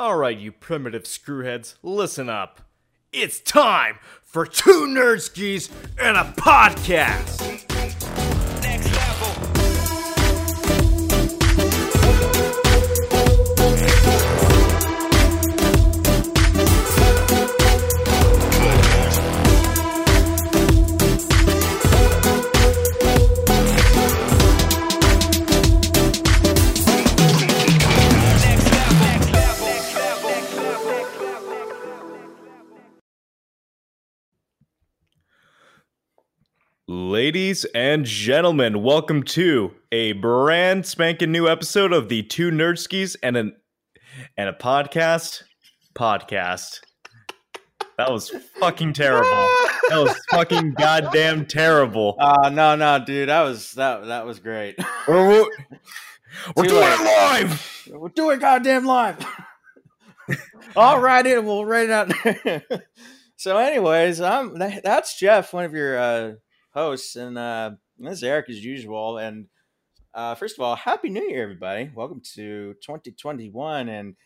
Alright, 0.00 0.38
you 0.38 0.52
primitive 0.52 1.02
screwheads, 1.02 1.74
listen 1.82 2.28
up. 2.28 2.60
It's 3.12 3.40
time 3.40 3.98
for 4.22 4.46
two 4.46 4.86
nerdskis 4.86 5.70
and 6.00 6.16
a 6.16 6.22
podcast. 6.40 7.77
Ladies 36.90 37.66
and 37.74 38.06
gentlemen, 38.06 38.82
welcome 38.82 39.22
to 39.24 39.74
a 39.92 40.12
brand 40.12 40.86
spanking 40.86 41.30
new 41.30 41.46
episode 41.46 41.92
of 41.92 42.08
the 42.08 42.22
Two 42.22 42.50
Nerdskis 42.50 43.14
and 43.22 43.36
an 43.36 43.56
and 44.38 44.48
a 44.48 44.54
podcast. 44.54 45.42
Podcast. 45.94 46.80
That 47.98 48.10
was 48.10 48.30
fucking 48.58 48.94
terrible. 48.94 49.28
That 49.90 49.98
was 49.98 50.18
fucking 50.30 50.76
goddamn 50.78 51.44
terrible. 51.44 52.16
Uh 52.18 52.48
no 52.48 52.74
no 52.74 53.04
dude 53.04 53.28
that 53.28 53.42
was 53.42 53.72
that 53.72 54.06
that 54.06 54.24
was 54.24 54.38
great. 54.38 54.76
We're, 55.06 55.28
we're, 55.28 55.50
we're 56.56 56.64
doing 56.68 56.80
late. 56.80 57.00
it 57.00 57.04
live. 57.04 57.88
We're 57.90 58.08
doing 58.08 58.38
goddamn 58.38 58.86
live. 58.86 59.26
All 60.76 60.98
right, 61.00 61.26
it 61.26 61.44
we'll 61.44 61.66
write 61.66 61.90
it 61.90 61.92
out. 61.92 62.72
so, 63.36 63.58
anyways, 63.58 64.22
I'm 64.22 64.58
that, 64.58 64.82
that's 64.82 65.18
Jeff, 65.18 65.52
one 65.52 65.66
of 65.66 65.74
your 65.74 65.98
uh, 65.98 66.32
hosts, 66.70 67.16
and 67.16 67.38
uh, 67.38 67.72
this 67.98 68.18
is 68.18 68.22
Eric 68.22 68.50
as 68.50 68.64
usual. 68.64 69.18
And 69.18 69.46
uh, 70.14 70.34
first 70.34 70.58
of 70.58 70.64
all, 70.64 70.76
happy 70.76 71.08
New 71.08 71.22
Year, 71.22 71.42
everybody! 71.42 71.90
Welcome 71.94 72.20
to 72.34 72.74
2021. 72.74 73.88
And 73.88 74.16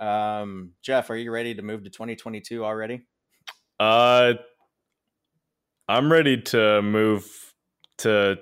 um, 0.00 0.72
Jeff, 0.82 1.10
are 1.10 1.16
you 1.16 1.30
ready 1.30 1.54
to 1.54 1.62
move 1.62 1.84
to 1.84 1.90
2022 1.90 2.64
already? 2.64 3.02
Uh, 3.78 4.34
I'm 5.88 6.10
ready 6.10 6.40
to 6.42 6.82
move 6.82 7.26
to 7.98 8.38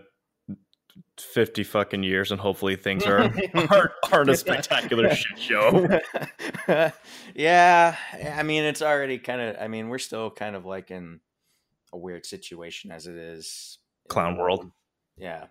50 1.19 1.65
fucking 1.65 2.03
years 2.03 2.31
and 2.33 2.41
hopefully 2.41 2.77
things 2.77 3.05
are 3.05 3.21
aren't, 3.55 3.93
aren't 4.11 4.31
a 4.31 4.37
spectacular 4.37 5.15
shit 5.15 5.39
show. 5.39 5.89
yeah, 7.35 7.97
I 8.35 8.43
mean, 8.43 8.65
it's 8.65 8.83
already 8.83 9.19
kind 9.19 9.41
of. 9.41 9.57
I 9.61 9.69
mean, 9.69 9.89
we're 9.89 9.99
still 9.99 10.31
kind 10.31 10.57
of 10.57 10.65
like 10.65 10.91
in 10.91 11.21
a 11.93 11.99
weird 11.99 12.27
situation 12.27 12.91
as 12.91 13.07
it 13.07 13.17
is. 13.17 13.79
Clown 14.09 14.37
world. 14.37 14.71
Yeah, 15.17 15.47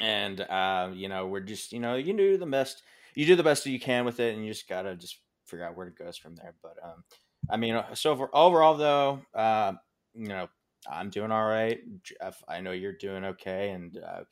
and 0.00 0.40
uh, 0.40 0.90
you 0.92 1.08
know, 1.08 1.26
we're 1.26 1.40
just 1.40 1.72
you 1.72 1.80
know, 1.80 1.94
you 1.96 2.12
do 2.12 2.36
the 2.36 2.46
best. 2.46 2.82
You 3.14 3.26
do 3.26 3.36
the 3.36 3.44
best 3.44 3.64
that 3.64 3.70
you 3.70 3.80
can 3.80 4.04
with 4.04 4.20
it, 4.20 4.34
and 4.34 4.44
you 4.44 4.52
just 4.52 4.68
gotta 4.68 4.96
just 4.96 5.18
figure 5.46 5.64
out 5.64 5.76
where 5.76 5.86
it 5.86 5.98
goes 5.98 6.16
from 6.16 6.34
there. 6.36 6.54
But 6.62 6.76
um, 6.82 7.04
I 7.50 7.56
mean, 7.56 7.82
so 7.94 8.16
for 8.16 8.34
overall 8.34 8.76
though, 8.76 9.20
uh, 9.34 9.74
you 10.14 10.28
know, 10.28 10.48
I'm 10.90 11.10
doing 11.10 11.30
all 11.30 11.46
right. 11.46 11.80
Jeff, 12.02 12.42
I 12.48 12.60
know 12.60 12.72
you're 12.72 12.92
doing 12.92 13.24
okay, 13.24 13.70
and 13.70 13.96
uh, 13.98 14.24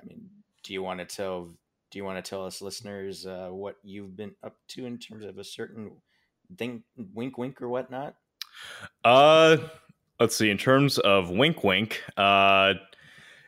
I 0.00 0.04
mean, 0.06 0.28
do 0.62 0.72
you 0.72 0.82
want 0.82 1.00
to 1.00 1.04
tell 1.04 1.50
do 1.90 1.98
you 1.98 2.04
want 2.04 2.24
to 2.24 2.28
tell 2.28 2.46
us 2.46 2.62
listeners 2.62 3.26
uh, 3.26 3.48
what 3.50 3.76
you've 3.82 4.16
been 4.16 4.34
up 4.42 4.56
to 4.68 4.86
in 4.86 4.98
terms 4.98 5.24
of 5.24 5.38
a 5.38 5.44
certain 5.44 5.90
thing 6.56 6.82
wink 7.14 7.36
wink 7.38 7.60
or 7.60 7.68
whatnot 7.68 8.14
Uh, 9.04 9.56
let's 10.22 10.36
see. 10.36 10.50
In 10.50 10.56
terms 10.56 10.98
of 10.98 11.30
wink, 11.30 11.64
wink. 11.64 12.00
Uh, 12.16 12.74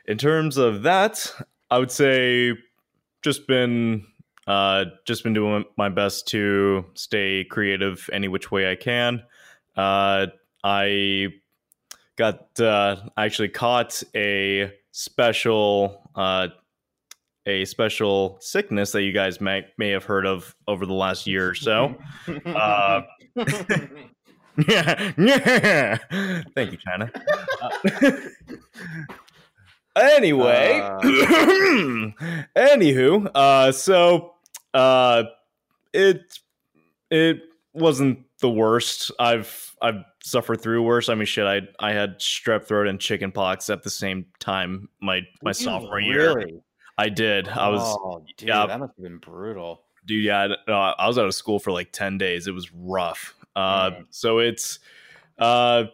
in 0.07 0.17
terms 0.17 0.57
of 0.57 0.83
that, 0.83 1.33
I 1.71 1.79
would 1.79 1.91
say 1.91 2.53
just 3.21 3.47
been 3.47 4.05
uh 4.45 4.85
just 5.07 5.23
been 5.23 5.33
doing 5.33 5.65
my 5.75 5.89
best 5.89 6.27
to 6.27 6.85
stay 6.93 7.43
creative 7.49 8.07
any 8.13 8.27
which 8.27 8.51
way 8.51 8.69
I 8.69 8.75
can. 8.75 9.23
Uh, 9.75 10.27
I 10.63 11.29
got 12.17 12.59
uh 12.59 12.97
I 13.17 13.25
actually 13.25 13.49
caught 13.49 14.03
a 14.13 14.71
special 14.91 16.11
uh 16.13 16.49
a 17.47 17.65
special 17.65 18.37
sickness 18.41 18.91
that 18.91 19.03
you 19.03 19.13
guys 19.13 19.39
may 19.39 19.65
may 19.77 19.89
have 19.91 20.03
heard 20.03 20.25
of 20.25 20.55
over 20.67 20.85
the 20.85 20.93
last 20.93 21.25
year 21.25 21.49
or 21.49 21.55
so. 21.55 21.95
Uh, 22.45 23.01
yeah, 24.67 25.11
yeah. 25.17 25.97
Thank 26.55 26.71
you, 26.71 26.77
China. 26.77 27.11
Uh, 27.61 28.11
anyway, 29.95 30.79
Uh. 30.81 30.99
anywho, 32.55 33.29
uh, 33.35 33.71
so 33.71 34.33
uh, 34.73 35.23
it 35.93 36.39
it 37.09 37.41
wasn't 37.73 38.19
the 38.39 38.49
worst. 38.49 39.11
I've 39.19 39.75
I've 39.81 40.03
suffered 40.23 40.61
through 40.61 40.83
worse. 40.83 41.09
I 41.09 41.15
mean, 41.15 41.25
shit. 41.25 41.45
I 41.45 41.61
I 41.79 41.93
had 41.93 42.19
strep 42.19 42.65
throat 42.65 42.87
and 42.87 42.99
chicken 42.99 43.31
pox 43.31 43.69
at 43.69 43.83
the 43.83 43.89
same 43.89 44.25
time 44.39 44.89
my 45.01 45.21
my 45.43 45.51
sophomore 45.51 45.99
year. 45.99 46.35
really 46.35 46.61
I 46.97 47.09
did. 47.09 47.49
I 47.49 47.69
was 47.69 47.81
oh, 47.81 48.23
dude, 48.37 48.47
yeah. 48.47 48.65
that 48.65 48.79
must 48.79 48.93
have 48.97 49.03
been 49.03 49.17
brutal 49.17 49.81
dude 50.05 50.23
yeah 50.23 50.47
no, 50.67 50.73
i 50.73 51.07
was 51.07 51.17
out 51.17 51.25
of 51.25 51.33
school 51.33 51.59
for 51.59 51.71
like 51.71 51.91
10 51.91 52.17
days 52.17 52.47
it 52.47 52.53
was 52.53 52.71
rough 52.73 53.35
uh 53.55 53.91
so 54.09 54.39
it's 54.39 54.79
uh 55.39 55.85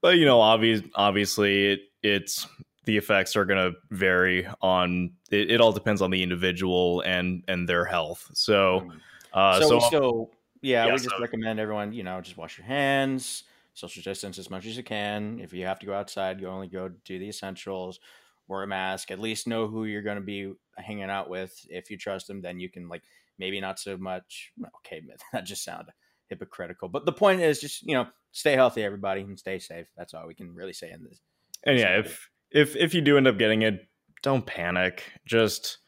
but 0.00 0.16
you 0.16 0.24
know 0.24 0.40
obvious 0.40 0.82
obviously 0.94 1.72
it 1.72 1.80
it's 2.02 2.46
the 2.86 2.96
effects 2.96 3.36
are 3.36 3.44
going 3.44 3.72
to 3.72 3.78
vary 3.90 4.46
on 4.62 5.12
it, 5.30 5.50
it 5.50 5.60
all 5.60 5.70
depends 5.72 6.00
on 6.00 6.10
the 6.10 6.22
individual 6.22 7.02
and 7.02 7.44
and 7.46 7.68
their 7.68 7.84
health. 7.84 8.30
So 8.34 8.80
Mm. 8.80 9.00
uh 9.32 9.60
so, 9.60 9.68
so, 9.68 9.86
still 9.86 10.30
yeah, 10.62 10.86
yeah, 10.86 10.92
we 10.94 10.98
just 11.00 11.14
so- 11.14 11.20
recommend 11.22 11.60
everyone 11.60 11.92
you 11.92 12.02
know 12.02 12.20
just 12.20 12.36
wash 12.36 12.58
your 12.58 12.66
hands 12.66 13.44
social 13.74 14.02
distance 14.02 14.38
as 14.38 14.50
much 14.50 14.66
as 14.66 14.76
you 14.76 14.82
can. 14.82 15.38
If 15.40 15.52
you 15.52 15.64
have 15.66 15.78
to 15.80 15.86
go 15.86 15.94
outside 15.94 16.40
you 16.40 16.48
only 16.48 16.68
go 16.68 16.88
do 17.04 17.18
the 17.18 17.28
essentials 17.28 18.00
wear 18.48 18.62
a 18.62 18.66
mask 18.66 19.10
at 19.10 19.20
least 19.20 19.46
know 19.46 19.68
who 19.68 19.84
you're 19.84 20.02
going 20.02 20.16
to 20.16 20.22
be 20.22 20.52
hanging 20.76 21.04
out 21.10 21.28
with. 21.30 21.54
If 21.70 21.90
you 21.90 21.96
trust 21.96 22.26
them 22.26 22.40
then 22.40 22.58
you 22.58 22.68
can 22.70 22.88
like 22.88 23.02
maybe 23.38 23.60
not 23.60 23.78
so 23.78 23.96
much 23.96 24.52
okay 24.78 25.02
that 25.32 25.44
just 25.44 25.64
sounded 25.64 25.92
hypocritical. 26.30 26.88
But 26.88 27.04
the 27.04 27.12
point 27.12 27.40
is 27.40 27.60
just 27.60 27.82
you 27.82 27.94
know 27.94 28.06
stay 28.32 28.52
healthy 28.52 28.82
everybody 28.82 29.20
and 29.20 29.38
stay 29.38 29.58
safe. 29.58 29.86
That's 29.96 30.14
all 30.14 30.26
we 30.26 30.34
can 30.34 30.54
really 30.54 30.72
say 30.72 30.90
in 30.90 31.04
this 31.04 31.20
and 31.64 31.78
yeah 31.78 31.98
if 31.98 32.30
if 32.50 32.76
if 32.76 32.94
you 32.94 33.02
do 33.02 33.16
end 33.18 33.26
up 33.28 33.38
getting 33.38 33.62
it 33.62 33.86
don't 34.22 34.46
panic. 34.46 35.02
Just 35.26 35.78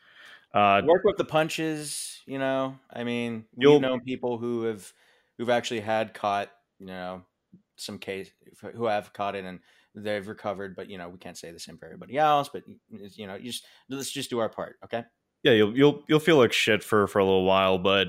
uh 0.54 0.82
work 0.84 1.04
with 1.04 1.16
the 1.16 1.24
punches 1.24 2.20
you 2.26 2.38
know? 2.38 2.78
I 2.92 3.04
mean 3.04 3.46
You'll- 3.56 3.74
we've 3.74 3.82
known 3.82 4.00
people 4.00 4.38
who 4.38 4.64
have 4.64 4.92
who've 5.38 5.50
actually 5.50 5.80
had 5.80 6.12
caught 6.14 6.50
you 6.78 6.86
know 6.86 7.22
some 7.76 7.98
case 7.98 8.30
who 8.74 8.84
have 8.84 9.12
caught 9.12 9.34
it 9.34 9.44
and 9.44 9.60
they've 9.94 10.28
recovered 10.28 10.76
but 10.76 10.88
you 10.88 10.98
know 10.98 11.08
we 11.08 11.18
can't 11.18 11.38
say 11.38 11.50
the 11.50 11.58
same 11.58 11.78
for 11.78 11.86
everybody 11.86 12.16
else 12.16 12.48
but 12.48 12.62
you 12.90 13.26
know 13.26 13.34
you 13.34 13.50
just 13.50 13.64
let's 13.88 14.10
just 14.10 14.30
do 14.30 14.38
our 14.38 14.48
part 14.48 14.76
okay? 14.84 15.04
Yeah, 15.42 15.52
you'll 15.52 15.76
you'll 15.76 16.04
you'll 16.08 16.20
feel 16.20 16.36
like 16.36 16.52
shit 16.52 16.84
for 16.84 17.08
for 17.08 17.18
a 17.18 17.24
little 17.24 17.44
while, 17.44 17.76
but 17.76 18.08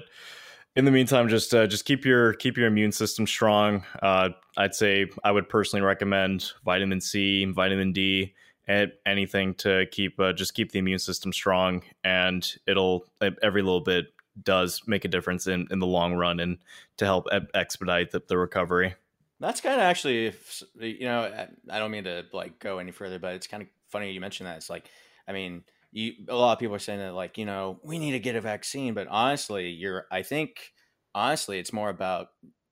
in 0.75 0.85
the 0.85 0.91
meantime, 0.91 1.29
just 1.29 1.53
uh, 1.53 1.67
just 1.67 1.85
keep 1.85 2.05
your 2.05 2.33
keep 2.33 2.57
your 2.57 2.67
immune 2.67 2.91
system 2.91 3.27
strong. 3.27 3.83
Uh, 4.01 4.29
I'd 4.57 4.75
say 4.75 5.07
I 5.23 5.31
would 5.31 5.49
personally 5.49 5.83
recommend 5.85 6.51
vitamin 6.65 7.01
C, 7.01 7.45
vitamin 7.45 7.91
D, 7.93 8.33
and 8.67 8.91
anything 9.05 9.53
to 9.55 9.85
keep 9.91 10.19
uh, 10.19 10.33
just 10.33 10.53
keep 10.53 10.71
the 10.71 10.79
immune 10.79 10.99
system 10.99 11.31
strong, 11.33 11.83
and 12.03 12.55
it'll 12.67 13.05
every 13.41 13.61
little 13.61 13.81
bit 13.81 14.07
does 14.41 14.81
make 14.87 15.05
a 15.05 15.07
difference 15.07 15.45
in 15.45 15.67
in 15.69 15.79
the 15.79 15.85
long 15.87 16.15
run 16.15 16.39
and 16.39 16.57
to 16.97 17.05
help 17.05 17.27
e- 17.31 17.39
expedite 17.53 18.09
the, 18.11 18.21
the 18.27 18.37
recovery. 18.37 18.95
that's 19.39 19.61
kind 19.61 19.75
of 19.75 19.81
actually 19.81 20.33
you 20.79 21.05
know 21.05 21.21
I- 21.21 21.49
i 21.69 21.79
don't 21.79 21.91
mean 21.91 22.05
to 22.05 22.25
like 22.33 22.57
go 22.59 22.79
any 22.79 22.91
further 22.91 23.19
but 23.19 23.35
it's 23.35 23.45
kind 23.47 23.61
of 23.61 23.69
funny 23.89 24.11
you 24.11 24.19
mentioned 24.19 24.47
that 24.47 24.57
it's 24.57 24.69
like 24.71 24.89
i 25.27 25.33
mean 25.33 25.63
you 25.91 26.13
a 26.27 26.35
lot 26.35 26.53
of 26.53 26.59
people 26.59 26.75
are 26.75 26.79
saying 26.79 26.99
that 26.99 27.13
like 27.13 27.37
you 27.37 27.45
know 27.45 27.79
we 27.83 27.99
need 27.99 28.11
to 28.11 28.19
get 28.19 28.35
a 28.35 28.41
vaccine 28.41 28.93
but 28.95 29.07
honestly 29.07 29.69
you're 29.69 30.07
i 30.11 30.23
think 30.23 30.72
honestly 31.15 31.59
it's 31.59 31.73
more 31.73 31.89
about 31.89 32.29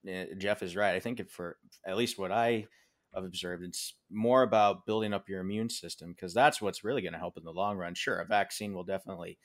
eh, 0.07 0.27
jeff 0.37 0.63
is 0.63 0.75
right 0.75 0.95
i 0.95 0.99
think 0.99 1.27
for 1.29 1.57
at 1.85 1.97
least 1.97 2.17
what 2.17 2.31
i 2.31 2.67
have 3.13 3.23
observed 3.25 3.63
it's 3.63 3.95
more 4.09 4.41
about 4.43 4.85
building 4.85 5.13
up 5.13 5.27
your 5.29 5.41
immune 5.41 5.69
system 5.69 6.11
because 6.13 6.33
that's 6.33 6.61
what's 6.61 6.83
really 6.83 7.01
going 7.01 7.13
to 7.13 7.19
help 7.19 7.37
in 7.37 7.43
the 7.43 7.51
long 7.51 7.77
run. 7.77 7.93
Sure 7.93 8.19
a 8.19 8.25
vaccine 8.25 8.73
will 8.73 8.85
definitely 8.85 9.37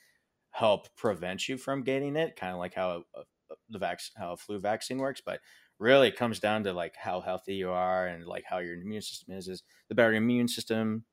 help 0.51 0.93
prevent 0.95 1.47
you 1.49 1.57
from 1.57 1.83
getting 1.83 2.15
it 2.15 2.35
kind 2.35 2.53
of 2.53 2.59
like 2.59 2.73
how 2.73 3.03
a, 3.15 3.19
a, 3.19 3.23
the 3.69 3.79
vac- 3.79 4.01
how 4.17 4.33
a 4.33 4.37
flu 4.37 4.59
vaccine 4.59 4.97
works 4.97 5.21
but 5.25 5.41
really 5.79 6.07
it 6.07 6.15
comes 6.17 6.39
down 6.39 6.63
to 6.63 6.73
like 6.73 6.95
how 6.97 7.21
healthy 7.21 7.55
you 7.55 7.69
are 7.69 8.07
and 8.07 8.25
like 8.25 8.43
how 8.45 8.57
your 8.59 8.75
immune 8.75 9.01
system 9.01 9.33
is 9.35 9.47
is 9.47 9.63
the 9.89 9.95
better 9.95 10.11
your 10.11 10.21
immune 10.21 10.47
system 10.47 11.05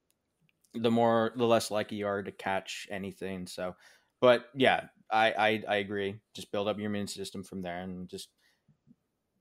the 0.74 0.90
more 0.90 1.32
the 1.36 1.46
less 1.46 1.70
likely 1.70 1.96
you 1.98 2.06
are 2.06 2.22
to 2.22 2.32
catch 2.32 2.86
anything 2.90 3.46
so 3.46 3.74
but 4.20 4.48
yeah 4.54 4.88
I, 5.14 5.32
I 5.38 5.62
I 5.68 5.76
agree. 5.76 6.20
Just 6.34 6.50
build 6.50 6.68
up 6.68 6.76
your 6.78 6.86
immune 6.86 7.06
system 7.06 7.44
from 7.44 7.62
there 7.62 7.80
and 7.80 8.08
just 8.08 8.28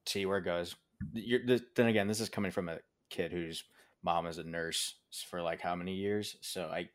see 0.06 0.25
where 0.25 0.38
it 0.38 0.46
goes. 0.46 0.75
Then 1.14 1.88
again, 1.88 2.08
this 2.08 2.22
is 2.22 2.30
coming 2.30 2.52
from 2.52 2.70
a 2.70 2.78
kid 3.10 3.31
whose 3.31 3.64
mom 4.04 4.28
is 4.28 4.38
a 4.38 4.44
nurse 4.44 4.96
for 5.30 5.42
like 5.42 5.60
how 5.62 5.75
many 5.75 5.96
years, 5.96 6.38
so 6.42 6.66
I. 6.66 6.90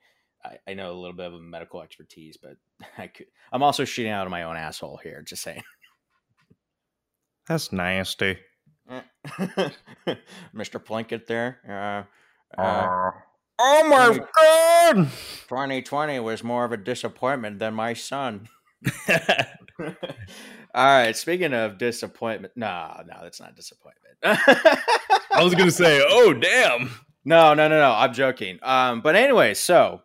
I, 0.45 0.59
I 0.69 0.75
know 0.75 0.93
a 0.93 0.95
little 0.95 1.17
bit 1.17 1.27
of 1.27 1.35
a 1.35 1.41
medical 1.41 1.83
expertise, 1.83 2.37
but 2.41 2.53
I 2.99 3.09
could. 3.09 3.27
I'm 3.51 3.65
also 3.65 3.85
shooting 3.85 4.13
out 4.13 4.25
of 4.25 4.31
my 4.31 4.45
own 4.45 4.57
asshole 4.57 5.01
here. 5.03 5.21
Just 5.21 5.43
saying. 5.43 5.65
That's 7.49 7.73
nasty. 7.73 8.39
Mr. 8.89 9.75
Plinkett 10.55 11.27
there. 11.27 11.59
Uh, 12.57 12.61
uh, 12.61 13.11
oh 13.59 13.89
my 13.89 14.21
god! 14.37 15.09
2020 15.49 16.21
was 16.21 16.45
more 16.45 16.65
of 16.65 16.71
a 16.71 16.77
disappointment 16.77 17.59
than 17.59 17.75
my 17.75 17.95
son. 17.95 18.49
All 19.81 19.95
right. 20.75 21.17
Speaking 21.17 21.55
of 21.55 21.79
disappointment, 21.79 22.53
no, 22.57 23.03
no, 23.07 23.17
that's 23.23 23.41
not 23.41 23.57
disappointment. 23.57 24.17
I 25.33 25.43
was 25.43 25.55
gonna 25.55 25.71
say, 25.71 26.01
oh 26.07 26.33
damn. 26.35 26.91
no, 27.25 27.55
no, 27.55 27.69
no, 27.69 27.79
no. 27.79 27.93
I'm 27.93 28.13
joking. 28.13 28.59
Um, 28.63 29.01
but 29.01 29.17
anyway, 29.17 29.55
so 29.55 30.03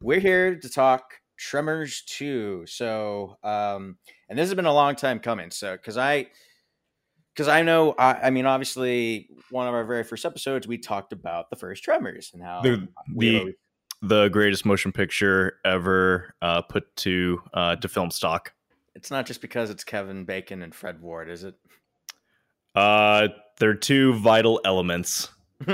we're 0.00 0.20
here 0.20 0.56
to 0.56 0.68
talk 0.68 1.02
Tremors 1.38 2.02
2. 2.06 2.64
So, 2.66 3.36
um, 3.42 3.96
and 4.28 4.38
this 4.38 4.46
has 4.48 4.54
been 4.54 4.66
a 4.66 4.72
long 4.72 4.94
time 4.94 5.18
coming. 5.18 5.50
So, 5.50 5.72
because 5.76 5.96
I, 5.96 6.26
because 7.34 7.48
I 7.48 7.62
know, 7.62 7.92
I, 7.98 8.14
I 8.24 8.30
mean, 8.30 8.46
obviously, 8.46 9.28
one 9.50 9.68
of 9.68 9.74
our 9.74 9.84
very 9.84 10.04
first 10.04 10.24
episodes, 10.24 10.66
we 10.66 10.78
talked 10.78 11.12
about 11.12 11.50
the 11.50 11.56
first 11.56 11.82
Tremors 11.84 12.30
and 12.34 12.42
how 12.42 12.62
The 12.62 12.88
we 13.14 13.30
the 13.30 13.38
always- 13.40 13.54
the 14.02 14.28
greatest 14.28 14.64
motion 14.64 14.92
picture 14.92 15.58
ever 15.64 16.34
uh, 16.42 16.62
put 16.62 16.94
to 16.96 17.42
uh, 17.52 17.76
to 17.76 17.88
film 17.88 18.10
stock. 18.10 18.52
it's 18.94 19.10
not 19.10 19.26
just 19.26 19.40
because 19.40 19.70
it's 19.70 19.84
Kevin 19.84 20.24
Bacon 20.24 20.62
and 20.62 20.74
Fred 20.74 21.00
Ward, 21.00 21.28
is 21.28 21.44
it? 21.44 21.54
Uh, 22.74 23.28
they're 23.58 23.74
two 23.74 24.14
vital 24.14 24.60
elements. 24.64 25.30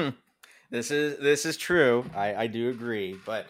this 0.70 0.90
is 0.90 1.18
this 1.18 1.44
is 1.44 1.56
true. 1.56 2.04
I 2.14 2.34
I 2.34 2.46
do 2.46 2.70
agree, 2.70 3.18
but 3.26 3.46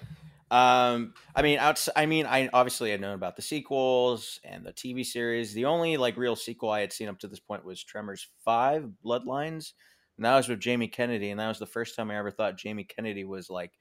um, 0.51 1.15
I 1.35 1.43
mean, 1.43 1.59
outs- 1.59 1.89
I 1.97 2.07
mean, 2.07 2.27
I 2.27 2.49
obviously 2.53 2.91
had 2.91 3.01
known 3.01 3.15
about 3.15 3.37
the 3.37 3.43
sequels 3.43 4.39
and 4.45 4.65
the 4.65 4.73
TV 4.73 5.05
series. 5.05 5.53
The 5.53 5.65
only 5.65 5.97
like 5.97 6.17
real 6.17 6.37
sequel 6.37 6.71
I 6.71 6.81
had 6.81 6.93
seen 6.93 7.09
up 7.09 7.19
to 7.21 7.29
this 7.29 7.41
point 7.41 7.65
was 7.65 7.83
Tremors 7.83 8.29
Five: 8.45 8.89
Bloodlines, 9.05 9.73
and 10.17 10.25
that 10.25 10.37
was 10.37 10.49
with 10.49 10.61
Jamie 10.61 10.89
Kennedy, 10.89 11.31
and 11.31 11.41
that 11.41 11.49
was 11.49 11.59
the 11.59 11.67
first 11.67 11.97
time 11.97 12.11
I 12.11 12.19
ever 12.19 12.31
thought 12.31 12.57
Jamie 12.57 12.85
Kennedy 12.85 13.25
was 13.25 13.51
like 13.51 13.73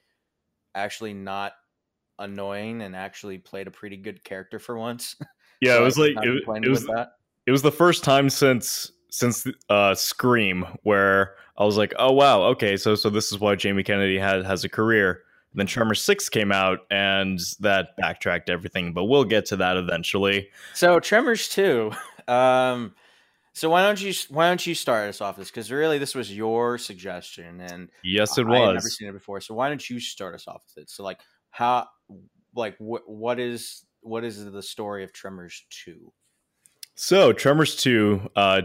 actually 0.76 1.14
not 1.14 1.54
annoying 2.20 2.82
and 2.82 2.96
actually 2.96 3.38
played 3.38 3.68
a 3.68 3.72
pretty 3.72 3.98
good 3.98 4.24
character 4.24 4.60
for 4.60 4.78
once. 4.78 5.16
Yeah, 5.62 5.76
So 5.76 5.82
it 5.82 5.86
was 5.86 5.98
like 5.98 6.12
it, 6.24 6.44
it 6.64 6.70
was 6.70 6.86
that. 6.88 7.14
it 7.46 7.52
was 7.52 7.62
the 7.62 7.72
first 7.72 8.04
time 8.04 8.30
since 8.30 8.92
since 9.10 9.48
uh 9.70 9.96
Scream 9.96 10.66
where 10.84 11.36
I 11.58 11.64
was 11.64 11.78
like, 11.78 11.94
oh 11.98 12.12
wow, 12.12 12.42
okay, 12.48 12.76
so 12.76 12.96
so 12.96 13.10
this 13.10 13.32
is 13.32 13.40
why 13.40 13.56
Jamie 13.56 13.84
Kennedy 13.84 14.18
had 14.20 14.44
has 14.46 14.66
a 14.66 14.70
career. 14.70 15.22
And 15.52 15.60
then 15.60 15.68
Tremor 15.68 15.96
Six 15.96 16.28
came 16.28 16.52
out, 16.52 16.80
and 16.92 17.40
that 17.62 17.96
backtracked 17.98 18.50
everything. 18.50 18.92
But 18.92 19.06
we'll 19.06 19.24
get 19.24 19.46
to 19.48 19.56
that 19.58 19.78
eventually. 19.78 20.50
So 20.74 21.00
Tremors 21.00 21.48
two. 21.48 21.92
Um, 22.28 22.96
so 23.54 23.70
why 23.70 23.84
don't 23.84 24.02
you 24.02 24.14
why 24.30 24.48
don't 24.48 24.66
you 24.66 24.74
start 24.74 25.10
us 25.10 25.22
off 25.22 25.38
this? 25.38 25.52
Because 25.52 25.72
really, 25.72 26.00
this 26.00 26.16
was 26.16 26.36
your 26.36 26.80
suggestion, 26.80 27.62
and 27.62 27.90
Yes, 28.04 28.38
it 28.40 28.48
was. 28.48 28.58
I 28.58 28.66
had 28.66 28.74
never 28.74 28.90
seen 28.90 29.10
it 29.10 29.14
before. 29.14 29.42
So 29.42 29.54
why 29.54 29.70
don't 29.70 29.88
you 29.88 30.00
start 30.00 30.34
us 30.34 30.48
off 30.48 30.64
with 30.76 30.84
it? 30.84 30.90
So 30.90 31.04
like 31.04 31.20
how 31.52 31.88
like 32.56 32.76
what 32.80 33.04
what 33.08 33.40
is 33.40 33.86
what 34.02 34.24
is 34.24 34.44
the 34.44 34.64
story 34.64 35.04
of 35.04 35.14
Tremors 35.14 35.66
two? 35.70 36.12
So 36.96 37.32
Tremors 37.32 37.76
Two, 37.76 38.28
uh, 38.36 38.62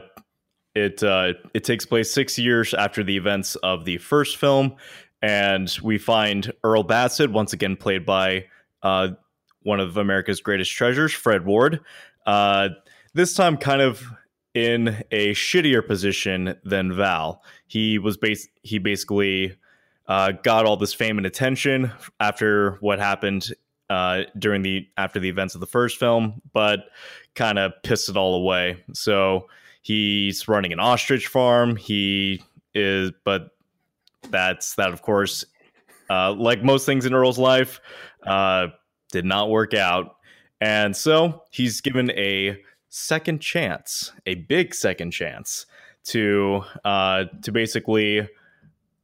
it 0.74 1.02
uh, 1.02 1.34
it 1.52 1.64
takes 1.64 1.84
place 1.84 2.10
six 2.10 2.38
years 2.38 2.72
after 2.72 3.04
the 3.04 3.16
events 3.16 3.56
of 3.56 3.84
the 3.84 3.98
first 3.98 4.38
film, 4.38 4.76
and 5.20 5.70
we 5.82 5.98
find 5.98 6.50
Earl 6.64 6.82
Bassett 6.82 7.30
once 7.30 7.52
again 7.52 7.76
played 7.76 8.06
by 8.06 8.46
uh, 8.82 9.08
one 9.62 9.80
of 9.80 9.98
America's 9.98 10.40
greatest 10.40 10.72
treasures, 10.72 11.12
Fred 11.12 11.44
Ward. 11.44 11.80
Uh, 12.24 12.70
this 13.14 13.34
time, 13.34 13.56
kind 13.56 13.82
of 13.82 14.02
in 14.54 15.02
a 15.10 15.34
shittier 15.34 15.86
position 15.86 16.56
than 16.64 16.92
Val. 16.92 17.42
He 17.66 17.98
was 17.98 18.16
bas- 18.16 18.48
he 18.62 18.78
basically 18.78 19.56
uh, 20.06 20.32
got 20.42 20.64
all 20.64 20.76
this 20.76 20.94
fame 20.94 21.18
and 21.18 21.26
attention 21.26 21.92
after 22.18 22.72
what 22.80 22.98
happened 22.98 23.52
uh, 23.90 24.22
during 24.38 24.62
the 24.62 24.88
after 24.96 25.20
the 25.20 25.28
events 25.28 25.54
of 25.54 25.60
the 25.60 25.66
first 25.66 25.98
film, 25.98 26.40
but 26.52 26.80
kind 27.34 27.58
of 27.58 27.72
pissed 27.82 28.08
it 28.08 28.16
all 28.16 28.34
away. 28.34 28.82
So 28.92 29.48
he's 29.82 30.48
running 30.48 30.72
an 30.72 30.80
ostrich 30.80 31.26
farm. 31.26 31.76
He 31.76 32.42
is, 32.74 33.12
but 33.24 33.50
that's 34.30 34.74
that, 34.74 34.92
of 34.92 35.02
course, 35.02 35.44
uh, 36.10 36.32
like 36.32 36.62
most 36.62 36.86
things 36.86 37.06
in 37.06 37.14
Earl's 37.14 37.38
life, 37.38 37.80
uh, 38.26 38.68
did 39.12 39.24
not 39.24 39.50
work 39.50 39.74
out. 39.74 40.16
And 40.60 40.96
so 40.96 41.44
he's 41.50 41.80
given 41.80 42.10
a 42.10 42.60
second 42.98 43.40
chance, 43.40 44.12
a 44.26 44.34
big 44.34 44.74
second 44.74 45.12
chance 45.12 45.66
to 46.04 46.62
uh, 46.84 47.24
to 47.42 47.52
basically 47.52 48.28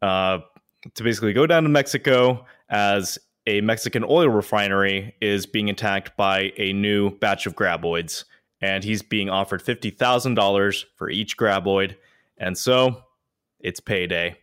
uh, 0.02 0.38
to 0.94 1.02
basically 1.02 1.32
go 1.32 1.46
down 1.46 1.62
to 1.62 1.69
Mexico 1.69 2.44
as 2.69 3.19
a 3.46 3.61
Mexican 3.61 4.05
oil 4.05 4.29
refinery 4.29 5.14
is 5.20 5.46
being 5.46 5.69
attacked 5.69 6.17
by 6.17 6.52
a 6.56 6.73
new 6.73 7.11
batch 7.19 7.46
of 7.46 7.55
graboids, 7.55 8.25
and 8.61 8.82
he's 8.82 9.02
being 9.02 9.31
offered 9.31 9.62
fifty 9.62 9.91
thousand 9.91 10.35
dollars 10.35 10.87
for 10.96 11.11
each 11.11 11.37
graboid, 11.37 11.96
and 12.38 12.56
so 12.58 13.02
it's 13.61 13.81
payday. 13.81 14.37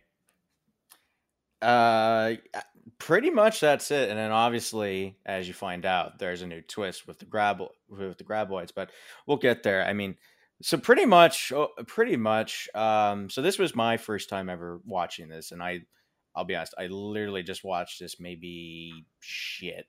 Uh, 1.60 2.34
pretty 3.02 3.30
much 3.30 3.58
that's 3.58 3.90
it. 3.90 4.10
And 4.10 4.18
then 4.18 4.30
obviously, 4.30 5.16
as 5.26 5.48
you 5.48 5.54
find 5.54 5.84
out, 5.84 6.20
there's 6.20 6.42
a 6.42 6.46
new 6.46 6.62
twist 6.62 7.08
with 7.08 7.18
the 7.18 7.24
grab 7.24 7.60
with 7.88 8.16
the 8.16 8.24
graboids, 8.24 8.70
but 8.74 8.90
we'll 9.26 9.38
get 9.38 9.64
there. 9.64 9.84
I 9.84 9.92
mean, 9.92 10.16
so 10.62 10.78
pretty 10.78 11.04
much, 11.04 11.50
oh, 11.52 11.70
pretty 11.88 12.16
much. 12.16 12.68
Um, 12.76 13.28
so 13.28 13.42
this 13.42 13.58
was 13.58 13.74
my 13.74 13.96
first 13.96 14.28
time 14.28 14.48
ever 14.48 14.80
watching 14.86 15.28
this, 15.28 15.50
and 15.50 15.60
I, 15.60 15.80
I'll 16.36 16.44
be 16.44 16.54
honest, 16.54 16.74
I 16.78 16.86
literally 16.86 17.42
just 17.42 17.64
watched 17.64 17.98
this 17.98 18.20
maybe 18.20 19.04
shit 19.18 19.86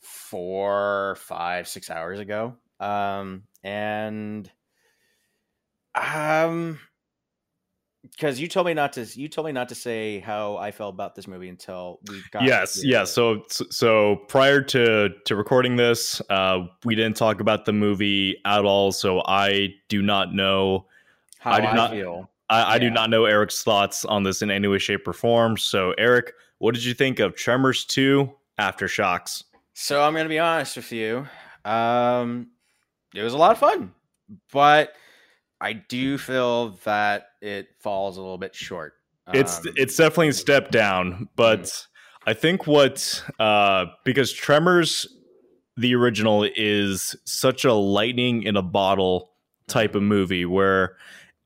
four, 0.00 1.16
five, 1.20 1.68
six 1.68 1.90
hours 1.90 2.18
ago. 2.18 2.56
Um, 2.80 3.44
and 3.62 4.50
um 5.94 6.80
because 8.10 8.38
you 8.38 8.48
told 8.48 8.66
me 8.66 8.74
not 8.74 8.92
to 8.94 9.04
you 9.18 9.28
told 9.28 9.46
me 9.46 9.52
not 9.52 9.68
to 9.70 9.74
say 9.74 10.20
how 10.20 10.56
I 10.56 10.70
felt 10.70 10.94
about 10.94 11.14
this 11.14 11.26
movie 11.26 11.48
until 11.48 12.00
we 12.08 12.20
got 12.30 12.42
yes, 12.44 12.80
yes. 12.84 13.12
So, 13.12 13.42
so 13.48 14.16
prior 14.28 14.60
to 14.62 15.10
to 15.24 15.36
recording 15.36 15.76
this, 15.76 16.20
uh, 16.30 16.66
we 16.84 16.94
didn't 16.94 17.16
talk 17.16 17.40
about 17.40 17.64
the 17.64 17.72
movie 17.72 18.36
at 18.44 18.64
all. 18.64 18.92
So 18.92 19.22
I 19.26 19.74
do 19.88 20.02
not 20.02 20.34
know. 20.34 20.86
how 21.38 21.52
I 21.52 21.56
I, 21.56 21.60
do 21.60 21.72
not- 21.74 21.90
feel. 21.90 22.30
I, 22.50 22.74
I 22.74 22.78
do 22.78 22.90
not 22.90 23.08
know 23.08 23.24
Eric's 23.24 23.62
thoughts 23.62 24.04
on 24.04 24.22
this 24.22 24.42
in 24.42 24.50
any 24.50 24.68
way, 24.68 24.78
shape, 24.78 25.08
or 25.08 25.14
form. 25.14 25.56
So, 25.56 25.94
Eric, 25.96 26.34
what 26.58 26.74
did 26.74 26.84
you 26.84 26.92
think 26.92 27.18
of 27.18 27.34
Tremors 27.34 27.86
Two: 27.86 28.30
Aftershocks? 28.60 29.44
So 29.72 30.02
I'm 30.02 30.12
gonna 30.14 30.28
be 30.28 30.38
honest 30.38 30.76
with 30.76 30.92
you. 30.92 31.26
Um, 31.64 32.48
it 33.14 33.22
was 33.22 33.32
a 33.32 33.38
lot 33.38 33.52
of 33.52 33.58
fun, 33.58 33.92
but 34.52 34.92
I 35.64 35.72
do 35.72 36.18
feel 36.18 36.78
that 36.84 37.28
it 37.40 37.68
falls 37.80 38.18
a 38.18 38.20
little 38.20 38.36
bit 38.36 38.54
short. 38.54 38.92
It's 39.32 39.60
Um, 39.60 39.72
it's 39.76 39.96
definitely 39.96 40.28
a 40.28 40.34
step 40.34 40.70
down, 40.70 41.26
but 41.36 41.86
I 42.26 42.34
think 42.34 42.66
what 42.66 43.24
uh, 43.40 43.86
because 44.04 44.30
Tremors, 44.30 45.06
the 45.78 45.94
original, 45.94 46.46
is 46.54 47.16
such 47.24 47.64
a 47.64 47.72
lightning 47.72 48.42
in 48.42 48.58
a 48.58 48.62
bottle 48.62 49.30
type 49.66 49.94
of 49.94 50.02
movie 50.02 50.44
where 50.44 50.96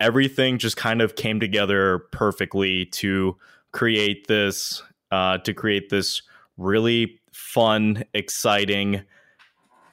everything 0.01 0.59
just 0.59 0.77
kind 0.77 1.01
of 1.01 1.15
came 1.15 1.39
together 1.39 2.01
perfectly 2.11 2.87
to 2.87 3.37
create 3.71 4.27
this 4.27 4.83
uh, 5.13 5.39
to 5.39 5.55
create 5.55 5.91
this 5.91 6.23
really 6.57 7.21
fun, 7.33 8.03
exciting 8.15 9.05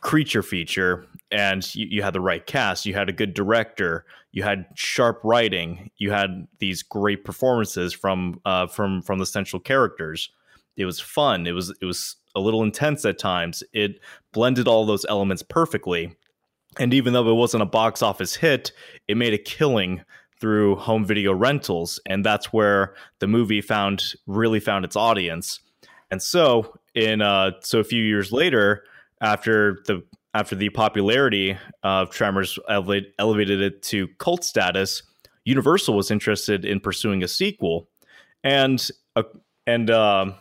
creature 0.02 0.42
feature. 0.42 1.06
And 1.32 1.76
you, 1.76 1.88
you 1.90 2.04
had 2.04 2.14
the 2.14 2.22
right 2.22 2.46
cast, 2.46 2.86
you 2.86 2.94
had 2.94 3.10
a 3.10 3.14
good 3.14 3.34
director, 3.34 4.06
you 4.32 4.44
had 4.44 4.66
sharp 4.76 5.22
writing, 5.24 5.90
you 5.98 6.12
had 6.12 6.48
these 6.60 6.84
great 6.84 7.26
performances 7.26 7.94
from 7.94 8.40
uh, 8.46 8.68
from 8.68 9.02
from 9.02 9.20
the 9.20 9.26
central 9.26 9.60
characters. 9.60 10.30
It 10.78 10.86
was 10.86 11.00
fun. 11.00 11.48
It 11.48 11.54
was 11.54 11.76
it 11.82 11.86
was 11.86 12.18
a 12.36 12.40
little 12.40 12.64
intense 12.64 13.06
at 13.06 13.18
times. 13.18 13.64
It 13.74 14.00
blended 14.34 14.68
all 14.68 14.86
those 14.86 15.06
elements 15.06 15.42
perfectly. 15.42 16.16
And 16.78 16.94
even 16.94 17.14
though 17.14 17.30
it 17.30 17.34
wasn't 17.34 17.64
a 17.64 17.68
box 17.68 18.02
office 18.02 18.36
hit, 18.36 18.72
it 19.08 19.16
made 19.16 19.34
a 19.34 19.38
killing 19.38 20.04
through 20.40 20.76
home 20.76 21.06
video 21.06 21.34
rentals, 21.34 22.00
and 22.06 22.26
that's 22.26 22.52
where 22.52 22.94
the 23.20 23.28
movie 23.28 23.62
found 23.62 24.14
really 24.28 24.60
found 24.60 24.84
its 24.84 24.96
audience. 24.96 25.62
And 26.12 26.22
so, 26.22 26.78
in 26.94 27.22
uh, 27.22 27.52
so 27.62 27.80
a 27.80 27.84
few 27.84 28.04
years 28.04 28.32
later, 28.32 28.84
after 29.22 29.80
the 29.88 30.04
after 30.36 30.54
the 30.54 30.70
popularity 30.70 31.58
of 31.82 32.10
Tremors 32.10 32.60
elevate, 32.70 33.14
elevated 33.18 33.62
it 33.62 33.82
to 33.84 34.10
cult 34.20 34.44
status, 34.44 35.02
Universal 35.46 35.96
was 35.96 36.12
interested 36.12 36.66
in 36.66 36.80
pursuing 36.82 37.24
a 37.24 37.28
sequel, 37.28 37.88
and 38.44 38.92
uh, 39.16 39.24
and 39.66 39.90
uh, 39.90 40.34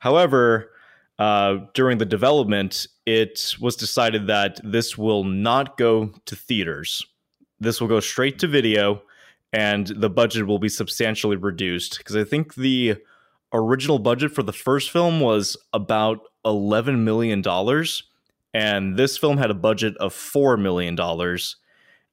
however, 0.00 0.72
uh, 1.18 1.58
during 1.72 1.98
the 1.98 2.04
development, 2.04 2.86
it 3.06 3.56
was 3.60 3.76
decided 3.76 4.26
that 4.26 4.60
this 4.62 4.98
will 4.98 5.24
not 5.24 5.78
go 5.78 6.12
to 6.26 6.36
theaters. 6.36 7.06
This 7.60 7.80
will 7.80 7.88
go 7.88 8.00
straight 8.00 8.38
to 8.40 8.46
video, 8.46 9.02
and 9.52 9.86
the 9.86 10.10
budget 10.10 10.46
will 10.46 10.58
be 10.58 10.68
substantially 10.68 11.36
reduced. 11.36 11.98
Because 11.98 12.16
I 12.16 12.24
think 12.24 12.56
the 12.56 12.96
original 13.54 13.98
budget 13.98 14.32
for 14.32 14.42
the 14.42 14.52
first 14.52 14.90
film 14.90 15.20
was 15.20 15.56
about 15.72 16.18
eleven 16.44 17.04
million 17.04 17.40
dollars, 17.40 18.02
and 18.54 18.96
this 18.96 19.16
film 19.18 19.38
had 19.38 19.50
a 19.50 19.54
budget 19.54 19.96
of 19.98 20.12
four 20.12 20.56
million 20.56 20.94
dollars. 20.94 21.56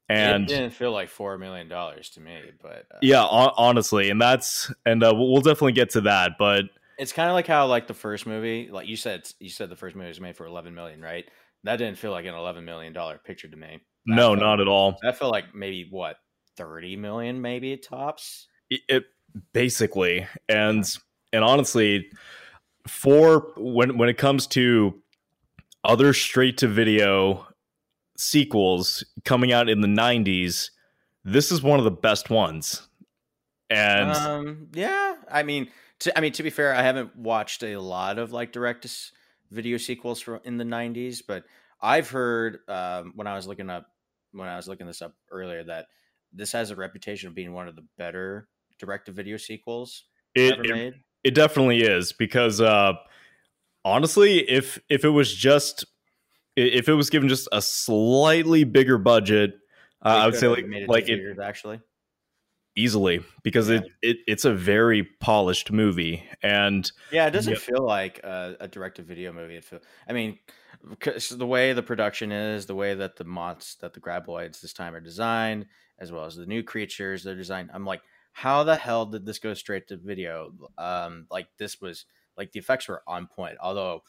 And 0.10 0.44
it 0.44 0.48
didn't 0.48 0.72
feel 0.72 0.94
like 0.94 1.10
four 1.10 1.38
million 1.38 1.68
dollars 1.68 2.10
to 2.12 2.22
me, 2.22 2.40
but 2.62 2.86
uh, 2.92 3.00
yeah, 3.02 3.24
hon- 3.24 3.52
honestly, 3.58 4.10
and 4.10 4.22
that's 4.22 4.72
and 4.86 5.04
uh, 5.04 5.12
we'll 5.14 5.32
we'll 5.32 5.42
definitely 5.42 5.74
get 5.74 5.90
to 5.92 6.02
that, 6.02 6.34
but 6.40 6.66
it's 6.98 7.12
kind 7.12 7.30
of 7.30 7.34
like 7.34 7.48
how 7.48 7.68
like 7.68 7.88
the 7.88 7.94
first 7.94 8.26
movie, 8.26 8.70
like 8.72 8.88
you 8.88 8.96
said, 8.96 9.30
you 9.40 9.50
said 9.50 9.70
the 9.70 9.76
first 9.76 9.96
movie 9.96 10.08
was 10.08 10.22
made 10.22 10.38
for 10.38 10.46
eleven 10.46 10.74
million, 10.74 11.02
right? 11.02 11.26
That 11.66 11.76
didn't 11.76 11.98
feel 11.98 12.12
like 12.12 12.26
an 12.26 12.36
eleven 12.36 12.64
million 12.64 12.94
dollar 12.94 13.18
picture 13.18 13.50
to 13.50 13.58
me. 13.58 13.82
That 14.06 14.16
no, 14.16 14.30
felt- 14.30 14.40
not 14.40 14.62
at 14.62 14.68
all. 14.70 14.98
That 15.02 15.18
felt 15.18 15.34
like 15.34 15.54
maybe 15.54 15.88
what 15.90 16.16
thirty 16.56 16.96
million, 16.96 17.42
maybe 17.42 17.76
tops. 17.76 18.48
it, 18.70 18.80
it 18.88 19.04
basically 19.54 20.26
and 20.48 20.98
and 21.34 21.44
honestly 21.44 22.10
for 22.88 23.52
when 23.58 23.98
when 23.98 24.10
it 24.10 24.18
comes 24.18 24.48
to 24.48 25.02
other 25.88 26.14
straight 26.14 26.58
to 26.58 26.68
video 26.68 27.48
sequels 28.18 29.04
coming 29.26 29.52
out 29.52 29.70
in 29.70 29.82
the 29.82 29.88
90s 29.88 30.70
this 31.24 31.52
is 31.52 31.62
one 31.62 31.80
of 31.80 31.86
the 31.86 31.92
best 31.92 32.30
ones 32.30 32.88
and 33.70 34.12
um, 34.12 34.68
yeah, 34.74 35.16
I 35.30 35.44
mean, 35.44 35.70
to, 36.00 36.18
I 36.18 36.22
mean 36.22 36.32
to 36.34 36.44
be 36.44 36.50
fair, 36.50 36.74
I 36.74 36.82
haven't 36.82 37.16
watched 37.16 37.64
a 37.64 37.78
lot 37.78 38.18
of 38.18 38.32
like 38.32 38.52
direct 38.52 38.84
to 38.84 38.90
video 39.52 39.78
sequels 39.78 40.22
from 40.22 40.40
in 40.44 40.58
the 40.58 40.64
'90s, 40.64 41.22
but 41.28 41.44
I've 41.82 42.10
heard 42.10 42.60
um, 42.68 43.14
when 43.16 43.28
I 43.28 43.36
was 43.36 43.48
looking 43.48 43.70
up 43.70 43.88
when 44.32 44.48
I 44.48 44.56
was 44.56 44.68
looking 44.68 44.88
this 44.88 45.02
up 45.02 45.14
earlier 45.32 45.64
that 45.66 45.88
this 46.34 46.52
has 46.52 46.72
a 46.72 46.76
reputation 46.76 47.28
of 47.28 47.36
being 47.36 47.54
one 47.54 47.68
of 47.68 47.76
the 47.76 47.86
better 47.98 48.48
direct 48.80 49.08
to 49.08 49.12
video 49.12 49.38
sequels 49.38 50.04
it, 50.36 50.54
ever 50.54 50.64
it, 50.64 50.76
made. 50.76 50.94
it 51.24 51.34
definitely 51.34 51.82
is 51.82 52.14
because 52.14 52.62
uh 52.62 52.94
honestly 53.88 54.40
if 54.50 54.80
if 54.90 55.06
it 55.06 55.10
was 55.10 55.34
just 55.34 55.86
if 56.56 56.90
it 56.90 56.94
was 56.94 57.10
given 57.10 57.30
just 57.30 57.48
a 57.52 57.62
slightly 57.62 58.64
bigger 58.64 58.98
budget 58.98 59.52
uh, 60.04 60.10
i 60.10 60.26
would 60.26 60.36
say 60.36 60.48
like 60.48 60.66
made 60.66 60.84
it 60.84 60.90
like 60.90 61.08
it 61.10 61.40
actually. 61.42 61.80
easily 62.76 63.24
because 63.44 63.70
Yeah. 63.70 63.78
it, 63.78 63.84
it 64.02 64.18
it's 64.28 64.46
a 64.46 64.54
very 64.54 65.04
polished 65.20 65.72
movie 65.72 66.24
and 66.44 66.92
Yeah, 67.12 67.26
it 67.28 67.32
doesn't 67.32 67.54
Yep. 67.54 67.62
feel 67.62 67.86
like 67.86 68.20
a, 68.24 68.58
a 68.60 68.68
direct 68.68 68.98
to 68.98 69.02
video 69.02 69.32
movie. 69.32 69.56
It 69.56 69.64
feel, 69.64 69.80
I 70.08 70.14
mean, 70.14 70.38
the 71.32 71.48
way 71.48 71.74
the 71.74 71.82
production 71.84 72.32
is, 72.32 72.66
the 72.66 72.76
way 72.76 72.94
that 72.96 73.16
the 73.16 73.24
mods 73.24 73.78
that 73.82 73.94
the 73.94 74.00
graboids 74.02 74.62
this 74.62 74.74
time 74.74 74.94
are 74.94 75.00
designed, 75.00 75.68
as 76.00 76.12
well 76.12 76.26
as 76.26 76.36
the 76.36 76.46
new 76.46 76.64
creatures 76.64 77.24
they're 77.24 77.36
designed. 77.36 77.72
I'm 77.74 77.86
like, 77.86 78.02
how 78.34 78.64
the 78.64 78.76
hell 78.76 79.06
did 79.06 79.26
this 79.26 79.40
go 79.40 79.54
straight 79.54 79.88
to 79.88 79.98
video? 79.98 80.52
Um, 80.78 81.26
like 81.32 81.48
this 81.58 81.82
was 81.82 82.06
like 82.38 82.52
the 82.52 82.60
effects 82.60 82.88
were 82.88 83.02
on 83.08 83.28
point. 83.28 83.58
Although 83.62 84.04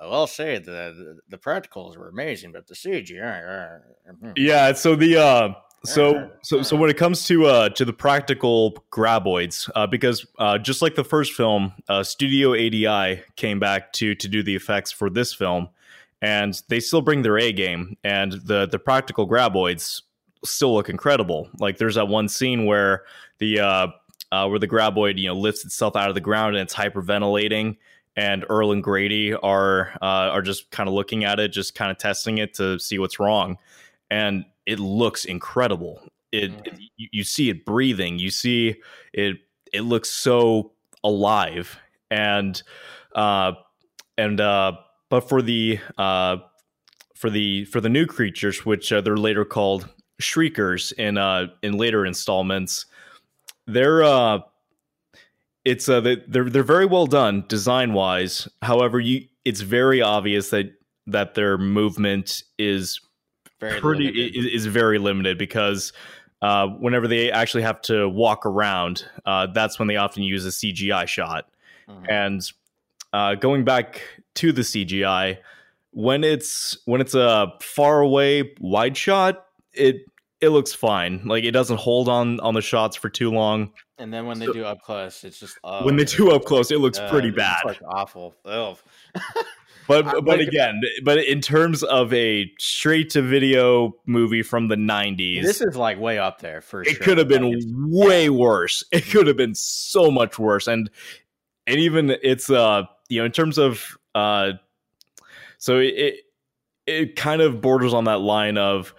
I 0.00 0.06
will 0.06 0.26
say 0.26 0.58
the 0.58 0.70
the, 0.70 1.18
the 1.28 1.38
practicals 1.38 1.96
were 1.96 2.08
amazing, 2.08 2.52
but 2.52 2.66
the 2.66 2.74
CGI. 2.74 3.78
uh, 4.08 4.12
mhm. 4.12 4.32
yeah 4.36 4.72
so 4.72 4.96
the 4.96 5.16
uh 5.16 5.52
so 5.84 6.30
so 6.42 6.62
so 6.62 6.76
when 6.76 6.90
it 6.90 6.96
comes 6.96 7.24
to 7.24 7.46
uh 7.46 7.68
to 7.70 7.84
the 7.84 7.92
practical 7.92 8.84
graboids 8.92 9.70
uh 9.74 9.86
because 9.86 10.26
uh 10.38 10.58
just 10.58 10.82
like 10.82 10.94
the 10.94 11.04
first 11.04 11.32
film 11.32 11.72
uh 11.88 12.02
studio 12.02 12.52
ADI 12.52 13.22
came 13.36 13.58
back 13.58 13.92
to 13.94 14.14
to 14.14 14.28
do 14.28 14.42
the 14.42 14.54
effects 14.54 14.92
for 14.92 15.08
this 15.08 15.32
film 15.32 15.68
and 16.20 16.62
they 16.68 16.80
still 16.80 17.00
bring 17.00 17.22
their 17.22 17.38
A 17.38 17.52
game 17.52 17.96
and 18.04 18.32
the 18.32 18.66
the 18.66 18.78
practical 18.78 19.26
graboids 19.26 20.02
still 20.44 20.74
look 20.74 20.90
incredible 20.90 21.48
like 21.58 21.78
there's 21.78 21.94
that 21.94 22.08
one 22.08 22.28
scene 22.28 22.66
where 22.66 23.04
the 23.38 23.60
uh 23.60 23.86
uh, 24.32 24.46
where 24.48 24.58
the 24.58 24.68
graboid 24.68 25.18
you 25.18 25.28
know 25.28 25.34
lifts 25.36 25.64
itself 25.64 25.96
out 25.96 26.08
of 26.08 26.14
the 26.14 26.20
ground 26.20 26.56
and 26.56 26.62
it's 26.62 26.74
hyperventilating 26.74 27.76
and 28.16 28.44
Earl 28.50 28.72
and 28.72 28.82
Grady 28.82 29.34
are 29.34 29.92
uh, 30.02 30.30
are 30.30 30.42
just 30.42 30.70
kind 30.70 30.88
of 30.88 30.94
looking 30.94 31.24
at 31.24 31.40
it, 31.40 31.48
just 31.52 31.74
kind 31.74 31.90
of 31.90 31.98
testing 31.98 32.38
it 32.38 32.54
to 32.54 32.78
see 32.78 32.98
what's 32.98 33.18
wrong, 33.20 33.56
and 34.10 34.44
it 34.66 34.78
looks 34.78 35.24
incredible. 35.24 36.02
It, 36.32 36.52
Mhm. 36.52 36.66
it 36.66 36.80
you, 36.96 37.08
you 37.12 37.24
see 37.24 37.50
it 37.50 37.64
breathing, 37.64 38.18
you 38.18 38.30
see 38.30 38.76
it. 39.12 39.38
It 39.72 39.82
looks 39.82 40.10
so 40.10 40.72
alive, 41.04 41.78
and 42.10 42.60
uh, 43.14 43.52
and 44.18 44.40
uh, 44.40 44.72
but 45.08 45.28
for 45.28 45.42
the 45.42 45.78
uh, 45.98 46.38
for 47.14 47.30
the 47.30 47.64
for 47.66 47.80
the 47.80 47.88
new 47.88 48.06
creatures, 48.06 48.66
which 48.66 48.92
uh, 48.92 49.00
they're 49.00 49.16
later 49.16 49.44
called 49.44 49.88
shriekers 50.20 50.92
in 50.92 51.18
uh, 51.18 51.48
in 51.62 51.74
later 51.74 52.06
installments, 52.06 52.86
they're 53.72 54.02
uh, 54.02 54.40
it's 55.64 55.88
uh 55.88 56.00
they- 56.00 56.22
they're 56.26 56.48
they're 56.50 56.62
very 56.62 56.86
well 56.86 57.06
done 57.06 57.44
design 57.48 57.92
wise. 57.92 58.48
However, 58.62 58.98
you 59.00 59.26
it's 59.44 59.60
very 59.60 60.00
obvious 60.02 60.50
that 60.50 60.72
that 61.06 61.34
their 61.34 61.58
movement 61.58 62.42
is 62.58 63.00
Very 63.58 63.80
pretty 63.80 64.04
limited. 64.06 64.36
is, 64.36 64.46
is 64.46 64.66
very 64.66 64.98
limited 64.98 65.38
because 65.38 65.92
uh, 66.42 66.66
whenever 66.68 67.06
they 67.08 67.30
actually 67.30 67.62
have 67.62 67.80
to 67.82 68.08
walk 68.08 68.46
around, 68.46 69.04
uh, 69.26 69.46
that's 69.48 69.78
when 69.78 69.88
they 69.88 69.96
often 69.96 70.22
use 70.22 70.46
a 70.46 70.50
CGI 70.50 71.06
shot. 71.06 71.48
Mhm. 71.88 72.06
And 72.10 72.52
uh, 73.12 73.34
going 73.34 73.64
back 73.64 74.00
to 74.36 74.52
the 74.52 74.62
CGI, 74.62 75.38
when 75.90 76.22
it's 76.24 76.78
when 76.86 77.00
it's 77.00 77.14
a 77.14 77.52
far 77.60 78.00
away 78.00 78.54
wide 78.60 78.96
shot, 78.96 79.44
it 79.72 80.04
it 80.40 80.48
looks 80.50 80.72
fine. 80.72 81.20
Like 81.24 81.44
it 81.44 81.50
doesn't 81.52 81.78
hold 81.78 82.08
on 82.08 82.40
on 82.40 82.54
the 82.54 82.62
shots 82.62 82.96
for 82.96 83.08
too 83.08 83.30
long. 83.30 83.72
And 83.98 84.12
then 84.12 84.26
when 84.26 84.38
they 84.38 84.46
So- 84.46 84.52
do 84.54 84.64
up 84.64 84.80
close, 84.82 85.22
it's 85.24 85.38
just 85.38 85.58
oh, 85.64 85.84
when 85.84 85.96
they 85.96 86.04
do 86.04 86.30
up 86.30 86.44
close, 86.44 86.70
it 86.70 86.78
looks 86.80 86.98
uh, 86.98 87.10
pretty 87.10 87.28
it's 87.28 87.36
bad. 87.36 87.58
like 87.64 87.80
awful. 87.86 88.34
But 89.88 90.04
but 90.04 90.38
like- 90.38 90.46
again, 90.46 90.80
but 91.02 91.18
in 91.18 91.40
terms 91.40 91.82
of 91.82 92.12
a 92.14 92.48
straight 92.60 93.10
to 93.10 93.22
video 93.22 93.92
movie 94.06 94.42
from 94.42 94.68
the 94.68 94.76
'90s, 94.76 95.42
This 95.42 95.60
is 95.60 95.74
like 95.76 95.98
way 95.98 96.16
up 96.18 96.40
there 96.40 96.60
for 96.60 96.84
sure. 96.84 96.92
it 96.92 97.00
could 97.00 97.18
have 97.18 97.26
been 97.26 97.50
Like, 97.50 97.62
way 97.66 98.28
worse. 98.30 98.84
It 98.92 99.06
could 99.10 99.26
have 99.26 99.36
been 99.36 99.54
so 99.56 100.08
much 100.10 100.38
worse, 100.38 100.68
and 100.68 100.88
and 101.66 101.80
even 101.80 102.10
it's 102.22 102.48
uh 102.50 102.84
you 103.08 103.18
know 103.20 103.24
in 103.24 103.32
terms 103.32 103.58
of 103.58 103.96
uh 104.14 104.52
so 105.58 105.78
it 105.78 106.14
it 106.86 107.16
kind 107.16 107.42
of 107.42 107.60
borders 107.60 107.92
on 107.92 108.04
that 108.04 108.20
line 108.20 108.58
of 108.58 108.94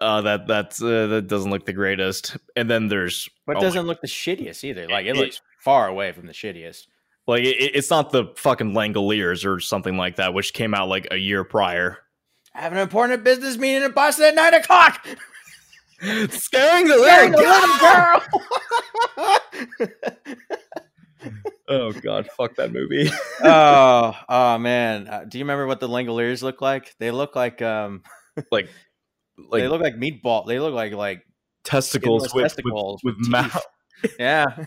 uh 0.00 0.20
that 0.22 0.46
that's 0.46 0.82
uh, 0.82 1.06
that 1.08 1.26
doesn't 1.28 1.50
look 1.50 1.66
the 1.66 1.72
greatest, 1.72 2.36
and 2.56 2.68
then 2.70 2.88
there's 2.88 3.28
but 3.46 3.56
oh 3.56 3.58
it 3.58 3.62
my- 3.62 3.66
doesn't 3.68 3.86
look 3.86 4.00
the 4.00 4.08
shittiest 4.08 4.64
either. 4.64 4.88
Like 4.88 5.06
it 5.06 5.10
It- 5.10 5.16
looks 5.16 5.40
far 5.60 5.88
away 5.88 6.12
from 6.12 6.26
the 6.26 6.32
shittiest. 6.32 6.86
like 7.26 7.42
it, 7.44 7.56
it's 7.74 7.90
not 7.90 8.10
the 8.12 8.26
fucking 8.36 8.72
Langoliers 8.72 9.44
or 9.46 9.60
something 9.60 9.96
like 9.96 10.16
that, 10.16 10.34
which 10.34 10.52
came 10.52 10.74
out 10.74 10.88
like 10.88 11.08
a 11.10 11.16
year 11.16 11.44
prior. 11.44 11.98
I 12.54 12.60
have 12.60 12.72
an 12.72 12.78
important 12.78 13.24
business 13.24 13.56
meeting 13.56 13.82
in 13.82 13.92
Boston 13.92 14.26
at 14.26 14.34
nine 14.34 14.54
o'clock. 14.54 15.06
Scaring 16.00 16.86
the 16.86 16.98
Scaring 16.98 17.32
little 17.32 17.60
the 17.60 17.78
girl. 17.80 18.22
little 19.16 19.38
girl. 19.78 19.88
Oh 21.66 21.92
god, 21.92 22.28
fuck 22.36 22.54
that 22.56 22.72
movie. 22.72 23.08
oh, 23.42 24.14
oh 24.28 24.58
man. 24.58 25.08
Uh, 25.08 25.24
do 25.26 25.38
you 25.38 25.44
remember 25.44 25.66
what 25.66 25.80
the 25.80 25.88
Langoliers 25.88 26.42
look 26.42 26.60
like? 26.60 26.94
They 26.98 27.10
look 27.10 27.34
like 27.34 27.62
um 27.62 28.02
like 28.52 28.68
like 29.38 29.62
they 29.62 29.68
look 29.68 29.80
like 29.80 29.96
meatball. 29.96 30.46
They 30.46 30.58
look 30.58 30.74
like 30.74 30.92
like 30.92 31.24
testicles 31.64 32.32
with, 32.34 32.44
testicles 32.44 33.00
with, 33.02 33.16
with 33.16 33.22
with 33.22 33.28
mouth. 33.28 33.66
yeah. 34.18 34.66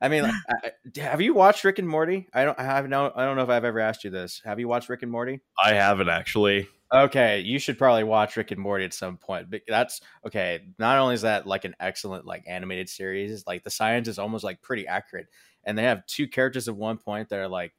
I 0.00 0.08
mean, 0.08 0.24
like, 0.24 0.34
I, 0.50 1.00
have 1.00 1.20
you 1.20 1.32
watched 1.32 1.62
Rick 1.62 1.78
and 1.78 1.88
Morty? 1.88 2.26
I 2.34 2.44
don't 2.44 2.58
I 2.58 2.64
have 2.64 2.88
no 2.88 3.12
I 3.14 3.24
don't 3.24 3.36
know 3.36 3.44
if 3.44 3.48
I've 3.48 3.64
ever 3.64 3.78
asked 3.78 4.02
you 4.02 4.10
this. 4.10 4.42
Have 4.44 4.58
you 4.58 4.66
watched 4.66 4.88
Rick 4.88 5.02
and 5.02 5.12
Morty? 5.12 5.40
I 5.62 5.74
haven't 5.74 6.08
actually. 6.08 6.68
Okay, 6.92 7.40
you 7.40 7.58
should 7.58 7.78
probably 7.78 8.04
watch 8.04 8.36
Rick 8.36 8.50
and 8.50 8.60
Morty 8.60 8.84
at 8.84 8.92
some 8.92 9.16
point. 9.16 9.48
But 9.48 9.62
that's 9.66 10.00
okay. 10.26 10.60
Not 10.78 10.98
only 10.98 11.14
is 11.14 11.22
that 11.22 11.46
like 11.46 11.64
an 11.64 11.76
excellent 11.78 12.26
like 12.26 12.42
animated 12.48 12.88
series, 12.88 13.46
like 13.46 13.62
the 13.62 13.70
science 13.70 14.08
is 14.08 14.18
almost 14.18 14.42
like 14.42 14.60
pretty 14.60 14.88
accurate, 14.88 15.28
and 15.64 15.78
they 15.78 15.84
have 15.84 16.04
two 16.06 16.26
characters 16.26 16.66
at 16.66 16.76
one 16.76 16.98
point 16.98 17.28
that 17.28 17.38
are 17.38 17.48
like 17.48 17.72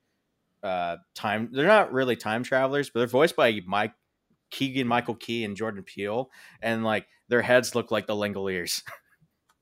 uh 0.63 0.97
time. 1.13 1.49
They're 1.51 1.67
not 1.67 1.91
really 1.91 2.15
time 2.15 2.43
travelers, 2.43 2.89
but 2.89 3.01
they're 3.01 3.07
voiced 3.07 3.35
by 3.35 3.59
Mike 3.67 3.93
Keegan 4.53 4.87
Michael 4.87 5.15
Key 5.15 5.43
and 5.43 5.57
Jordan 5.57 5.83
Peele, 5.83 6.29
and 6.61 6.85
like 6.85 7.07
their 7.27 7.41
heads 7.41 7.75
look 7.75 7.91
like 7.91 8.07
the 8.07 8.15
Langoliers. 8.15 8.81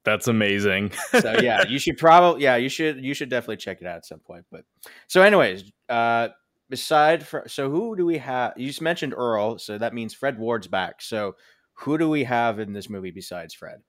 That's 0.04 0.28
amazing. 0.28 0.92
so 1.20 1.40
yeah, 1.42 1.66
you 1.68 1.80
should 1.80 1.98
probably 1.98 2.44
yeah 2.44 2.58
you 2.58 2.70
should 2.70 3.04
you 3.04 3.14
should 3.14 3.30
definitely 3.30 3.58
check 3.58 3.82
it 3.82 3.88
out 3.88 3.98
at 3.98 4.06
some 4.06 4.20
point. 4.20 4.46
But 4.52 4.66
so 5.08 5.22
anyways, 5.22 5.72
uh, 5.90 6.30
beside 6.70 7.26
for 7.26 7.46
so 7.48 7.70
who 7.72 7.96
do 7.96 8.06
we 8.06 8.18
have? 8.18 8.54
You 8.58 8.68
just 8.68 8.82
mentioned 8.82 9.14
Earl, 9.16 9.58
so 9.58 9.78
that 9.78 9.94
means 9.94 10.14
Fred 10.14 10.38
Ward's 10.38 10.68
back. 10.68 11.02
So 11.02 11.36
who 11.74 11.98
do 11.98 12.10
we 12.10 12.24
have 12.26 12.60
in 12.60 12.74
this 12.74 12.90
movie 12.90 13.12
besides 13.12 13.54
Fred? 13.54 13.82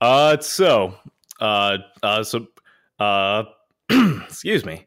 Uh, 0.00 0.38
so, 0.40 0.94
uh, 1.40 1.78
uh, 2.02 2.22
so, 2.22 2.46
uh, 2.98 3.44
excuse 3.90 4.64
me. 4.64 4.86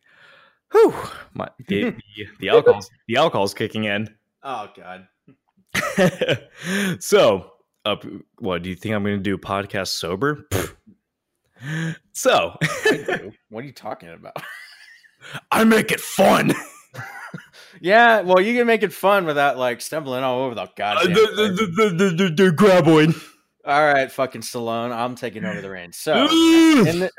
Whew, 0.71 0.93
my 1.33 1.49
the, 1.67 1.91
the, 1.91 2.27
the 2.39 2.49
alcohol's 2.49 2.89
the 3.07 3.17
alcohol's 3.17 3.53
kicking 3.53 3.85
in. 3.85 4.09
Oh 4.41 4.69
God. 4.75 5.07
so, 6.99 7.51
uh, 7.85 7.95
what 8.39 8.63
do 8.63 8.69
you 8.69 8.75
think 8.75 8.95
I'm 8.95 9.03
going 9.03 9.17
to 9.17 9.23
do? 9.23 9.37
Podcast 9.37 9.87
sober? 9.89 10.47
So, 12.11 12.57
what 13.49 13.63
are 13.63 13.65
you 13.67 13.71
talking 13.71 14.09
about? 14.09 14.35
I 15.49 15.63
make 15.63 15.93
it 15.93 16.01
fun. 16.01 16.51
yeah, 17.79 18.19
well, 18.19 18.41
you 18.41 18.53
can 18.57 18.67
make 18.67 18.83
it 18.83 18.91
fun 18.91 19.25
without 19.25 19.57
like 19.57 19.79
stumbling 19.79 20.25
all 20.25 20.41
over 20.41 20.55
the 20.55 20.63
Uh, 20.63 20.67
goddamn. 20.75 21.13
the, 21.13 21.21
the, 21.21 21.47
the, 21.55 21.89
the, 21.89 22.09
the, 22.29 22.43
the 22.45 22.51
graboid. 22.51 23.15
all 23.65 23.81
right, 23.93 24.11
fucking 24.11 24.41
Stallone, 24.41 24.91
I'm 24.93 25.15
taking 25.15 25.45
over 25.45 25.61
the 25.61 25.69
reins. 25.69 25.95
So, 25.95 26.23
in 26.23 26.99
the- 26.99 27.11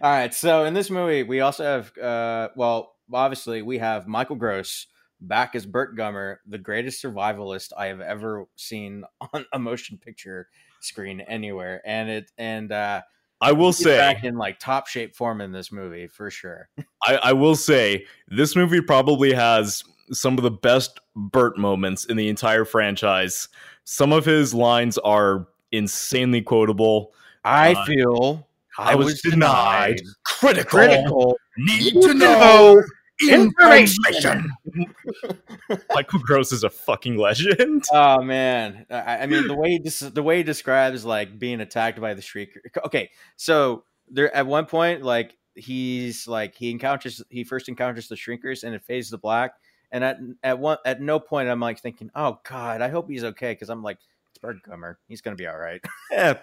all 0.00 0.10
right, 0.12 0.32
so 0.32 0.64
in 0.64 0.74
this 0.74 0.90
movie, 0.90 1.24
we 1.24 1.40
also 1.40 1.64
have, 1.64 1.98
uh, 1.98 2.50
well, 2.54 2.94
obviously, 3.12 3.62
we 3.62 3.78
have 3.78 4.06
Michael 4.06 4.36
Gross 4.36 4.86
back 5.28 5.54
as 5.54 5.66
Burt 5.66 5.96
Gummer, 5.96 6.36
the 6.46 6.58
greatest 6.58 7.02
survivalist 7.02 7.72
I 7.76 7.86
have 7.86 8.00
ever 8.00 8.46
seen 8.56 9.04
on 9.32 9.44
a 9.52 9.58
motion 9.58 9.98
picture 9.98 10.48
screen 10.80 11.20
anywhere, 11.22 11.82
and 11.84 12.10
it 12.10 12.30
and 12.38 12.70
uh, 12.72 13.02
I 13.40 13.52
will 13.52 13.72
say, 13.72 13.96
back 13.98 14.24
in 14.24 14.36
like 14.36 14.58
top 14.58 14.86
shape 14.86 15.14
form 15.14 15.40
in 15.40 15.52
this 15.52 15.72
movie 15.72 16.06
for 16.06 16.30
sure. 16.30 16.68
I, 17.04 17.16
I 17.16 17.32
will 17.32 17.56
say, 17.56 18.06
this 18.28 18.56
movie 18.56 18.80
probably 18.80 19.32
has 19.32 19.84
some 20.12 20.36
of 20.38 20.44
the 20.44 20.50
best 20.50 21.00
Burt 21.16 21.58
moments 21.58 22.04
in 22.04 22.16
the 22.16 22.28
entire 22.28 22.64
franchise. 22.64 23.48
Some 23.84 24.12
of 24.12 24.24
his 24.24 24.54
lines 24.54 24.98
are 24.98 25.46
insanely 25.72 26.42
quotable. 26.42 27.12
I 27.44 27.72
Uh, 27.74 27.84
feel 27.84 28.48
I, 28.78 28.94
was, 28.94 29.20
denied. 29.20 30.00
Critical. 30.24 30.70
critical 30.70 31.38
Need 31.58 31.94
to 31.94 32.00
to 32.08 32.14
know 32.14 32.74
know 32.74 32.82
information. 33.30 33.96
information. 34.08 34.54
Michael 35.94 36.20
Gross 36.20 36.52
is 36.52 36.64
a 36.64 36.70
fucking 36.70 37.16
legend. 37.16 37.84
Oh 37.92 38.22
man, 38.22 38.86
I, 38.90 39.18
I 39.18 39.26
mean 39.26 39.46
the 39.46 39.54
way 39.54 39.70
he 39.70 39.78
des- 39.78 40.10
the 40.10 40.22
way 40.22 40.38
he 40.38 40.42
describes 40.42 41.04
like 41.04 41.38
being 41.38 41.60
attacked 41.60 42.00
by 42.00 42.14
the 42.14 42.22
shrieker. 42.22 42.58
Okay, 42.84 43.10
so 43.36 43.84
there 44.08 44.34
at 44.34 44.46
one 44.46 44.66
point 44.66 45.02
like 45.02 45.36
he's 45.54 46.26
like 46.26 46.54
he 46.54 46.70
encounters 46.70 47.22
he 47.30 47.44
first 47.44 47.68
encounters 47.68 48.08
the 48.08 48.16
shriekers 48.16 48.64
and 48.64 48.74
it 48.74 48.82
fades 48.84 49.10
to 49.10 49.18
black. 49.18 49.54
And 49.92 50.02
at 50.02 50.18
at 50.42 50.58
one 50.58 50.78
at 50.84 51.00
no 51.00 51.20
point 51.20 51.48
I'm 51.48 51.60
like 51.60 51.80
thinking, 51.80 52.10
oh 52.14 52.40
god, 52.48 52.80
I 52.80 52.88
hope 52.88 53.08
he's 53.08 53.24
okay 53.24 53.52
because 53.52 53.70
I'm 53.70 53.82
like 53.82 53.98
it's 54.30 54.38
Burt 54.38 54.62
Gummer, 54.62 54.96
he's 55.08 55.20
gonna 55.20 55.36
be 55.36 55.46
all 55.46 55.58
right. 55.58 55.80
Yeah. 56.10 56.38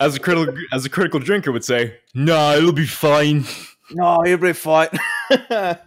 As 0.00 0.16
a 0.16 0.20
critical 0.20 0.54
as 0.72 0.84
a 0.86 0.90
critical 0.90 1.20
drinker 1.20 1.52
would 1.52 1.64
say, 1.64 1.98
nah, 2.14 2.54
it'll 2.54 2.72
be 2.72 2.86
fine. 2.86 3.44
No, 3.92 4.22
be 4.22 4.52
fine. 4.52 4.88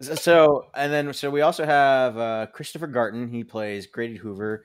So- 0.00 0.66
and 0.74 0.92
then 0.92 1.12
so 1.12 1.30
we 1.30 1.40
also 1.40 1.64
have 1.66 2.16
uh, 2.16 2.46
Christopher 2.52 2.86
Gartin. 2.86 3.28
He 3.28 3.44
plays 3.44 3.86
Grady 3.86 4.16
Hoover. 4.16 4.64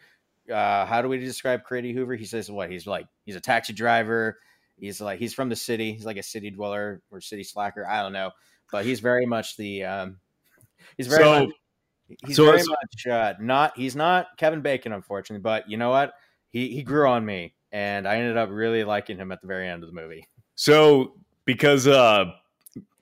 Uh, 0.51 0.85
how 0.85 1.01
do 1.01 1.09
we 1.09 1.17
describe 1.17 1.63
Grady 1.63 1.91
Hoover? 1.93 2.15
He 2.15 2.25
says 2.25 2.49
what? 2.51 2.69
He's 2.69 2.85
like 2.85 3.07
he's 3.25 3.35
a 3.35 3.41
taxi 3.41 3.73
driver. 3.73 4.37
He's 4.77 5.01
like 5.01 5.19
he's 5.19 5.33
from 5.33 5.49
the 5.49 5.55
city. 5.55 5.93
He's 5.93 6.05
like 6.05 6.17
a 6.17 6.23
city 6.23 6.51
dweller 6.51 7.01
or 7.11 7.19
city 7.21 7.43
slacker. 7.43 7.85
I 7.87 8.01
don't 8.03 8.13
know, 8.13 8.31
but 8.71 8.85
he's 8.85 8.99
very 8.99 9.25
much 9.25 9.57
the 9.57 9.83
um, 9.83 10.17
he's 10.95 11.07
very 11.07 11.23
So- 11.23 11.39
much, 11.45 11.49
he's 12.27 12.35
so- 12.35 12.45
very 12.45 12.63
much 12.63 13.07
uh, 13.09 13.33
not 13.39 13.75
he's 13.77 13.95
not 13.95 14.27
Kevin 14.37 14.61
Bacon 14.61 14.93
unfortunately, 14.93 15.41
but 15.41 15.69
you 15.69 15.77
know 15.77 15.89
what? 15.89 16.13
He 16.49 16.69
he 16.69 16.83
grew 16.83 17.07
on 17.09 17.25
me, 17.25 17.55
and 17.71 18.07
I 18.07 18.17
ended 18.17 18.37
up 18.37 18.49
really 18.51 18.83
liking 18.83 19.17
him 19.17 19.31
at 19.31 19.41
the 19.41 19.47
very 19.47 19.67
end 19.67 19.83
of 19.83 19.89
the 19.89 19.99
movie. 19.99 20.27
So 20.53 21.15
because 21.45 21.87
uh 21.87 22.25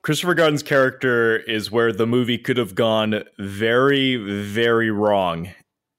Christopher 0.04 0.36
Gartin's 0.36 0.64
character 0.64 1.38
is 1.38 1.72
where 1.72 1.92
the 1.92 2.06
movie 2.06 2.38
could 2.38 2.58
have 2.58 2.76
gone 2.76 3.24
very, 3.40 4.18
very 4.18 4.92
wrong 4.92 5.50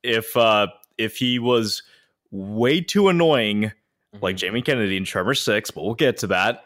if 0.02 0.36
uh 0.36 0.68
if 0.98 1.16
he 1.16 1.38
was 1.38 1.82
way 2.30 2.80
too 2.80 3.08
annoying 3.08 3.72
like 4.20 4.36
Jamie 4.36 4.62
Kennedy 4.62 4.96
in 4.96 5.04
Tremor 5.04 5.34
Six, 5.34 5.70
but 5.70 5.84
we'll 5.84 5.94
get 5.94 6.18
to 6.18 6.26
that. 6.28 6.64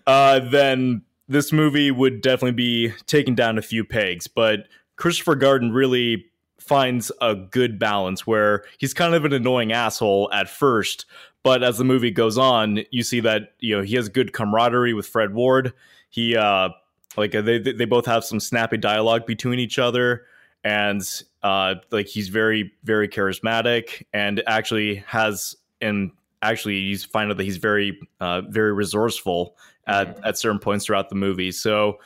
uh, 0.06 0.40
then 0.40 1.02
this 1.28 1.52
movie 1.52 1.90
would 1.90 2.20
definitely 2.20 2.52
be 2.52 2.92
taken 3.06 3.34
down 3.34 3.58
a 3.58 3.62
few 3.62 3.84
pegs. 3.84 4.26
But 4.26 4.68
Christopher 4.96 5.36
Garden 5.36 5.72
really 5.72 6.26
finds 6.58 7.12
a 7.20 7.34
good 7.34 7.78
balance 7.78 8.26
where 8.26 8.64
he's 8.78 8.94
kind 8.94 9.14
of 9.14 9.24
an 9.24 9.32
annoying 9.32 9.72
asshole 9.72 10.30
at 10.32 10.48
first, 10.48 11.06
but 11.44 11.62
as 11.62 11.78
the 11.78 11.84
movie 11.84 12.10
goes 12.10 12.36
on, 12.36 12.80
you 12.90 13.04
see 13.04 13.20
that 13.20 13.52
you 13.60 13.76
know 13.76 13.82
he 13.84 13.94
has 13.94 14.08
good 14.08 14.32
camaraderie 14.32 14.94
with 14.94 15.06
Fred 15.06 15.32
Ward. 15.34 15.72
He 16.10 16.36
uh, 16.36 16.70
like 17.16 17.34
uh, 17.34 17.42
they 17.42 17.58
they 17.58 17.84
both 17.84 18.06
have 18.06 18.24
some 18.24 18.40
snappy 18.40 18.78
dialogue 18.78 19.26
between 19.26 19.60
each 19.60 19.78
other. 19.78 20.26
And 20.64 21.02
uh 21.42 21.74
like 21.90 22.06
he's 22.06 22.28
very 22.28 22.72
very 22.84 23.06
charismatic 23.06 24.02
and 24.14 24.42
actually 24.46 24.96
has 25.06 25.54
and 25.82 26.10
actually 26.40 26.76
you 26.76 26.96
find 26.98 27.30
out 27.30 27.36
that 27.36 27.44
he's 27.44 27.58
very 27.58 27.98
uh 28.20 28.40
very 28.48 28.72
resourceful 28.72 29.56
at 29.86 30.18
at 30.24 30.38
certain 30.38 30.58
points 30.58 30.86
throughout 30.86 31.10
the 31.10 31.14
movie. 31.14 31.52
So 31.52 31.98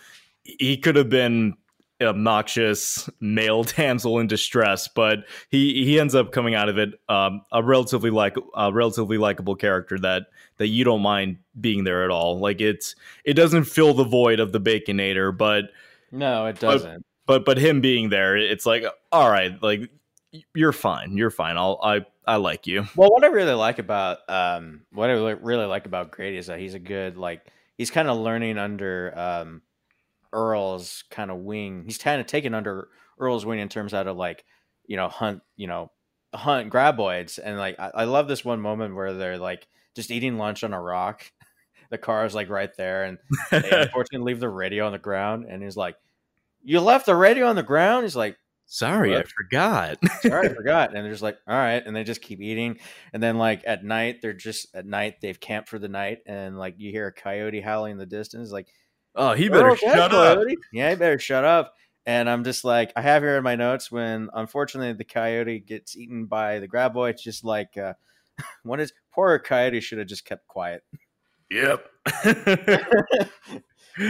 he 0.43 0.77
could 0.77 0.97
have 0.97 1.09
been 1.09 1.55
obnoxious 2.01 3.11
male 3.21 3.65
damsel 3.77 4.19
in 4.19 4.27
distress 4.27 4.87
but 4.89 5.21
he 5.51 5.85
he 5.85 5.99
ends 5.99 6.15
up 6.15 6.31
coming 6.33 6.55
out 6.55 6.69
of 6.69 6.79
it 6.79 6.91
um 7.09 7.43
a 7.53 7.63
relatively 7.63 8.11
like 8.11 8.37
a 8.55 8.73
relatively 8.73 9.19
likable 9.19 9.57
character 9.57 9.99
that 9.99 10.27
that 10.59 10.69
you 10.69 10.85
don't 10.85 11.03
mind 11.03 11.39
being 11.61 11.85
there 11.85 12.05
at 12.05 12.11
all. 12.11 12.39
Like 12.39 12.61
it's 12.61 12.95
it 13.25 13.35
doesn't 13.35 13.65
fill 13.65 13.95
the 13.95 14.05
void 14.05 14.41
of 14.41 14.53
the 14.53 14.61
baconator 14.61 15.37
but 15.37 15.67
no, 16.13 16.47
it 16.47 16.59
doesn't. 16.61 17.05
but 17.27 17.45
but 17.45 17.57
but 17.57 17.59
him 17.59 17.81
being 17.81 18.11
there 18.11 18.37
it's 18.37 18.67
like 18.67 18.85
all 19.13 19.31
right 19.31 19.61
like 19.63 19.91
you're 20.55 20.73
fine 20.73 21.17
you're 21.17 21.31
fine. 21.31 21.57
I'll 21.57 21.81
i 21.83 22.05
i 22.27 22.37
like 22.37 22.67
you. 22.67 22.87
Well, 22.95 23.11
what 23.11 23.25
I 23.25 23.29
really 23.29 23.55
like 23.55 23.79
about 23.79 24.19
um, 24.29 24.83
what 24.93 25.09
I 25.09 25.15
really- 25.15 25.67
like 25.67 25.87
about 25.87 26.11
Grady 26.11 26.37
is 26.37 26.47
that 26.47 26.59
he's 26.59 26.75
a 26.75 26.79
good 26.79 27.17
like 27.17 27.47
he's 27.79 27.91
kind 27.91 28.09
of 28.09 28.19
learning 28.19 28.59
under 28.59 29.17
um, 29.17 29.63
Earl's 30.33 31.05
kind 31.11 31.31
of 31.31 31.39
wing. 31.39 31.85
He's 31.87 31.99
kind 31.99 32.21
of 32.21 32.27
taken 32.27 32.55
under 32.55 32.89
Earl's 33.19 33.47
wing 33.47 33.59
in 33.59 33.69
terms 33.69 33.95
out 33.95 34.07
of 34.07 34.17
like 34.17 34.45
you 34.87 34.97
know 34.97 35.09
hunt 35.09 35.43
you 35.57 35.67
know 35.67 35.91
hunt 36.35 36.73
graboids 36.73 37.39
and 37.43 37.59
like 37.59 37.79
I, 37.79 37.91
I 37.95 38.05
love 38.05 38.29
this 38.29 38.45
one 38.45 38.61
moment 38.61 38.95
where 38.95 39.15
they're 39.15 39.39
like 39.39 39.67
just 39.95 40.11
eating 40.11 40.39
lunch 40.39 40.63
on 40.65 40.73
a 40.73 40.81
rock. 40.81 41.31
the 41.91 41.99
car 41.99 42.25
is 42.25 42.35
like 42.35 42.49
right 42.49 42.71
there, 42.77 43.05
and 43.05 43.19
they 43.51 43.71
unfortunately 43.73 44.33
leave 44.33 44.41
the 44.41 44.49
radio 44.49 44.87
on 44.87 44.93
the 44.93 44.99
ground. 44.99 45.47
And 45.49 45.63
he's 45.63 45.77
like, 45.77 45.97
"You 46.63 46.81
left 46.81 47.07
the 47.07 47.17
radio 47.17 47.47
on 47.47 47.57
the 47.57 47.63
ground." 47.63 48.05
He's 48.05 48.17
like. 48.17 48.37
sorry 48.71 49.17
i 49.17 49.23
forgot 49.23 49.97
Sorry, 50.21 50.51
I 50.51 50.55
forgot. 50.55 50.95
And 50.95 51.03
they're 51.03 51.13
just 51.13 51.23
like, 51.23 51.39
all 51.49 51.57
right. 51.57 51.83
And 51.85 51.97
they 51.97 52.05
just 52.05 52.21
keep 52.21 52.43
eating. 52.43 52.79
And 53.15 53.23
then, 53.23 53.39
like, 53.39 53.63
at 53.67 53.83
night, 53.83 54.21
they're 54.21 54.35
just 54.35 54.75
at 54.75 54.85
night, 54.85 55.23
they've 55.23 55.41
camped 55.41 55.71
for 55.71 55.79
the 55.79 55.89
night. 55.89 56.19
And, 56.27 56.59
like, 56.59 56.75
you 56.77 56.91
hear 56.91 57.07
a 57.07 57.13
coyote 57.13 57.63
howling 57.63 57.93
in 57.93 57.99
the 57.99 58.05
distance. 58.05 58.53
Like, 58.53 58.69
oh 59.19 59.35
he 59.35 59.49
better 59.51 59.69
"Oh, 59.69 59.73
okay, 59.73 59.87
shut 59.87 60.15
up 60.15 60.37
coyote." 60.37 60.57
Yeah, 60.73 60.91
he 60.91 60.97
better 60.97 61.19
shut 61.19 61.45
up. 61.45 61.75
And 62.07 62.31
I'm 62.31 62.43
just 62.43 62.65
like, 62.65 62.91
I 62.97 63.03
have 63.03 63.23
here 63.23 63.37
in 63.37 63.45
my 63.45 63.55
notes 63.55 63.93
when 63.93 64.31
unfortunately 64.33 64.95
the 64.95 65.05
coyote 65.05 65.59
gets 65.59 65.95
eaten 65.95 66.25
by 66.25 66.59
the 66.59 66.67
graboid. 66.67 67.11
It's 67.11 67.23
just 67.23 67.45
like, 67.45 67.77
uh, 67.77 67.93
what 68.63 68.81
is 68.81 68.95
poor 69.13 69.39
coyote 69.39 69.81
should 69.81 69.99
have 69.99 70.09
just 70.09 70.25
kept 70.25 70.49
quiet. 70.49 70.83
yep 71.51 71.87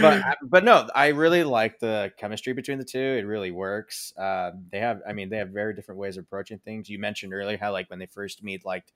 but 0.00 0.22
but 0.42 0.64
no, 0.64 0.88
I 0.94 1.08
really 1.08 1.44
like 1.44 1.78
the 1.80 2.12
chemistry 2.18 2.52
between 2.52 2.78
the 2.78 2.84
two. 2.84 2.98
It 2.98 3.26
really 3.26 3.50
works. 3.50 4.12
Uh, 4.16 4.52
they 4.70 4.78
have, 4.80 5.00
I 5.08 5.12
mean, 5.12 5.28
they 5.28 5.38
have 5.38 5.48
very 5.48 5.74
different 5.74 5.98
ways 5.98 6.16
of 6.16 6.24
approaching 6.24 6.58
things. 6.58 6.88
You 6.88 6.98
mentioned 6.98 7.32
earlier 7.32 7.58
how 7.58 7.72
like 7.72 7.90
when 7.90 7.98
they 7.98 8.06
first 8.06 8.42
meet, 8.42 8.64
like 8.64 8.92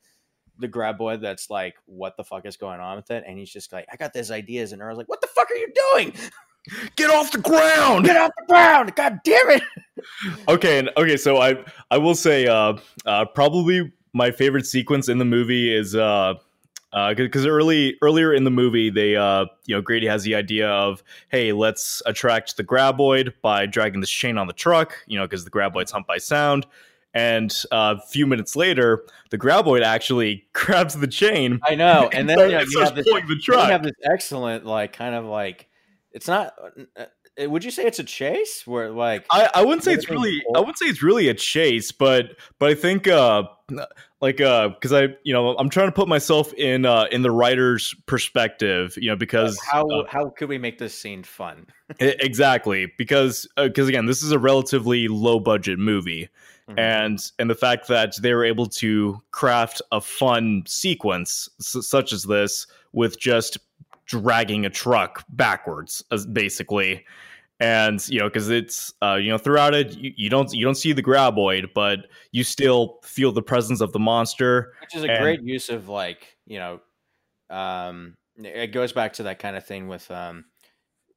the 0.58 0.68
graboid 0.68 1.20
that's 1.20 1.50
like, 1.50 1.74
what 1.86 2.16
the 2.16 2.24
fuck 2.24 2.46
is 2.46 2.56
going 2.56 2.80
on 2.80 2.96
with 2.96 3.10
it? 3.10 3.24
And 3.26 3.38
he's 3.38 3.50
just 3.50 3.72
like, 3.72 3.86
I 3.92 3.96
got 3.96 4.12
these 4.12 4.30
ideas, 4.30 4.72
and 4.72 4.82
Earl's 4.82 4.98
like, 4.98 5.08
what 5.08 5.20
the 5.20 5.28
fuck 5.28 5.50
are 5.50 5.56
you 5.56 5.72
doing? 5.92 6.14
get 6.96 7.10
off 7.10 7.32
the 7.32 7.38
ground 7.38 8.04
Get 8.04 8.16
off 8.16 8.30
the 8.38 8.46
ground! 8.46 8.94
God 8.94 9.18
damn 9.24 9.50
it! 9.50 9.62
okay 10.48 10.78
and 10.78 10.90
okay 10.96 11.16
so 11.16 11.38
i 11.38 11.56
i 11.90 11.98
will 11.98 12.14
say 12.14 12.46
uh 12.46 12.74
uh 13.06 13.24
probably 13.24 13.92
my 14.12 14.30
favorite 14.30 14.66
sequence 14.66 15.08
in 15.08 15.18
the 15.18 15.24
movie 15.24 15.72
is 15.72 15.94
uh 15.94 16.34
because 17.16 17.46
early 17.46 17.96
earlier 18.02 18.32
in 18.32 18.44
the 18.44 18.50
movie 18.50 18.90
they 18.90 19.16
uh 19.16 19.46
you 19.66 19.74
know 19.74 19.80
grady 19.80 20.06
has 20.06 20.22
the 20.24 20.34
idea 20.34 20.68
of 20.68 21.02
hey 21.30 21.52
let's 21.52 22.02
attract 22.06 22.56
the 22.56 22.64
graboid 22.64 23.32
by 23.42 23.64
dragging 23.66 24.00
this 24.00 24.10
chain 24.10 24.38
on 24.38 24.46
the 24.46 24.52
truck 24.52 24.96
you 25.06 25.18
know 25.18 25.24
because 25.24 25.44
the 25.44 25.50
graboids 25.50 25.90
hunt 25.90 26.06
by 26.06 26.18
sound 26.18 26.66
and 27.14 27.62
uh, 27.70 27.96
a 27.98 28.07
few 28.07 28.27
minutes 28.27 28.57
later 28.57 29.05
the 29.31 29.38
graboid 29.38 29.83
actually 29.83 30.44
grabs 30.53 30.94
the 30.94 31.07
chain 31.07 31.61
I 31.66 31.75
know. 31.75 32.11
And 32.12 32.29
then 32.29 32.38
you, 32.38 32.44
know, 32.44 32.61
you 32.61 32.81
have 32.81 32.94
this, 32.94 33.07
the 33.07 33.40
you 33.48 33.59
have 33.59 33.83
this 33.83 33.92
excellent, 34.05 34.66
like, 34.66 34.92
kind 34.92 35.14
of 35.14 35.25
like 35.25 35.68
it's 36.12 36.29
not. 36.29 36.55
uh, 36.96 37.05
uh, 37.42 37.48
Would 37.48 37.64
you 37.64 37.70
say 37.70 37.87
it's 37.87 37.98
a 37.98 38.05
chase? 38.05 38.66
Where 38.66 38.90
like 38.90 39.27
I, 39.31 39.48
I 39.55 39.64
wouldn't 39.64 39.85
say 39.85 39.94
it's 39.94 40.11
really 40.11 40.42
I 40.55 40.59
wouldn't 40.59 40.79
say 40.79 40.87
it's 40.87 41.03
really 41.03 41.29
a 41.29 41.35
chase, 41.35 41.90
but 41.90 42.37
but 42.59 42.68
I 42.68 42.75
think 42.75 43.09
uh 43.09 43.44
like 44.20 44.40
uh 44.40 44.68
because 44.68 44.92
I 44.92 45.09
you 45.25 45.33
know 45.33 45.57
I'm 45.57 45.70
trying 45.70 45.88
to 45.88 45.92
put 45.92 46.09
myself 46.09 46.53
in 46.55 46.85
uh 46.85 47.07
in 47.11 47.22
the 47.22 47.31
writer's 47.31 47.94
perspective, 48.07 48.94
you 48.98 49.09
know, 49.09 49.16
because 49.16 49.59
how 49.61 49.87
uh, 49.88 50.07
how 50.07 50.29
could 50.29 50.51
we 50.51 50.59
make 50.59 50.79
this 50.79 50.94
scene 50.94 51.22
fun? 51.22 51.66
exactly 51.98 52.92
because 52.98 53.48
because 53.57 53.88
again 53.88 54.07
this 54.07 54.22
is 54.22 54.33
a 54.33 54.38
relatively 54.38 55.09
low 55.09 55.40
budget 55.40 55.79
movie 55.79 56.29
Mhm. 56.68 56.79
and 56.79 57.33
and 57.38 57.51
the 57.51 57.55
fact 57.55 57.88
that 57.88 58.14
they 58.22 58.33
were 58.35 58.44
able 58.44 58.66
to 58.66 59.20
craft 59.33 59.83
a 59.90 60.01
fun 60.01 60.62
sequence 60.66 61.48
s- 61.61 61.87
such 61.87 62.12
as 62.12 62.22
this 62.25 62.66
with 62.92 63.18
just 63.18 63.59
dragging 64.07 64.64
a 64.64 64.70
truck 64.70 65.25
backwards 65.31 66.05
as 66.12 66.25
basically 66.27 67.05
and 67.61 68.09
you 68.09 68.18
know 68.20 68.29
because 68.29 68.48
it's 68.51 68.92
uh 69.03 69.14
you 69.14 69.29
know 69.31 69.38
throughout 69.38 69.75
it 69.75 69.96
you, 69.96 70.12
you 70.16 70.29
don't 70.31 70.53
you 70.53 70.64
don't 70.64 70.75
see 70.77 70.92
the 70.92 71.03
graboid 71.03 71.72
but 71.75 72.01
you 72.31 72.44
still 72.44 72.98
feel 73.03 73.33
the 73.33 73.42
presence 73.42 73.81
of 73.81 73.92
the 73.92 73.98
monster 73.98 74.72
which 74.81 74.94
is 74.94 75.05
a 75.05 75.11
and- 75.11 75.22
great 75.22 75.42
use 75.42 75.68
of 75.68 75.88
like 75.88 76.37
you 76.46 76.59
know 76.59 76.81
um 77.51 78.16
it 78.37 78.68
goes 78.72 78.92
back 78.92 79.12
to 79.12 79.25
that 79.25 79.38
kind 79.38 79.57
of 79.57 79.64
thing 79.66 79.88
with 79.88 80.11
um 80.11 80.44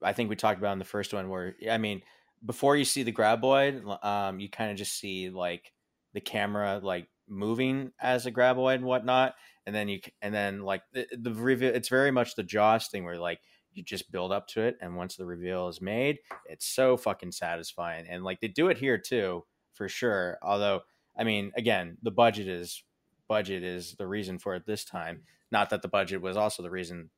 i 0.01 0.11
think 0.13 0.29
we 0.29 0.35
talked 0.35 0.59
about 0.59 0.73
in 0.73 0.79
the 0.79 0.85
first 0.85 1.13
one 1.13 1.29
where 1.29 1.55
i 1.71 1.77
mean 1.77 2.01
before 2.45 2.75
you 2.75 2.85
see 2.85 3.03
the 3.03 3.11
graboid 3.11 4.03
um 4.05 4.39
you 4.39 4.49
kind 4.49 4.71
of 4.71 4.77
just 4.77 4.99
see 4.99 5.29
like 5.29 5.71
the 6.13 6.21
camera 6.21 6.79
like 6.83 7.07
moving 7.27 7.91
as 7.99 8.25
a 8.25 8.31
graboid 8.31 8.75
and 8.75 8.85
whatnot 8.85 9.33
and 9.65 9.75
then 9.75 9.87
you 9.87 9.99
and 10.21 10.33
then 10.33 10.61
like 10.61 10.83
the, 10.93 11.07
the 11.19 11.33
reveal 11.33 11.73
it's 11.73 11.89
very 11.89 12.11
much 12.11 12.35
the 12.35 12.43
jaws 12.43 12.87
thing 12.87 13.03
where 13.03 13.17
like 13.17 13.39
you 13.73 13.83
just 13.83 14.11
build 14.11 14.31
up 14.31 14.47
to 14.47 14.61
it 14.61 14.77
and 14.81 14.95
once 14.95 15.15
the 15.15 15.25
reveal 15.25 15.67
is 15.67 15.81
made 15.81 16.19
it's 16.45 16.67
so 16.67 16.95
fucking 16.95 17.31
satisfying 17.31 18.05
and 18.07 18.23
like 18.23 18.39
they 18.39 18.47
do 18.47 18.69
it 18.69 18.77
here 18.77 18.97
too 18.97 19.43
for 19.73 19.89
sure 19.89 20.37
although 20.41 20.81
i 21.17 21.23
mean 21.23 21.51
again 21.57 21.97
the 22.03 22.11
budget 22.11 22.47
is 22.47 22.83
budget 23.27 23.63
is 23.63 23.95
the 23.97 24.07
reason 24.07 24.39
for 24.39 24.55
it 24.55 24.65
this 24.65 24.85
time. 24.85 25.21
Not 25.51 25.69
that 25.69 25.81
the 25.81 25.87
budget 25.87 26.21
was 26.21 26.37
also 26.37 26.63
the 26.63 26.71
reason 26.71 27.09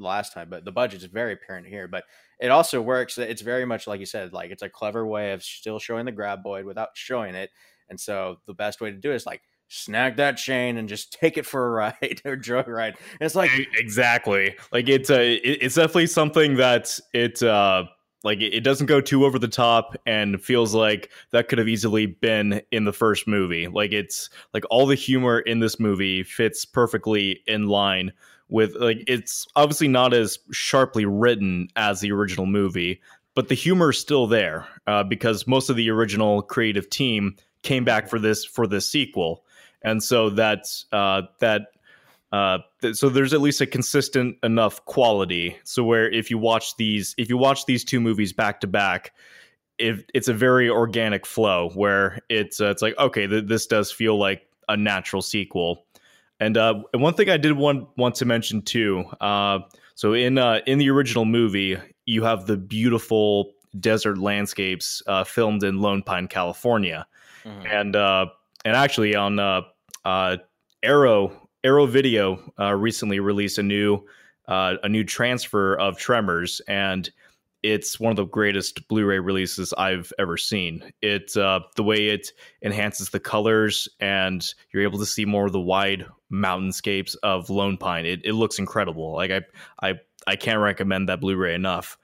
last 0.00 0.32
time, 0.32 0.48
but 0.50 0.64
the 0.64 0.72
budget 0.72 1.02
is 1.02 1.06
very 1.06 1.34
apparent 1.34 1.66
here. 1.66 1.88
But 1.88 2.04
it 2.40 2.50
also 2.50 2.80
works. 2.80 3.18
It's 3.18 3.42
very 3.42 3.64
much 3.64 3.86
like 3.86 4.00
you 4.00 4.06
said, 4.06 4.32
like 4.32 4.50
it's 4.50 4.62
a 4.62 4.68
clever 4.68 5.06
way 5.06 5.32
of 5.32 5.42
still 5.42 5.78
showing 5.78 6.06
the 6.06 6.12
graboid 6.12 6.64
without 6.64 6.90
showing 6.94 7.34
it. 7.34 7.50
And 7.88 7.98
so 8.00 8.36
the 8.46 8.54
best 8.54 8.80
way 8.80 8.90
to 8.90 8.96
do 8.96 9.12
it 9.12 9.16
is 9.16 9.26
like 9.26 9.42
snag 9.68 10.16
that 10.16 10.36
chain 10.36 10.76
and 10.76 10.88
just 10.88 11.12
take 11.12 11.38
it 11.38 11.46
for 11.46 11.66
a 11.66 11.70
ride 12.00 12.22
or 12.24 12.36
drug 12.36 12.68
ride. 12.68 12.96
And 13.12 13.26
it's 13.26 13.34
like 13.34 13.50
exactly 13.76 14.56
like 14.72 14.88
it's 14.88 15.10
a 15.10 15.34
it's 15.34 15.76
definitely 15.76 16.08
something 16.08 16.56
that 16.56 16.98
it 17.12 17.42
uh 17.42 17.84
like 18.22 18.40
it 18.40 18.60
doesn't 18.60 18.86
go 18.86 19.00
too 19.00 19.24
over 19.24 19.38
the 19.38 19.48
top 19.48 19.96
and 20.06 20.42
feels 20.42 20.74
like 20.74 21.10
that 21.30 21.48
could 21.48 21.58
have 21.58 21.68
easily 21.68 22.06
been 22.06 22.60
in 22.70 22.84
the 22.84 22.92
first 22.92 23.26
movie 23.26 23.66
like 23.68 23.92
it's 23.92 24.28
like 24.52 24.64
all 24.70 24.86
the 24.86 24.94
humor 24.94 25.40
in 25.40 25.60
this 25.60 25.80
movie 25.80 26.22
fits 26.22 26.64
perfectly 26.64 27.40
in 27.46 27.68
line 27.68 28.12
with 28.50 28.74
like 28.76 29.02
it's 29.06 29.46
obviously 29.56 29.88
not 29.88 30.12
as 30.12 30.38
sharply 30.50 31.04
written 31.04 31.68
as 31.76 32.00
the 32.00 32.10
original 32.12 32.46
movie 32.46 33.00
but 33.34 33.48
the 33.48 33.54
humor 33.54 33.90
is 33.90 33.98
still 33.98 34.26
there 34.26 34.66
uh, 34.86 35.02
because 35.04 35.46
most 35.46 35.70
of 35.70 35.76
the 35.76 35.90
original 35.90 36.42
creative 36.42 36.90
team 36.90 37.36
came 37.62 37.84
back 37.84 38.08
for 38.08 38.18
this 38.18 38.44
for 38.44 38.66
this 38.66 38.90
sequel. 38.90 39.44
And 39.82 40.02
so 40.02 40.30
that's 40.30 40.86
uh, 40.92 41.22
that 41.38 41.68
uh, 42.32 42.58
th- 42.82 42.96
so 42.96 43.08
there's 43.08 43.32
at 43.32 43.40
least 43.40 43.60
a 43.60 43.66
consistent 43.66 44.36
enough 44.42 44.84
quality. 44.84 45.56
So 45.64 45.84
where 45.84 46.10
if 46.10 46.30
you 46.30 46.38
watch 46.38 46.76
these 46.76 47.14
if 47.18 47.28
you 47.28 47.36
watch 47.36 47.66
these 47.66 47.84
two 47.84 48.00
movies 48.00 48.32
back 48.32 48.60
to 48.60 48.66
back 48.66 49.12
if 49.78 50.04
it's 50.12 50.28
a 50.28 50.34
very 50.34 50.68
organic 50.68 51.24
flow 51.24 51.70
where 51.74 52.18
it's 52.28 52.60
uh, 52.60 52.70
it's 52.70 52.82
like 52.82 52.98
okay 52.98 53.26
th- 53.26 53.46
this 53.46 53.66
does 53.66 53.90
feel 53.90 54.18
like 54.18 54.42
a 54.68 54.76
natural 54.76 55.22
sequel 55.22 55.86
and 56.40 56.56
uh 56.56 56.74
and 56.92 57.02
one 57.02 57.14
thing 57.14 57.28
i 57.28 57.36
did 57.36 57.52
want 57.52 57.86
want 57.96 58.14
to 58.14 58.24
mention 58.24 58.62
too 58.62 59.04
uh 59.20 59.60
so 59.94 60.14
in 60.14 60.38
uh 60.38 60.60
in 60.66 60.78
the 60.78 60.90
original 60.90 61.24
movie 61.24 61.76
you 62.06 62.24
have 62.24 62.46
the 62.46 62.56
beautiful 62.56 63.52
desert 63.78 64.18
landscapes 64.18 65.02
uh 65.06 65.22
filmed 65.22 65.62
in 65.62 65.80
lone 65.80 66.02
pine 66.02 66.26
california 66.26 67.06
mhm. 67.44 67.70
and 67.70 67.94
uh 67.94 68.26
and 68.64 68.74
actually 68.74 69.14
on 69.14 69.38
uh 69.38 69.60
uh 70.04 70.36
arrow 70.82 71.48
arrow 71.62 71.86
video 71.86 72.40
uh 72.58 72.74
recently 72.74 73.20
released 73.20 73.58
a 73.58 73.62
new 73.62 74.02
uh 74.48 74.74
a 74.82 74.88
new 74.88 75.04
transfer 75.04 75.74
of 75.76 75.96
tremors 75.98 76.60
and 76.66 77.10
it's 77.62 78.00
one 78.00 78.10
of 78.10 78.16
the 78.16 78.24
greatest 78.24 78.88
blu-ray 78.88 79.18
releases 79.18 79.74
i've 79.74 80.12
ever 80.18 80.38
seen 80.38 80.82
it 81.02 81.36
uh 81.36 81.60
the 81.76 81.84
way 81.84 82.08
it 82.08 82.32
enhances 82.62 83.10
the 83.10 83.20
colors 83.20 83.86
and 84.00 84.54
you're 84.72 84.82
able 84.82 84.98
to 84.98 85.04
see 85.04 85.26
more 85.26 85.44
of 85.44 85.52
the 85.52 85.60
wide 85.60 86.06
mountainscapes 86.32 87.16
of 87.22 87.50
lone 87.50 87.76
pine. 87.76 88.06
It, 88.06 88.20
it 88.24 88.32
looks 88.32 88.58
incredible. 88.58 89.14
Like 89.14 89.30
i 89.30 89.40
i 89.82 89.94
i 90.26 90.36
can't 90.36 90.60
recommend 90.60 91.08
that 91.08 91.20
blu-ray 91.20 91.54
enough. 91.54 91.98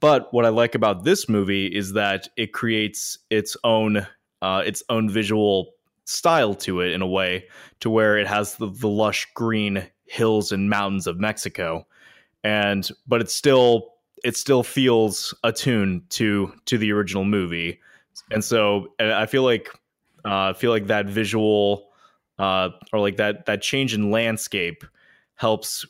But 0.00 0.32
what 0.32 0.44
i 0.44 0.48
like 0.48 0.74
about 0.74 1.04
this 1.04 1.28
movie 1.28 1.66
is 1.66 1.92
that 1.94 2.28
it 2.36 2.52
creates 2.52 3.18
its 3.30 3.56
own 3.64 4.06
uh, 4.42 4.62
its 4.66 4.82
own 4.88 5.08
visual 5.08 5.72
style 6.04 6.54
to 6.54 6.80
it 6.80 6.92
in 6.92 7.00
a 7.00 7.06
way 7.06 7.46
to 7.80 7.88
where 7.88 8.18
it 8.18 8.26
has 8.26 8.56
the, 8.56 8.66
the 8.66 8.88
lush 8.88 9.28
green 9.34 9.86
hills 10.04 10.52
and 10.52 10.68
mountains 10.68 11.06
of 11.06 11.18
Mexico. 11.18 11.86
And 12.44 12.88
but 13.06 13.20
it 13.20 13.30
still 13.30 13.94
it 14.24 14.36
still 14.36 14.62
feels 14.62 15.34
attuned 15.44 16.10
to 16.10 16.52
to 16.66 16.76
the 16.76 16.92
original 16.92 17.24
movie. 17.24 17.80
And 18.30 18.44
so 18.44 18.88
and 18.98 19.12
I 19.12 19.26
feel 19.26 19.44
like 19.44 19.68
uh, 20.24 20.50
I 20.50 20.52
feel 20.52 20.70
like 20.70 20.88
that 20.88 21.06
visual 21.06 21.91
uh, 22.38 22.70
or 22.92 23.00
like 23.00 23.16
that 23.16 23.46
that 23.46 23.62
change 23.62 23.94
in 23.94 24.10
landscape 24.10 24.84
helps 25.36 25.86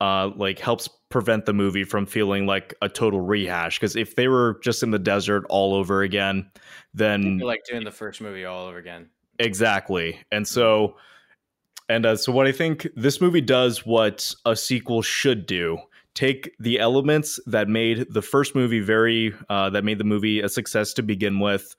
uh, 0.00 0.30
like 0.36 0.58
helps 0.58 0.88
prevent 1.10 1.44
the 1.44 1.52
movie 1.52 1.84
from 1.84 2.06
feeling 2.06 2.46
like 2.46 2.74
a 2.82 2.88
total 2.88 3.20
rehash 3.20 3.78
because 3.78 3.96
if 3.96 4.14
they 4.16 4.28
were 4.28 4.58
just 4.62 4.82
in 4.82 4.90
the 4.90 4.98
desert 4.98 5.44
all 5.48 5.74
over 5.74 6.02
again 6.02 6.48
then 6.94 7.38
like 7.38 7.64
doing 7.68 7.84
the 7.84 7.90
first 7.90 8.20
movie 8.20 8.44
all 8.44 8.66
over 8.66 8.78
again. 8.78 9.08
Exactly. 9.38 10.20
And 10.30 10.46
so 10.46 10.96
and 11.88 12.06
uh, 12.06 12.16
so 12.16 12.30
what 12.30 12.46
I 12.46 12.52
think 12.52 12.86
this 12.94 13.20
movie 13.20 13.40
does 13.40 13.84
what 13.84 14.32
a 14.46 14.54
sequel 14.54 15.02
should 15.02 15.46
do. 15.46 15.78
Take 16.14 16.54
the 16.58 16.78
elements 16.78 17.40
that 17.46 17.68
made 17.68 18.06
the 18.10 18.22
first 18.22 18.54
movie 18.54 18.80
very 18.80 19.34
uh, 19.48 19.70
that 19.70 19.84
made 19.84 19.98
the 19.98 20.04
movie 20.04 20.40
a 20.40 20.48
success 20.48 20.92
to 20.94 21.02
begin 21.02 21.40
with 21.40 21.74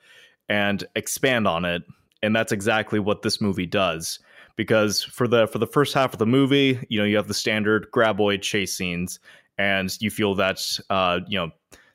and 0.50 0.84
expand 0.96 1.48
on 1.48 1.66
it. 1.66 1.84
And 2.24 2.36
that's 2.36 2.52
exactly 2.52 3.00
what 3.00 3.22
this 3.22 3.42
movie 3.42 3.66
does. 3.66 4.20
Because 4.56 5.02
for 5.02 5.28
the 5.28 5.48
for 5.48 5.58
the 5.58 5.68
first 5.68 5.94
half 5.94 6.14
of 6.14 6.20
the 6.20 6.26
movie, 6.26 6.86
you 6.90 7.00
know, 7.00 7.06
you 7.06 7.16
have 7.16 7.28
the 7.28 7.34
standard 7.34 7.88
graboid 7.92 8.42
chase 8.42 8.76
scenes, 8.76 9.20
and 9.58 9.96
you 10.02 10.12
feel 10.12 10.36
that 10.36 10.62
uh, 10.90 11.22
you 11.28 11.40
know, 11.40 11.52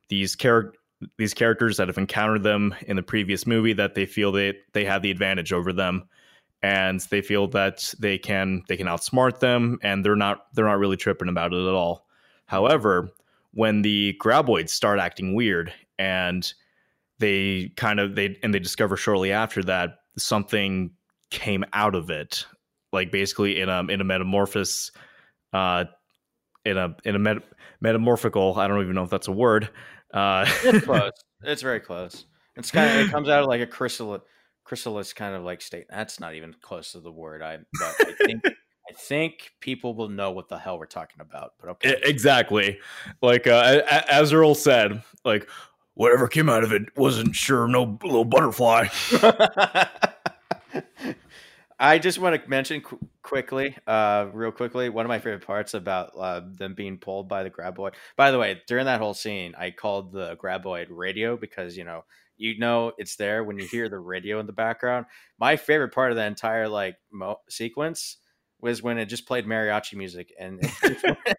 these 0.09 0.35
characters 0.35 0.79
these 1.19 1.35
characters 1.35 1.77
that 1.77 1.89
have 1.89 1.99
encountered 1.99 2.43
them 2.43 2.75
in 2.87 2.97
the 2.97 3.03
previous 3.03 3.47
movie 3.47 3.73
that 3.75 3.95
they 3.95 4.07
feel 4.07 4.33
they 4.33 4.55
they 4.73 4.85
have 4.85 5.03
the 5.03 5.11
advantage 5.11 5.53
over 5.53 5.73
them 5.73 6.09
and 6.63 7.01
they 7.11 7.21
feel 7.21 7.47
that 7.47 7.93
they 7.99 8.17
can 8.17 8.63
they 8.69 8.77
can 8.77 8.87
outsmart 8.87 9.41
them 9.41 9.79
and 9.83 10.05
they're 10.05 10.17
not 10.17 10.47
they're 10.55 10.65
not 10.65 10.79
really 10.79 10.97
tripping 10.97 11.29
about 11.29 11.53
it 11.53 11.61
at 11.61 11.75
all 11.75 12.07
however 12.47 13.11
when 13.53 13.83
the 13.83 14.17
graboids 14.23 14.71
start 14.71 14.99
acting 14.99 15.35
weird 15.35 15.73
and 15.99 16.55
they 17.19 17.71
kind 17.77 18.01
of 18.01 18.15
they 18.15 18.39
and 18.43 18.55
they 18.55 18.59
discover 18.59 18.97
shortly 18.97 19.33
after 19.33 19.63
that 19.63 19.99
something 20.19 20.91
came 21.31 21.65
out 21.73 21.95
of 21.95 22.11
it 22.11 22.47
like 22.93 23.11
basically 23.11 23.61
in 23.61 23.69
a 23.69 23.81
in 23.89 24.01
a 24.01 24.05
metamorphosis 24.05 24.91
uh 25.53 25.85
in 26.65 26.77
a 26.79 26.97
in 27.05 27.15
a 27.17 27.19
met- 27.19 27.43
metamorphical 27.81 28.55
i 28.59 28.67
don't 28.69 28.81
even 28.83 28.95
know 28.95 29.03
if 29.03 29.11
that's 29.11 29.29
a 29.29 29.33
word 29.33 29.69
uh 30.15 30.47
It's 30.63 30.85
close. 30.85 31.11
it's 31.43 31.63
very 31.63 31.81
close. 31.81 32.25
It's 32.55 32.71
kind 32.71 32.89
of 33.01 33.07
it 33.07 33.11
comes 33.11 33.29
out 33.29 33.43
of 33.43 33.49
like 33.49 33.61
a 33.61 33.67
chrysalis 33.67 34.23
chrysalis 34.65 35.13
kind 35.13 35.35
of 35.35 35.43
like 35.43 35.61
state. 35.61 35.87
That's 35.91 36.19
not 36.21 36.35
even 36.35 36.55
close 36.63 36.93
to 36.93 37.01
the 37.01 37.13
word. 37.13 37.43
I 37.43 37.59
but 37.79 37.95
I 38.01 38.13
think 38.25 38.43
I 38.47 38.93
think 38.95 39.51
people 39.61 39.95
will 39.95 40.09
know 40.09 40.31
what 40.31 40.49
the 40.49 40.59
hell 40.59 40.79
we're 40.79 40.87
talking 40.87 41.21
about. 41.21 41.51
But 41.61 41.71
okay. 41.71 41.97
Exactly 42.05 42.79
like 43.21 43.47
uh, 43.47 43.83
a- 43.85 43.95
a- 43.95 44.13
as 44.15 44.33
earl 44.33 44.55
said 44.55 45.03
like 45.25 45.49
whatever 45.97 46.29
came 46.29 46.49
out 46.49 46.63
of 46.63 46.73
it 46.73 46.83
wasn't 46.97 47.35
sure 47.35 47.67
no 47.67 47.99
little 48.05 48.25
butterfly 48.25 48.87
I 51.79 51.99
just 51.99 52.19
want 52.19 52.43
to 52.43 52.49
mention 52.49 52.81
qu- 52.81 52.99
quickly, 53.23 53.77
uh, 53.87 54.29
real 54.33 54.51
quickly, 54.51 54.89
one 54.89 55.05
of 55.05 55.09
my 55.09 55.19
favorite 55.19 55.47
parts 55.47 55.75
about 55.75 56.13
uh, 56.19 56.41
them 56.55 56.75
being 56.75 56.97
pulled 56.97 57.29
by 57.29 57.43
the 57.43 57.51
graboid. 57.51 57.93
By 58.17 58.31
the 58.31 58.39
way, 58.39 58.63
during 58.67 58.87
that 58.87 58.99
whole 59.01 59.13
scene, 59.13 59.55
I 59.59 59.73
called 59.73 60.11
the 60.13 60.37
graboid 60.37 60.87
radio 60.89 61.37
because 61.37 61.77
you 61.77 61.85
know 61.85 62.05
you 62.39 62.59
know 62.59 62.93
it's 62.97 63.17
there 63.17 63.45
when 63.45 63.59
you 63.59 63.67
hear 63.67 63.91
the 63.91 63.99
radio 63.99 64.41
in 64.41 64.47
the 64.47 64.55
background. 64.55 65.05
My 65.39 65.57
favorite 65.57 65.93
part 65.93 66.13
of 66.13 66.17
the 66.17 66.25
entire 66.25 66.67
like 66.67 66.97
mo- 67.13 67.41
sequence 67.51 68.17
was 68.59 68.83
when 68.83 68.97
it 68.97 69.05
just 69.07 69.27
played 69.27 69.45
mariachi 69.45 69.97
music 69.97 70.33
and 70.41 70.59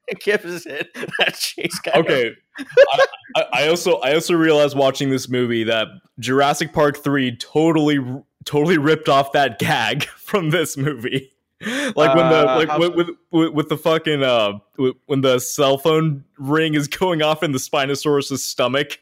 it 0.07 0.19
gives 0.19 0.65
it 0.67 0.93
that 0.93 1.53
of- 1.95 2.05
Okay, 2.05 2.31
I, 2.59 3.05
I- 3.38 3.63
I 3.63 3.67
also 3.69 3.97
I 3.97 4.13
also 4.13 4.34
realized 4.36 4.76
watching 4.78 5.10
this 5.10 5.30
movie 5.30 5.63
that 5.65 5.88
Jurassic 6.19 6.73
Park 6.73 6.97
three 6.97 7.36
totally 7.36 8.00
totally 8.45 8.78
ripped 8.78 9.10
off 9.10 9.32
that 9.34 9.60
gag 9.60 10.04
from 10.17 10.50
this 10.52 10.78
movie. 10.78 11.32
Like 11.62 12.15
when 12.15 12.30
the 12.30 12.50
Uh, 12.50 12.56
like 12.58 12.69
how 12.69 12.80
with, 12.80 13.10
with 13.32 13.54
with 13.54 13.69
the 13.69 13.78
fucking 13.78 14.21
uh 14.23 14.60
when 15.08 15.21
the 15.21 15.39
cell 15.39 15.78
phone 15.78 16.23
ring 16.38 16.76
is 16.76 16.88
going 17.00 17.21
off 17.21 17.41
in 17.43 17.52
the 17.52 17.58
Spinosaurus's 17.58 18.43
stomach. 18.43 19.00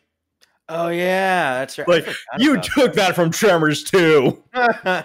oh 0.69 0.87
yeah 0.87 1.59
that's 1.59 1.77
right 1.77 1.87
Like 1.87 2.07
you 2.37 2.59
took 2.61 2.93
that 2.93 3.13
from 3.15 3.29
Tremors 3.31 3.83
too. 3.83 4.41
I 4.53 5.03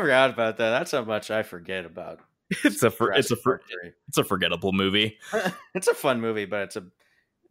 forgot 0.00 0.30
about 0.30 0.56
that. 0.58 0.70
That's 0.70 0.90
how 0.90 1.02
much 1.04 1.30
I 1.30 1.42
forget 1.42 1.84
about. 1.86 2.20
It's 2.64 2.82
a 2.82 2.90
for, 2.90 3.12
it's 3.12 3.30
a 3.30 3.36
for, 3.36 3.60
it's 4.08 4.18
a 4.18 4.24
forgettable 4.24 4.72
movie. 4.72 5.18
it's 5.74 5.86
a 5.88 5.94
fun 5.94 6.20
movie, 6.20 6.44
but 6.46 6.62
it's 6.62 6.76
a 6.76 6.84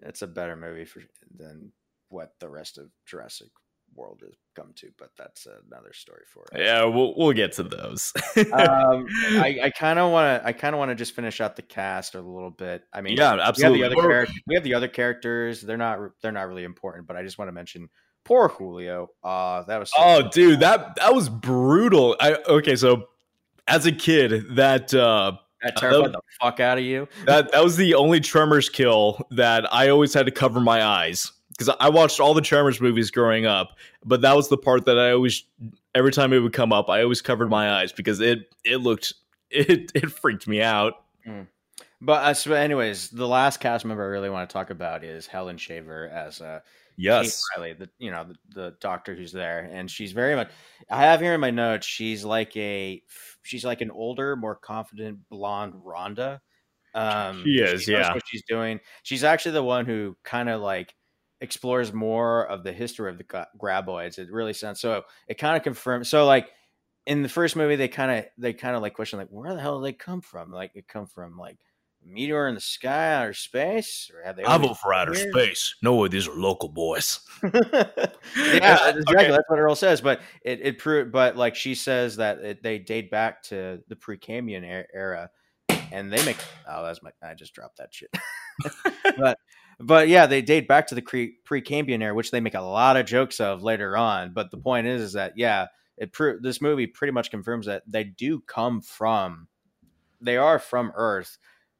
it's 0.01 0.21
a 0.21 0.27
better 0.27 0.55
movie 0.55 0.86
for 0.86 1.01
than 1.36 1.71
what 2.10 2.33
the 2.39 2.49
rest 2.49 2.77
of 2.77 2.89
Jurassic 3.05 3.49
World 3.95 4.21
has 4.23 4.36
come 4.55 4.73
to. 4.75 4.89
But 4.97 5.12
that's 5.17 5.47
another 5.47 5.93
story 5.93 6.23
for 6.31 6.45
it. 6.51 6.62
Yeah, 6.62 6.86
we'll 6.86 7.15
we'll 7.17 7.33
get 7.33 7.53
to 7.53 7.63
those. 7.63 8.13
um, 8.38 9.07
I, 9.39 9.71
kind 9.77 9.97
of 9.97 10.12
want 10.12 10.41
to. 10.41 10.47
I 10.47 10.53
kind 10.53 10.75
of 10.75 10.79
want 10.79 10.89
to 10.89 10.95
just 10.95 11.15
finish 11.15 11.41
out 11.41 11.55
the 11.55 11.62
cast 11.62 12.15
a 12.15 12.21
little 12.21 12.51
bit. 12.51 12.83
I 12.93 13.01
mean, 13.01 13.17
yeah, 13.17 13.33
we 13.33 13.39
have 13.39 13.49
absolutely. 13.49 13.79
the 13.79 13.86
other 13.86 13.95
We're- 13.95 14.27
we 14.47 14.55
have 14.55 14.63
the 14.63 14.73
other 14.73 14.88
characters. 14.88 15.62
They're 15.62 15.77
not 15.77 15.99
they're 16.21 16.31
not 16.31 16.47
really 16.47 16.63
important, 16.63 17.07
but 17.07 17.15
I 17.15 17.23
just 17.23 17.38
want 17.38 17.47
to 17.47 17.53
mention 17.53 17.89
poor 18.25 18.49
Julio. 18.49 19.10
Uh 19.23 19.63
that 19.63 19.79
was 19.79 19.89
so 19.89 19.95
Oh, 19.99 20.29
dude, 20.29 20.60
that 20.60 20.97
that 20.97 21.15
was 21.15 21.29
brutal. 21.29 22.15
I 22.19 22.36
okay, 22.47 22.75
so 22.75 23.05
as 23.67 23.86
a 23.86 23.91
kid, 23.91 24.55
that 24.55 24.93
uh 24.93 25.33
that 25.63 25.78
terrified 25.78 26.13
the 26.13 26.22
fuck 26.41 26.60
out 26.60 26.78
of 26.78 26.84
you. 26.84 27.08
that 27.26 27.52
that 27.52 27.63
was 27.63 27.76
the 27.78 27.93
only 27.96 28.20
Tremors 28.20 28.70
kill 28.70 29.26
that 29.32 29.72
I 29.74 29.89
always 29.89 30.13
had 30.13 30.26
to 30.26 30.32
cover 30.32 30.60
my 30.60 30.84
eyes 30.84 31.32
because 31.50 31.76
I 31.80 31.89
watched 31.89 32.20
all 32.20 32.34
the 32.34 32.41
Tremors 32.41 32.80
movies 32.80 33.10
growing 33.10 33.46
up, 33.46 33.78
but 34.06 34.22
that 34.22 34.36
was 34.36 34.50
the 34.50 34.58
part 34.58 34.86
that 34.86 35.00
I 35.00 35.12
always 35.12 35.43
every 35.96 36.12
time 36.12 36.34
it 36.34 36.39
would 36.39 36.54
come 36.54 36.72
up, 36.72 36.89
I 36.89 37.02
always 37.02 37.22
covered 37.22 37.50
my 37.50 37.80
eyes 37.80 37.91
because 37.91 38.20
it 38.20 38.54
it 38.63 38.78
looked 38.78 39.13
it 39.50 39.91
it 39.96 40.12
freaked 40.12 40.48
me 40.48 40.62
out. 40.62 41.04
But 42.00 42.24
uh, 42.24 42.34
so 42.36 42.54
anyways, 42.54 43.10
the 43.10 43.28
last 43.28 43.60
cast 43.60 43.84
member 43.84 44.04
I 44.04 44.08
really 44.08 44.30
want 44.30 44.48
to 44.50 44.54
talk 44.54 44.70
about 44.70 45.04
is 45.04 45.26
Helen 45.26 45.58
Shaver 45.58 46.08
as 46.10 46.41
uh, 46.41 46.60
Yes. 46.98 47.43
Kate 47.56 47.62
Reilly, 47.62 47.74
the 47.74 47.89
you 48.00 48.12
know 48.12 48.26
the, 48.26 48.62
the 48.62 48.76
doctor 48.80 49.15
who's 49.15 49.32
there, 49.32 49.70
and 49.72 49.89
she's 49.89 50.12
very 50.12 50.36
much. 50.36 50.50
I 50.89 51.04
have 51.04 51.22
here 51.22 51.36
in 51.36 51.39
my 51.39 51.52
notes. 51.52 51.86
She's 51.86 52.26
like 52.26 52.58
a 52.58 53.04
she's 53.47 53.65
like 53.65 53.81
an 53.81 53.91
older, 53.91 54.36
more 54.36 54.55
confident 54.55 55.19
blonde 55.29 55.73
Rhonda. 55.73 56.39
Um, 56.93 57.43
She 57.43 57.62
is, 57.62 57.88
knows 57.88 57.88
yeah. 57.88 58.13
What 58.13 58.23
she's 58.27 58.43
doing. 58.47 58.79
She's 59.03 59.23
actually 59.23 59.53
the 59.53 59.63
one 59.63 59.86
who 59.86 60.17
kind 60.23 60.49
of 60.49 60.62
like 60.62 60.95
explores 61.41 61.93
more 61.93 62.47
of 62.47 62.63
the 62.63 62.71
history 62.71 63.10
of 63.10 63.17
the 63.17 63.45
graboids. 63.60 64.17
It 64.17 64.31
really 64.31 64.53
sounds 64.53 64.79
so. 64.79 65.03
It 65.27 65.38
kind 65.38 65.55
of 65.55 65.63
confirms. 65.63 66.10
So 66.10 66.25
like 66.25 66.49
in 67.05 67.21
the 67.21 67.29
first 67.29 67.55
movie, 67.55 67.75
they 67.75 67.88
kind 67.88 68.12
of 68.12 68.25
they 68.38 68.53
kind 68.53 68.75
of 68.75 68.81
like 68.81 68.93
question 68.93 69.19
like 69.19 69.29
where 69.29 69.53
the 69.53 69.62
hell 69.62 69.79
do 69.79 69.83
they 69.83 69.93
come 69.93 70.21
from? 70.21 70.51
Like 70.51 70.71
it 70.75 70.88
come 70.88 71.07
from 71.07 71.38
like 71.38 71.57
meteor 72.08 72.48
in 72.48 72.56
the 72.56 72.62
sky, 72.62 73.13
outer 73.13 73.34
space, 73.34 74.10
or 74.13 74.24
have 74.24 74.36
they? 74.36 74.43
I 74.43 74.58
vote 74.58 74.78
for 74.78 74.93
outer 74.93 75.13
space. 75.13 75.76
No, 75.82 75.96
way, 75.96 76.08
these 76.08 76.28
are 76.28 76.36
local 76.36 76.70
boys. 76.70 77.20
yeah, 77.43 77.54
exactly. 78.36 79.15
okay. 79.15 79.32
That's 79.32 79.50
what 79.50 79.60
Earl 79.60 79.76
says. 79.76 80.02
But 80.02 80.22
it 80.43 80.60
it 80.62 80.78
proved. 80.80 81.12
But 81.12 81.36
like 81.36 81.56
she 81.56 81.76
says 81.76 82.17
that 82.17 82.39
it, 82.39 82.63
they 82.63 82.80
date 82.80 83.12
back 83.12 83.43
to 83.43 83.82
the 83.88 83.96
Precambrian 83.96 84.63
er- 84.63 84.88
era, 84.93 85.30
and 85.91 86.12
they 86.12 86.24
make. 86.26 86.38
Oh, 86.67 86.86
that's 86.86 87.04
my. 87.04 87.12
I 87.24 87.34
just 87.34 87.54
dropped 87.54 87.78
that 87.78 87.93
shit. 87.93 88.10
but 89.17 89.38
but 89.80 90.08
yeah, 90.08 90.26
they 90.26 90.41
date 90.41 90.67
back 90.67 90.88
to 90.88 90.96
the 90.96 91.02
Precambrian 91.02 92.02
era, 92.02 92.13
which 92.13 92.32
they 92.32 92.39
make 92.39 92.56
a 92.56 92.62
lot 92.62 92.98
of 92.98 93.06
jokes 93.06 93.39
of 93.39 93.62
later 93.62 93.96
on. 93.96 94.34
But 94.34 94.52
the 94.52 94.58
point 94.58 94.88
is, 94.88 95.02
is 95.02 95.13
that 95.13 95.34
yeah, 95.36 95.67
it 95.98 96.13
pro- 96.13 96.39
this 96.39 96.62
movie 96.62 96.88
pretty 96.88 97.12
much 97.12 97.32
confirms 97.32 97.65
that 97.67 97.84
they 97.88 98.04
do 98.04 98.39
come 98.41 98.82
from. 98.82 99.48
They 100.20 100.38
are 100.38 100.58
from 100.58 100.91
Earth, 100.96 101.38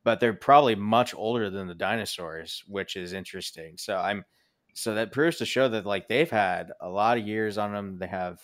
but 0.08 0.22
they're 0.22 0.32
probably 0.32 0.74
much 0.74 1.14
older 1.14 1.50
than 1.50 1.68
the 1.68 1.76
dinosaurs, 1.76 2.64
which 2.66 2.96
is 2.96 3.12
interesting. 3.12 3.78
So 3.78 3.98
I'm 3.98 4.24
so 4.74 4.94
that 4.94 5.12
proves 5.12 5.36
to 5.40 5.46
show 5.46 5.68
that 5.68 5.86
like 5.86 6.08
they've 6.08 6.32
had 6.32 6.72
a 6.80 6.88
lot 6.88 7.18
of 7.18 7.28
years 7.28 7.58
on 7.58 7.74
them. 7.74 7.98
They 8.00 8.08
have 8.08 8.40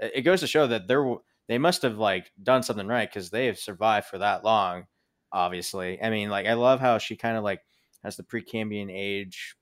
it 0.00 0.22
goes 0.22 0.40
to 0.40 0.46
show 0.46 0.66
that 0.66 0.88
they're 0.88 1.16
they 1.46 1.58
must 1.58 1.82
have 1.82 1.98
like 1.98 2.32
done 2.42 2.62
something 2.62 2.86
right 2.86 3.06
because 3.06 3.28
they 3.28 3.44
have 3.44 3.58
survived 3.58 4.06
for 4.06 4.16
that 4.16 4.44
long. 4.44 4.86
Obviously, 5.30 6.00
I 6.02 6.08
mean, 6.08 6.30
like 6.30 6.46
I 6.46 6.54
love 6.54 6.80
how 6.80 6.96
she 6.96 7.16
kind 7.16 7.36
of 7.36 7.44
like 7.44 7.60
has 8.02 8.16
the 8.16 8.22
Precambrian 8.22 8.90
age 8.90 9.56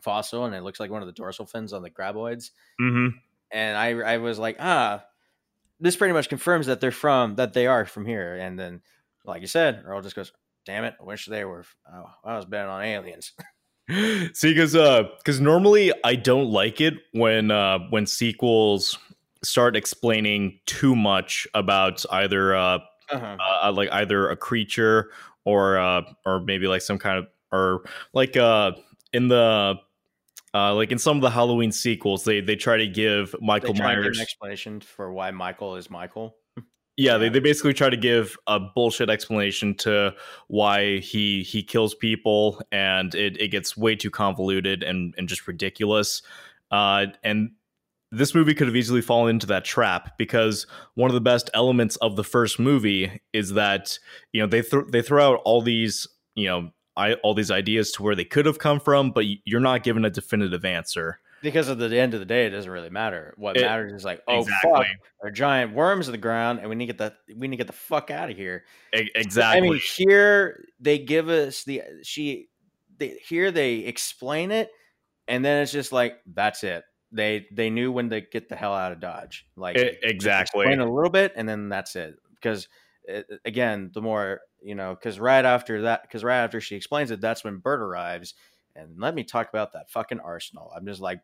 fossil, 0.00 0.44
and 0.44 0.56
it 0.56 0.64
looks 0.64 0.80
like 0.80 0.90
one 0.90 1.02
of 1.02 1.06
the 1.06 1.12
dorsal 1.12 1.46
fins 1.46 1.72
on 1.72 1.82
the 1.82 1.90
graboids. 1.90 2.50
hmm 2.80 3.10
And 3.52 3.78
I 3.78 3.90
I 3.90 4.16
was 4.16 4.40
like, 4.40 4.56
ah, 4.58 5.04
this 5.78 5.94
pretty 5.94 6.14
much 6.14 6.28
confirms 6.28 6.66
that 6.66 6.80
they're 6.80 6.90
from 6.90 7.36
that 7.36 7.52
they 7.52 7.68
are 7.68 7.86
from 7.86 8.06
here. 8.06 8.34
And 8.34 8.58
then, 8.58 8.82
like 9.24 9.40
you 9.40 9.46
said, 9.46 9.84
Earl 9.86 10.02
just 10.02 10.16
goes, 10.16 10.32
"Damn 10.68 10.84
it, 10.84 10.94
I 11.00 11.04
wish 11.04 11.24
they 11.24 11.44
were." 11.44 11.64
Oh, 11.90 12.04
I 12.22 12.36
was 12.36 12.44
betting 12.44 12.70
on 12.70 12.82
aliens. 12.82 13.32
See, 14.34 14.52
because 14.52 14.74
because 14.74 15.40
normally 15.40 15.92
I 16.04 16.14
don't 16.14 16.50
like 16.50 16.80
it 16.82 16.94
when 17.12 17.50
uh, 17.50 17.78
when 17.88 18.04
sequels 18.06 18.98
start 19.42 19.76
explaining 19.76 20.60
too 20.66 20.94
much 20.94 21.48
about 21.54 22.04
either 22.12 22.54
uh, 22.54 22.78
Uh-huh. 23.10 23.36
uh, 23.62 23.72
like 23.72 23.88
either 23.90 24.28
a 24.28 24.36
creature 24.36 25.10
or 25.46 25.78
uh, 25.78 26.02
or 26.26 26.40
maybe 26.40 26.66
like 26.66 26.82
some 26.82 26.98
kind 26.98 27.16
of 27.18 27.26
or 27.50 27.84
like 28.12 28.36
uh 28.36 28.72
in 29.14 29.28
the 29.28 29.76
uh 30.52 30.74
like 30.74 30.92
in 30.92 30.98
some 30.98 31.16
of 31.16 31.22
the 31.22 31.30
Halloween 31.30 31.72
sequels 31.72 32.24
they 32.24 32.42
they 32.42 32.56
try 32.56 32.76
to 32.76 32.86
give 32.86 33.34
Michael 33.40 33.72
try 33.72 33.92
and 33.92 34.02
give 34.02 34.04
Myers 34.04 34.18
an 34.18 34.22
explanation 34.22 34.80
for 34.80 35.10
why 35.10 35.30
Michael 35.30 35.76
is 35.76 35.88
Michael. 35.88 36.36
Yeah, 36.98 37.16
they, 37.16 37.28
they 37.28 37.38
basically 37.38 37.74
try 37.74 37.88
to 37.88 37.96
give 37.96 38.36
a 38.48 38.58
bullshit 38.58 39.08
explanation 39.08 39.76
to 39.76 40.12
why 40.48 40.98
he 40.98 41.44
he 41.44 41.62
kills 41.62 41.94
people 41.94 42.60
and 42.72 43.14
it, 43.14 43.40
it 43.40 43.48
gets 43.48 43.76
way 43.76 43.94
too 43.94 44.10
convoluted 44.10 44.82
and, 44.82 45.14
and 45.16 45.28
just 45.28 45.46
ridiculous. 45.46 46.22
Uh, 46.72 47.06
and 47.22 47.52
this 48.10 48.34
movie 48.34 48.52
could 48.52 48.66
have 48.66 48.74
easily 48.74 49.00
fallen 49.00 49.30
into 49.30 49.46
that 49.46 49.64
trap 49.64 50.18
because 50.18 50.66
one 50.94 51.08
of 51.08 51.14
the 51.14 51.20
best 51.20 51.48
elements 51.54 51.94
of 51.96 52.16
the 52.16 52.24
first 52.24 52.58
movie 52.58 53.20
is 53.32 53.52
that 53.52 53.96
you 54.32 54.40
know 54.40 54.48
they 54.48 54.62
th- 54.62 54.86
they 54.90 55.00
throw 55.00 55.34
out 55.34 55.40
all 55.44 55.62
these 55.62 56.08
you 56.34 56.48
know 56.48 56.72
I, 56.96 57.14
all 57.14 57.32
these 57.32 57.52
ideas 57.52 57.92
to 57.92 58.02
where 58.02 58.16
they 58.16 58.24
could 58.24 58.44
have 58.44 58.58
come 58.58 58.80
from, 58.80 59.12
but 59.12 59.24
you're 59.44 59.60
not 59.60 59.84
given 59.84 60.04
a 60.04 60.10
definitive 60.10 60.64
answer. 60.64 61.20
Because 61.42 61.68
at 61.68 61.78
the 61.78 61.98
end 61.98 62.14
of 62.14 62.20
the 62.20 62.26
day, 62.26 62.46
it 62.46 62.50
doesn't 62.50 62.70
really 62.70 62.90
matter. 62.90 63.34
What 63.36 63.56
It- 63.56 63.62
matters 63.62 63.92
is 63.92 64.04
like, 64.04 64.22
oh 64.26 64.40
exactly. 64.40 64.70
fuck, 64.72 64.86
are 65.22 65.30
giant 65.30 65.72
worms 65.72 66.08
in 66.08 66.12
the 66.12 66.18
ground, 66.18 66.58
and 66.60 66.68
we 66.68 66.74
need 66.74 66.86
to 66.86 66.92
get 66.92 66.98
that. 66.98 67.16
We 67.36 67.48
need 67.48 67.56
to 67.56 67.64
get 67.64 67.66
the 67.66 67.72
fuck 67.72 68.10
out 68.10 68.30
of 68.30 68.36
here. 68.36 68.64
E- 68.94 69.10
exactly. 69.14 69.58
I 69.58 69.60
mean, 69.60 69.80
here 69.96 70.64
they 70.80 70.98
give 70.98 71.28
us 71.28 71.64
the 71.64 71.82
she. 72.02 72.48
They, 72.98 73.16
here 73.28 73.52
they 73.52 73.76
explain 73.76 74.50
it, 74.50 74.70
and 75.28 75.44
then 75.44 75.62
it's 75.62 75.70
just 75.70 75.92
like 75.92 76.18
that's 76.26 76.64
it. 76.64 76.84
They 77.12 77.46
they 77.52 77.70
knew 77.70 77.92
when 77.92 78.10
to 78.10 78.20
get 78.20 78.48
the 78.48 78.56
hell 78.56 78.74
out 78.74 78.92
of 78.92 79.00
Dodge. 79.00 79.46
Like 79.56 79.76
just 79.76 79.98
exactly. 80.02 80.62
explain 80.62 80.80
a 80.80 80.92
little 80.92 81.10
bit, 81.10 81.32
and 81.36 81.48
then 81.48 81.68
that's 81.68 81.94
it. 81.94 82.16
Because 82.34 82.68
it, 83.04 83.26
uh, 83.32 83.36
again, 83.44 83.90
the 83.94 84.02
more 84.02 84.40
you 84.60 84.74
know, 84.74 84.94
because 84.94 85.20
right 85.20 85.44
after 85.44 85.82
that, 85.82 86.02
because 86.02 86.24
right 86.24 86.42
after 86.42 86.60
she 86.60 86.74
explains 86.74 87.10
it, 87.10 87.20
that's 87.20 87.44
when 87.44 87.58
Burt 87.58 87.80
arrives. 87.80 88.34
And 88.78 89.00
let 89.00 89.14
me 89.14 89.24
talk 89.24 89.48
about 89.48 89.72
that 89.72 89.90
fucking 89.90 90.20
arsenal. 90.20 90.72
I'm 90.74 90.86
just 90.86 91.00
like, 91.00 91.20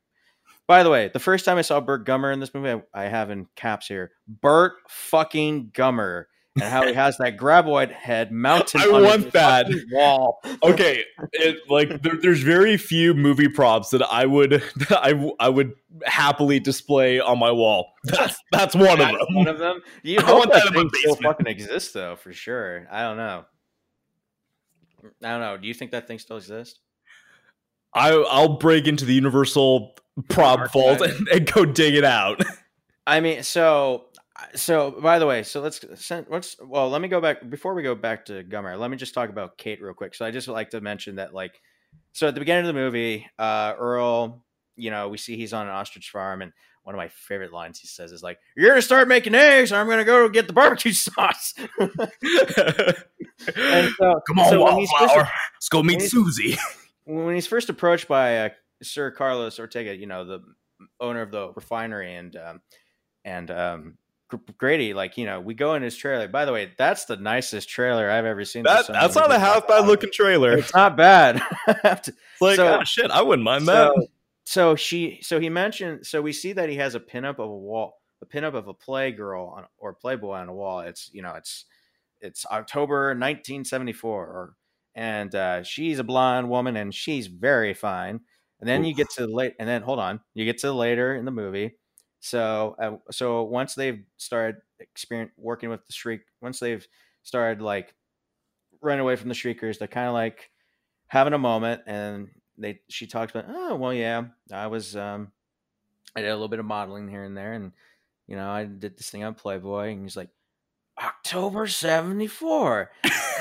by 0.66 0.82
the 0.82 0.90
way, 0.90 1.10
the 1.12 1.18
first 1.18 1.44
time 1.44 1.58
I 1.58 1.62
saw 1.62 1.80
Burt 1.80 2.06
Gummer 2.06 2.32
in 2.32 2.40
this 2.40 2.54
movie, 2.54 2.82
I, 2.94 3.04
I 3.04 3.08
have 3.08 3.30
in 3.30 3.46
caps 3.54 3.86
here, 3.86 4.12
Burt 4.26 4.74
fucking 4.88 5.70
Gummer, 5.74 6.24
and 6.54 6.64
how 6.64 6.86
he 6.86 6.92
has 6.94 7.18
that 7.18 7.36
graboid 7.36 7.90
head 7.92 8.32
mounted. 8.32 8.80
I 8.80 8.86
on 8.86 9.02
want 9.02 9.24
his 9.24 9.32
that. 9.32 9.66
wall. 9.90 10.40
okay 10.62 11.04
it, 11.32 11.58
like 11.68 12.02
there, 12.02 12.16
there's 12.20 12.42
very 12.42 12.76
few 12.76 13.12
movie 13.14 13.48
props 13.48 13.90
that 13.90 14.02
i 14.02 14.24
would 14.24 14.50
that 14.76 14.98
I, 15.02 15.30
I 15.40 15.48
would 15.48 15.72
happily 16.04 16.60
display 16.60 17.18
on 17.18 17.38
my 17.38 17.50
wall 17.50 17.92
that's 18.04 18.38
that's 18.52 18.74
one 18.74 18.92
of 18.92 18.98
them 18.98 19.16
One 19.32 19.48
of 19.48 19.58
them. 19.58 19.80
You 20.02 20.18
I 20.20 20.32
want 20.32 20.52
that 20.52 20.64
that 20.64 20.72
thing 20.74 20.90
still 20.92 21.16
fucking 21.16 21.46
exists, 21.46 21.92
though, 21.92 22.16
for 22.16 22.32
sure. 22.32 22.86
I 22.90 23.02
don't 23.02 23.16
know. 23.16 23.44
I 25.22 25.30
don't 25.30 25.40
know. 25.40 25.56
Do 25.56 25.66
you 25.66 25.74
think 25.74 25.90
that 25.92 26.06
thing 26.06 26.18
still 26.18 26.36
exists? 26.36 26.80
I, 27.94 28.10
i'll 28.30 28.56
break 28.58 28.86
into 28.86 29.04
the 29.04 29.14
universal 29.14 29.94
prop 30.28 30.58
Archive. 30.60 30.72
vault 30.72 31.00
and, 31.00 31.28
and 31.28 31.52
go 31.52 31.64
dig 31.64 31.94
it 31.94 32.04
out 32.04 32.40
I 33.06 33.20
mean, 33.20 33.42
so 33.42 34.06
so 34.54 34.90
by 34.92 35.18
the 35.18 35.26
way, 35.26 35.42
so 35.42 35.60
let's 35.60 35.84
send 36.02 36.26
let's 36.30 36.56
well, 36.58 36.88
let 36.88 37.00
me 37.02 37.08
go 37.08 37.20
back 37.20 37.48
before 37.50 37.74
we 37.74 37.82
go 37.82 37.94
back 37.94 38.24
to 38.26 38.42
Gummer. 38.42 38.78
Let 38.78 38.90
me 38.90 38.96
just 38.96 39.12
talk 39.14 39.28
about 39.28 39.58
Kate 39.58 39.82
real 39.82 39.92
quick. 39.94 40.14
So 40.14 40.24
I 40.24 40.30
just 40.30 40.48
like 40.48 40.70
to 40.70 40.80
mention 40.80 41.16
that 41.16 41.34
like 41.34 41.60
so 42.12 42.28
at 42.28 42.34
the 42.34 42.40
beginning 42.40 42.62
of 42.62 42.74
the 42.74 42.80
movie, 42.80 43.26
uh 43.38 43.74
Earl, 43.78 44.42
you 44.76 44.90
know, 44.90 45.10
we 45.10 45.18
see 45.18 45.36
he's 45.36 45.52
on 45.52 45.66
an 45.66 45.72
ostrich 45.72 46.08
farm 46.10 46.40
and 46.42 46.52
one 46.82 46.94
of 46.94 46.98
my 46.98 47.08
favorite 47.08 47.52
lines 47.52 47.78
he 47.78 47.86
says 47.86 48.10
is 48.10 48.22
like, 48.22 48.38
"You're 48.56 48.70
gonna 48.70 48.82
start 48.82 49.06
making 49.08 49.34
eggs, 49.34 49.70
or 49.72 49.76
I'm 49.76 49.88
gonna 49.88 50.04
go 50.04 50.28
get 50.28 50.46
the 50.46 50.52
barbecue 50.52 50.92
sauce." 50.94 51.52
and 51.78 51.90
so, 53.98 54.20
Come 54.26 54.38
on, 54.38 54.48
so 54.50 54.64
when 54.64 54.78
he's 54.78 54.90
first- 54.98 55.14
Wallflower. 55.14 55.28
Let's 55.56 55.68
go 55.70 55.82
meet 55.82 56.00
Susie. 56.02 56.56
When 57.04 57.34
he's 57.34 57.46
first 57.46 57.68
approached 57.68 58.08
by 58.08 58.38
uh, 58.38 58.48
Sir 58.82 59.10
Carlos 59.10 59.58
Ortega, 59.58 59.94
you 59.94 60.06
know, 60.06 60.24
the 60.24 60.40
owner 61.00 61.22
of 61.22 61.30
the 61.30 61.52
refinery, 61.54 62.14
and 62.14 62.36
um, 62.36 62.60
and 63.24 63.50
um, 63.50 63.98
Grady, 64.58 64.94
like 64.94 65.16
you 65.16 65.26
know, 65.26 65.40
we 65.40 65.54
go 65.54 65.74
in 65.74 65.82
his 65.82 65.96
trailer. 65.96 66.28
By 66.28 66.44
the 66.44 66.52
way, 66.52 66.72
that's 66.76 67.04
the 67.04 67.16
nicest 67.16 67.68
trailer 67.68 68.10
I've 68.10 68.24
ever 68.24 68.44
seen. 68.44 68.64
That, 68.64 68.86
that's 68.88 69.14
not 69.14 69.30
a 69.30 69.38
half 69.38 69.68
bad 69.68 69.86
looking 69.86 70.10
trailer. 70.12 70.52
It's 70.58 70.74
not 70.74 70.96
bad. 70.96 71.42
It's 71.84 72.10
like, 72.40 72.56
so- 72.56 72.78
oh 72.80 72.84
shit, 72.84 73.10
I 73.10 73.22
wouldn't 73.22 73.44
mind 73.44 73.68
that. 73.68 73.92
so, 73.94 74.06
so 74.44 74.76
she, 74.76 75.20
so 75.22 75.38
he 75.40 75.48
mentioned, 75.48 76.06
so 76.06 76.20
we 76.20 76.32
see 76.32 76.52
that 76.52 76.68
he 76.68 76.76
has 76.76 76.94
a 76.94 77.00
pinup 77.00 77.38
of 77.38 77.48
a 77.50 77.56
wall, 77.56 78.00
a 78.22 78.26
pinup 78.26 78.54
of 78.54 78.68
a 78.68 78.74
playgirl 78.74 79.56
on, 79.56 79.64
or 79.78 79.94
playboy 79.94 80.34
on 80.34 80.48
a 80.48 80.54
wall. 80.54 80.80
It's 80.80 81.10
you 81.12 81.22
know, 81.22 81.34
it's 81.34 81.66
it's 82.20 82.44
October 82.46 83.08
1974, 83.08 84.26
or, 84.26 84.54
and 84.94 85.34
uh, 85.34 85.62
she's 85.62 85.98
a 85.98 86.04
blonde 86.04 86.48
woman 86.48 86.76
and 86.76 86.94
she's 86.94 87.26
very 87.26 87.74
fine. 87.74 88.20
And 88.60 88.68
then 88.68 88.84
you 88.84 88.94
get 88.94 89.10
to 89.10 89.26
the 89.26 89.32
late, 89.32 89.54
and 89.58 89.68
then 89.68 89.82
hold 89.82 89.98
on, 89.98 90.20
you 90.32 90.44
get 90.44 90.58
to 90.58 90.72
later 90.72 91.14
in 91.14 91.24
the 91.24 91.30
movie. 91.30 91.72
So, 92.20 92.76
uh, 92.78 92.96
so 93.10 93.42
once 93.42 93.74
they've 93.74 94.02
started 94.16 94.56
experience 94.80 95.32
working 95.36 95.68
with 95.68 95.84
the 95.86 95.92
shriek, 95.92 96.22
once 96.40 96.60
they've 96.60 96.86
started 97.22 97.60
like 97.60 97.94
running 98.80 99.00
away 99.00 99.16
from 99.16 99.28
the 99.28 99.34
shriekers, 99.34 99.78
they're 99.78 99.88
kind 99.88 100.08
of 100.08 100.14
like 100.14 100.50
having 101.08 101.34
a 101.34 101.38
moment, 101.38 101.82
and 101.86 102.30
they 102.56 102.80
she 102.88 103.06
talks 103.06 103.34
about, 103.34 103.46
oh 103.48 103.74
well, 103.74 103.92
yeah, 103.92 104.24
I 104.50 104.68
was 104.68 104.96
um, 104.96 105.32
I 106.16 106.22
did 106.22 106.30
a 106.30 106.34
little 106.34 106.48
bit 106.48 106.60
of 106.60 106.64
modeling 106.64 107.08
here 107.08 107.24
and 107.24 107.36
there, 107.36 107.52
and 107.52 107.72
you 108.26 108.36
know, 108.36 108.48
I 108.48 108.64
did 108.64 108.96
this 108.96 109.10
thing 109.10 109.24
on 109.24 109.34
Playboy, 109.34 109.90
and 109.90 110.02
he's 110.02 110.16
like, 110.16 110.30
October 110.98 111.66
'74, 111.66 112.90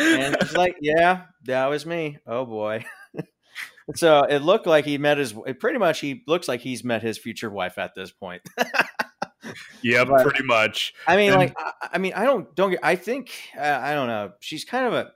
and 0.00 0.36
it's 0.40 0.56
like, 0.56 0.76
yeah, 0.80 1.22
that 1.44 1.66
was 1.66 1.84
me. 1.86 2.18
Oh 2.26 2.44
boy. 2.46 2.84
so 3.94 4.22
it 4.22 4.38
looked 4.38 4.66
like 4.66 4.84
he 4.84 4.98
met 4.98 5.18
his. 5.18 5.34
It 5.46 5.60
pretty 5.60 5.78
much 5.78 6.00
he 6.00 6.22
looks 6.26 6.48
like 6.48 6.60
he's 6.60 6.84
met 6.84 7.02
his 7.02 7.18
future 7.18 7.50
wife 7.50 7.78
at 7.78 7.94
this 7.94 8.10
point. 8.10 8.42
yeah, 9.82 10.04
but- 10.04 10.22
pretty 10.22 10.44
much. 10.44 10.94
I 11.06 11.16
mean, 11.16 11.30
And- 11.32 11.40
like, 11.40 11.54
I, 11.58 11.72
I 11.94 11.98
mean, 11.98 12.12
I 12.14 12.24
don't 12.24 12.54
don't. 12.54 12.70
get- 12.70 12.80
I 12.82 12.96
think 12.96 13.30
uh, 13.58 13.78
I 13.82 13.94
don't 13.94 14.08
know. 14.08 14.32
She's 14.40 14.64
kind 14.64 14.86
of 14.86 14.92
a. 14.94 15.10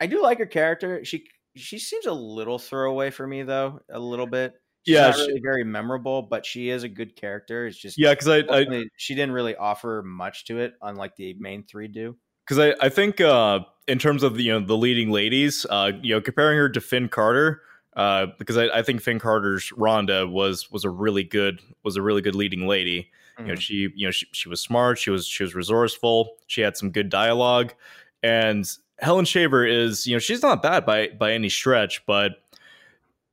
I 0.00 0.06
do 0.06 0.22
like 0.22 0.38
her 0.38 0.46
character. 0.46 1.04
She 1.04 1.24
she 1.54 1.78
seems 1.78 2.06
a 2.06 2.12
little 2.12 2.58
throwaway 2.58 3.10
for 3.10 3.26
me 3.26 3.42
though, 3.42 3.80
a 3.90 3.98
little 3.98 4.26
bit. 4.26 4.54
She's 4.86 4.94
Yeah, 4.94 5.10
she- 5.12 5.22
really 5.22 5.40
very 5.42 5.64
memorable, 5.64 6.22
but 6.22 6.44
she 6.44 6.68
is 6.68 6.82
a 6.82 6.88
good 6.88 7.16
character. 7.16 7.66
It's 7.66 7.78
just 7.78 7.98
Yeah, 7.98 8.10
because 8.12 8.28
I, 8.28 8.38
I 8.48 8.84
she 8.96 9.14
didn't 9.14 9.32
really 9.32 9.56
offer 9.56 10.02
much 10.04 10.44
to 10.46 10.58
it, 10.60 10.74
unlike 10.82 11.16
the 11.16 11.34
main 11.38 11.64
three 11.64 11.88
do. 11.88 12.16
Because 12.46 12.58
I, 12.58 12.74
I 12.86 12.88
think 12.88 13.20
uh, 13.20 13.60
in 13.88 13.98
terms 13.98 14.22
of 14.22 14.36
the 14.36 14.42
you 14.44 14.52
know 14.52 14.64
the 14.66 14.76
leading 14.76 15.10
ladies, 15.10 15.66
uh, 15.68 15.92
you 16.02 16.14
know, 16.14 16.20
comparing 16.20 16.56
her 16.58 16.68
to 16.68 16.80
Finn 16.80 17.08
Carter, 17.08 17.62
uh, 17.96 18.26
because 18.38 18.56
I, 18.56 18.66
I 18.68 18.82
think 18.82 19.00
Finn 19.02 19.18
Carter's 19.18 19.70
Rhonda 19.76 20.30
was 20.30 20.70
was 20.70 20.84
a 20.84 20.90
really 20.90 21.24
good 21.24 21.60
was 21.82 21.96
a 21.96 22.02
really 22.02 22.22
good 22.22 22.34
leading 22.34 22.66
lady. 22.66 23.10
You 23.38 23.44
know, 23.46 23.52
Mhm. 23.54 23.60
she 23.60 23.74
you 23.94 24.06
know 24.06 24.10
she, 24.12 24.26
she 24.32 24.48
was 24.48 24.60
smart, 24.60 24.98
she 24.98 25.10
was 25.10 25.26
she 25.26 25.42
was 25.42 25.54
resourceful, 25.54 26.36
she 26.46 26.62
had 26.62 26.76
some 26.76 26.90
good 26.90 27.10
dialogue, 27.10 27.74
and 28.22 28.66
Helen 28.98 29.24
Shaver 29.26 29.66
is 29.66 30.06
you 30.06 30.14
know 30.14 30.18
she's 30.20 30.40
not 30.42 30.62
bad 30.62 30.86
by 30.86 31.08
by 31.08 31.32
any 31.32 31.48
stretch, 31.50 32.06
but 32.06 32.32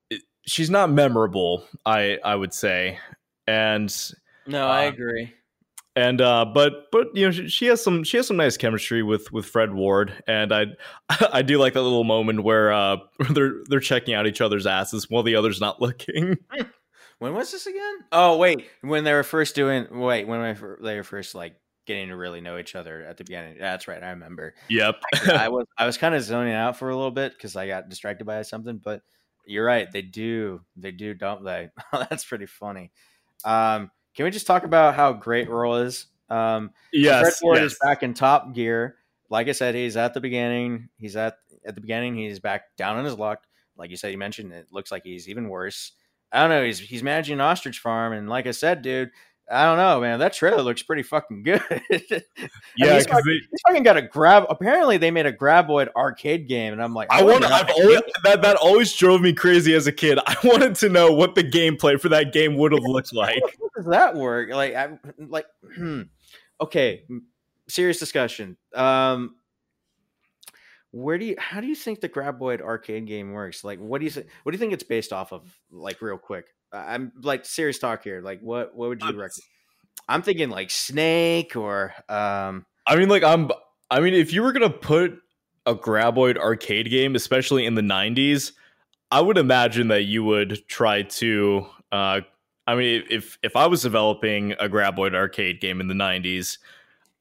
it- 0.09 0.23
she's 0.45 0.69
not 0.69 0.89
memorable. 0.91 1.65
I 1.85 2.19
I 2.23 2.35
would 2.35 2.53
say, 2.53 2.99
and 3.47 3.93
No, 4.45 4.67
I 4.67 4.83
agree. 4.83 5.33
And 5.95 6.21
uh 6.21 6.45
but 6.45 6.91
but 6.91 7.15
you 7.15 7.25
know 7.25 7.31
she, 7.31 7.47
she 7.47 7.65
has 7.67 7.83
some 7.83 8.03
she 8.03 8.17
has 8.17 8.27
some 8.27 8.37
nice 8.37 8.57
chemistry 8.57 9.03
with 9.03 9.31
with 9.31 9.45
Fred 9.45 9.73
Ward 9.73 10.23
and 10.27 10.53
I 10.53 10.65
I 11.31 11.41
do 11.41 11.57
like 11.57 11.73
that 11.73 11.81
little 11.81 12.03
moment 12.03 12.43
where 12.43 12.71
uh 12.71 12.97
they're 13.29 13.63
they're 13.69 13.79
checking 13.79 14.13
out 14.13 14.27
each 14.27 14.41
other's 14.41 14.65
asses 14.65 15.09
while 15.09 15.23
the 15.23 15.35
other's 15.35 15.61
not 15.61 15.81
looking. 15.81 16.37
When 17.19 17.35
was 17.35 17.51
this 17.51 17.67
again? 17.67 17.95
Oh 18.11 18.37
wait, 18.37 18.65
when 18.81 19.03
they 19.03 19.13
were 19.13 19.23
first 19.23 19.55
doing 19.55 19.87
wait 19.91 20.27
when 20.27 20.41
they 20.41 20.59
they 20.81 20.95
were 20.95 21.03
first 21.03 21.35
like 21.35 21.55
getting 21.85 22.07
to 22.07 22.15
really 22.15 22.41
know 22.41 22.57
each 22.57 22.75
other 22.75 23.03
at 23.03 23.17
the 23.17 23.23
beginning. 23.23 23.57
That's 23.59 23.87
right, 23.87 24.01
I 24.01 24.11
remember. 24.11 24.55
yep. 24.69 24.95
I 25.27 25.49
was 25.49 25.65
I 25.77 25.85
was 25.85 25.97
kind 25.97 26.15
of 26.15 26.23
zoning 26.23 26.53
out 26.53 26.77
for 26.77 26.89
a 26.89 26.95
little 26.95 27.11
bit 27.11 27.33
because 27.33 27.55
I 27.55 27.67
got 27.67 27.89
distracted 27.89 28.25
by 28.25 28.41
something. 28.41 28.79
But 28.83 29.01
you're 29.45 29.65
right, 29.65 29.91
they 29.91 30.01
do 30.01 30.61
they 30.75 30.91
do 30.91 31.13
don't 31.13 31.43
they? 31.43 31.69
That's 31.91 32.25
pretty 32.25 32.47
funny. 32.47 32.91
Um, 33.45 33.91
can 34.15 34.25
we 34.25 34.31
just 34.31 34.47
talk 34.47 34.63
about 34.63 34.95
how 34.95 35.13
great 35.13 35.49
Earl 35.49 35.75
is? 35.75 36.07
Um, 36.29 36.71
yes. 36.91 37.21
Fred 37.21 37.33
Ward 37.41 37.57
yes. 37.59 37.71
is 37.73 37.79
back 37.81 38.03
in 38.03 38.13
top 38.13 38.53
gear. 38.53 38.95
Like 39.29 39.47
I 39.47 39.51
said, 39.51 39.75
he's 39.75 39.97
at 39.97 40.13
the 40.13 40.21
beginning. 40.21 40.89
He's 40.97 41.15
at 41.15 41.37
at 41.65 41.75
the 41.75 41.81
beginning. 41.81 42.15
He's 42.15 42.39
back 42.39 42.75
down 42.77 42.97
on 42.97 43.05
his 43.05 43.17
luck. 43.17 43.43
Like 43.77 43.89
you 43.89 43.97
said, 43.97 44.11
you 44.11 44.17
mentioned 44.17 44.51
it 44.53 44.67
looks 44.71 44.91
like 44.91 45.03
he's 45.03 45.27
even 45.27 45.49
worse. 45.49 45.93
I 46.31 46.41
don't 46.41 46.49
know. 46.49 46.63
He's 46.63 46.79
he's 46.79 47.03
managing 47.03 47.35
an 47.35 47.41
ostrich 47.41 47.79
farm, 47.79 48.13
and 48.13 48.29
like 48.29 48.47
I 48.47 48.51
said, 48.51 48.81
dude, 48.81 49.11
I 49.51 49.65
don't 49.65 49.77
know, 49.77 49.99
man. 49.99 50.19
That 50.19 50.33
trailer 50.33 50.61
looks 50.61 50.83
pretty 50.83 51.03
fucking 51.03 51.43
good. 51.43 51.61
Yeah, 52.75 52.95
he's 52.95 53.05
fucking, 53.05 53.41
he's 53.51 53.61
fucking 53.67 53.83
got 53.83 53.97
a 53.97 54.01
grab. 54.01 54.45
Apparently, 54.49 54.97
they 54.97 55.11
made 55.11 55.27
a 55.27 55.31
Graboid 55.31 55.89
arcade 55.95 56.47
game, 56.47 56.73
and 56.73 56.81
I'm 56.81 56.93
like, 56.93 57.07
I 57.11 57.21
want. 57.21 57.45
I've 57.45 57.69
always 57.69 58.01
that 58.23 58.41
that 58.41 58.55
always 58.55 58.91
drove 58.93 59.21
me 59.21 59.31
crazy 59.31 59.75
as 59.75 59.85
a 59.85 59.91
kid. 59.91 60.17
I 60.27 60.35
wanted 60.43 60.75
to 60.75 60.89
know 60.89 61.11
what 61.11 61.35
the 61.35 61.43
gameplay 61.43 61.99
for 61.99 62.09
that 62.09 62.33
game 62.33 62.57
would 62.57 62.71
have 62.71 62.81
looked 62.83 63.13
like. 63.13 63.41
How 63.43 63.67
does 63.75 63.85
that 63.91 64.15
work? 64.15 64.49
Like, 64.49 64.73
I 64.73 64.97
like, 65.19 65.45
hmm. 65.75 66.01
okay, 66.61 67.03
serious 67.67 67.99
discussion. 67.99 68.57
Um, 68.73 69.35
where 70.91 71.17
do 71.17 71.25
you, 71.25 71.35
how 71.37 71.61
do 71.61 71.67
you 71.67 71.75
think 71.75 72.01
the 72.01 72.09
Graboid 72.09 72.61
arcade 72.61 73.05
game 73.05 73.33
works? 73.33 73.63
Like, 73.63 73.79
what 73.79 73.99
do 73.99 74.05
you? 74.05 74.11
What 74.43 74.51
do 74.51 74.55
you 74.55 74.59
think 74.59 74.73
it's 74.73 74.83
based 74.83 75.13
off 75.13 75.31
of? 75.31 75.43
Like, 75.71 76.01
real 76.01 76.17
quick. 76.17 76.47
I'm 76.73 77.11
like 77.21 77.45
serious 77.45 77.79
talk 77.79 78.03
here. 78.03 78.21
Like, 78.21 78.41
what 78.41 78.75
what 78.75 78.89
would 78.89 79.01
you 79.01 79.07
Uh, 79.09 79.11
recommend? 79.11 79.31
I'm 80.09 80.21
thinking 80.21 80.49
like 80.49 80.69
Snake 80.71 81.55
or 81.55 81.93
um. 82.09 82.65
I 82.85 82.95
mean, 82.95 83.09
like 83.09 83.23
I'm. 83.23 83.49
I 83.89 83.99
mean, 83.99 84.13
if 84.13 84.33
you 84.33 84.43
were 84.43 84.51
gonna 84.51 84.69
put 84.69 85.19
a 85.65 85.75
Graboid 85.75 86.37
arcade 86.37 86.89
game, 86.89 87.15
especially 87.15 87.65
in 87.65 87.75
the 87.75 87.81
'90s, 87.81 88.51
I 89.11 89.21
would 89.21 89.37
imagine 89.37 89.87
that 89.89 90.03
you 90.03 90.23
would 90.23 90.67
try 90.67 91.03
to. 91.03 91.65
Uh, 91.91 92.21
I 92.67 92.75
mean, 92.75 93.03
if 93.09 93.37
if 93.43 93.55
I 93.55 93.67
was 93.67 93.81
developing 93.81 94.53
a 94.53 94.67
Graboid 94.67 95.13
arcade 95.15 95.61
game 95.61 95.79
in 95.79 95.87
the 95.87 95.93
'90s, 95.93 96.57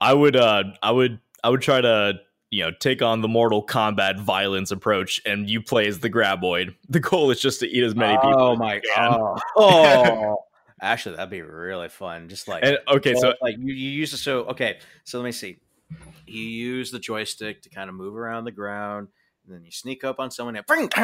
I 0.00 0.14
would. 0.14 0.34
Uh, 0.34 0.64
I 0.82 0.90
would. 0.90 1.20
I 1.44 1.50
would 1.50 1.60
try 1.62 1.80
to. 1.80 2.14
You 2.52 2.64
know, 2.64 2.70
take 2.80 3.00
on 3.00 3.22
the 3.22 3.28
Mortal 3.28 3.64
Kombat 3.64 4.20
violence 4.20 4.70
approach, 4.70 5.22
and 5.24 5.48
you 5.48 5.62
play 5.62 5.86
as 5.86 6.00
the 6.00 6.10
Graboid. 6.10 6.74
The 6.86 7.00
goal 7.00 7.30
is 7.30 7.40
just 7.40 7.60
to 7.60 7.66
eat 7.66 7.82
as 7.82 7.94
many 7.94 8.14
people. 8.18 8.38
Oh 8.38 8.56
my 8.56 8.82
god! 8.94 9.40
Oh, 9.56 10.36
actually, 10.78 11.16
that'd 11.16 11.30
be 11.30 11.40
really 11.40 11.88
fun. 11.88 12.28
Just 12.28 12.48
like 12.48 12.62
And 12.62 12.76
okay, 12.88 13.14
so 13.14 13.32
like 13.40 13.56
you, 13.58 13.72
you 13.72 13.90
use 13.90 14.10
the 14.10 14.18
so 14.18 14.40
okay. 14.44 14.80
So 15.04 15.18
let 15.18 15.24
me 15.24 15.32
see. 15.32 15.60
You 16.26 16.42
use 16.42 16.90
the 16.90 16.98
joystick 16.98 17.62
to 17.62 17.70
kind 17.70 17.88
of 17.88 17.96
move 17.96 18.14
around 18.16 18.44
the 18.44 18.52
ground, 18.52 19.08
and 19.46 19.54
then 19.54 19.64
you 19.64 19.70
sneak 19.70 20.04
up 20.04 20.20
on 20.20 20.30
someone 20.30 20.54
and 20.54 20.66
bring. 20.66 20.90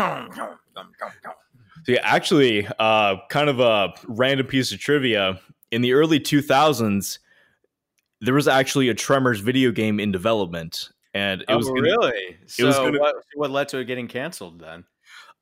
So 1.87 1.93
yeah, 1.93 2.01
actually, 2.03 2.69
uh, 2.79 3.17
kind 3.31 3.49
of 3.49 3.61
a 3.61 3.95
random 4.07 4.47
piece 4.47 4.71
of 4.73 4.81
trivia. 4.81 5.41
In 5.71 5.81
the 5.81 5.93
early 5.93 6.19
2000s, 6.19 7.19
there 8.21 8.35
was 8.35 8.49
actually 8.49 8.89
a 8.89 8.95
Tremors 8.95 9.41
video 9.41 9.71
game 9.71 10.01
in 10.01 10.11
development, 10.11 10.91
and 11.15 11.43
it 11.43 11.47
Oh, 11.49 11.57
was 11.59 11.69
gonna- 11.69 11.83
really? 11.83 12.37
So 12.47 12.67
was 12.67 12.77
gonna- 12.77 12.99
what, 12.99 13.17
what 13.35 13.51
led 13.51 13.69
to 13.71 13.79
it 13.79 13.85
getting 13.87 14.09
canceled 14.09 14.61
then? 14.61 14.85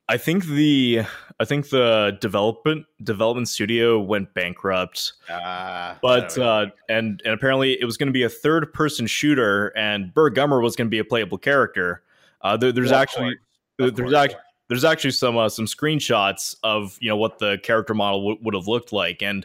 I 0.08 0.18
think 0.18 0.44
the 0.46 1.02
I 1.40 1.44
think 1.44 1.70
the 1.70 2.16
development 2.20 2.86
development 3.02 3.48
studio 3.48 3.98
went 3.98 4.32
bankrupt, 4.34 5.14
Uh, 5.28 5.96
but 6.00 6.38
uh, 6.38 6.66
and 6.88 7.20
and 7.24 7.34
apparently 7.34 7.72
it 7.80 7.84
was 7.84 7.96
going 7.96 8.06
to 8.06 8.12
be 8.12 8.22
a 8.22 8.28
third 8.28 8.72
person 8.72 9.08
shooter, 9.08 9.72
and 9.76 10.14
Burt 10.14 10.36
Gummer 10.36 10.62
was 10.62 10.76
going 10.76 10.86
to 10.86 10.90
be 10.90 11.00
a 11.00 11.04
playable 11.04 11.38
character. 11.38 12.02
Uh, 12.40 12.56
there, 12.56 12.70
there's 12.70 12.92
actually 12.92 13.36
there's 13.78 14.12
actually 14.12 14.38
there's 14.68 14.84
actually 14.84 15.10
some 15.10 15.36
uh, 15.36 15.48
some 15.48 15.64
screenshots 15.66 16.54
of 16.62 16.96
you 17.00 17.08
know 17.08 17.16
what 17.16 17.40
the 17.40 17.58
character 17.64 17.92
model 17.92 18.20
w- 18.20 18.38
would 18.42 18.54
have 18.54 18.68
looked 18.68 18.92
like, 18.92 19.22
and 19.22 19.44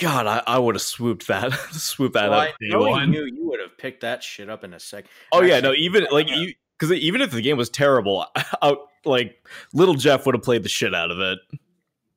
God, 0.00 0.26
I, 0.26 0.42
I 0.46 0.58
would 0.58 0.74
have 0.74 0.82
swooped 0.82 1.26
that 1.28 1.52
swooped 1.72 2.14
that 2.14 2.30
Well, 2.30 2.40
up. 2.40 2.48
I 2.48 2.52
day 2.60 2.68
know 2.70 2.80
one. 2.80 3.10
knew 3.10 3.24
you 3.24 3.46
would 3.48 3.60
have 3.60 3.76
picked 3.76 4.00
that 4.00 4.22
shit 4.22 4.48
up 4.48 4.64
in 4.64 4.72
a 4.74 4.80
sec. 4.80 5.04
Oh 5.32 5.42
yeah, 5.42 5.60
no, 5.60 5.72
even 5.74 6.06
like 6.10 6.28
you 6.30 6.54
because 6.78 6.92
even 6.92 7.20
if 7.20 7.30
the 7.30 7.42
game 7.42 7.56
was 7.56 7.68
terrible, 7.70 8.26
I, 8.36 8.76
like 9.04 9.36
little 9.74 9.94
Jeff 9.94 10.24
would 10.26 10.34
have 10.34 10.42
played 10.44 10.62
the 10.62 10.68
shit 10.68 10.94
out 10.94 11.10
of 11.10 11.18
it. 11.20 11.38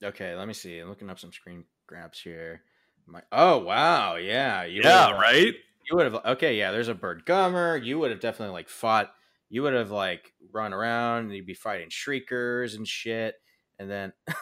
Okay, 0.03 0.35
let 0.35 0.47
me 0.47 0.53
see. 0.53 0.79
I'm 0.79 0.89
looking 0.89 1.09
up 1.09 1.19
some 1.19 1.33
screen 1.33 1.65
grabs 1.87 2.19
here. 2.19 2.61
My, 3.07 3.21
oh 3.31 3.59
wow, 3.59 4.15
yeah, 4.15 4.63
you 4.63 4.81
yeah, 4.83 5.11
right. 5.11 5.53
You 5.89 5.97
would 5.97 6.11
have 6.11 6.25
okay, 6.25 6.57
yeah. 6.57 6.71
There's 6.71 6.87
a 6.87 6.95
Burt 6.95 7.25
Gummer. 7.25 7.83
You 7.83 7.99
would 7.99 8.11
have 8.11 8.19
definitely 8.19 8.53
like 8.53 8.69
fought. 8.69 9.11
You 9.49 9.61
would 9.63 9.73
have 9.73 9.91
like 9.91 10.33
run 10.51 10.73
around. 10.73 11.25
and 11.25 11.35
You'd 11.35 11.45
be 11.45 11.53
fighting 11.53 11.89
shriekers 11.89 12.73
and 12.73 12.87
shit. 12.87 13.35
And 13.77 13.89
then, 13.91 14.13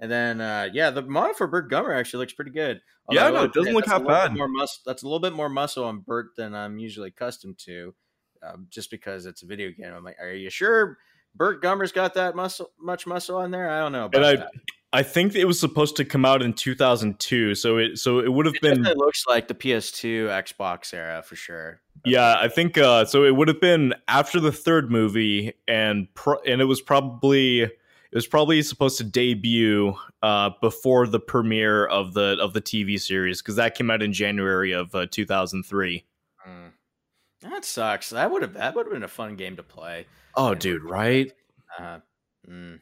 and 0.00 0.10
then 0.10 0.40
uh, 0.40 0.68
yeah, 0.72 0.90
the 0.90 1.02
model 1.02 1.34
for 1.34 1.46
Burt 1.46 1.70
Gummer 1.70 1.96
actually 1.96 2.20
looks 2.20 2.32
pretty 2.32 2.50
good. 2.50 2.80
Yeah, 3.10 3.30
no, 3.30 3.44
it 3.44 3.52
doesn't 3.52 3.72
look 3.74 3.86
half 3.86 4.06
bad. 4.06 4.34
More 4.34 4.48
mus- 4.48 4.80
that's 4.86 5.02
a 5.02 5.06
little 5.06 5.20
bit 5.20 5.32
more 5.32 5.48
muscle 5.48 5.84
on 5.84 6.00
Burt 6.00 6.28
than 6.36 6.54
I'm 6.54 6.78
usually 6.78 7.08
accustomed 7.08 7.58
to, 7.64 7.94
um, 8.42 8.66
just 8.70 8.90
because 8.90 9.26
it's 9.26 9.42
a 9.42 9.46
video 9.46 9.70
game. 9.70 9.92
I'm 9.94 10.04
like, 10.04 10.18
are 10.20 10.32
you 10.32 10.50
sure 10.50 10.98
Burt 11.34 11.62
Gummer's 11.62 11.92
got 11.92 12.14
that 12.14 12.36
muscle, 12.36 12.70
much 12.80 13.06
muscle 13.06 13.36
on 13.36 13.50
there? 13.50 13.68
I 13.68 13.80
don't 13.80 13.92
know. 13.92 14.04
About 14.06 14.16
And 14.16 14.24
I- 14.26 14.36
that. 14.36 14.50
I 14.94 15.02
think 15.02 15.34
it 15.34 15.46
was 15.46 15.58
supposed 15.58 15.96
to 15.96 16.04
come 16.04 16.26
out 16.26 16.42
in 16.42 16.52
2002, 16.52 17.54
so 17.54 17.78
it 17.78 17.98
so 17.98 18.18
it 18.18 18.30
would 18.30 18.44
have 18.44 18.56
It 18.56 18.60
been 18.60 18.82
definitely 18.82 18.98
looks 19.06 19.24
like 19.26 19.48
the 19.48 19.54
PS2, 19.54 20.26
Xbox 20.28 20.92
era 20.92 21.22
for 21.22 21.34
sure. 21.34 21.80
yeah. 22.04 22.36
I 22.38 22.48
think 22.48 22.76
uh, 22.76 23.06
so. 23.06 23.24
It 23.24 23.34
would 23.34 23.48
have 23.48 23.58
been 23.58 23.94
after 24.06 24.38
the 24.38 24.52
third 24.52 24.90
movie, 24.90 25.54
and 25.66 26.08
pro- 26.12 26.40
and 26.46 26.60
it 26.60 26.66
was 26.66 26.82
probably 26.82 27.70
it 28.12 28.16
was 28.16 28.26
probably 28.26 28.60
supposed 28.60 28.98
to 28.98 29.04
debut 29.04 29.94
uh, 30.22 30.50
before 30.60 31.06
the 31.06 31.18
premiere 31.18 31.86
of 31.86 32.12
the 32.12 32.36
of 32.40 32.52
the 32.52 32.60
TV 32.60 33.00
series 33.00 33.40
because 33.40 33.56
that 33.56 33.74
came 33.74 33.90
out 33.90 34.02
in 34.02 34.12
January 34.12 34.72
of 34.72 34.94
uh, 34.94 35.06
2003. 35.10 36.04
Mm. 36.46 36.72
That 37.40 37.64
sucks. 37.64 38.10
That 38.10 38.30
would 38.30 38.42
have 38.42 38.52
that 38.52 38.74
would 38.74 38.84
have 38.84 38.92
been 38.92 39.02
a 39.02 39.08
fun 39.08 39.36
game 39.36 39.56
to 39.56 39.62
play. 39.62 40.06
Oh, 40.36 40.54
dude, 40.54 40.84
right? 40.84 41.32
Uh, 41.78 42.00
mm. 42.46 42.80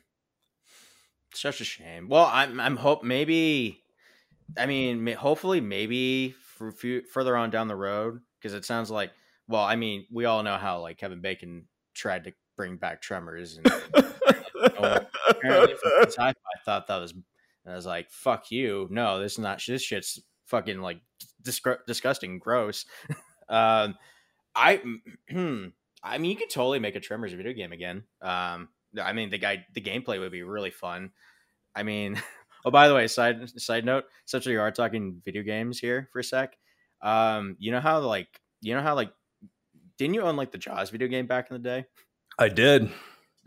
Such 1.32 1.60
a 1.60 1.64
shame. 1.64 2.08
Well, 2.08 2.28
I'm 2.30 2.58
I'm 2.58 2.76
hope 2.76 3.04
maybe. 3.04 3.84
I 4.58 4.66
mean, 4.66 5.06
hopefully, 5.12 5.60
maybe 5.60 6.34
for 6.56 6.72
few, 6.72 7.02
further 7.02 7.36
on 7.36 7.50
down 7.50 7.68
the 7.68 7.76
road, 7.76 8.20
because 8.40 8.54
it 8.54 8.64
sounds 8.64 8.90
like. 8.90 9.12
Well, 9.46 9.62
I 9.62 9.76
mean, 9.76 10.06
we 10.12 10.24
all 10.24 10.42
know 10.42 10.56
how 10.56 10.80
like 10.80 10.98
Kevin 10.98 11.20
Bacon 11.20 11.66
tried 11.94 12.24
to 12.24 12.32
bring 12.56 12.76
back 12.76 13.00
Tremors, 13.00 13.58
and 13.58 13.66
apparently 15.30 15.74
sci-fi 16.02 16.34
thought 16.64 16.86
that 16.86 16.98
was. 16.98 17.14
I 17.66 17.74
was 17.74 17.86
like, 17.86 18.10
"Fuck 18.10 18.50
you! 18.50 18.88
No, 18.90 19.20
this 19.20 19.32
is 19.32 19.38
not. 19.38 19.62
This 19.66 19.82
shit's 19.82 20.20
fucking 20.46 20.80
like 20.80 21.00
disgusting, 21.42 22.38
gross." 22.38 22.84
um, 23.48 23.96
I, 24.54 24.82
I 26.02 26.18
mean, 26.18 26.30
you 26.30 26.36
could 26.36 26.50
totally 26.50 26.78
make 26.78 26.96
a 26.96 27.00
Tremors 27.00 27.32
video 27.32 27.52
game 27.52 27.72
again. 27.72 28.04
Um, 28.22 28.68
I 29.00 29.12
mean, 29.12 29.30
the 29.30 29.38
guy, 29.38 29.64
the 29.74 29.80
gameplay 29.80 30.18
would 30.18 30.32
be 30.32 30.42
really 30.42 30.70
fun. 30.70 31.10
I 31.74 31.82
mean, 31.82 32.20
oh, 32.64 32.70
by 32.70 32.88
the 32.88 32.94
way, 32.94 33.06
side 33.06 33.48
side 33.60 33.84
note, 33.84 34.04
since 34.24 34.46
we 34.46 34.56
are 34.56 34.70
talking 34.70 35.20
video 35.24 35.42
games 35.42 35.78
here 35.78 36.08
for 36.12 36.20
a 36.20 36.24
sec, 36.24 36.56
um, 37.02 37.56
you 37.58 37.70
know 37.70 37.80
how 37.80 38.00
like, 38.00 38.40
you 38.60 38.74
know 38.74 38.82
how 38.82 38.94
like, 38.94 39.12
didn't 39.98 40.14
you 40.14 40.22
own 40.22 40.36
like 40.36 40.50
the 40.50 40.58
Jaws 40.58 40.90
video 40.90 41.08
game 41.08 41.26
back 41.26 41.50
in 41.50 41.54
the 41.54 41.62
day? 41.62 41.84
I 42.38 42.48
did. 42.48 42.90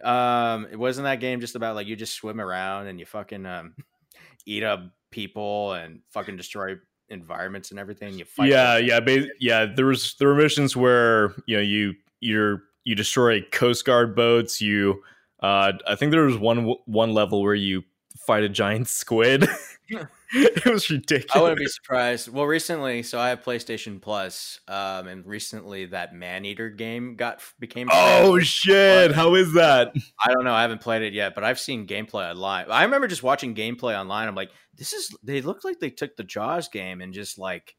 Um, 0.04 0.68
it 0.72 0.78
wasn't 0.78 1.06
that 1.06 1.20
game 1.20 1.40
just 1.40 1.56
about 1.56 1.76
like 1.76 1.88
you 1.88 1.96
just 1.96 2.14
swim 2.14 2.42
around 2.42 2.88
and 2.88 3.00
you 3.00 3.06
fucking 3.06 3.46
um 3.46 3.74
eat 4.46 4.64
up 4.64 4.82
people 5.12 5.74
and 5.74 6.02
fucking 6.12 6.36
destroy 6.36 6.76
environments 7.10 7.72
and 7.72 7.80
everything. 7.80 8.18
You 8.18 8.26
fight. 8.26 8.50
yeah, 8.50 8.78
yeah, 8.78 9.00
ba- 9.00 9.28
yeah. 9.40 9.66
There 9.66 9.86
was 9.86 10.16
there 10.20 10.28
were 10.28 10.36
missions 10.36 10.76
where 10.76 11.34
you 11.46 11.56
know 11.56 11.62
you 11.64 11.94
you're 12.20 12.64
you 12.84 12.96
destroy 12.96 13.42
Coast 13.52 13.86
Guard 13.86 14.16
boats. 14.16 14.62
You, 14.62 15.04
uh, 15.42 15.74
I 15.88 15.96
think 15.96 16.12
there 16.12 16.26
was 16.26 16.38
one 16.38 16.76
one 16.86 17.14
level 17.14 17.42
where 17.42 17.56
you 17.56 17.84
fight 18.26 18.44
a 18.44 18.50
giant 18.50 18.88
squid. 18.90 19.48
it 20.34 20.66
was 20.66 20.90
ridiculous. 20.90 21.36
I 21.36 21.42
wouldn't 21.42 21.60
be 21.60 21.68
surprised. 21.68 22.30
Well, 22.30 22.46
recently, 22.46 23.04
so 23.04 23.20
I 23.20 23.30
have 23.30 23.44
PlayStation 23.44 24.02
Plus, 24.02 24.60
um, 24.68 25.08
and 25.08 25.26
recently 25.26 25.86
that 25.88 26.16
Maneater 26.16 26.70
game 26.70 27.16
got 27.16 27.42
became. 27.60 27.90
Oh 27.92 28.40
shit! 28.40 29.12
How 29.12 29.36
is 29.36 29.54
that? 29.54 29.94
I 30.24 30.32
don't 30.32 30.44
know. 30.46 30.54
I 30.54 30.62
haven't 30.62 30.82
played 30.82 31.02
it 31.02 31.14
yet, 31.14 31.36
but 31.36 31.44
I've 31.44 31.60
seen 31.60 31.86
gameplay 31.86 32.30
online. 32.30 32.66
I 32.70 32.84
remember 32.84 33.08
just 33.08 33.24
watching 33.24 33.56
gameplay 33.56 34.00
online. 34.00 34.28
I'm 34.28 34.36
like, 34.36 34.52
this 34.76 34.94
is. 34.94 35.16
They 35.24 35.42
look 35.42 35.64
like 35.64 35.80
they 35.80 35.90
took 35.90 36.16
the 36.16 36.24
Jaws 36.24 36.70
game 36.70 37.02
and 37.02 37.14
just 37.14 37.38
like 37.38 37.76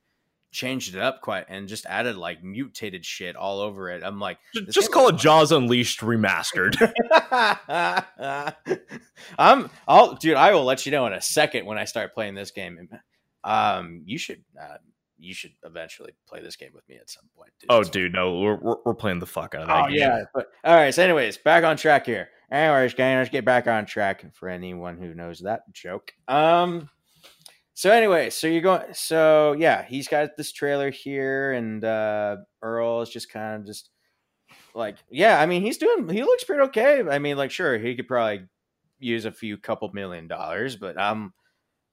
changed 0.55 0.95
it 0.95 1.01
up 1.03 1.21
quite 1.21 1.45
and 1.49 1.69
just 1.69 1.85
added 1.85 2.17
like 2.17 2.43
mutated 2.43 3.05
shit 3.05 3.37
all 3.37 3.61
over 3.61 3.91
it. 3.91 4.03
I'm 4.03 4.19
like, 4.21 4.39
Just 4.71 4.93
call 4.93 5.09
it 5.09 5.17
Jaws 5.17 5.53
Unleashed 5.53 6.01
remastered. 6.01 6.75
I'm 9.39 9.71
I'll 9.89 10.15
dude, 10.15 10.37
I 10.37 10.53
will 10.55 10.65
let 10.65 10.87
you 10.87 10.93
know 10.93 11.07
in 11.07 11.13
a 11.13 11.21
second 11.21 11.67
when 11.67 11.79
I 11.79 11.85
start 11.85 12.15
playing 12.15 12.35
this 12.35 12.51
game. 12.51 12.89
Um 13.43 14.03
you 14.07 14.17
should 14.19 14.43
uh, 14.61 14.77
you 15.19 15.35
should 15.35 15.53
eventually 15.65 16.13
play 16.29 16.41
this 16.41 16.57
game 16.57 16.71
with 16.75 16.89
me 16.89 16.97
at 16.97 17.09
some 17.11 17.25
point. 17.37 17.51
Dude. 17.61 17.67
oh, 17.71 17.81
It's- 17.81 17.91
dude, 17.91 18.13
no, 18.13 18.39
we're 18.41 18.57
we're, 18.57 18.77
we're 18.85 18.95
playing 18.95 19.19
the 19.21 19.27
fuck 19.27 19.55
out 19.55 19.63
of 19.63 19.69
that. 19.69 19.85
Oh 19.85 19.89
game. 19.89 19.97
yeah. 19.99 20.23
But 20.35 20.47
all 20.65 20.75
right, 20.75 20.95
so 20.95 21.03
anyways, 21.03 21.39
back 21.39 21.65
on 21.65 21.77
track 21.77 22.07
here. 22.07 22.29
Anyways, 22.51 22.95
gang, 22.95 23.19
let's 23.19 23.31
get 23.31 23.45
back 23.45 23.67
on 23.67 23.85
track 23.87 24.25
for 24.35 24.49
anyone 24.49 24.99
who 24.99 25.15
knows 25.15 25.41
that 25.41 25.71
joke. 25.73 26.13
Um 26.29 26.89
so 27.75 27.91
anyway, 27.91 28.31
so 28.31 28.47
you're 28.47 28.63
going 28.63 28.95
so 28.95 29.53
yeah, 29.59 29.85
he's 29.85 30.07
got 30.07 30.37
this 30.37 30.53
trailer 30.53 30.91
here 30.91 31.53
and 31.53 31.85
uh 31.85 32.37
Earl 32.63 33.03
is 33.03 33.11
just 33.11 33.31
kind 33.31 33.61
of 33.61 33.67
just 33.67 33.91
like 34.75 34.97
yeah, 35.11 35.41
I 35.41 35.47
mean 35.47 35.63
he's 35.63 35.79
doing 35.79 36.09
he 36.09 36.23
looks 36.23 36.45
pretty 36.45 36.63
okay. 36.63 37.03
I 37.09 37.19
mean, 37.19 37.37
like 37.37 37.51
sure, 37.51 37.77
he 37.79 37.97
could 37.97 38.07
probably 38.07 38.47
use 39.01 39.25
a 39.25 39.33
few 39.33 39.59
couple 39.59 39.91
million 39.93 40.29
dollars, 40.29 40.77
but 40.77 40.97
um 40.99 41.35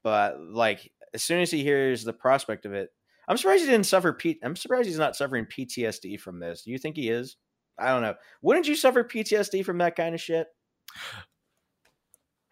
but 0.04 0.40
like 0.40 0.92
as 1.14 1.24
soon 1.24 1.42
as 1.42 1.52
he 1.52 1.64
hears 1.64 2.04
the 2.04 2.14
prospect 2.14 2.66
of 2.66 2.74
it, 2.74 2.90
I'm 3.28 3.38
surprised 3.38 3.64
he 3.64 3.70
didn't 3.70 3.88
suffer 3.88 4.14
P 4.14 4.40
I'm 4.44 4.56
surprised 4.56 4.88
he's 4.88 5.00
not 5.00 5.16
suffering 5.16 5.46
PTSD 5.46 6.20
from 6.20 6.40
this. 6.40 6.62
Do 6.62 6.72
you 6.72 6.78
think 6.78 6.96
he 6.96 7.10
is? 7.10 7.38
I 7.80 7.88
don't 7.88 8.04
know. 8.04 8.16
Wouldn't 8.44 8.68
you 8.68 8.76
suffer 8.76 9.04
PTSD 9.04 9.66
from 9.66 9.80
that 9.80 9.96
kind 9.96 10.14
of 10.14 10.22
shit? 10.22 10.48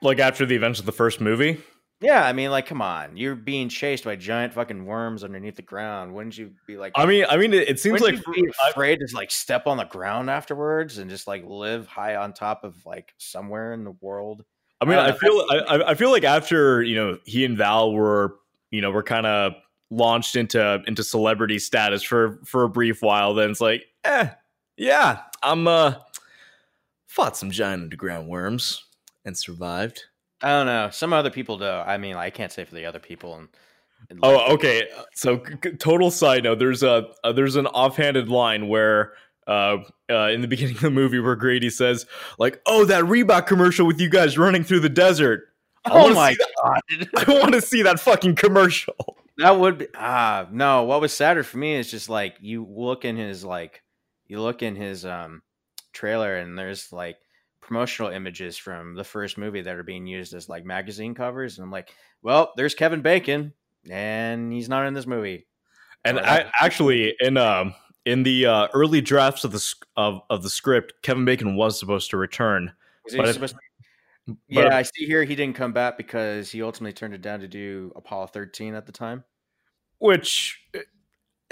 Like 0.02 0.18
after 0.18 0.46
the 0.46 0.56
events 0.56 0.80
of 0.80 0.86
the 0.88 0.92
first 0.92 1.22
movie. 1.22 1.62
Yeah, 2.02 2.24
I 2.26 2.32
mean, 2.32 2.50
like, 2.50 2.66
come 2.66 2.82
on, 2.82 3.18
you're 3.18 3.36
being 3.36 3.68
chased 3.68 4.06
by 4.06 4.16
giant 4.16 4.54
fucking 4.54 4.86
worms 4.86 5.24
underneath 5.26 5.58
the 5.58 5.62
ground. 5.62 6.14
Wouldn't 6.14 6.38
you 6.38 6.54
be 6.66 6.78
like? 6.78 6.94
I 6.96 7.06
mean, 7.06 7.26
I 7.30 7.36
mean, 7.36 7.54
it, 7.54 7.68
it 7.68 7.80
seems 7.80 8.00
like 8.00 8.16
you 8.26 8.34
be 8.34 8.50
afraid 8.70 9.00
to 9.00 9.08
like 9.16 9.32
step 9.32 9.68
on 9.68 9.76
the 9.78 9.84
ground 9.84 10.30
afterwards 10.30 10.98
and 10.98 11.10
just 11.10 11.28
like 11.28 11.44
live 11.46 11.88
high 11.88 12.16
on 12.16 12.32
top 12.32 12.64
of 12.64 12.78
like 12.86 13.14
somewhere 13.18 13.74
in 13.74 13.84
the 13.84 13.92
world? 14.00 14.46
I 14.80 14.86
mean, 14.86 14.98
I 14.98 15.10
I 15.10 15.12
feel 15.12 15.46
I, 15.50 15.56
I- 15.58 15.90
I 15.90 15.94
feel 15.96 16.10
like 16.10 16.24
after 16.24 16.82
you 16.82 16.96
know 16.96 17.18
he 17.26 17.44
and 17.44 17.58
Val 17.58 17.92
were 17.92 18.38
you 18.72 18.80
know 18.80 18.92
were 18.92 19.04
kind 19.04 19.26
of 19.26 19.54
launched 19.90 20.38
into 20.38 20.82
into 20.88 21.04
celebrity 21.04 21.60
status 21.60 22.02
for 22.02 22.40
for 22.46 22.64
a 22.64 22.70
brief 22.70 23.02
while. 23.02 23.34
Then 23.34 23.52
it's 23.52 23.60
like, 23.60 23.84
eh, 24.06 24.30
yeah, 24.78 25.24
I'm 25.44 25.68
uh 25.68 25.96
fought 27.08 27.36
some 27.36 27.52
giant 27.52 27.84
underground 27.84 28.30
worms 28.30 28.86
and 29.26 29.36
survived. 29.38 30.06
I 30.42 30.50
don't 30.50 30.66
know. 30.68 30.90
Some 30.92 31.14
other 31.14 31.30
people 31.30 31.58
do. 31.58 31.66
I 31.66 31.98
mean, 31.98 32.16
I 32.16 32.30
can't 32.30 32.52
say 32.52 32.64
for 32.64 32.76
the 32.76 32.86
other 32.86 33.00
people. 33.00 33.36
And, 33.36 33.48
and 34.10 34.20
like, 34.22 34.32
Oh, 34.32 34.54
okay. 34.54 34.88
So, 35.14 35.44
c- 35.64 35.72
total 35.74 36.12
side 36.12 36.44
note: 36.44 36.60
there's 36.60 36.84
a 36.84 37.10
uh, 37.24 37.32
there's 37.34 37.56
an 37.56 37.68
offhanded 37.68 38.30
line 38.30 38.68
where. 38.68 39.14
Uh, 39.48 39.84
uh, 40.12 40.28
in 40.28 40.42
the 40.42 40.48
beginning 40.56 40.76
of 40.76 40.82
the 40.82 40.92
movie, 40.92 41.20
where 41.20 41.36
Grady 41.36 41.72
says, 41.72 42.06
"Like, 42.38 42.62
oh, 42.68 42.86
that 42.86 43.04
Reebok 43.06 43.48
commercial 43.48 43.88
with 43.88 44.00
you 44.00 44.08
guys 44.08 44.38
running 44.38 44.64
through 44.64 44.82
the 44.82 44.90
desert. 44.90 45.46
I 45.86 45.90
oh 45.92 46.14
my 46.14 46.36
that- 46.36 47.10
god, 47.16 47.28
I 47.28 47.40
want 47.40 47.54
to 47.56 47.62
see 47.62 47.82
that 47.82 48.00
fucking 48.00 48.36
commercial." 48.36 48.94
that 49.40 49.58
would 49.60 49.80
be 49.80 49.88
ah 49.96 50.46
no. 50.52 50.84
What 50.84 51.02
was 51.02 51.14
sadder 51.14 51.42
for 51.42 51.58
me 51.58 51.74
is 51.74 51.90
just 51.90 52.10
like 52.10 52.36
you 52.42 52.64
look 52.70 53.06
in 53.06 53.18
his 53.18 53.44
like 53.44 53.82
you 54.28 54.40
look 54.40 54.62
in 54.62 54.76
his 54.76 55.04
um 55.04 55.42
trailer 55.94 56.36
and 56.36 56.56
there's 56.56 56.94
like 56.94 57.18
promotional 57.70 58.10
images 58.12 58.58
from 58.58 58.96
the 58.96 59.04
first 59.04 59.38
movie 59.38 59.62
that 59.62 59.76
are 59.76 59.84
being 59.84 60.08
used 60.08 60.34
as 60.34 60.50
like 60.50 60.66
magazine 60.66 61.14
covers 61.14 61.58
and 61.60 61.64
I'm 61.66 61.72
like, 61.72 61.94
well, 62.24 62.52
there's 62.58 62.74
Kevin 62.74 63.02
Bacon 63.02 63.54
and 63.90 64.52
he's 64.52 64.68
not 64.68 64.88
in 64.88 64.96
this 64.96 65.06
movie. 65.06 65.46
And 66.04 66.18
Or 66.18 66.26
I, 66.26 66.52
actually, 66.60 67.16
in 67.20 67.38
um 67.38 67.76
in 68.06 68.24
the 68.24 68.48
uh, 68.48 68.68
early 68.74 69.02
drafts 69.02 69.44
of 69.44 69.52
the 69.52 69.74
of 69.96 70.22
of 70.32 70.42
the 70.42 70.50
script, 70.50 70.94
Kevin 71.04 71.26
Bacon 71.26 71.56
was 71.56 71.78
supposed 71.80 72.10
to 72.10 72.18
return. 72.18 72.72
Was 73.06 73.14
he 73.14 73.20
But 73.20 73.34
supposed 73.34 73.56
to- 73.56 73.60
but 74.28 74.66
yeah, 74.66 74.76
I 74.78 74.82
see 74.82 75.06
here 75.06 75.24
he 75.24 75.36
didn't 75.36 75.56
come 75.56 75.72
back 75.74 75.96
because 75.98 76.50
he 76.52 76.62
ultimately 76.64 76.94
turned 76.94 77.14
it 77.14 77.22
down 77.22 77.40
to 77.42 77.48
do 77.48 77.92
Apollo 77.96 78.28
13 78.28 78.74
at 78.76 78.86
the 78.88 78.92
time. 78.92 79.24
which 80.00 80.60
uh, 80.76 80.80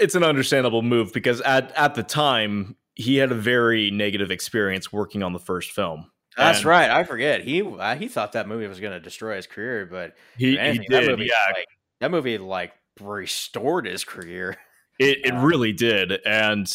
it's 0.00 0.14
an 0.16 0.24
understandable 0.24 0.82
move 0.82 1.12
because 1.12 1.40
at 1.42 1.70
at 1.76 1.94
the 1.94 2.02
time 2.02 2.74
he 2.98 3.16
had 3.16 3.32
a 3.32 3.36
very 3.36 3.90
negative 3.90 4.30
experience 4.30 4.92
working 4.92 5.22
on 5.24 5.32
the 5.32 5.40
first 5.40 5.72
film. 5.72 6.12
That's 6.36 6.64
And 6.64 6.64
right. 6.64 6.90
I 6.90 7.04
forget. 7.04 7.42
He 7.42 7.62
uh, 7.62 7.96
he 7.96 8.08
thought 8.08 8.32
that 8.32 8.46
movie 8.48 8.66
was 8.68 8.80
going 8.80 8.92
to 8.92 9.00
destroy 9.00 9.36
his 9.36 9.46
career, 9.46 9.86
but 9.86 10.16
He, 10.36 10.58
anything, 10.58 10.82
he 10.82 10.88
that 10.90 11.04
did, 11.04 11.06
movie, 11.06 11.26
yeah. 11.26 11.52
like, 11.54 11.66
that 12.00 12.10
movie 12.10 12.38
like 12.38 12.74
restored 13.00 13.86
his 13.86 14.04
career. 14.04 14.56
It 14.98 15.18
it 15.24 15.34
Uh, 15.34 15.38
really 15.38 15.72
did, 15.72 16.12
and 16.26 16.66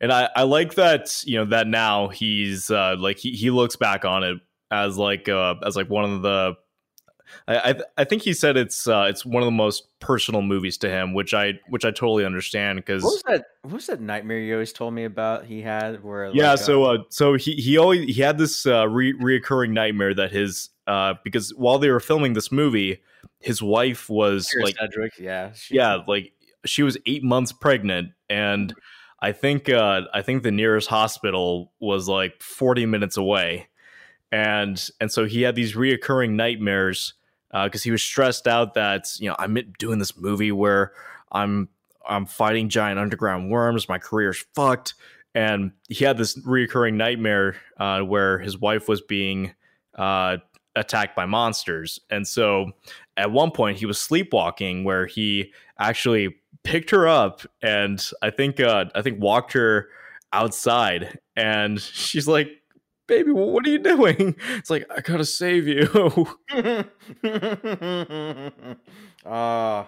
and 0.00 0.12
I 0.12 0.28
I 0.36 0.42
like 0.44 0.74
that 0.74 1.22
you 1.24 1.38
know 1.38 1.46
that 1.46 1.66
now 1.66 2.08
he's 2.08 2.70
uh 2.70 2.94
like 2.98 3.18
he 3.18 3.32
he 3.32 3.50
looks 3.50 3.76
back 3.76 4.04
on 4.04 4.22
it 4.22 4.38
as 4.70 4.96
like 4.96 5.28
uh 5.28 5.56
as 5.64 5.74
like 5.76 5.90
one 5.90 6.04
of 6.04 6.22
the 6.22 6.54
I 7.48 7.70
I, 7.70 7.74
I 7.98 8.04
think 8.04 8.22
he 8.22 8.32
said 8.32 8.56
it's 8.56 8.86
uh, 8.86 9.06
it's 9.08 9.24
one 9.24 9.42
of 9.42 9.46
the 9.46 9.52
most 9.52 9.86
personal 10.00 10.42
movies 10.42 10.76
to 10.78 10.90
him, 10.90 11.14
which 11.14 11.34
I 11.34 11.54
which 11.68 11.84
I 11.84 11.90
totally 11.90 12.24
understand 12.24 12.76
because 12.76 13.02
What 13.02 13.12
was 13.12 13.22
that? 13.26 13.44
What 13.62 13.74
was 13.74 13.86
that 13.86 14.00
nightmare 14.00 14.38
you 14.38 14.54
always 14.54 14.72
told 14.72 14.94
me 14.94 15.04
about? 15.04 15.44
He 15.44 15.62
had 15.62 16.02
where 16.02 16.30
yeah. 16.34 16.50
like, 16.50 16.58
so 16.58 16.84
uh, 16.84 16.98
so 17.08 17.34
he 17.34 17.52
he 17.52 17.78
always 17.78 18.14
he 18.14 18.20
had 18.20 18.38
this 18.38 18.66
uh, 18.66 18.88
re- 18.88 19.14
reoccurring 19.14 19.70
nightmare 19.70 20.14
that 20.14 20.32
his 20.32 20.70
uh 20.86 21.14
because 21.24 21.50
while 21.56 21.78
they 21.78 21.90
were 21.90 22.00
filming 22.00 22.34
this 22.34 22.52
movie, 22.52 23.00
his 23.40 23.62
wife 23.62 24.08
was 24.08 24.48
Kyra 24.48 24.62
like 24.62 24.76
Sedgwick, 24.76 25.12
yeah, 25.18 25.52
she- 25.52 25.76
yeah 25.76 25.98
like 26.06 26.32
she 26.64 26.82
was 26.82 26.96
eight 27.06 27.22
months 27.22 27.52
pregnant 27.52 28.10
and 28.30 28.74
i 29.20 29.32
think 29.32 29.68
uh 29.68 30.02
i 30.12 30.22
think 30.22 30.42
the 30.42 30.50
nearest 30.50 30.88
hospital 30.88 31.72
was 31.80 32.08
like 32.08 32.42
40 32.42 32.86
minutes 32.86 33.16
away 33.16 33.68
and 34.32 34.88
and 35.00 35.12
so 35.12 35.26
he 35.26 35.42
had 35.42 35.54
these 35.54 35.74
reoccurring 35.74 36.30
nightmares 36.30 37.14
because 37.62 37.82
he 37.82 37.90
was 37.90 38.02
stressed 38.02 38.48
out 38.48 38.74
that 38.74 39.08
you 39.18 39.28
know 39.28 39.36
i'm 39.38 39.56
doing 39.78 39.98
this 39.98 40.16
movie 40.16 40.52
where 40.52 40.92
i'm 41.32 41.68
i'm 42.06 42.26
fighting 42.26 42.68
giant 42.68 42.98
underground 42.98 43.50
worms 43.50 43.88
my 43.88 43.98
career's 43.98 44.44
fucked. 44.54 44.94
And 45.34 45.72
he 45.88 46.04
had 46.04 46.16
this 46.16 46.38
reoccurring 46.42 46.94
nightmare 46.94 47.56
uh, 47.78 48.00
where 48.02 48.38
his 48.38 48.56
wife 48.56 48.88
was 48.88 49.00
being 49.00 49.52
uh, 49.96 50.36
attacked 50.76 51.16
by 51.16 51.26
monsters. 51.26 51.98
And 52.10 52.26
so 52.26 52.72
at 53.16 53.32
one 53.32 53.50
point 53.50 53.78
he 53.78 53.86
was 53.86 54.00
sleepwalking 54.00 54.84
where 54.84 55.06
he 55.06 55.52
actually 55.78 56.36
picked 56.62 56.90
her 56.90 57.06
up 57.06 57.42
and 57.62 58.02
I 58.22 58.30
think 58.30 58.58
uh 58.58 58.86
I 58.94 59.02
think 59.02 59.20
walked 59.20 59.52
her 59.52 59.88
outside. 60.32 61.18
And 61.36 61.80
she's 61.80 62.26
like 62.26 62.48
baby 63.06 63.30
what 63.32 63.66
are 63.66 63.70
you 63.70 63.78
doing 63.78 64.34
it's 64.50 64.70
like 64.70 64.86
I 64.90 65.00
got 65.00 65.18
to 65.18 65.24
save 65.24 65.66
you 65.68 65.88
uh, 69.24 69.84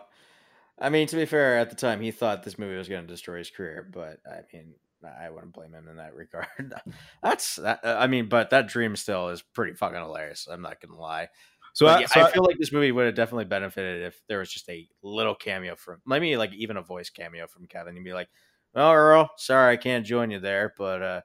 I 0.79 0.91
mean, 0.91 1.07
to 1.09 1.17
be 1.17 1.25
fair, 1.25 1.59
at 1.59 1.71
the 1.71 1.77
time 1.77 2.01
he 2.01 2.11
thought 2.11 2.43
this 2.43 2.59
movie 2.59 2.77
was 2.77 2.89
going 2.89 3.03
to 3.07 3.13
destroy 3.13 3.39
his 3.39 3.51
career, 3.51 3.89
but 3.93 4.21
I 4.27 4.41
mean, 4.53 4.75
I 5.21 5.31
wouldn't 5.31 5.55
blame 5.55 5.73
him 5.73 5.89
in 5.89 5.97
that 5.97 6.15
regard. 6.15 6.47
That's 7.23 7.57
that. 7.57 7.81
uh, 7.85 7.97
I 7.99 8.07
mean, 8.09 8.29
but 8.29 8.51
that 8.51 8.67
dream 8.69 8.97
still 8.97 9.29
is 9.29 9.41
pretty 9.43 9.73
fucking 9.75 9.97
hilarious. 9.99 10.49
I'm 10.51 10.63
not 10.63 10.81
gonna 10.81 11.01
lie. 11.01 11.29
so, 11.75 11.87
I, 11.87 12.01
yeah, 12.01 12.07
so 12.07 12.21
I 12.21 12.27
I- 12.27 12.31
feel 12.33 12.45
like 12.45 12.59
this 12.59 12.73
movie 12.73 12.93
would 12.93 13.07
have 13.07 13.15
definitely 13.15 13.45
benefited 13.47 14.03
if 14.03 14.21
there 14.29 14.41
was 14.41 14.51
just 14.53 14.69
a 14.69 14.87
little 15.03 15.35
cameo 15.35 15.77
from, 15.77 16.01
maybe 16.07 16.37
like 16.37 16.53
even 16.55 16.77
a 16.77 16.83
voice 16.83 17.09
cameo 17.09 17.47
from 17.47 17.67
Kevin. 17.67 17.97
You'd 17.97 18.05
be 18.05 18.13
like, 18.15 18.29
"Oh, 18.75 18.93
Earl, 18.93 19.31
sorry 19.39 19.73
I 19.73 19.77
can't 19.77 20.05
join 20.05 20.31
you 20.31 20.41
there, 20.41 20.75
but 20.77 21.03
uh, 21.03 21.21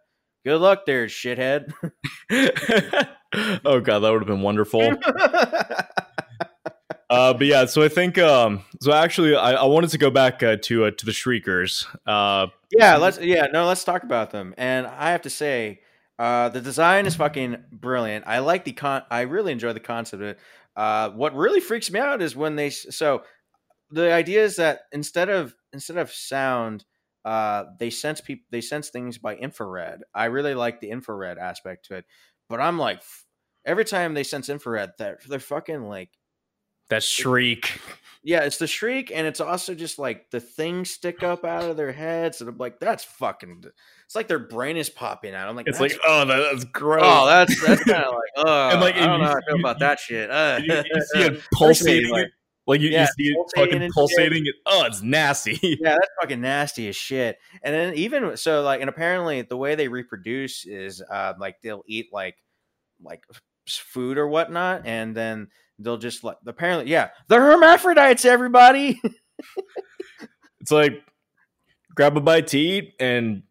good 0.45 0.59
luck 0.59 0.85
there, 0.85 1.07
shithead." 1.07 1.71
oh 3.65 3.79
god 3.79 3.99
that 3.99 4.11
would 4.11 4.21
have 4.21 4.27
been 4.27 4.41
wonderful 4.41 4.93
uh 7.09 7.33
but 7.33 7.45
yeah 7.45 7.65
so 7.65 7.81
I 7.81 7.87
think 7.87 8.17
um 8.17 8.63
so 8.81 8.91
actually 8.91 9.35
I, 9.35 9.53
I 9.53 9.65
wanted 9.65 9.89
to 9.91 9.97
go 9.97 10.09
back 10.09 10.43
uh, 10.43 10.57
to 10.63 10.85
uh, 10.85 10.91
to 10.91 11.05
the 11.05 11.13
shriekers 11.13 11.87
uh 12.05 12.47
yeah, 12.71 12.95
let's 12.97 13.19
yeah 13.19 13.47
no, 13.51 13.67
let's 13.67 13.83
talk 13.83 14.03
about 14.03 14.31
them. 14.31 14.53
And 14.57 14.87
I 14.87 15.11
have 15.11 15.23
to 15.23 15.29
say, 15.29 15.81
uh, 16.17 16.49
the 16.49 16.61
design 16.61 17.05
is 17.05 17.15
fucking 17.15 17.57
brilliant. 17.71 18.25
I 18.27 18.39
like 18.39 18.63
the 18.63 18.71
con. 18.71 19.03
I 19.11 19.21
really 19.21 19.51
enjoy 19.51 19.73
the 19.73 19.79
concept 19.79 20.21
of 20.21 20.29
it. 20.29 20.39
Uh, 20.75 21.09
what 21.09 21.35
really 21.35 21.59
freaks 21.59 21.91
me 21.91 21.99
out 21.99 22.21
is 22.21 22.35
when 22.35 22.55
they 22.55 22.69
so 22.69 23.23
the 23.89 24.13
idea 24.13 24.43
is 24.43 24.55
that 24.55 24.81
instead 24.93 25.29
of 25.29 25.53
instead 25.73 25.97
of 25.97 26.11
sound, 26.11 26.85
uh, 27.25 27.65
they 27.79 27.89
sense 27.89 28.21
people 28.21 28.45
they 28.51 28.61
sense 28.61 28.89
things 28.89 29.17
by 29.17 29.35
infrared. 29.35 30.01
I 30.13 30.25
really 30.25 30.55
like 30.55 30.79
the 30.79 30.89
infrared 30.89 31.37
aspect 31.37 31.85
to 31.87 31.95
it, 31.95 32.05
but 32.49 32.59
I'm 32.59 32.77
like 32.77 32.97
f- 32.97 33.25
every 33.65 33.85
time 33.85 34.13
they 34.13 34.23
sense 34.23 34.49
infrared, 34.49 34.91
that 34.97 35.19
they're 35.27 35.39
fucking 35.39 35.83
like 35.83 36.09
that 36.89 37.03
shriek 37.03 37.79
yeah, 38.23 38.41
it's 38.41 38.57
the 38.57 38.67
shriek, 38.67 39.11
and 39.13 39.25
it's 39.25 39.41
also 39.41 39.73
just 39.73 39.97
like 39.97 40.29
the 40.29 40.39
things 40.39 40.91
stick 40.91 41.23
up 41.23 41.43
out 41.43 41.63
of 41.63 41.75
their 41.75 41.91
heads, 41.91 42.39
and 42.39 42.49
I'm 42.49 42.57
like, 42.57 42.79
that's 42.79 43.03
fucking. 43.03 43.63
It's 44.05 44.15
like 44.15 44.27
their 44.27 44.37
brain 44.39 44.77
is 44.77 44.91
popping 44.91 45.33
out. 45.33 45.49
I'm 45.49 45.55
like, 45.55 45.67
it's 45.67 45.79
like 45.79 45.97
oh 46.05 46.25
that, 46.25 46.37
that's 46.51 46.65
gross 46.65 47.01
oh, 47.03 47.25
that's 47.25 47.65
that's 47.65 47.83
kind 47.83 48.03
of 48.03 48.11
like, 48.11 48.45
oh, 48.45 48.69
And, 48.71 48.81
like, 48.81 48.95
I 48.95 49.07
don't 49.07 49.19
you- 49.19 49.25
know 49.25 49.31
how 49.31 49.37
I 49.37 49.41
feel 49.47 49.59
about 49.59 49.79
that 49.79 49.99
shit. 49.99 50.29
Uh, 50.29 50.59
you, 50.63 50.73
you 50.75 51.01
see 51.01 51.21
it 51.23 51.41
pulsating 51.53 52.11
like, 52.11 52.25
it 52.27 52.31
like 52.67 52.81
you, 52.81 52.89
yeah, 52.89 53.07
you 53.17 53.25
see 53.25 53.31
it 53.31 53.51
fucking 53.55 53.91
pulsating 53.91 54.45
it 54.45 54.55
oh 54.65 54.83
it's 54.85 55.01
nasty 55.01 55.57
yeah, 55.63 55.91
that's 55.91 56.07
fucking 56.21 56.41
nasty 56.41 56.87
as 56.87 56.95
shit. 56.95 57.37
And 57.63 57.73
then 57.73 57.93
even 57.95 58.37
so, 58.37 58.61
like, 58.61 58.81
and 58.81 58.89
apparently 58.89 59.41
the 59.41 59.57
way 59.57 59.75
they 59.75 59.87
reproduce 59.87 60.65
is 60.65 61.01
uh, 61.01 61.33
like 61.39 61.61
they'll 61.61 61.83
eat 61.87 62.07
like 62.11 62.37
like 63.01 63.23
food 63.67 64.17
or 64.17 64.27
whatnot, 64.27 64.85
and 64.85 65.15
then 65.15 65.47
they'll 65.79 65.97
just 65.97 66.23
like 66.23 66.37
apparently, 66.45 66.91
yeah, 66.91 67.09
they're 67.27 67.41
hermaphrodites, 67.41 68.25
everybody. 68.25 69.01
It's 70.59 70.71
like 70.71 71.01
grab 71.95 72.15
a 72.15 72.21
bite 72.21 72.47
to 72.47 72.59
eat 72.59 72.93
and 72.99 73.43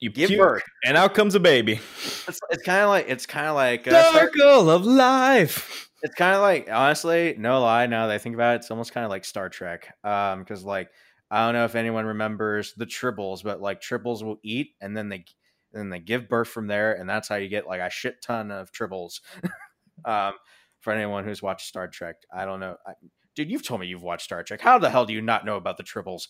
you 0.00 0.10
Give 0.10 0.28
puke, 0.28 0.38
birth. 0.40 0.62
and 0.84 0.96
out 0.96 1.14
comes 1.14 1.34
a 1.34 1.40
baby. 1.40 1.80
It's, 2.28 2.40
it's 2.50 2.62
kind 2.62 2.82
of 2.82 2.90
like 2.90 3.06
it's 3.08 3.26
kind 3.26 3.46
of 3.46 3.54
like 3.56 3.88
uh, 3.88 4.12
Circle 4.12 4.70
of 4.70 4.84
life. 4.86 5.87
It's 6.02 6.14
kind 6.14 6.34
of 6.34 6.42
like 6.42 6.68
honestly, 6.70 7.34
no 7.38 7.60
lie. 7.60 7.86
Now 7.86 8.06
that 8.06 8.14
I 8.14 8.18
think 8.18 8.34
about 8.34 8.54
it, 8.54 8.56
it's 8.60 8.70
almost 8.70 8.92
kind 8.92 9.04
of 9.04 9.10
like 9.10 9.24
Star 9.24 9.48
Trek. 9.48 9.94
Um, 10.04 10.40
because 10.40 10.64
like 10.64 10.90
I 11.30 11.44
don't 11.44 11.54
know 11.54 11.64
if 11.64 11.74
anyone 11.74 12.06
remembers 12.06 12.72
the 12.74 12.86
tribbles, 12.86 13.42
but 13.42 13.60
like 13.60 13.80
tribbles 13.80 14.22
will 14.22 14.38
eat 14.42 14.70
and 14.80 14.96
then 14.96 15.08
they 15.08 15.24
and 15.72 15.82
then 15.82 15.90
they 15.90 15.98
give 15.98 16.28
birth 16.28 16.48
from 16.48 16.66
there, 16.66 16.94
and 16.94 17.08
that's 17.08 17.28
how 17.28 17.34
you 17.36 17.48
get 17.48 17.66
like 17.66 17.80
a 17.80 17.90
shit 17.90 18.22
ton 18.22 18.50
of 18.50 18.72
tribbles. 18.72 19.20
um, 20.04 20.32
for 20.80 20.92
anyone 20.92 21.24
who's 21.24 21.42
watched 21.42 21.66
Star 21.66 21.88
Trek, 21.88 22.16
I 22.34 22.44
don't 22.44 22.60
know. 22.60 22.76
I, 22.86 22.92
dude, 23.34 23.50
you've 23.50 23.66
told 23.66 23.80
me 23.80 23.86
you've 23.86 24.02
watched 24.02 24.24
Star 24.24 24.42
Trek. 24.42 24.60
How 24.60 24.78
the 24.78 24.88
hell 24.88 25.04
do 25.04 25.12
you 25.12 25.20
not 25.20 25.44
know 25.44 25.56
about 25.56 25.76
the 25.76 25.82
tribbles? 25.82 26.28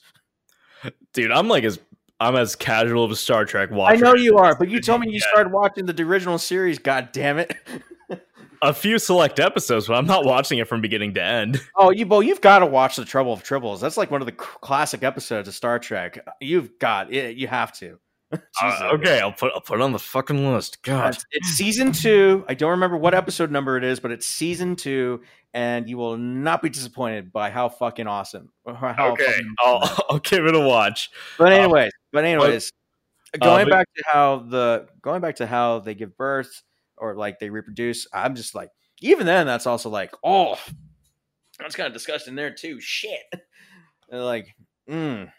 Dude, 1.13 1.31
I'm 1.31 1.49
like 1.49 1.65
as 1.65 1.79
I'm 2.21 2.35
as 2.35 2.57
casual 2.57 3.05
of 3.05 3.11
a 3.13 3.17
Star 3.17 3.45
Trek 3.45 3.71
watcher. 3.71 3.95
I 3.95 4.09
know 4.09 4.15
you 4.17 4.39
are, 4.39 4.57
but 4.59 4.69
you 4.69 4.81
told 4.81 5.03
me 5.03 5.09
you 5.09 5.21
Yeah. 5.23 5.29
started 5.31 5.53
watching 5.53 5.87
the 5.87 6.03
original 6.03 6.39
series. 6.39 6.79
God 6.79 7.11
damn 7.13 7.39
it! 7.39 7.55
a 8.63 8.73
few 8.75 8.99
select 8.99 9.41
episodes, 9.41 9.87
but 9.87 9.95
I'm 9.95 10.07
not 10.07 10.25
watching 10.25 10.59
it 10.59 10.69
from 10.69 10.81
beginning 10.81 11.15
to 11.15 11.23
end. 11.23 11.61
Oh, 11.77 11.91
you 11.91 12.07
well, 12.07 12.23
you've 12.23 12.41
got 12.41 12.59
to 12.61 12.67
watch 12.67 12.97
the 12.97 13.05
Trouble 13.05 13.33
of 13.33 13.43
Tribbles. 13.45 13.81
That's 13.81 13.97
like 13.97 14.11
one 14.11 14.21
of 14.21 14.27
the 14.27 14.33
classic 14.33 15.03
episodes 15.05 15.47
of 15.49 15.55
Star 15.55 15.79
Trek. 15.79 16.19
You've 16.41 16.79
got 16.79 17.13
it. 17.13 17.37
You 17.37 17.47
have 17.49 17.73
to. 17.79 17.99
Uh, 18.61 18.91
okay, 18.93 19.21
I'll 19.21 19.33
put 19.33 19.53
I'll 19.55 19.61
put 19.63 19.81
it 19.81 19.83
on 19.83 19.93
the 19.93 19.99
fucking 19.99 20.53
list. 20.53 20.83
God. 20.83 21.15
It's, 21.15 21.25
it's 21.31 21.49
season 21.51 21.93
two. 21.93 22.45
I 22.49 22.53
don't 22.55 22.73
remember 22.73 22.97
what 22.99 23.15
episode 23.15 23.51
number 23.51 23.79
it 23.79 23.85
is, 23.85 24.01
but 24.01 24.11
it's 24.11 24.27
season 24.27 24.77
two, 24.77 25.23
and 25.55 25.89
you 25.89 25.97
will 25.97 26.19
not 26.19 26.61
be 26.61 26.69
disappointed 26.69 27.33
by 27.33 27.49
how 27.49 27.71
fucking 27.71 28.07
awesome. 28.07 28.51
How 28.67 29.13
Okay, 29.13 29.25
fucking- 29.25 29.55
I'll 29.61 30.05
I'll 30.11 30.19
give 30.19 30.45
it 30.45 30.55
a 30.55 30.61
watch. 30.61 31.09
but 31.39 31.53
anyways, 31.53 31.93
but 32.13 32.25
anyways, 32.25 32.71
uh, 33.35 33.39
going 33.47 33.65
but- 33.67 33.71
back 33.71 33.87
to 33.97 34.03
how 34.07 34.37
the 34.41 34.89
going 35.01 35.23
back 35.23 35.37
to 35.37 35.47
how 35.47 35.79
they 35.79 35.95
give 35.95 36.15
birth 36.19 36.63
or 37.01 37.15
like 37.15 37.39
they 37.39 37.51
reproduce. 37.51 38.07
I'm 38.13 38.35
just 38.35 38.55
like, 38.55 38.71
even 39.01 39.27
then, 39.27 39.47
that's 39.47 39.67
also 39.67 39.91
like, 39.91 40.13
oh, 40.25 40.59
that's 41.59 41.77
kind 41.77 41.87
of 41.87 41.93
disgusting 41.93 42.35
there 42.35 42.53
too. 42.53 42.81
Shit, 42.81 43.23
like, 44.11 44.55
mm. 44.89 45.31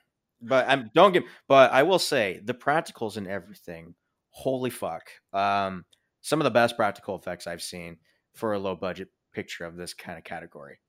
but 0.42 0.68
I'm 0.68 0.90
don't 0.94 1.14
get. 1.14 1.24
But 1.48 1.72
I 1.72 1.84
will 1.84 2.00
say 2.00 2.42
the 2.44 2.54
practicals 2.54 3.18
and 3.18 3.28
everything. 3.28 3.96
Holy 4.32 4.70
fuck! 4.70 5.10
Um, 5.34 5.86
some 6.22 6.40
of 6.40 6.44
the 6.44 6.52
best 6.52 6.76
practical 6.76 7.18
effects 7.18 7.48
I've 7.48 7.62
seen 7.62 7.98
for 8.36 8.54
a 8.54 8.60
low 8.60 8.76
budget 8.76 9.10
picture 9.34 9.66
of 9.66 9.76
this 9.76 9.94
kind 9.94 10.18
of 10.18 10.24
category. 10.24 10.80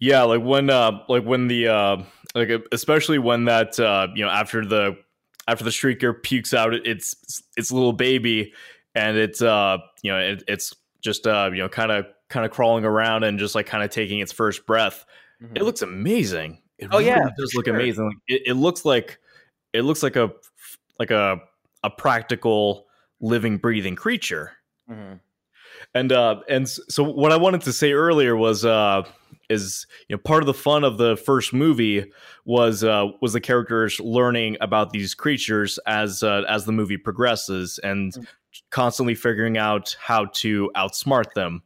Yeah, 0.00 0.22
like 0.22 0.42
when 0.42 0.70
uh 0.70 1.00
like 1.08 1.24
when 1.24 1.48
the 1.48 1.68
uh 1.68 1.96
like 2.34 2.50
especially 2.72 3.18
when 3.18 3.46
that 3.46 3.78
uh 3.80 4.08
you 4.14 4.24
know 4.24 4.30
after 4.30 4.64
the 4.64 4.96
after 5.48 5.64
the 5.64 5.70
shrieker 5.70 6.22
pukes 6.22 6.54
out 6.54 6.74
its 6.74 7.42
its 7.56 7.72
little 7.72 7.92
baby 7.92 8.52
and 8.94 9.16
it's 9.16 9.42
uh 9.42 9.78
you 10.02 10.12
know 10.12 10.18
it, 10.18 10.42
it's 10.48 10.74
just 11.00 11.26
uh 11.26 11.50
you 11.52 11.58
know 11.58 11.68
kind 11.68 11.90
of 11.92 12.06
kind 12.28 12.46
of 12.46 12.52
crawling 12.52 12.84
around 12.84 13.24
and 13.24 13.38
just 13.38 13.54
like 13.54 13.66
kind 13.66 13.84
of 13.84 13.90
taking 13.90 14.20
its 14.20 14.32
first 14.32 14.66
breath. 14.66 15.04
Mhm. 15.42 15.56
It 15.56 15.62
looks 15.64 15.82
amazing. 15.82 16.62
It 16.78 16.88
Oh, 16.90 16.98
yeah, 16.98 17.18
really 17.18 17.32
does 17.38 17.54
look 17.54 17.66
sure. 17.66 17.74
amazing. 17.74 18.06
Like, 18.06 18.16
it, 18.28 18.42
it 18.46 18.54
looks 18.54 18.84
like 18.84 19.18
it 19.72 19.82
looks 19.82 20.02
like 20.02 20.16
a 20.16 20.30
like 20.98 21.10
a 21.10 21.38
a 21.84 21.90
practical 21.90 22.86
living 23.20 23.56
breathing 23.58 23.96
creature. 23.96 24.52
Mhm. 24.90 25.20
And 25.94 26.12
uh 26.12 26.40
and 26.48 26.68
so 26.68 27.02
what 27.02 27.32
I 27.32 27.36
wanted 27.36 27.60
to 27.62 27.72
say 27.72 27.92
earlier 27.92 28.36
was 28.36 28.64
uh 28.64 29.02
is 29.50 29.86
you 30.08 30.16
know 30.16 30.20
part 30.20 30.42
of 30.42 30.46
the 30.46 30.54
fun 30.54 30.84
of 30.84 30.96
the 30.98 31.16
first 31.16 31.52
movie 31.52 32.10
was 32.44 32.82
uh 32.84 33.06
was 33.20 33.32
the 33.32 33.40
characters 33.40 34.00
learning 34.00 34.56
about 34.60 34.90
these 34.90 35.14
creatures 35.14 35.78
as 35.86 36.22
uh, 36.22 36.42
as 36.48 36.64
the 36.64 36.72
movie 36.72 36.96
progresses 36.96 37.78
and 37.82 38.12
Mm. 38.14 38.26
Constantly 38.70 39.14
figuring 39.14 39.58
out 39.58 39.96
how 40.00 40.26
to 40.26 40.70
outsmart 40.76 41.32
them. 41.34 41.62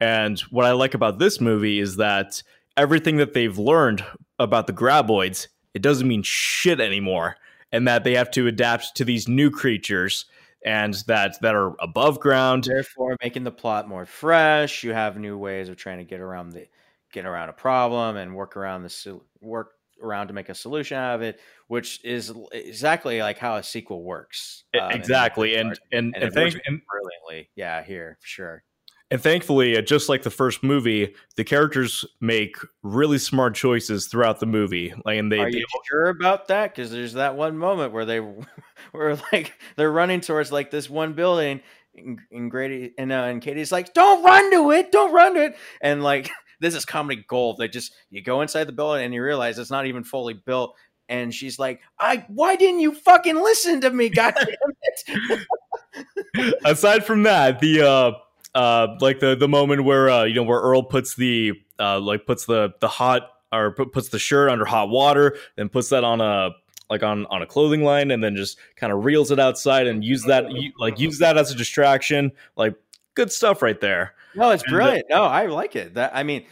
And 0.00 0.38
what 0.50 0.64
I 0.64 0.72
like 0.72 0.94
about 0.94 1.18
this 1.18 1.40
movie 1.40 1.78
is 1.78 1.96
that 1.96 2.42
everything 2.76 3.16
that 3.18 3.34
they've 3.34 3.58
learned 3.58 4.04
about 4.38 4.66
the 4.66 4.72
graboids, 4.72 5.48
it 5.74 5.82
doesn't 5.82 6.08
mean 6.08 6.22
shit 6.22 6.80
anymore 6.80 7.36
and 7.72 7.86
that 7.86 8.04
they 8.04 8.14
have 8.14 8.30
to 8.32 8.46
adapt 8.46 8.96
to 8.96 9.04
these 9.04 9.28
new 9.28 9.50
creatures 9.50 10.26
and 10.64 10.94
that 11.06 11.40
that 11.40 11.54
are 11.54 11.74
above 11.80 12.20
ground 12.20 12.64
Therefore, 12.64 13.16
making 13.22 13.44
the 13.44 13.50
plot 13.50 13.88
more 13.88 14.04
fresh. 14.04 14.84
You 14.84 14.92
have 14.92 15.16
new 15.16 15.38
ways 15.38 15.68
of 15.68 15.76
trying 15.76 15.98
to 15.98 16.04
get 16.04 16.20
around 16.20 16.50
the 16.50 16.66
get 17.12 17.26
around 17.26 17.48
a 17.48 17.52
problem 17.52 18.16
and 18.16 18.34
work 18.34 18.56
around 18.56 18.82
the 18.82 19.20
work 19.40 19.72
around 20.02 20.28
to 20.28 20.32
make 20.32 20.48
a 20.48 20.54
solution 20.54 20.96
out 20.96 21.16
of 21.16 21.22
it, 21.22 21.40
which 21.68 22.04
is 22.04 22.32
exactly 22.52 23.20
like 23.20 23.38
how 23.38 23.56
a 23.56 23.62
sequel 23.62 24.02
works. 24.02 24.64
Um, 24.80 24.90
exactly, 24.92 25.56
and 25.56 25.78
and 25.92 26.14
and 26.14 26.24
and, 26.24 26.36
and, 26.36 26.80
brilliantly. 26.86 27.50
Yeah, 27.54 27.82
here 27.82 28.18
for 28.20 28.26
sure. 28.26 28.64
and 29.10 29.20
thankfully, 29.20 29.76
uh, 29.76 29.82
just 29.82 30.08
like 30.08 30.22
the 30.22 30.30
first 30.30 30.62
movie, 30.62 31.14
the 31.36 31.44
characters 31.44 32.04
make 32.20 32.56
really 32.82 33.18
smart 33.18 33.54
choices 33.54 34.06
throughout 34.06 34.40
the 34.40 34.46
movie. 34.46 34.94
Like, 35.04 35.18
and 35.18 35.30
they, 35.30 35.40
Are 35.40 35.50
they 35.50 35.58
you 35.58 35.66
sure 35.88 36.08
about 36.08 36.48
that? 36.48 36.74
Because 36.74 36.90
there's 36.90 37.14
that 37.14 37.36
one 37.36 37.56
moment 37.56 37.92
where 37.92 38.04
they 38.04 38.20
were 38.92 39.18
like 39.32 39.52
they're 39.76 39.92
running 39.92 40.20
towards 40.20 40.52
like 40.52 40.70
this 40.70 40.88
one 40.88 41.14
building, 41.14 41.60
and, 41.94 42.20
and 42.30 42.50
Grady 42.50 42.92
and 42.98 43.12
uh, 43.12 43.24
and 43.24 43.42
Katie's 43.42 43.72
like, 43.72 43.94
"Don't 43.94 44.24
run 44.24 44.50
to 44.52 44.70
it! 44.72 44.92
Don't 44.92 45.12
run 45.12 45.34
to 45.34 45.44
it!" 45.46 45.56
And 45.80 46.02
like 46.02 46.30
this 46.60 46.74
is 46.74 46.84
comedy 46.84 47.24
gold. 47.26 47.58
They 47.58 47.68
just 47.68 47.92
you 48.10 48.22
go 48.22 48.42
inside 48.42 48.64
the 48.64 48.72
building 48.72 49.04
and 49.04 49.12
you 49.12 49.22
realize 49.22 49.58
it's 49.58 49.70
not 49.70 49.86
even 49.86 50.04
fully 50.04 50.34
built. 50.34 50.76
And 51.08 51.34
she's 51.34 51.58
like, 51.58 51.80
"I 51.98 52.24
why 52.28 52.56
didn't 52.56 52.80
you 52.80 52.94
fucking 52.94 53.36
listen 53.36 53.80
to 53.80 53.90
me? 53.90 54.10
God 54.10 54.34
damn 54.36 54.46
it!" 55.34 56.58
aside 56.64 57.04
from 57.04 57.24
that, 57.24 57.60
the 57.60 57.82
uh 57.82 58.12
uh 58.56 58.96
like 59.00 59.20
the 59.20 59.34
the 59.34 59.48
moment 59.48 59.84
where 59.84 60.08
uh 60.08 60.24
you 60.24 60.34
know 60.34 60.42
where 60.42 60.60
Earl 60.60 60.84
puts 60.84 61.14
the 61.14 61.52
uh 61.78 61.98
like 61.98 62.26
puts 62.26 62.46
the 62.46 62.72
the 62.80 62.88
hot 62.88 63.30
or 63.52 63.72
pu- 63.72 63.86
puts 63.86 64.08
the 64.10 64.18
shirt 64.18 64.50
under 64.50 64.64
hot 64.64 64.88
water 64.88 65.36
and 65.56 65.72
puts 65.72 65.88
that 65.88 66.04
on 66.04 66.20
a 66.20 66.50
like 66.88 67.02
on 67.02 67.26
on 67.26 67.42
a 67.42 67.46
clothing 67.46 67.82
line 67.82 68.10
and 68.10 68.22
then 68.22 68.36
just 68.36 68.58
kind 68.76 68.92
of 68.92 69.04
reels 69.04 69.30
it 69.30 69.38
outside 69.38 69.86
and 69.86 70.04
use 70.04 70.24
that 70.24 70.44
like 70.78 70.98
use 70.98 71.18
that 71.18 71.38
as 71.38 71.50
a 71.50 71.54
distraction 71.54 72.32
like 72.56 72.74
good 73.14 73.32
stuff 73.32 73.62
right 73.62 73.80
there 73.80 74.14
No, 74.34 74.50
it's 74.50 74.62
And, 74.64 74.72
uh, 74.72 74.76
brilliant. 74.76 75.06
No, 75.10 75.22
I 75.24 75.46
like 75.46 75.76
it. 75.76 75.94
That 75.94 76.12
I 76.14 76.22
mean, 76.22 76.46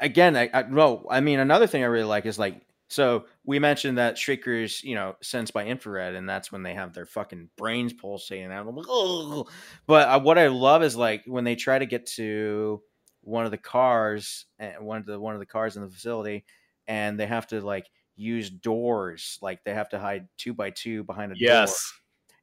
again, 0.00 0.36
I, 0.36 0.50
I 0.52 0.62
no, 0.62 1.06
I 1.10 1.20
mean 1.20 1.38
another 1.38 1.66
thing 1.66 1.82
I 1.82 1.86
really 1.86 2.04
like 2.04 2.26
is 2.26 2.38
like 2.38 2.62
so 2.88 3.24
we 3.44 3.58
mentioned 3.58 3.96
that 3.96 4.18
Shrieker's 4.18 4.84
you 4.84 4.94
know 4.94 5.16
sense 5.22 5.50
by 5.50 5.64
infrared, 5.64 6.14
and 6.14 6.28
that's 6.28 6.52
when 6.52 6.62
they 6.62 6.74
have 6.74 6.92
their 6.92 7.06
fucking 7.06 7.48
brains 7.56 7.92
pulsating 7.92 8.52
out. 8.52 8.66
I'm 8.66 8.76
like. 8.76 9.46
But 9.86 10.08
uh, 10.08 10.20
what 10.20 10.38
I 10.38 10.48
love 10.48 10.82
is 10.82 10.94
like 10.94 11.22
when 11.26 11.44
they 11.44 11.56
try 11.56 11.78
to 11.78 11.86
get 11.86 12.06
to 12.16 12.82
one 13.22 13.44
of 13.44 13.50
the 13.50 13.58
cars, 13.58 14.46
uh, 14.60 14.72
one 14.80 14.98
of 14.98 15.06
the 15.06 15.18
one 15.18 15.34
of 15.34 15.40
the 15.40 15.46
cars 15.46 15.76
in 15.76 15.82
the 15.82 15.88
facility, 15.88 16.44
and 16.86 17.18
they 17.18 17.26
have 17.26 17.46
to 17.48 17.60
like 17.60 17.88
use 18.14 18.50
doors, 18.50 19.38
like 19.40 19.64
they 19.64 19.72
have 19.72 19.88
to 19.90 19.98
hide 19.98 20.28
two 20.36 20.52
by 20.52 20.70
two 20.70 21.02
behind 21.04 21.32
a 21.32 21.34
door 21.34 21.40
yes 21.40 21.92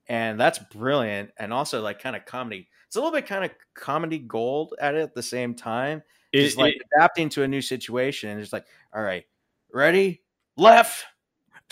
and 0.09 0.39
that's 0.39 0.59
brilliant 0.59 1.31
and 1.37 1.53
also 1.53 1.81
like 1.81 2.01
kind 2.01 2.15
of 2.15 2.25
comedy 2.25 2.67
it's 2.87 2.97
a 2.97 2.99
little 2.99 3.13
bit 3.13 3.25
kind 3.25 3.45
of 3.45 3.51
comedy 3.75 4.19
gold 4.19 4.73
at 4.81 4.95
it 4.95 5.01
at 5.01 5.15
the 5.15 5.23
same 5.23 5.53
time 5.55 6.03
it, 6.33 6.43
it's 6.43 6.57
like 6.57 6.75
it- 6.75 6.81
adapting 6.93 7.29
to 7.29 7.43
a 7.43 7.47
new 7.47 7.61
situation 7.61 8.31
and 8.31 8.41
it's 8.41 8.51
like 8.51 8.65
all 8.93 9.01
right 9.01 9.23
ready? 9.73 10.21
Left? 10.57 11.05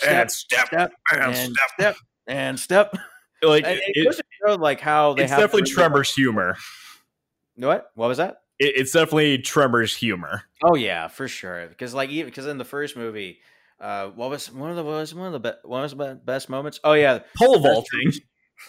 Step 0.00 0.20
and 0.20 0.30
step 0.30 0.66
step 0.68 0.92
and 1.12 1.22
and 1.22 1.36
step 1.36 1.70
step 1.78 1.96
and 2.26 2.60
step. 2.60 2.96
Like 3.40 3.64
and 3.64 3.78
it, 3.78 3.92
it, 3.94 4.20
show 4.44 4.56
like 4.56 4.80
how 4.80 5.14
they 5.14 5.22
it's 5.22 5.30
definitely 5.30 5.70
tremors 5.70 6.12
humor. 6.12 6.56
What? 7.54 7.92
What 7.94 8.08
was 8.08 8.18
that? 8.18 8.40
It, 8.58 8.72
it's 8.74 8.90
definitely 8.90 9.38
tremors 9.38 9.94
humor. 9.94 10.42
Oh 10.60 10.74
yeah 10.74 11.06
for 11.06 11.28
sure 11.28 11.68
because 11.68 11.94
like 11.94 12.10
even 12.10 12.28
because 12.28 12.48
in 12.48 12.58
the 12.58 12.64
first 12.64 12.96
movie 12.96 13.38
uh 13.80 14.08
what 14.08 14.30
was 14.30 14.50
one 14.52 14.70
of 14.70 14.76
the 14.76 14.84
was 14.84 15.14
one 15.14 15.26
of 15.26 15.32
the 15.32 15.40
be- 15.52 15.58
what 15.68 15.82
was 15.82 15.94
the 15.94 16.20
best 16.24 16.48
moments? 16.48 16.80
Oh 16.84 16.94
yeah. 16.94 17.20
Pole 17.36 17.60
vaulting. 17.60 18.12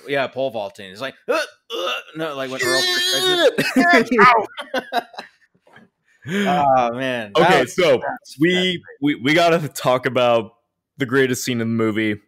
yeah 0.07 0.27
pole 0.27 0.51
vaulting. 0.51 0.91
It's 0.91 1.01
like 1.01 1.15
uh, 1.27 1.33
uh, 1.33 1.91
no 2.15 2.35
like 2.35 2.51
when 2.51 2.61
Earl 2.63 2.81
first 2.81 3.53
tries 3.75 4.07
it. 4.11 5.05
oh 6.47 6.91
man. 6.93 7.31
Okay 7.37 7.61
was- 7.61 7.75
so 7.75 7.99
we 8.39 8.83
we 9.01 9.15
we 9.15 9.33
gotta 9.33 9.67
talk 9.67 10.05
about 10.05 10.51
the 10.97 11.05
greatest 11.05 11.43
scene 11.43 11.61
in 11.61 11.67
the 11.69 11.83
movie. 11.83 12.19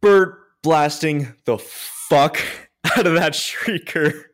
Burt 0.00 0.38
blasting 0.62 1.34
the 1.44 1.58
fuck 1.58 2.40
out 2.96 3.06
of 3.06 3.14
that 3.14 3.32
shrieker 3.34 4.24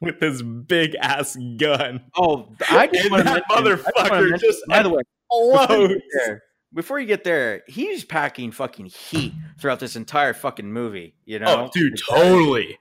with 0.00 0.20
his 0.20 0.42
big 0.42 0.96
ass 1.00 1.36
gun. 1.56 2.02
Oh, 2.16 2.48
I 2.70 2.86
just 2.86 3.10
want 3.10 3.24
that 3.24 3.42
I 3.50 3.62
just 3.62 3.84
motherfucker 3.84 4.38
just, 4.40 4.66
by 4.66 4.82
the 4.82 4.90
way, 4.90 5.02
before 5.30 5.60
you, 5.60 5.66
Blows. 5.66 5.88
get 5.88 6.02
there, 6.14 6.42
before 6.72 7.00
you 7.00 7.06
get 7.06 7.24
there, 7.24 7.62
he's 7.68 8.04
packing 8.04 8.50
fucking 8.52 8.86
heat 8.86 9.32
throughout 9.60 9.80
this 9.80 9.96
entire 9.96 10.34
fucking 10.34 10.72
movie. 10.72 11.14
You 11.24 11.38
oh, 11.38 11.44
know, 11.44 11.64
Oh, 11.64 11.70
dude, 11.72 11.98
totally. 12.08 12.78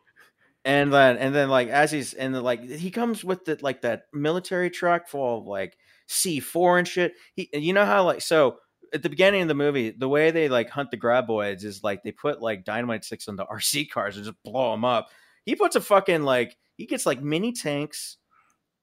and 0.65 0.93
then 0.93 1.17
and 1.17 1.33
then 1.33 1.49
like 1.49 1.67
as 1.69 1.91
he's 1.91 2.13
and 2.13 2.33
then, 2.33 2.43
like 2.43 2.63
he 2.63 2.91
comes 2.91 3.23
with 3.23 3.45
the 3.45 3.57
like 3.61 3.81
that 3.81 4.03
military 4.13 4.69
truck 4.69 5.07
full 5.07 5.39
of 5.39 5.45
like 5.45 5.77
C 6.07 6.39
four 6.39 6.77
and 6.79 6.87
shit. 6.87 7.13
He, 7.35 7.49
you 7.53 7.73
know 7.73 7.85
how 7.85 8.03
like 8.03 8.21
so 8.21 8.57
at 8.93 9.03
the 9.03 9.09
beginning 9.09 9.43
of 9.43 9.47
the 9.47 9.55
movie, 9.55 9.91
the 9.91 10.09
way 10.09 10.31
they 10.31 10.49
like 10.49 10.69
hunt 10.69 10.89
the 10.91 10.97
graboids 10.97 11.63
is 11.63 11.83
like 11.83 12.01
they 12.03 12.11
put 12.11 12.41
like 12.41 12.63
dynamite 12.65 13.03
sticks 13.03 13.27
on 13.27 13.35
the 13.35 13.45
RC 13.45 13.89
cars 13.89 14.15
and 14.15 14.25
just 14.25 14.41
blow 14.43 14.71
them 14.71 14.85
up. 14.85 15.09
He 15.49 15.55
puts 15.55 15.75
a 15.75 15.81
fucking 15.81 16.21
like 16.21 16.57
he 16.77 16.85
gets 16.85 17.07
like 17.07 17.23
mini 17.23 17.53
tanks 17.53 18.17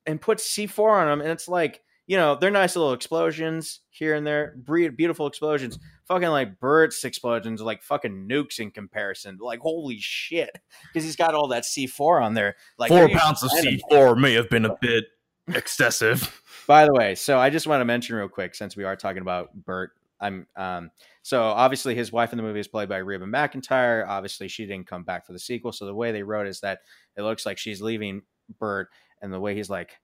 and 0.05 0.21
puts 0.21 0.43
C 0.43 0.67
four 0.67 0.99
on 0.99 1.07
them, 1.07 1.21
and 1.21 1.31
it's 1.31 1.47
like 1.47 1.81
you 2.09 2.17
know 2.17 2.35
they're 2.35 2.51
nice 2.51 2.75
little 2.75 2.93
explosions 2.93 3.83
here 3.91 4.17
and 4.17 4.27
there, 4.27 4.57
beautiful 4.97 5.29
explosions. 5.29 5.79
Fucking 6.09 6.27
like 6.27 6.59
Burt's 6.59 7.05
explosions 7.05 7.63
are 7.63 7.65
like 7.65 7.85
fucking 7.85 8.27
nukes 8.29 8.59
in 8.59 8.73
comparison. 8.73 9.39
Like 9.41 9.61
holy 9.61 9.99
shit, 10.01 10.51
because 10.93 11.05
he's 11.05 11.15
got 11.15 11.37
all 11.37 11.47
that 11.49 11.65
C 11.65 11.87
four 11.87 12.21
on 12.21 12.35
there. 12.35 12.57
Like 12.81 12.89
Four 12.89 13.11
pounds 13.11 13.45
of. 13.45 13.53
C4 13.53 14.19
may 14.19 14.35
have 14.35 14.51
been 14.51 14.65
a 14.65 14.77
bit 14.81 15.05
excessive. 15.47 16.43
By 16.67 16.85
the 16.85 16.93
way, 16.93 17.15
so 17.15 17.39
I 17.39 17.49
just 17.49 17.69
want 17.69 17.81
to 17.81 17.85
mention 17.85 18.17
real 18.17 18.27
quick 18.27 18.57
since 18.57 18.77
we 18.77 18.83
are 18.83 18.97
talking 18.97 19.23
about 19.23 19.55
Burt. 19.55 19.93
I'm 20.21 20.49
um 20.57 20.91
so 21.27 21.43
obviously 21.43 21.97
his 21.97 22.13
wife 22.13 22.33
in 22.33 22.37
the 22.37 22.43
movie 22.45 22.61
is 22.61 22.69
played 22.69 22.89
by 22.89 22.99
Reba 22.99 23.25
McEntire. 23.25 24.07
Obviously 24.07 24.47
she 24.47 24.65
didn't 24.65 24.87
come 24.87 25.03
back 25.03 25.27
for 25.27 25.33
the 25.33 25.41
sequel. 25.41 25.73
So 25.73 25.85
the 25.85 25.93
way 25.93 26.13
they 26.13 26.23
wrote 26.23 26.47
is 26.47 26.61
that 26.61 26.83
it 27.17 27.23
looks 27.23 27.45
like 27.45 27.59
she's 27.59 27.83
leaving 27.83 28.23
Burt, 28.61 28.91
and 29.21 29.33
the 29.33 29.41
way 29.41 29.57
he's 29.57 29.69
like, 29.69 29.99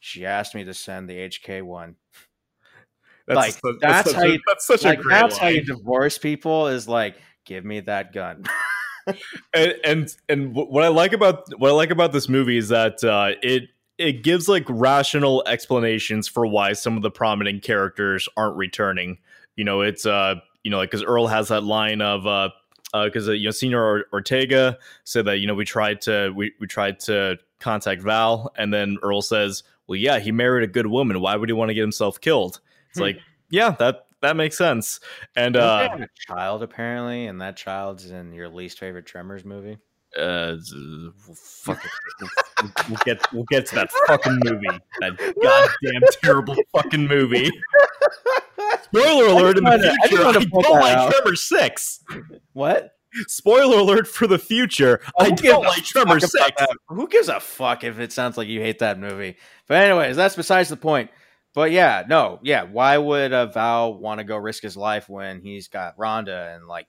she 0.00 0.26
asked 0.26 0.54
me 0.54 0.64
to 0.64 0.74
send 0.74 1.08
the 1.08 1.14
HK 1.16 1.62
one. 1.62 1.96
That's, 3.26 3.62
Like, 3.64 3.78
that's 3.80 4.10
such 4.10 4.16
how 4.16 4.24
a, 4.24 4.32
you- 4.32 4.40
that's 4.46 4.66
such 4.66 4.84
Like 4.84 4.98
a 4.98 5.02
great 5.02 5.14
that's 5.14 5.38
how 5.38 5.48
you 5.48 5.64
divorce 5.64 6.18
people 6.18 6.66
is 6.66 6.86
like, 6.86 7.16
give 7.46 7.64
me 7.64 7.80
that 7.80 8.12
gun. 8.12 8.44
and 9.54 9.74
and 9.84 10.16
and 10.28 10.54
what 10.54 10.84
I 10.84 10.88
like 10.88 11.14
about 11.14 11.44
what 11.58 11.70
I 11.70 11.72
like 11.72 11.90
about 11.90 12.12
this 12.12 12.28
movie 12.28 12.58
is 12.58 12.68
that 12.68 13.02
uh, 13.02 13.30
it 13.42 13.70
it 13.96 14.22
gives 14.22 14.50
like 14.50 14.64
rational 14.68 15.42
explanations 15.46 16.28
for 16.28 16.46
why 16.46 16.74
some 16.74 16.94
of 16.98 17.02
the 17.02 17.10
prominent 17.10 17.62
characters 17.62 18.28
aren't 18.36 18.58
returning. 18.58 19.16
You 19.56 19.64
know, 19.64 19.80
it's 19.80 20.04
uh 20.04 20.34
you 20.64 20.70
know 20.70 20.78
like 20.78 20.90
because 20.90 21.04
Earl 21.04 21.26
has 21.26 21.48
that 21.48 21.62
line 21.62 22.00
of 22.00 22.26
uh 22.26 22.48
because 23.04 23.28
uh, 23.28 23.32
you 23.32 23.44
know 23.44 23.50
Senior 23.50 23.82
or- 23.82 24.04
Ortega 24.12 24.78
said 25.04 25.24
that 25.26 25.38
you 25.38 25.46
know 25.46 25.54
we 25.54 25.64
tried 25.64 26.00
to 26.02 26.32
we 26.34 26.52
we 26.60 26.66
tried 26.66 27.00
to 27.00 27.36
contact 27.60 28.02
Val 28.02 28.52
and 28.56 28.72
then 28.72 28.96
Earl 29.02 29.20
says 29.22 29.62
well 29.86 29.96
yeah 29.96 30.18
he 30.18 30.32
married 30.32 30.64
a 30.64 30.72
good 30.72 30.86
woman 30.86 31.20
why 31.20 31.36
would 31.36 31.48
he 31.48 31.52
want 31.52 31.68
to 31.70 31.74
get 31.74 31.80
himself 31.82 32.20
killed 32.20 32.60
it's 32.90 32.98
Hmm. 32.98 33.04
like 33.04 33.18
yeah 33.50 33.70
that 33.78 34.06
that 34.22 34.36
makes 34.36 34.56
sense 34.58 35.00
and 35.36 35.56
uh 35.56 35.88
a 36.00 36.06
child 36.26 36.62
apparently, 36.62 37.26
and 37.26 37.40
that 37.40 37.56
child's 37.56 38.10
in 38.10 38.32
your 38.32 38.48
least 38.48 38.78
favorite 38.80 39.06
Tremors 39.06 39.44
movie. 39.44 39.78
uh, 40.18 40.56
fuck 41.36 41.84
it. 41.84 41.90
We'll, 42.20 42.72
we'll 42.88 42.98
get 43.04 43.32
we'll 43.32 43.44
get 43.44 43.66
to 43.66 43.74
that 43.76 43.90
fucking 44.08 44.40
movie. 44.44 44.66
That 45.00 45.16
goddamn 45.42 46.02
terrible 46.22 46.56
fucking 46.74 47.06
movie. 47.06 47.48
Spoiler 48.84 49.26
alert 49.26 49.58
in 49.58 49.64
the 49.64 49.76
to- 49.76 50.08
future. 50.08 50.26
I, 50.26 50.32
to 50.32 50.46
don't 50.46 50.80
like 50.80 50.96
out. 50.96 51.12
Tremor 51.12 51.36
Six. 51.36 52.04
What? 52.52 52.92
Spoiler 53.26 53.78
alert 53.78 54.06
for 54.06 54.26
the 54.26 54.38
future. 54.38 55.00
Oh, 55.18 55.24
I 55.24 55.30
don't 55.30 55.64
a 55.64 55.68
like 55.68 55.84
Tremor 55.84 56.20
fuck 56.20 56.30
Six. 56.30 56.62
Who 56.88 57.08
gives 57.08 57.28
a 57.28 57.40
fuck 57.40 57.84
if 57.84 57.98
it 57.98 58.12
sounds 58.12 58.36
like 58.36 58.48
you 58.48 58.60
hate 58.60 58.80
that 58.80 58.98
movie? 58.98 59.36
But 59.66 59.82
anyways, 59.82 60.16
that's 60.16 60.36
besides 60.36 60.68
the 60.68 60.76
point. 60.76 61.10
But 61.54 61.72
yeah, 61.72 62.04
no, 62.08 62.38
yeah. 62.42 62.64
Why 62.64 62.98
would 62.98 63.32
uh, 63.32 63.46
Val 63.46 63.94
want 63.94 64.18
to 64.18 64.24
go 64.24 64.36
risk 64.36 64.62
his 64.62 64.76
life 64.76 65.08
when 65.08 65.40
he's 65.40 65.68
got 65.68 65.96
Rhonda 65.96 66.54
and 66.54 66.66
like, 66.66 66.86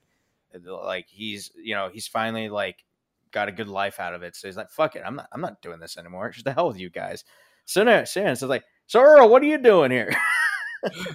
like 0.64 1.06
he's 1.08 1.50
you 1.56 1.74
know 1.74 1.88
he's 1.92 2.06
finally 2.06 2.48
like 2.48 2.84
got 3.32 3.48
a 3.48 3.52
good 3.52 3.68
life 3.68 3.98
out 3.98 4.14
of 4.14 4.22
it. 4.22 4.36
So 4.36 4.48
he's 4.48 4.56
like, 4.56 4.70
fuck 4.70 4.96
it, 4.96 5.02
I'm 5.04 5.16
not 5.16 5.28
I'm 5.32 5.40
not 5.40 5.62
doing 5.62 5.80
this 5.80 5.96
anymore. 5.96 6.30
Just 6.30 6.44
the 6.44 6.52
hell 6.52 6.68
with 6.68 6.78
you 6.78 6.90
guys. 6.90 7.24
So 7.64 7.82
now, 7.84 8.04
so 8.04 8.24
it's 8.24 8.42
like, 8.42 8.64
so 8.86 9.00
Earl, 9.00 9.28
what 9.28 9.42
are 9.42 9.46
you 9.46 9.58
doing 9.58 9.90
here? 9.90 10.14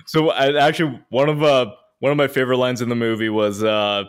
So 0.05 0.30
I, 0.30 0.68
actually, 0.68 0.99
one 1.09 1.30
of 1.30 1.43
uh 1.43 1.72
one 1.99 2.11
of 2.11 2.18
my 2.18 2.28
favorite 2.28 2.57
lines 2.57 2.82
in 2.82 2.89
the 2.89 2.95
movie 2.95 3.30
was 3.30 3.63
uh 3.63 4.03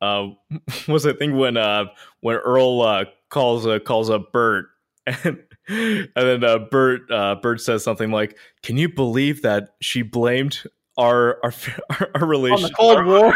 uh 0.00 0.26
was 0.88 1.06
I 1.06 1.12
think 1.12 1.34
when 1.34 1.56
uh 1.56 1.86
when 2.20 2.36
Earl 2.36 2.82
uh, 2.82 3.04
calls 3.30 3.66
uh, 3.66 3.78
calls 3.78 4.10
up 4.10 4.32
Burt 4.32 4.66
and 5.06 5.42
and 5.68 6.08
then 6.14 6.44
uh, 6.44 6.58
Burt 6.70 7.10
uh, 7.10 7.36
Burt 7.36 7.60
says 7.60 7.84
something 7.84 8.10
like, 8.10 8.36
"Can 8.62 8.76
you 8.76 8.88
believe 8.88 9.42
that 9.42 9.70
she 9.80 10.02
blamed 10.02 10.62
our 10.96 11.38
our 11.42 11.52
our, 11.90 12.10
our 12.14 12.34
On 12.34 12.62
the 12.62 12.72
Cold 12.76 13.06
War. 13.06 13.34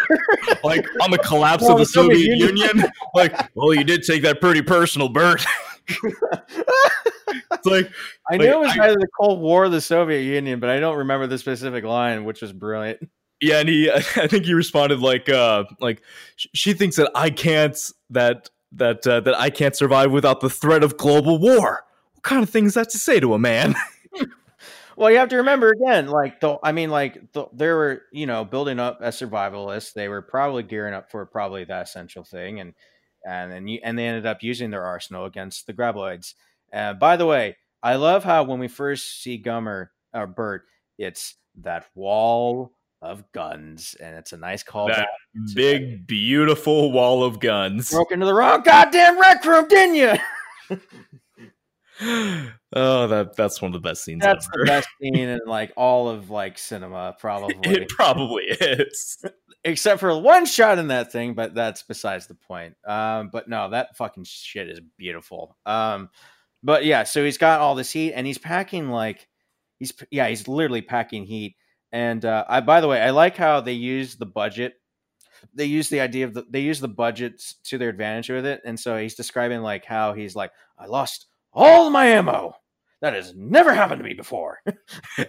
like 0.62 0.85
on 1.03 1.11
the 1.11 1.19
collapse 1.19 1.62
Well, 1.62 1.73
of 1.73 1.79
the 1.79 1.85
the 1.85 1.87
Soviet 1.87 2.19
Soviet 2.19 2.37
Union." 2.39 2.57
Union?" 2.57 2.91
like, 3.14 3.51
well, 3.55 3.75
you 3.75 3.85
did 3.85 4.03
take 4.03 4.23
that 4.23 4.41
pretty 4.41 4.62
personal, 4.62 5.09
Burt. 5.09 5.45
it's 5.89 7.66
like 7.66 7.91
I 8.30 8.32
Like, 8.37 8.41
knew 8.41 8.47
it 8.53 8.59
was 8.61 8.78
I- 8.78 8.84
either 8.87 8.95
the 8.99 9.09
Cold 9.20 9.41
War 9.41 9.64
or 9.64 9.68
the 9.68 9.80
Soviet 9.80 10.22
Union, 10.22 10.61
but 10.61 10.70
I 10.70 10.80
don't 10.80 10.99
remember 10.99 11.26
the 11.26 11.39
specific 11.39 11.84
line, 11.84 12.24
which 12.24 12.43
was 12.43 12.53
brilliant. 12.53 13.09
yeah, 13.41 13.61
and 13.61 13.68
he 13.68 13.91
I 13.95 14.01
think 14.01 14.45
he 14.45 14.55
responded 14.55 15.01
like 15.01 15.28
uh 15.28 15.64
like 15.80 16.03
she 16.34 16.72
thinks 16.72 16.97
that 16.97 17.11
I 17.14 17.30
can't 17.30 17.78
that 18.11 18.51
that 18.72 19.07
uh, 19.07 19.20
that 19.20 19.34
I 19.39 19.51
can't 19.51 19.76
survive 19.76 20.11
without 20.12 20.41
the 20.41 20.51
threat 20.51 20.82
of 20.82 20.97
global 20.97 21.39
war. 21.39 21.84
What 22.14 22.22
kind 22.22 22.43
of 22.43 22.51
thing 22.51 22.66
is 22.66 22.74
that 22.74 22.91
to 22.91 22.99
say 22.99 23.20
to 23.20 23.34
a 23.34 23.39
man? 23.39 23.74
Well, 24.99 25.11
you 25.11 25.18
have 25.18 25.28
to 25.28 25.37
remember 25.37 25.68
again, 25.72 26.07
like 26.09 26.41
the, 26.41 26.57
I 26.62 26.72
mean, 26.72 26.89
like 26.89 27.30
the, 27.32 27.45
they 27.53 27.66
were, 27.66 28.01
you 28.12 28.24
know, 28.24 28.47
building 28.47 28.80
up 28.80 29.01
as 29.03 29.20
survivalists. 29.20 29.93
They 29.93 30.09
were 30.09 30.22
probably 30.22 30.62
gearing 30.62 30.95
up 30.95 31.11
for 31.11 31.26
probably 31.26 31.64
that 31.64 31.82
essential 31.82 32.24
thing, 32.24 32.61
and 32.61 32.72
and 33.27 33.51
then 33.51 33.66
you, 33.66 33.81
and 33.83 33.99
they 33.99 34.07
ended 34.07 34.27
up 34.27 34.43
using 34.43 34.70
their 34.70 34.85
arsenal 34.85 35.24
against 35.24 35.66
the 35.66 35.74
graboids. 35.74 36.35
Uh, 36.72 36.95
by 36.95 37.16
the 37.16 37.27
way, 37.27 37.57
I 37.83 37.97
love 37.97 38.24
how 38.24 38.45
when 38.45 38.59
we 38.59 38.68
first 38.68 39.22
see 39.22 39.43
Gummer 39.43 39.89
or 40.14 40.27
Burt, 40.27 40.64
it's 40.99 41.35
that 41.62 41.87
wall 41.95 42.72
of 43.03 43.31
guns, 43.33 43.97
and 44.01 44.16
it's 44.16 44.33
a 44.33 44.37
nice 44.37 44.62
callback. 44.62 45.07
That 45.35 45.55
big 45.55 46.07
beautiful 46.07 46.93
wall 46.93 47.22
of 47.24 47.41
guns. 47.41 47.91
Broke 47.91 48.12
into 48.12 48.27
the 48.27 48.35
wrong 48.35 48.62
goddamn 48.62 49.20
rec 49.20 49.45
room, 49.45 49.68
didn't 49.68 49.97
you? 49.97 50.79
oh, 52.03 53.07
that 53.07 53.34
that's 53.36 53.62
one 53.62 53.70
of 53.70 53.72
the 53.72 53.88
best 53.88 54.05
scenes 54.05 54.22
That's 54.22 54.49
ever. 54.55 54.64
the 54.64 54.68
best 54.68 54.88
scene 55.01 55.16
in 55.16 55.40
like 55.47 55.72
all 55.76 56.09
of 56.09 56.30
like 56.30 56.59
cinema, 56.59 57.16
probably. 57.20 57.57
It 57.62 57.88
probably 57.88 58.44
is. 58.44 59.24
except 59.64 60.01
for 60.01 60.16
one 60.20 60.47
shot 60.47 60.78
in 60.78 60.88
that 60.88 61.11
thing, 61.11 61.34
but 61.34 61.55
that's 61.55 61.82
besides 61.82 62.26
the 62.26 62.34
point. 62.34 62.74
Um, 62.86 63.30
but 63.32 63.49
no, 63.49 63.70
that 63.70 63.97
fucking 63.97 64.24
shit 64.24 64.68
is 64.68 64.80
beautiful. 64.99 65.57
Um, 65.64 66.11
but 66.62 66.84
yeah, 66.84 67.05
so 67.05 67.24
he's 67.24 67.38
got 67.38 67.61
all 67.61 67.74
this 67.74 67.92
heat, 67.92 68.12
and 68.12 68.26
he's 68.26 68.38
packing 68.38 68.90
like 68.90 69.28
he's 69.78 69.92
yeah, 70.11 70.28
he's 70.28 70.49
literally 70.49 70.82
packing 70.82 71.24
heat. 71.24 71.57
And 71.92 72.24
uh, 72.24 72.44
I, 72.49 72.61
by 72.61 72.80
the 72.80 72.88
way, 72.88 73.01
I 73.01 73.11
like 73.11 73.36
how 73.36 73.61
they 73.61 73.72
use 73.72 74.16
the 74.16 74.26
budget. 74.26 74.74
They 75.55 75.66
use 75.66 75.88
the 75.88 76.01
idea 76.01 76.26
of 76.26 76.34
the, 76.34 76.44
they 76.51 76.61
use 76.61 76.80
the 76.80 76.88
budgets 76.88 77.55
to 77.64 77.78
their 77.78 77.88
advantage 77.88 78.28
with 78.28 78.44
it, 78.44 78.61
and 78.64 78.78
so 78.78 78.97
he's 78.99 79.14
describing 79.14 79.62
like 79.62 79.84
how 79.84 80.12
he's 80.12 80.34
like, 80.36 80.53
I 80.78 80.86
lost 80.86 81.26
all 81.57 81.90
my 81.90 82.07
ammo. 82.07 82.54
That 83.02 83.12
has 83.14 83.34
never 83.34 83.74
happened 83.74 83.98
to 83.98 84.04
me 84.04 84.14
before. 84.14 84.61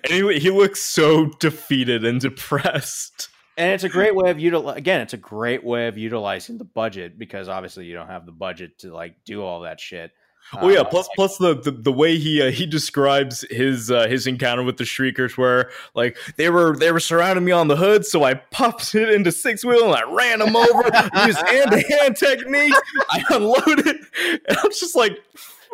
Anyway, 0.10 0.40
he 0.40 0.50
looks 0.52 0.82
so 0.82 1.26
defeated 1.40 2.06
and 2.06 2.20
depressed. 2.22 3.30
and 3.58 3.72
it's 3.72 3.84
a 3.84 3.90
great 3.90 4.16
way 4.16 4.30
of 4.30 4.38
util 4.38 4.76
again 4.76 5.02
it's 5.02 5.14
a 5.14 5.18
great 5.18 5.64
way 5.64 5.88
of 5.88 5.98
utilizing 5.98 6.58
the 6.58 6.64
budget 6.66 7.18
because 7.18 7.50
obviously 7.50 7.86
you 7.86 7.94
don't 7.96 8.08
have 8.10 8.26
the 8.26 8.32
budget 8.32 8.78
to 8.80 8.94
like 8.94 9.16
do 9.26 9.42
all 9.42 9.62
that 9.62 9.80
shit 9.80 10.12
Oh 10.54 10.70
yeah, 10.70 10.80
Uh, 10.80 10.84
plus 10.86 11.10
plus 11.16 11.38
the, 11.38 11.56
the 11.60 11.72
the 11.72 11.92
way 11.92 12.18
he 12.18 12.42
uh, 12.42 12.52
he 12.52 12.66
describes 12.66 13.44
his 13.50 13.92
uh, 13.92 14.08
his 14.08 14.28
encounter 14.28 14.64
with 14.64 14.78
the 14.78 14.86
shriekers, 14.86 15.38
where 15.38 15.72
like 15.94 16.16
they 16.38 16.50
were 16.50 16.74
they 16.78 16.94
were 16.94 17.02
surrounding 17.02 17.44
me 17.44 17.52
on 17.52 17.68
the 17.68 17.76
hood, 17.76 18.06
so 18.06 18.24
I 18.24 18.36
popped 18.36 18.96
it 19.02 19.10
into 19.10 19.30
six 19.34 19.66
wheel 19.66 19.94
and 19.94 19.96
I 19.96 20.10
ran 20.10 20.40
them 20.40 20.56
over, 20.56 20.84
used 21.28 21.46
hand 21.46 21.72
to 21.72 21.82
hand 21.82 22.16
technique, 22.16 22.74
I 23.10 23.24
unloaded, 23.32 23.88
and 24.48 24.58
I'm 24.58 24.70
just 24.72 24.96
like, 24.96 25.18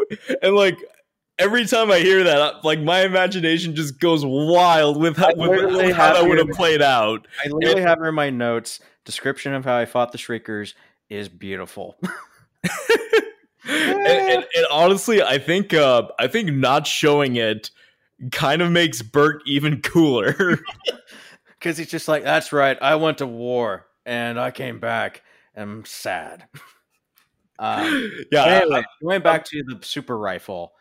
and 0.41 0.55
like 0.55 0.77
every 1.39 1.65
time 1.65 1.91
I 1.91 1.99
hear 1.99 2.23
that, 2.23 2.63
like 2.63 2.79
my 2.79 3.01
imagination 3.01 3.75
just 3.75 3.99
goes 3.99 4.25
wild 4.25 4.99
with 4.99 5.17
how, 5.17 5.33
with 5.35 5.95
how 5.95 6.13
that 6.13 6.27
would 6.27 6.37
have 6.37 6.49
played 6.49 6.81
out. 6.81 7.27
i 7.43 7.49
literally 7.49 7.81
have 7.81 8.01
in 8.01 8.13
my 8.13 8.29
notes 8.29 8.79
description 9.05 9.53
of 9.53 9.65
how 9.65 9.75
i 9.75 9.85
fought 9.85 10.11
the 10.11 10.17
shriekers 10.17 10.75
is 11.09 11.27
beautiful 11.27 11.97
and, 13.67 14.07
and, 14.07 14.45
and 14.55 14.65
honestly, 14.71 15.21
I 15.21 15.37
think 15.37 15.73
uh, 15.73 16.03
I 16.19 16.27
think 16.27 16.51
not 16.51 16.87
showing 16.87 17.35
it 17.35 17.71
kind 18.31 18.61
of 18.61 18.71
makes 18.71 19.01
Burt 19.01 19.41
even 19.45 19.81
cooler. 19.81 20.59
because 21.63 21.77
he's 21.77 21.89
just 21.89 22.09
like 22.09 22.23
that's 22.23 22.51
right 22.51 22.77
i 22.81 22.95
went 22.95 23.19
to 23.19 23.25
war 23.25 23.85
and 24.05 24.37
i 24.37 24.51
came 24.51 24.79
back 24.79 25.23
and 25.55 25.69
i'm 25.69 25.85
sad 25.85 26.45
um, 27.63 28.11
yeah, 28.31 28.45
anyway, 28.45 28.83
going 29.01 29.21
back 29.21 29.45
to 29.45 29.63
the 29.63 29.79
super 29.85 30.17
rifle 30.17 30.73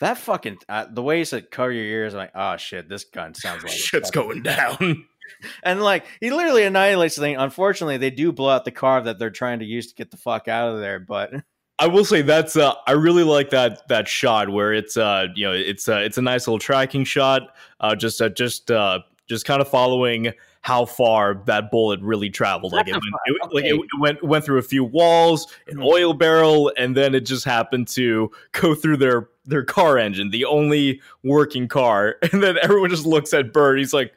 that 0.00 0.18
fucking 0.18 0.58
uh, 0.68 0.86
the 0.90 1.02
way 1.02 1.18
he 1.18 1.24
said 1.24 1.50
cover 1.50 1.70
your 1.70 1.84
ears 1.84 2.14
i'm 2.14 2.18
like 2.18 2.32
oh 2.34 2.56
shit 2.56 2.88
this 2.88 3.04
gun 3.04 3.34
sounds 3.34 3.62
like 3.62 3.72
shit's 3.76 4.10
going 4.10 4.42
down. 4.42 5.06
And 5.62 5.80
like 5.80 6.06
he 6.20 6.32
literally 6.32 6.64
annihilates 6.64 7.14
the 7.14 7.20
thing. 7.20 7.36
Unfortunately, 7.36 7.98
they 7.98 8.10
do 8.10 8.32
blow 8.32 8.48
out 8.48 8.64
the 8.64 8.72
car 8.72 9.00
that 9.00 9.20
they're 9.20 9.30
trying 9.30 9.60
to 9.60 9.64
use 9.64 9.86
to 9.86 9.94
get 9.94 10.10
the 10.10 10.16
fuck 10.16 10.48
out 10.48 10.74
of 10.74 10.80
there. 10.80 10.98
But 10.98 11.32
I 11.78 11.86
will 11.86 12.04
say 12.04 12.22
that's 12.22 12.56
uh, 12.56 12.74
I 12.88 12.92
really 12.92 13.22
like 13.22 13.50
that 13.50 13.86
that 13.88 14.08
shot 14.08 14.48
where 14.48 14.74
it's 14.74 14.96
uh 14.96 15.28
you 15.36 15.46
know 15.46 15.52
it's 15.52 15.88
uh, 15.88 15.98
it's 15.98 16.18
a 16.18 16.22
nice 16.22 16.48
little 16.48 16.58
tracking 16.58 17.04
shot. 17.04 17.42
Uh, 17.78 17.94
just 17.94 18.20
uh, 18.20 18.28
just 18.28 18.72
uh, 18.72 18.98
just 19.28 19.44
kind 19.44 19.60
of 19.60 19.68
following 19.68 20.32
how 20.62 20.84
far 20.84 21.42
that 21.46 21.70
bullet 21.70 22.00
really 22.02 22.28
traveled. 22.30 22.72
Like 22.72 22.86
it 22.86 22.92
went, 22.92 23.04
it, 23.26 23.54
like 23.54 23.64
it, 23.64 23.74
it 23.74 24.00
went 24.00 24.22
went 24.22 24.44
through 24.44 24.58
a 24.58 24.62
few 24.62 24.84
walls, 24.84 25.46
an 25.68 25.78
Mhm. 25.78 25.84
oil 25.86 26.12
barrel, 26.14 26.70
and 26.76 26.96
then 26.96 27.14
it 27.14 27.20
just 27.20 27.44
happened 27.44 27.88
to 27.88 28.30
go 28.52 28.74
through 28.74 28.98
their 28.98 29.28
their 29.46 29.64
car 29.64 29.96
engine, 29.98 30.30
the 30.30 30.44
only 30.44 31.00
working 31.24 31.66
car. 31.66 32.16
And 32.32 32.42
then 32.42 32.56
everyone 32.62 32.90
just 32.90 33.06
looks 33.06 33.32
at 33.32 33.52
Burt. 33.52 33.78
He's 33.78 33.92
like, 33.94 34.12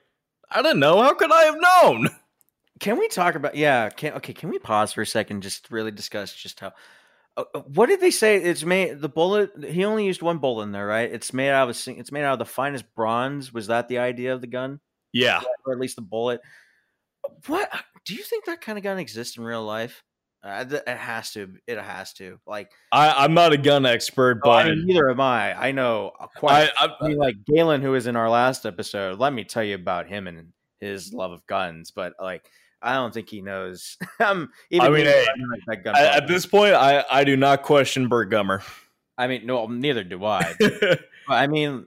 I 0.52 0.62
don't 0.62 0.80
know. 0.80 1.02
How 1.02 1.14
could 1.14 1.32
I 1.32 1.44
have 1.44 1.58
known? 1.60 2.10
can 2.80 3.00
we 3.00 3.08
talk 3.08 3.36
about? 3.36 3.56
Yeah. 3.56 3.89
Can 3.89 4.14
okay? 4.16 4.34
Can 4.34 4.50
we 4.50 4.60
pause 4.60 4.91
for 4.94 5.02
a 5.02 5.08
second? 5.08 5.41
Just 5.41 5.72
really 5.72 5.91
discuss 5.91 6.34
just 6.36 6.60
how. 6.60 6.74
Uh, 7.36 7.46
uh, 7.56 7.62
what 7.62 7.88
did 7.88 8.00
they 8.02 8.12
say? 8.12 8.36
It's 8.36 8.64
made 8.64 9.00
the 9.02 9.10
bullet. 9.10 9.52
He 9.66 9.86
only 9.86 10.06
used 10.06 10.22
one 10.22 10.38
bullet 10.39 10.64
in 10.64 10.72
there, 10.72 10.86
right? 10.86 11.10
It's 11.12 11.34
made 11.34 11.50
out 11.52 11.70
of 11.70 11.76
a. 11.88 11.91
It's 11.98 12.12
made 12.12 12.24
out 12.26 12.34
of 12.34 12.39
the 12.39 12.46
finest 12.46 12.94
bronze. 12.96 13.52
Was 13.54 13.68
that 13.68 13.88
the 13.88 13.98
idea 14.00 14.34
of 14.34 14.41
the 14.41 14.48
gun, 14.48 14.82
Yeah. 15.14 15.41
or 15.66 15.74
at 15.74 15.80
least 15.80 15.95
the 15.95 16.01
bullet? 16.01 16.41
What 17.47 17.72
do 18.05 18.16
you 18.16 18.24
think 18.24 18.45
that 18.45 18.61
kind 18.61 18.78
of 18.78 18.84
gun 18.84 18.97
exists 18.99 19.38
in 19.38 19.43
real 19.43 19.64
life? 19.64 20.03
Uh, 20.43 20.66
it 20.70 20.97
has 20.97 21.32
to. 21.32 21.53
It 21.68 21.80
has 21.80 22.11
to. 22.14 22.38
Like, 22.45 22.70
I, 22.91 23.24
I'm 23.24 23.34
not 23.34 23.53
a 23.53 23.57
gun 23.57 23.86
expert, 23.86 24.41
oh, 24.43 24.51
I 24.51 24.64
but 24.64 24.76
mean, 24.76 24.88
neither 24.88 25.09
am 25.09 25.22
I. 25.22 25.68
I 25.68 25.72
know 25.72 26.11
quite 26.36 26.70
I, 26.78 26.86
I, 26.86 26.89
I 26.99 27.07
mean, 27.07 27.18
like 27.18 27.36
Galen, 27.45 27.82
who 27.82 27.91
was 27.91 28.07
in 28.07 28.18
our 28.18 28.30
last 28.30 28.66
episode, 28.66 29.20
let 29.20 29.32
me 29.32 29.45
tell 29.45 29.64
you 29.64 29.76
about 29.76 30.07
him 30.07 30.28
and 30.28 30.51
his 30.82 31.14
love 31.14 31.32
of 31.32 31.47
guns. 31.47 31.91
But 31.91 32.16
like, 32.20 32.45
I 32.82 32.95
don't 32.95 33.14
think 33.14 33.30
he 33.30 33.41
knows. 33.41 33.97
um, 34.20 34.49
even 34.70 34.88
I 34.88 34.89
mean, 34.89 35.05
hey, 35.05 35.26
I'm 35.34 35.49
not 35.49 35.59
that 35.68 35.84
gun 35.86 35.95
at, 35.95 36.28
this 36.28 36.45
point, 36.45 36.74
I, 36.74 37.05
I 37.09 37.24
do 37.24 37.38
not 37.38 37.64
question 37.64 38.09
Burt 38.09 38.30
Gummer. 38.30 38.61
I 39.18 39.28
mean, 39.28 39.45
no, 39.45 39.68
neither 39.68 40.03
do 40.03 40.26
I. 40.26 40.55
I 41.28 41.48
mean, 41.48 41.86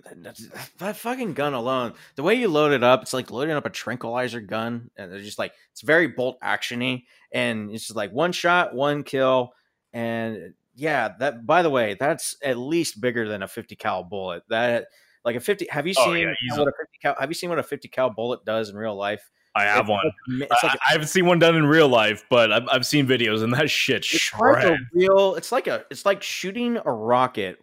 that 0.79 0.97
fucking 0.97 1.35
gun 1.35 1.55
alone, 1.55 1.95
the 2.17 2.23
way 2.23 2.35
you 2.35 2.49
load 2.49 2.73
it 2.73 2.83
up, 2.83 3.03
it's 3.03 3.13
like 3.13 3.31
loading 3.31 3.55
up 3.55 3.67
a 3.67 3.71
tranquilizer 3.71 4.41
gun, 4.41 4.91
and 4.97 5.13
they're 5.13 5.21
just 5.21 5.39
like 5.39 5.53
it's 5.73 5.83
very 5.83 6.07
bolt 6.09 6.39
actiony, 6.43 7.05
and 7.33 7.71
it's 7.71 7.85
just 7.87 7.97
like 7.97 8.13
one 8.13 8.33
shot, 8.33 8.75
one 8.75 9.03
kill, 9.03 9.53
and 9.93 10.55
yeah, 10.75 11.13
that. 11.21 11.47
By 11.47 11.63
the 11.63 11.71
way, 11.71 11.97
that's 11.99 12.37
at 12.43 12.57
least 12.59 13.01
bigger 13.01 13.29
than 13.29 13.43
a 13.43 13.49
fifty 13.49 13.77
cal 13.77 14.03
bullet. 14.05 14.43
That 14.49 14.87
like 15.25 15.37
a 15.37 15.41
fifty. 15.41 15.67
Have 15.71 15.87
you 15.87 15.95
seen 15.95 16.05
Oh, 16.09 16.15
seen 16.15 16.35
yeah, 16.51 16.59
what 16.59 16.69
a 16.69 16.73
fifty 16.79 16.99
cal? 17.03 17.17
Have 17.19 17.31
you 17.31 17.35
seen 17.35 17.51
what 17.51 17.59
a 17.59 17.63
fifty 17.63 17.89
cal 17.89 18.11
bullet 18.11 18.45
does 18.45 18.69
in 18.71 18.77
real 18.77 18.95
life? 18.97 19.31
I 19.55 19.65
have 19.65 19.89
It's 19.89 19.89
one. 19.89 20.13
like- 20.39 20.51
like 20.63 20.73
I, 20.73 20.79
I 20.89 20.93
haven't 20.93 21.07
seen 21.09 21.25
one 21.25 21.39
done 21.39 21.57
in 21.57 21.65
real 21.65 21.89
life, 21.89 22.25
but 22.29 22.53
I've, 22.53 22.69
I've 22.71 22.85
seen 22.87 23.07
videos, 23.07 23.43
and 23.43 23.55
that 23.55 23.71
shit 23.71 24.05
it's 24.13 24.31
like 24.39 24.57
a 24.59 24.67
shreds. 24.67 24.81
real 24.93 25.35
it's 25.37 25.51
like 25.51 25.67
a 25.67 25.87
it's 25.91 26.05
like 26.05 26.23
shooting 26.23 26.77
a 26.85 26.93
rocket 26.93 27.59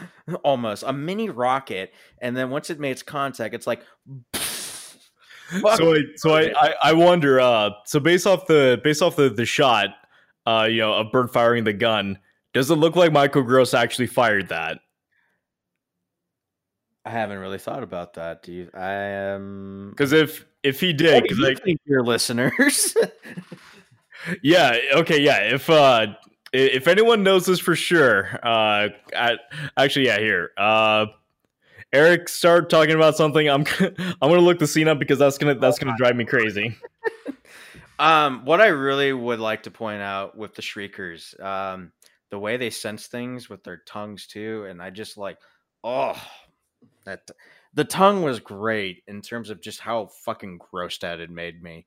almost 0.44 0.82
a 0.86 0.92
mini 0.92 1.30
rocket 1.30 1.92
and 2.18 2.36
then 2.36 2.50
once 2.50 2.70
it 2.70 2.80
makes 2.80 3.02
contact 3.02 3.54
it's 3.54 3.66
like. 3.66 3.82
So, 5.76 5.94
I, 5.94 6.00
so 6.16 6.34
I, 6.34 6.74
I, 6.82 6.92
wonder. 6.94 7.38
Uh, 7.38 7.72
so 7.84 8.00
based 8.00 8.26
off 8.26 8.46
the 8.46 8.80
based 8.82 9.02
off 9.02 9.16
the 9.16 9.28
the 9.28 9.44
shot, 9.44 9.90
uh, 10.46 10.66
you 10.70 10.78
know, 10.78 10.94
of 10.94 11.12
Burt 11.12 11.30
firing 11.30 11.64
the 11.64 11.74
gun, 11.74 12.18
does 12.54 12.70
it 12.70 12.76
look 12.76 12.96
like 12.96 13.12
Michael 13.12 13.42
Gross 13.42 13.74
actually 13.74 14.06
fired 14.06 14.48
that? 14.48 14.78
i 17.04 17.10
haven't 17.10 17.38
really 17.38 17.58
thought 17.58 17.82
about 17.82 18.14
that 18.14 18.44
do 18.44 18.52
you 18.52 18.70
i 18.74 18.92
am 18.92 19.90
Because 19.90 20.12
if 20.12 20.46
if 20.62 20.78
he 20.80 20.92
did, 20.92 21.24
because 21.24 21.36
do 21.36 21.44
like 21.44 21.62
think 21.62 21.80
your 21.84 22.02
listeners 22.02 22.96
Yeah. 24.42 24.78
Okay. 24.94 25.20
Yeah. 25.20 25.54
If 25.54 25.68
uh, 25.68 26.08
if 26.52 26.88
anyone 26.88 27.22
knows 27.22 27.46
this 27.46 27.58
for 27.58 27.76
sure, 27.76 28.28
uh, 28.42 28.88
I, 29.16 29.36
actually, 29.76 30.06
yeah. 30.06 30.18
Here, 30.18 30.50
uh, 30.56 31.06
Eric, 31.92 32.28
start 32.28 32.70
talking 32.70 32.94
about 32.94 33.16
something. 33.16 33.48
I'm 33.48 33.64
I'm 33.80 34.14
gonna 34.20 34.40
look 34.40 34.58
the 34.58 34.66
scene 34.66 34.88
up 34.88 34.98
because 34.98 35.18
that's 35.18 35.38
gonna 35.38 35.54
that's 35.54 35.78
gonna 35.78 35.96
drive 35.96 36.16
me 36.16 36.24
crazy. 36.24 36.76
um 38.02 38.44
what 38.44 38.60
i 38.60 38.66
really 38.66 39.12
would 39.12 39.38
like 39.38 39.62
to 39.62 39.70
point 39.70 40.02
out 40.02 40.36
with 40.36 40.54
the 40.54 40.62
shriekers 40.62 41.34
um 41.40 41.92
the 42.30 42.38
way 42.38 42.56
they 42.56 42.70
sense 42.70 43.06
things 43.06 43.48
with 43.48 43.62
their 43.62 43.82
tongues 43.86 44.26
too 44.26 44.66
and 44.68 44.82
i 44.82 44.90
just 44.90 45.16
like 45.16 45.38
oh 45.84 46.20
that 47.04 47.30
the 47.74 47.84
tongue 47.84 48.22
was 48.22 48.40
great 48.40 49.02
in 49.06 49.20
terms 49.20 49.50
of 49.50 49.60
just 49.60 49.78
how 49.78 50.06
fucking 50.24 50.58
grossed 50.58 51.04
out 51.04 51.20
it 51.20 51.30
made 51.30 51.62
me 51.62 51.86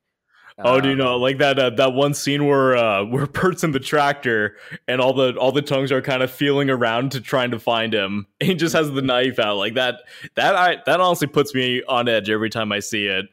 Oh, 0.64 0.80
do 0.80 0.88
you 0.88 0.94
Um, 0.94 0.98
know 0.98 1.16
like 1.16 1.38
that 1.38 1.58
uh, 1.58 1.70
that 1.70 1.92
one 1.92 2.14
scene 2.14 2.46
where 2.46 2.76
uh, 2.76 3.04
where 3.06 3.26
Burt's 3.26 3.62
in 3.62 3.72
the 3.72 3.80
tractor 3.80 4.56
and 4.88 5.00
all 5.00 5.12
the 5.12 5.34
all 5.36 5.52
the 5.52 5.62
tongues 5.62 5.92
are 5.92 6.02
kind 6.02 6.22
of 6.22 6.30
feeling 6.30 6.70
around 6.70 7.12
to 7.12 7.20
trying 7.20 7.50
to 7.52 7.58
find 7.60 7.94
him. 7.94 8.26
He 8.40 8.54
just 8.54 8.74
has 8.74 8.90
the 8.90 9.02
knife 9.02 9.38
out 9.38 9.56
like 9.58 9.74
that. 9.74 9.96
That 10.34 10.54
I 10.56 10.78
that 10.86 11.00
honestly 11.00 11.28
puts 11.28 11.54
me 11.54 11.82
on 11.84 12.08
edge 12.08 12.30
every 12.30 12.50
time 12.50 12.72
I 12.72 12.80
see 12.80 13.06
it. 13.06 13.26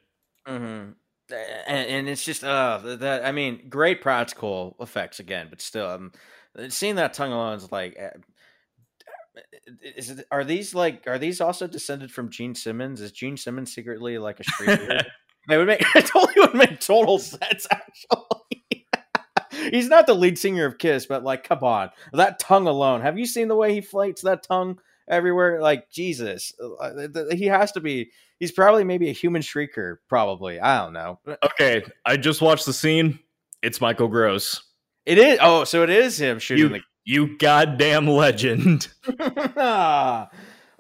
mhm. 0.48 0.96
and, 1.32 1.88
and 1.90 2.10
it's 2.10 2.24
just 2.24 2.44
uh 2.44 2.80
that 2.98 3.26
I 3.26 3.32
mean, 3.32 3.68
great 3.70 4.02
practical 4.02 4.76
effects 4.80 5.20
again, 5.20 5.48
but 5.50 5.62
still, 5.62 5.90
um, 5.90 6.12
seeing 6.70 6.96
that 6.96 7.14
tongue 7.14 7.32
alone 7.32 7.56
is 7.58 7.72
like. 7.72 7.98
uh, 8.00 8.18
Is 9.82 10.10
it, 10.12 10.28
are 10.32 10.44
these 10.44 10.76
like 10.76 11.08
are 11.08 11.18
these 11.18 11.42
also 11.42 11.68
descended 11.68 12.12
from 12.12 12.30
Gene 12.30 12.56
Simmons? 12.56 13.02
Is 13.02 13.12
Gene 13.12 13.38
Simmons 13.38 13.74
secretly 13.74 14.18
like 14.18 14.40
a 14.40 14.44
street? 14.44 14.82
It 15.50 15.58
would 15.58 15.68
make 15.68 15.82
it 15.96 16.06
totally 16.06 16.34
would 16.38 16.54
make 16.54 16.80
total 16.80 17.20
sense. 17.20 17.68
Actually, 17.70 18.88
he's 19.72 19.90
not 19.90 20.08
the 20.08 20.14
lead 20.14 20.38
singer 20.38 20.66
of 20.66 20.78
Kiss, 20.78 21.06
but 21.06 21.24
like, 21.24 21.44
come 21.44 21.64
on, 21.64 21.90
that 22.14 22.40
tongue 22.40 22.68
alone. 22.68 23.02
Have 23.02 23.18
you 23.18 23.26
seen 23.26 23.48
the 23.48 23.56
way 23.56 23.74
he 23.74 23.82
flates 23.82 24.22
that 24.22 24.44
tongue 24.44 24.80
everywhere? 25.08 25.62
Like 25.62 25.90
Jesus, 25.92 26.54
uh, 26.80 27.08
he 27.32 27.46
has 27.46 27.72
to 27.74 27.82
be. 27.82 28.12
He's 28.40 28.52
probably 28.52 28.84
maybe 28.84 29.10
a 29.10 29.14
human 29.14 29.42
shrieker. 29.42 29.98
Probably, 30.10 30.60
I 30.60 30.84
don't 30.84 30.94
know. 30.94 31.20
Okay, 31.44 31.84
I 32.06 32.18
just 32.18 32.42
watched 32.42 32.66
the 32.66 32.74
scene. 32.74 33.20
It's 33.62 33.80
Michael 33.80 34.10
Gross. 34.10 34.62
It 35.06 35.18
is. 35.18 35.40
Oh, 35.42 35.64
so 35.64 35.84
it 35.84 35.90
is 35.90 36.20
him 36.20 36.40
shooting 36.40 36.76
You 36.76 36.82
you 37.06 37.38
goddamn 37.38 38.08
legend. 38.08 38.88
oh 39.18 40.28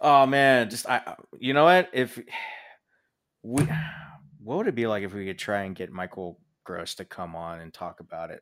man, 0.01 0.69
just 0.69 0.87
I. 0.87 1.15
You 1.39 1.53
know 1.53 1.65
what? 1.65 1.89
If 1.93 2.19
we, 3.43 3.67
what 4.43 4.57
would 4.57 4.67
it 4.67 4.75
be 4.75 4.87
like 4.87 5.03
if 5.03 5.13
we 5.13 5.25
could 5.25 5.39
try 5.39 5.63
and 5.63 5.75
get 5.75 5.91
Michael 5.91 6.39
Gross 6.63 6.95
to 6.95 7.05
come 7.05 7.35
on 7.35 7.61
and 7.61 7.73
talk 7.73 7.99
about 7.99 8.31
it? 8.31 8.41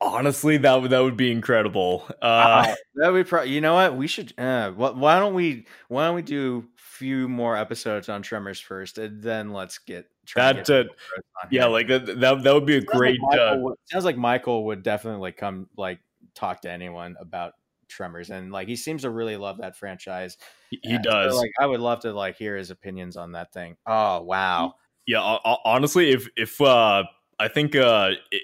Honestly, 0.00 0.58
that 0.58 0.74
would 0.82 0.90
that 0.90 1.00
would 1.00 1.16
be 1.16 1.30
incredible. 1.30 2.04
Uh, 2.20 2.66
Uh, 2.66 2.74
that 2.96 3.08
would 3.12 3.26
pro- 3.26 3.42
you 3.42 3.60
know 3.60 3.74
what 3.74 3.96
we 3.96 4.06
should 4.06 4.38
uh, 4.38 4.70
wh- 4.72 4.96
why 4.96 5.18
don't 5.18 5.34
we 5.34 5.66
why 5.88 6.04
don't 6.06 6.14
we 6.14 6.22
do 6.22 6.66
a 6.76 6.80
few 6.80 7.28
more 7.28 7.56
episodes 7.56 8.08
on 8.08 8.20
tremors 8.20 8.60
first 8.60 8.98
and 8.98 9.22
then 9.22 9.52
let's 9.52 9.78
get 9.78 10.06
that 10.36 10.56
get 10.56 10.68
uh, 10.70 10.72
Michael 10.74 10.94
Gross 11.08 11.24
on 11.42 11.48
yeah, 11.50 11.66
like 11.66 11.88
that, 11.88 12.06
that 12.06 12.42
that 12.42 12.54
would 12.54 12.66
be 12.66 12.76
a 12.76 12.80
Sounds 12.80 12.88
like 12.92 12.98
great. 12.98 13.20
Michael 13.20 13.40
Uh, 13.40 13.56
would, 13.62 13.78
sounds 13.90 14.04
like 14.04 14.16
michael 14.16 14.64
would 14.66 14.82
definitely 14.82 15.20
like 15.20 15.36
come 15.36 15.68
like 15.76 16.00
talk 16.34 16.60
to 16.62 16.70
anyone 16.70 17.16
about 17.18 17.54
tremors 17.88 18.30
and 18.30 18.52
like 18.52 18.68
he 18.68 18.76
seems 18.76 19.02
to 19.02 19.10
really 19.10 19.36
love 19.36 19.58
that 19.58 19.76
franchise 19.76 20.36
he 20.70 20.78
he 20.82 20.94
so, 20.96 21.02
does. 21.02 21.36
like 21.36 21.50
i 21.60 21.66
would 21.66 21.80
love 21.80 22.00
to 22.00 22.12
like 22.12 22.36
hear 22.36 22.56
his 22.56 22.70
opinions 22.70 23.16
on 23.16 23.32
that 23.32 23.52
thing 23.52 23.76
oh 23.86 24.20
wow 24.22 24.74
Yeah, 25.06 25.20
ho- 25.20 25.40
ho- 25.44 25.60
honestly, 25.66 26.12
if 26.12 26.28
if 26.34 26.58
uh, 26.62 27.04
I 27.38 27.48
think 27.48 27.76
uh, 27.76 28.12
it, 28.30 28.42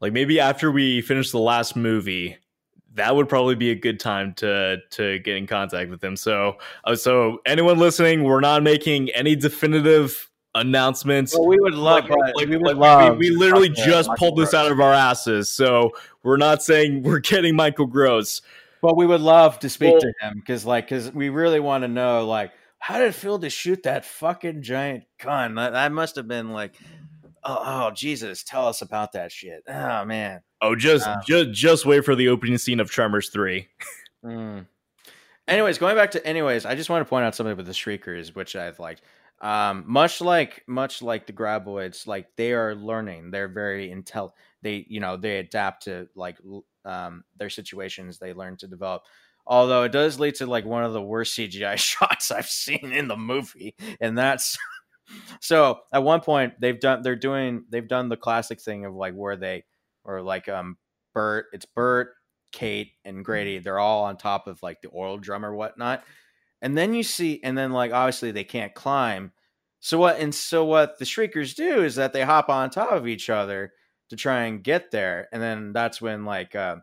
like 0.00 0.12
maybe 0.12 0.38
after 0.38 0.70
we 0.70 1.00
finish 1.00 1.32
the 1.32 1.40
last 1.40 1.74
movie, 1.74 2.36
that 2.94 3.16
would 3.16 3.28
probably 3.28 3.56
be 3.56 3.70
a 3.70 3.74
good 3.74 3.98
time 3.98 4.32
to 4.34 4.78
to 4.92 5.18
get 5.20 5.36
in 5.36 5.48
contact 5.48 5.90
with 5.90 6.02
him. 6.04 6.14
So, 6.14 6.58
uh, 6.84 6.94
so 6.94 7.38
anyone 7.46 7.78
listening, 7.78 8.22
we're 8.22 8.38
not 8.40 8.62
making 8.62 9.10
any 9.10 9.34
definitive 9.34 10.30
announcements. 10.54 11.34
well, 11.36 11.46
we 11.46 11.58
would 11.58 11.74
love 11.74 12.08
Like- 12.08 12.34
like- 12.36 12.48
we 12.48 12.56
would 12.56 12.76
like, 12.76 12.76
love 12.76 13.16
we, 13.18 13.30
we 13.30 13.36
literally 13.36 13.68
just 13.70 14.08
Michael 14.08 14.18
pulled 14.30 14.38
this 14.38 14.52
out 14.54 14.70
of 14.70 14.80
our 14.80 14.92
asses. 14.92 15.48
So 15.50 15.92
we're 16.22 16.36
not 16.36 16.62
saying 16.62 17.02
we're 17.02 17.18
getting 17.20 17.56
Michael 17.56 17.86
Gross. 17.86 18.42
But 18.82 18.96
we 18.96 19.06
would 19.06 19.20
love 19.20 19.58
to 19.60 19.68
speak 19.68 19.92
Well- 19.92 20.00
to 20.00 20.12
him 20.20 20.34
because, 20.40 20.64
like, 20.66 20.86
because 20.86 21.12
we 21.12 21.28
really 21.28 21.60
want 21.60 21.82
to 21.82 21.88
know, 21.88 22.26
like, 22.26 22.52
how 22.78 22.98
did 22.98 23.08
it 23.08 23.14
feel 23.14 23.38
to 23.38 23.48
shoot 23.48 23.84
that 23.84 24.04
fucking 24.04 24.62
giant 24.62 25.04
gun? 25.20 25.54
That, 25.54 25.72
that 25.72 25.92
must 25.92 26.16
have 26.16 26.26
been 26.26 26.50
like, 26.50 26.74
oh, 27.44 27.62
oh, 27.64 27.90
Jesus, 27.92 28.42
tell 28.42 28.66
us 28.66 28.82
about 28.82 29.12
that 29.12 29.30
shit. 29.30 29.62
Oh 29.68 30.04
man. 30.04 30.40
Oh, 30.60 30.74
just 30.74 31.06
Wow. 31.06 31.20
just 31.26 31.50
just 31.52 31.86
wait 31.86 32.04
for 32.04 32.14
the 32.16 32.28
opening 32.28 32.58
scene 32.58 32.80
of 32.80 32.90
Tremors 32.90 33.28
three. 33.30 33.68
Mm. 34.24 34.66
Anyways, 35.48 35.78
going 35.78 35.96
back 35.96 36.12
to 36.12 36.24
anyways, 36.26 36.64
I 36.66 36.74
just 36.74 36.88
want 36.90 37.04
to 37.04 37.08
point 37.08 37.24
out 37.24 37.34
something 37.34 37.56
with 37.56 37.66
the 37.66 37.72
Shriekers, 37.72 38.34
which 38.34 38.54
I've 38.56 38.78
liked. 38.78 39.02
Um, 39.42 39.84
much 39.86 40.20
like 40.20 40.62
much 40.68 41.02
like 41.02 41.26
the 41.26 41.32
Graboids, 41.32 42.06
like 42.06 42.28
they 42.36 42.52
are 42.52 42.74
learning. 42.74 43.30
They're 43.32 43.48
very 43.48 43.90
intel. 43.90 44.30
They 44.62 44.86
you 44.88 45.00
know 45.00 45.16
they 45.16 45.38
adapt 45.38 45.84
to 45.84 46.08
like 46.14 46.38
um, 46.84 47.24
their 47.36 47.50
situations. 47.50 48.18
They 48.18 48.32
learn 48.32 48.56
to 48.58 48.68
develop. 48.68 49.02
Although 49.44 49.82
it 49.82 49.90
does 49.92 50.20
lead 50.20 50.36
to 50.36 50.46
like 50.46 50.64
one 50.64 50.84
of 50.84 50.92
the 50.92 51.02
worst 51.02 51.36
CGI 51.38 51.76
shots 51.76 52.30
I've 52.30 52.48
seen 52.48 52.92
in 52.92 53.08
the 53.08 53.16
movie, 53.16 53.74
and 54.00 54.16
that's 54.16 54.56
so 55.40 55.80
at 55.92 56.04
one 56.04 56.20
point 56.20 56.54
they've 56.60 56.78
done 56.78 57.02
they're 57.02 57.16
doing 57.16 57.64
they've 57.68 57.88
done 57.88 58.08
the 58.08 58.16
classic 58.16 58.60
thing 58.60 58.84
of 58.84 58.94
like 58.94 59.14
where 59.14 59.36
they 59.36 59.64
or 60.04 60.22
like 60.22 60.48
um 60.48 60.76
Burt 61.14 61.46
it's 61.52 61.66
Burt 61.66 62.14
Kate 62.52 62.92
and 63.04 63.24
Grady, 63.24 63.58
they're 63.58 63.78
all 63.78 64.04
on 64.04 64.16
top 64.16 64.46
of 64.46 64.62
like 64.62 64.80
the 64.82 64.90
oil 64.94 65.18
drum 65.18 65.44
or 65.44 65.54
whatnot. 65.54 66.04
And 66.62 66.78
then 66.78 66.94
you 66.94 67.02
see, 67.02 67.40
and 67.42 67.58
then 67.58 67.72
like 67.72 67.92
obviously 67.92 68.30
they 68.30 68.44
can't 68.44 68.72
climb. 68.72 69.32
So 69.80 69.98
what 69.98 70.20
and 70.20 70.32
so 70.32 70.64
what 70.64 70.98
the 70.98 71.04
shriekers 71.04 71.54
do 71.54 71.82
is 71.82 71.96
that 71.96 72.12
they 72.12 72.22
hop 72.22 72.48
on 72.48 72.70
top 72.70 72.92
of 72.92 73.08
each 73.08 73.28
other 73.28 73.72
to 74.10 74.16
try 74.16 74.44
and 74.44 74.62
get 74.62 74.92
there. 74.92 75.28
And 75.32 75.42
then 75.42 75.72
that's 75.72 76.00
when 76.00 76.24
like 76.24 76.54
uh 76.54 76.76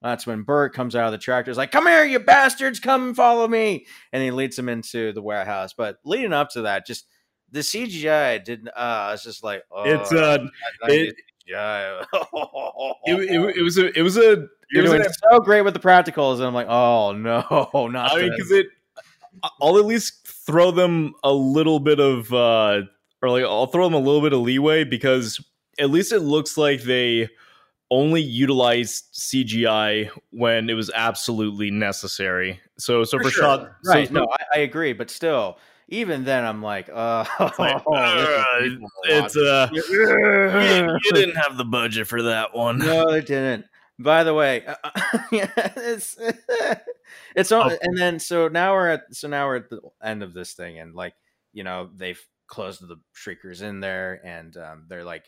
that's 0.00 0.26
when 0.26 0.42
Burt 0.42 0.72
comes 0.72 0.94
out 0.94 1.06
of 1.06 1.12
the 1.12 1.18
tractor, 1.18 1.50
is 1.50 1.56
like, 1.56 1.72
come 1.72 1.86
here, 1.86 2.04
you 2.04 2.20
bastards, 2.20 2.78
come 2.78 3.08
and 3.08 3.16
follow 3.16 3.48
me. 3.48 3.86
And 4.12 4.22
he 4.22 4.30
leads 4.30 4.54
them 4.54 4.68
into 4.68 5.12
the 5.12 5.22
warehouse. 5.22 5.72
But 5.76 5.96
leading 6.04 6.32
up 6.32 6.50
to 6.50 6.62
that, 6.62 6.86
just 6.86 7.06
the 7.50 7.60
CGI 7.60 8.42
didn't 8.44 8.68
uh 8.68 9.10
it's 9.14 9.24
just 9.24 9.42
like 9.42 9.64
oh 9.72 9.82
It's 9.84 10.12
uh, 10.12 10.46
it- 10.84 11.16
CGI. 11.48 12.06
it, 13.04 13.18
it, 13.30 13.56
it 13.56 13.62
was 13.62 13.78
a 13.78 13.98
it 13.98 14.02
was 14.02 14.16
a 14.16 14.32
it 14.32 14.48
You're 14.70 14.82
was 14.84 14.92
doing 14.92 15.04
so 15.30 15.40
great 15.40 15.62
with 15.62 15.74
the 15.74 15.80
practicals, 15.80 16.36
and 16.36 16.44
I'm 16.44 16.54
like, 16.54 16.68
oh 16.68 17.12
no, 17.12 17.40
not 17.90 18.12
I 18.12 18.20
mean, 18.20 18.30
because 18.30 18.50
it, 18.52 18.66
I'll 19.60 19.78
at 19.78 19.84
least 19.84 20.26
throw 20.26 20.70
them 20.70 21.14
a 21.22 21.32
little 21.32 21.80
bit 21.80 22.00
of, 22.00 22.32
uh, 22.32 22.82
or 23.22 23.30
like 23.30 23.44
I'll 23.44 23.66
throw 23.66 23.84
them 23.84 23.94
a 23.94 23.98
little 23.98 24.22
bit 24.22 24.32
of 24.32 24.40
leeway 24.40 24.84
because 24.84 25.44
at 25.78 25.90
least 25.90 26.12
it 26.12 26.20
looks 26.20 26.56
like 26.56 26.82
they 26.82 27.28
only 27.90 28.20
utilized 28.20 29.12
CGI 29.14 30.10
when 30.30 30.70
it 30.70 30.74
was 30.74 30.90
absolutely 30.94 31.70
necessary. 31.70 32.60
So, 32.78 33.04
so 33.04 33.18
for, 33.18 33.30
sure. 33.30 33.42
shot, 33.42 33.70
right? 33.84 34.08
so- 34.08 34.14
no, 34.14 34.26
I, 34.30 34.58
I 34.58 34.62
agree, 34.62 34.92
but 34.92 35.10
still, 35.10 35.58
even 35.88 36.24
then, 36.24 36.44
I'm 36.44 36.62
like, 36.62 36.88
uh, 36.92 37.24
like, 37.58 37.82
uh, 37.86 38.60
it's 39.04 39.36
uh, 39.36 39.68
you, 39.72 40.98
you 41.04 41.12
didn't 41.12 41.36
have 41.36 41.56
the 41.56 41.64
budget 41.64 42.06
for 42.06 42.22
that 42.22 42.54
one. 42.54 42.78
no, 42.78 43.10
they 43.10 43.20
didn't. 43.20 43.66
By 43.98 44.24
the 44.24 44.34
way, 44.34 44.64
uh, 44.66 44.74
yeah, 45.32 45.50
it's 45.76 46.16
it's 47.36 47.52
all, 47.52 47.70
Oh. 47.70 47.78
and 47.82 47.96
then 47.96 48.18
so 48.18 48.48
now 48.48 48.72
we're 48.74 48.88
at 48.90 49.02
so 49.14 49.28
now 49.28 49.46
we're 49.46 49.56
at 49.56 49.70
the 49.70 49.80
end 50.02 50.22
of 50.22 50.34
this 50.34 50.54
thing, 50.54 50.78
and 50.78 50.94
like 50.94 51.14
you 51.52 51.62
know 51.64 51.90
they've 51.94 52.20
closed 52.46 52.86
the 52.86 52.96
shriekers 53.12 53.62
in 53.62 53.80
there, 53.80 54.20
and 54.24 54.56
um, 54.56 54.84
they're 54.88 55.04
like, 55.04 55.24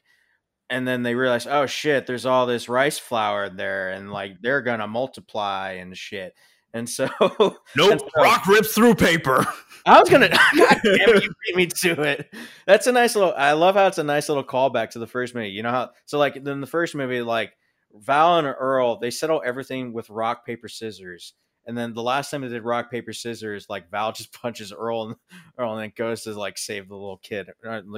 and 0.68 0.86
then 0.86 1.02
they 1.04 1.14
realize, 1.14 1.46
oh 1.46 1.66
shit, 1.66 2.06
there's 2.06 2.26
all 2.26 2.46
this 2.46 2.68
rice 2.68 2.98
flour 2.98 3.48
there, 3.48 3.90
and 3.90 4.10
like 4.12 4.40
they're 4.40 4.62
gonna 4.62 4.88
multiply 4.88 5.72
and 5.72 5.96
shit, 5.96 6.34
and 6.74 6.88
so 6.90 7.08
Nope, 7.20 7.56
And 7.92 8.00
so- 8.00 8.08
rock 8.22 8.46
rips 8.48 8.74
through 8.74 8.96
paper. 8.96 9.46
I 9.86 10.00
was 10.00 10.08
gonna. 10.10 10.28
God 10.28 10.80
damn 10.82 11.10
it, 11.16 11.22
you 11.22 11.30
beat 11.46 11.54
me 11.56 11.66
to 11.66 12.02
it. 12.02 12.34
That's 12.66 12.88
a 12.88 12.92
nice 12.92 13.14
little. 13.14 13.32
I 13.36 13.52
love 13.52 13.76
how 13.76 13.86
it's 13.86 13.98
a 13.98 14.02
nice 14.04 14.28
little 14.28 14.42
callback 14.42 14.90
to 14.90 14.98
the 14.98 15.06
first 15.06 15.36
movie. 15.36 15.50
You 15.50 15.62
know 15.62 15.70
how? 15.70 15.90
So 16.06 16.18
like 16.18 16.34
in 16.34 16.60
the 16.60 16.66
first 16.66 16.96
movie, 16.96 17.22
like 17.22 17.52
Val 18.00 18.38
and 18.38 18.46
Earl, 18.46 18.98
they 18.98 19.10
settle 19.10 19.42
everything 19.44 19.92
with 19.92 20.10
rock 20.10 20.44
paper 20.46 20.68
scissors. 20.68 21.34
And 21.66 21.76
then 21.76 21.94
the 21.94 22.02
last 22.02 22.30
time 22.30 22.42
they 22.42 22.48
did 22.48 22.62
rock 22.62 22.90
paper 22.90 23.12
scissors, 23.12 23.66
like 23.68 23.90
Val 23.90 24.12
just 24.12 24.32
punches 24.32 24.72
Earl 24.72 25.08
and 25.08 25.16
Earl, 25.58 25.72
and 25.74 25.82
then 25.82 25.92
goes 25.96 26.22
to 26.22 26.32
like 26.38 26.58
save 26.58 26.88
the 26.88 26.94
little 26.94 27.18
kid. 27.18 27.48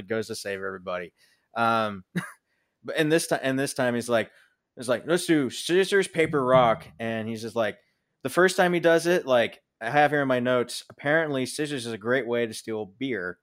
Goes 0.09 0.29
to 0.29 0.35
save 0.35 0.59
everybody. 0.63 1.13
Um, 1.55 2.05
but 2.85 2.97
in 2.97 3.09
this 3.09 3.27
time, 3.27 3.41
and 3.43 3.59
this 3.59 3.75
time 3.75 3.95
he's 3.95 4.09
like, 4.09 4.31
it's 4.77 4.89
like 4.89 5.05
let's 5.07 5.27
do 5.27 5.51
scissors 5.51 6.09
paper 6.09 6.45
rock, 6.45 6.87
and 6.99 7.29
he's 7.29 7.43
just 7.43 7.57
like, 7.57 7.79
the 8.23 8.29
first 8.29 8.57
time 8.57 8.73
he 8.73 8.81
does 8.81 9.07
it, 9.07 9.27
like 9.27 9.61
I 9.81 9.91
have 9.91 10.11
here 10.11 10.23
in 10.23 10.29
my 10.29 10.41
notes. 10.41 10.85
Apparently, 10.91 11.47
scissors 11.47 11.87
is 11.87 11.93
a 11.93 11.99
great 11.99 12.27
way 12.27 12.47
to 12.47 12.55
steal 12.55 12.87
beer. 12.99 13.39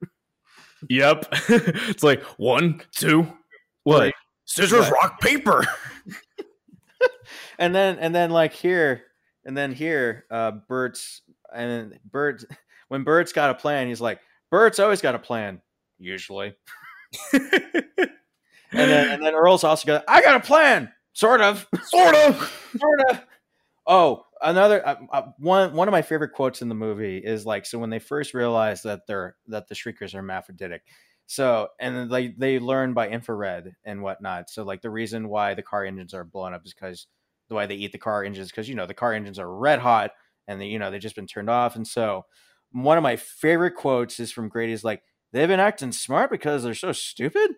Yep. 0.89 1.25
it's 1.49 2.03
like 2.03 2.23
one, 2.37 2.81
two, 2.95 3.27
what? 3.83 3.99
Right. 3.99 4.13
Scissors, 4.45 4.89
What? 4.89 4.93
rock, 5.03 5.21
paper. 5.21 5.65
And 7.57 7.73
then 7.75 7.97
and 7.99 8.13
then 8.13 8.29
like 8.31 8.53
here 8.53 9.03
and 9.45 9.55
then 9.55 9.71
here 9.71 10.25
uh 10.31 10.51
burt's 10.67 11.21
and 11.53 11.91
then 11.91 11.99
burt 12.09 12.43
when 12.87 13.03
burt's 13.03 13.33
got 13.33 13.49
a 13.49 13.53
plan 13.53 13.87
he's 13.87 14.01
like 14.01 14.19
burt's 14.49 14.79
always 14.79 15.01
got 15.01 15.15
a 15.15 15.19
plan 15.19 15.61
usually 15.97 16.53
and 17.33 17.41
then 18.71 19.09
and 19.11 19.23
then 19.25 19.33
earl's 19.33 19.63
also 19.63 19.85
got 19.85 20.03
i 20.07 20.21
got 20.21 20.35
a 20.35 20.39
plan 20.39 20.91
sort 21.13 21.41
of 21.41 21.67
sort 21.83 22.15
of. 22.15 22.69
sort 22.77 22.99
of 23.09 23.21
oh 23.87 24.25
another 24.41 24.85
uh, 24.85 24.95
uh, 25.11 25.21
one 25.39 25.73
one 25.73 25.87
of 25.87 25.91
my 25.91 26.01
favorite 26.01 26.33
quotes 26.33 26.61
in 26.61 26.69
the 26.69 26.75
movie 26.75 27.17
is 27.17 27.45
like 27.45 27.65
so 27.65 27.79
when 27.79 27.89
they 27.89 27.99
first 27.99 28.33
realize 28.33 28.81
that 28.81 29.07
they're 29.07 29.35
that 29.47 29.67
the 29.67 29.75
shriekers 29.75 30.13
are 30.13 30.17
hermaphroditic 30.17 30.81
So 31.27 31.69
and 31.79 32.11
they 32.11 32.29
they 32.29 32.59
learn 32.59 32.93
by 32.93 33.09
infrared 33.09 33.75
and 33.83 34.01
whatnot. 34.01 34.49
So 34.49 34.63
like 34.63 34.81
the 34.81 34.89
reason 34.89 35.29
why 35.29 35.53
the 35.53 35.63
car 35.63 35.83
engines 35.85 36.13
are 36.13 36.23
blown 36.23 36.53
up 36.53 36.65
is 36.65 36.73
because 36.73 37.07
the 37.49 37.55
way 37.55 37.65
they 37.65 37.75
eat 37.75 37.91
the 37.91 37.97
car 37.97 38.23
engines 38.23 38.49
because 38.49 38.67
you 38.69 38.75
know 38.75 38.85
the 38.85 38.93
car 38.93 39.13
engines 39.13 39.39
are 39.39 39.53
red 39.53 39.79
hot 39.79 40.11
and 40.47 40.59
they 40.59 40.65
you 40.67 40.79
know 40.79 40.91
they've 40.91 41.01
just 41.01 41.15
been 41.15 41.27
turned 41.27 41.49
off. 41.49 41.75
And 41.75 41.87
so 41.87 42.25
one 42.71 42.97
of 42.97 43.03
my 43.03 43.15
favorite 43.15 43.75
quotes 43.75 44.19
is 44.19 44.31
from 44.31 44.49
Grady's 44.49 44.83
like 44.83 45.01
they've 45.31 45.47
been 45.47 45.59
acting 45.59 45.91
smart 45.91 46.31
because 46.31 46.63
they're 46.63 46.73
so 46.73 46.91
stupid. 46.91 47.51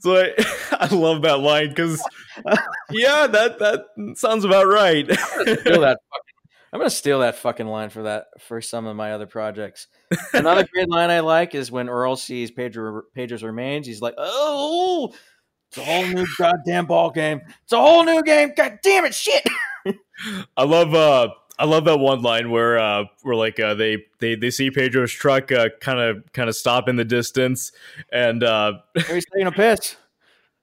So 0.00 0.16
I, 0.16 0.32
I 0.72 0.94
love 0.94 1.22
that 1.22 1.40
line 1.40 1.68
because 1.70 2.02
yeah, 2.90 3.26
that 3.26 3.58
that 3.58 3.84
sounds 4.16 4.44
about 4.44 4.66
right. 4.66 5.06
steal 5.06 5.80
that 5.80 5.98
fucking, 6.10 6.34
I'm 6.72 6.80
gonna 6.80 6.90
steal 6.90 7.20
that 7.20 7.36
fucking 7.36 7.66
line 7.66 7.90
for 7.90 8.02
that 8.02 8.26
for 8.40 8.60
some 8.60 8.86
of 8.86 8.96
my 8.96 9.12
other 9.12 9.26
projects. 9.26 9.86
Another 10.32 10.66
great 10.72 10.88
line 10.88 11.10
I 11.10 11.20
like 11.20 11.54
is 11.54 11.70
when 11.70 11.88
Earl 11.88 12.16
sees 12.16 12.50
Pedro 12.50 13.02
Pedro's 13.14 13.44
remains. 13.44 13.86
He's 13.86 14.02
like, 14.02 14.14
"Oh, 14.18 15.14
it's 15.76 15.78
a 15.78 15.90
whole 15.90 16.06
new 16.06 16.26
goddamn 16.38 16.86
ball 16.86 17.10
game. 17.10 17.40
It's 17.64 17.72
a 17.72 17.80
whole 17.80 18.04
new 18.04 18.22
game. 18.22 18.52
God 18.56 18.78
damn 18.80 19.04
it, 19.04 19.14
shit." 19.14 19.44
I 20.56 20.62
love 20.62 20.94
uh 20.94 21.30
I 21.58 21.64
love 21.64 21.84
that 21.86 21.98
one 21.98 22.22
line 22.22 22.50
where 22.50 22.78
uh 22.78 23.04
where 23.22 23.34
like 23.34 23.58
uh 23.58 23.74
they 23.74 24.04
they 24.20 24.36
they 24.36 24.50
see 24.50 24.70
Pedro's 24.70 25.10
truck 25.12 25.50
uh 25.50 25.70
kind 25.80 25.98
of 25.98 26.32
kind 26.32 26.48
of 26.48 26.54
stop 26.54 26.88
in 26.88 26.94
the 26.94 27.04
distance 27.04 27.72
and 28.12 28.44
uh 28.44 28.74
He's 28.94 29.24
taking 29.32 29.48
a 29.48 29.52
piss. 29.52 29.96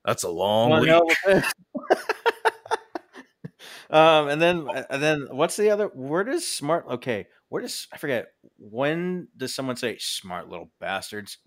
that's 0.06 0.24
a 0.24 0.30
long 0.30 0.72
leak. 0.80 0.90
hell 0.90 1.04
of 1.04 1.34
a 1.34 1.42
piss. 1.42 1.52
um, 3.90 4.30
and 4.30 4.42
then 4.42 4.66
and 4.90 5.04
then 5.04 5.28
what's 5.30 5.58
the 5.58 5.72
other? 5.72 5.88
Where 5.88 6.24
does 6.24 6.48
smart? 6.48 6.86
Okay, 6.90 7.28
where 7.50 7.62
does 7.62 7.88
I 7.92 7.98
forget? 7.98 8.28
When 8.58 9.28
does 9.36 9.54
someone 9.54 9.76
say 9.76 9.98
smart 10.00 10.48
little 10.48 10.72
bastards? 10.80 11.38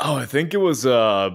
Oh, 0.00 0.16
I 0.16 0.24
think 0.24 0.54
it 0.54 0.58
was 0.58 0.86
uh 0.86 1.30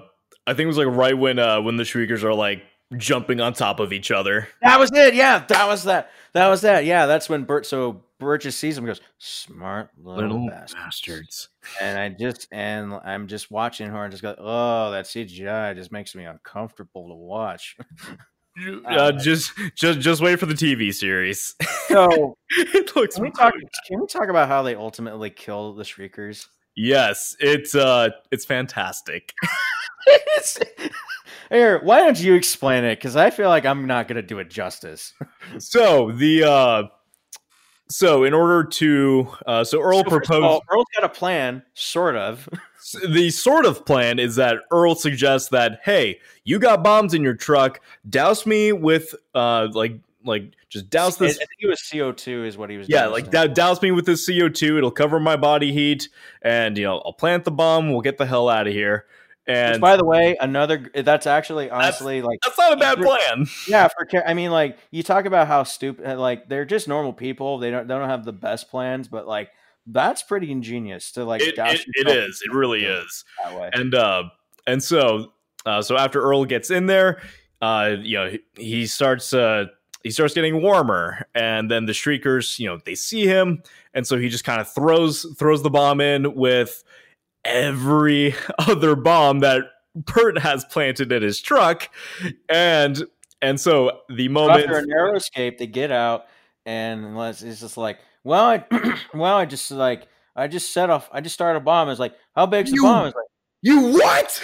I 0.48 0.54
think 0.54 0.62
it 0.62 0.68
was 0.68 0.78
like 0.78 0.88
right 0.88 1.18
when 1.18 1.38
uh 1.40 1.62
when 1.62 1.76
the 1.76 1.86
shriekers 1.86 2.24
are 2.24 2.34
like 2.34 2.64
jumping 2.96 3.42
on 3.42 3.54
top 3.54 3.80
of 3.80 3.92
each 3.92 4.12
other. 4.12 4.48
That 4.62 4.80
was 4.80 4.92
it. 4.94 5.14
Yeah, 5.14 5.46
that 5.48 5.68
was 5.68 5.84
that. 5.84 6.10
That 6.34 6.48
was 6.48 6.62
that. 6.62 6.86
Yeah, 6.86 7.06
that's 7.06 7.30
when 7.30 7.44
Burt. 7.44 7.66
So 7.66 8.04
Burt 8.20 8.42
just 8.42 8.60
sees 8.60 8.78
him, 8.78 8.86
and 8.86 8.96
goes, 8.96 9.02
"Smart 9.18 9.90
little, 10.02 10.48
bastard." 10.48 10.80
bastards. 10.80 11.50
And 11.82 12.00
I 12.00 12.10
just 12.10 12.48
and 12.52 12.94
I'm 12.94 13.28
just 13.28 13.52
watching 13.52 13.90
her 13.90 14.04
and 14.04 14.12
just 14.12 14.24
go, 14.24 14.36
"Oh, 14.38 14.92
that 14.92 15.06
CGI 15.06 15.76
just 15.76 15.92
makes 15.92 16.16
me 16.16 16.24
uncomfortable 16.26 17.10
to 17.10 17.16
watch." 17.16 17.78
Uh, 18.88 19.12
just 19.12 19.52
just 19.76 20.00
just 20.00 20.20
wait 20.20 20.40
for 20.40 20.48
the 20.48 20.54
TV 20.56 20.92
series. 20.92 21.54
So 21.90 22.36
it 22.58 22.96
looks 22.96 23.14
can 23.14 23.26
we 23.26 23.30
talk? 23.30 23.54
Can 23.88 24.02
we 24.02 24.08
talk 24.08 24.30
about 24.30 24.48
how 24.48 24.64
they 24.64 24.74
ultimately 24.74 25.30
kill 25.30 25.76
the 25.76 25.84
Shriekers? 25.84 26.48
Yes, 26.76 27.36
it's 27.40 27.76
uh 27.76 28.10
it's 28.32 28.46
fantastic. 28.46 29.32
Here, 31.50 31.80
why 31.82 32.00
don't 32.00 32.20
you 32.20 32.34
explain 32.34 32.84
it? 32.84 32.98
Because 32.98 33.16
I 33.16 33.30
feel 33.30 33.50
like 33.50 33.66
I'm 33.66 33.88
not 33.88 34.08
going 34.08 34.18
to 34.18 34.22
do 34.22 34.40
it 34.40 34.50
justice. 34.50 35.14
So 35.60 36.12
the 36.12 36.44
uh 36.44 36.84
so 37.90 38.26
in 38.26 38.34
order 38.34 38.66
to 38.66 39.32
uh 39.46 39.64
so 39.64 39.82
Earl 39.82 40.04
so 40.04 40.10
proposed. 40.10 40.44
All, 40.44 40.62
Earl's 40.70 40.86
got 40.94 41.06
a 41.06 41.10
plan, 41.10 41.64
sort 41.74 42.18
of. 42.18 42.50
the 43.08 43.30
sort 43.30 43.66
of 43.66 43.86
plan 43.86 44.20
is 44.20 44.36
that 44.36 44.58
Earl 44.72 44.96
suggests 44.96 45.50
that 45.50 45.80
hey, 45.86 46.20
you 46.44 46.60
got 46.60 46.84
bombs 46.84 47.14
in 47.14 47.24
your 47.24 47.34
truck, 47.34 47.80
douse 48.10 48.46
me 48.46 48.74
with 48.74 49.16
uh 49.34 49.70
like 49.72 50.00
like 50.26 50.52
just 50.70 50.90
douse 50.90 51.20
I 51.22 51.28
this 51.28 51.38
think 51.38 51.50
it 51.62 51.68
was 51.68 51.80
CO2 51.80 52.46
is 52.46 52.58
what 52.58 52.70
he 52.70 52.78
was. 52.78 52.90
yeah, 52.90 53.08
like 53.08 53.32
dou- 53.32 53.48
douse 53.48 53.82
me 53.82 53.92
with 53.92 54.06
this 54.06 54.30
CO2, 54.30 54.78
it'll 54.78 54.92
cover 54.92 55.18
my 55.20 55.38
body 55.38 55.72
heat 55.72 56.10
and 56.42 56.78
you 56.78 56.84
know, 56.84 56.98
I'll 57.06 57.14
plant 57.14 57.46
the 57.46 57.52
bomb, 57.52 57.90
we'll 57.90 58.02
get 58.02 58.18
the 58.18 58.26
hell 58.26 58.50
out 58.50 58.68
of 58.68 58.74
here. 58.74 59.06
Which, 59.48 59.56
And 59.56 59.80
by 59.80 59.96
the 59.96 60.04
way, 60.04 60.36
another 60.42 60.92
that's 60.94 61.26
actually 61.26 61.70
honestly 61.70 62.22
like 62.22 62.40
that's 62.44 62.58
not 62.58 62.74
a 62.74 62.76
bad 62.76 62.98
plan. 62.98 63.46
yeah 63.68 63.88
for 63.88 64.06
I 64.28 64.34
mean 64.34 64.52
like 64.52 64.78
you 64.92 65.04
talk 65.04 65.26
about 65.26 65.48
how 65.48 65.64
stupid 65.64 66.18
like 66.18 66.50
they're 66.50 66.66
just 66.66 66.90
normal 66.90 67.14
people. 67.14 67.58
They 67.58 67.72
don't 67.72 67.88
they 67.88 67.94
don't 67.94 68.10
have 68.10 68.26
the 68.26 68.34
best 68.34 68.70
plans, 68.70 69.08
but 69.08 69.26
like 69.26 69.50
that's 69.86 70.22
pretty 70.22 70.52
ingenious 70.52 71.14
to 71.14 71.24
like 71.24 71.42
It, 71.42 71.58
it, 71.58 71.86
it 71.94 72.08
is. 72.10 72.44
It 72.46 72.54
really 72.54 72.84
is. 72.84 73.24
and 73.74 73.96
uh 73.96 74.24
and 74.66 74.84
so 74.84 75.32
uh 75.66 75.82
so 75.82 75.96
after 75.96 76.22
earl 76.22 76.44
gets 76.44 76.70
in 76.70 76.88
there 76.88 77.22
uh 77.62 77.96
you 77.98 78.18
know 78.18 78.30
he, 78.30 78.40
he 78.58 78.86
starts 78.86 79.34
uh 79.34 79.66
he 80.04 80.12
starts 80.12 80.34
getting 80.34 80.62
warmer 80.62 81.26
and 81.34 81.72
then 81.72 81.86
the 81.86 81.94
shriekers 81.94 82.60
you 82.60 82.68
know 82.68 82.80
they 82.86 82.96
see 82.96 83.26
him 83.26 83.64
and 83.94 84.06
so 84.06 84.18
he 84.18 84.28
just 84.28 84.44
kind 84.44 84.60
of 84.60 84.70
throws 84.70 85.26
throws 85.38 85.64
the 85.64 85.70
bomb 85.70 86.02
in 86.02 86.36
with 86.36 86.84
every 87.48 88.36
other 88.60 88.96
bomb 88.96 89.40
that 89.40 89.64
Burt 89.96 90.38
has 90.40 90.64
planted 90.66 91.12
in 91.12 91.24
his 91.24 91.42
truck 91.42 91.90
and 92.50 93.04
and 93.42 93.60
so 93.60 94.02
the 94.10 94.28
moment 94.30 94.62
After 94.66 94.78
a 94.80 94.86
narrow 94.86 95.16
escape, 95.16 95.58
they 95.60 95.68
get 95.68 95.92
out, 95.92 96.26
and 96.66 97.06
unless 97.06 97.44
it's 97.44 97.60
just 97.60 97.78
like, 97.78 98.00
well, 98.24 98.44
I, 98.46 98.98
well, 99.14 99.38
I 99.38 99.46
just 99.46 99.70
like, 99.70 100.08
I 100.36 100.48
just 100.48 100.74
set 100.74 100.90
off, 100.90 101.08
I 101.12 101.22
just 101.22 101.36
started 101.36 101.58
a 101.60 101.62
bomb. 101.62 101.90
It's 101.90 102.00
like, 102.00 102.16
how 102.36 102.48
big's 102.48 102.72
the 102.72 102.78
You- 102.78 102.84
bomb? 102.84 103.08
It's 103.08 103.16
like, 103.16 103.26
you 103.62 103.92
what 103.94 104.44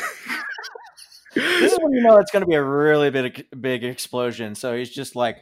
this 1.35 1.71
is 1.73 1.79
when 1.81 1.93
you 1.93 2.01
know 2.01 2.17
it's 2.17 2.31
going 2.31 2.41
to 2.41 2.47
be 2.47 2.55
a 2.55 2.63
really 2.63 3.09
big, 3.09 3.45
big 3.59 3.83
explosion. 3.83 4.55
So 4.55 4.75
he's 4.77 4.89
just 4.89 5.15
like, 5.15 5.37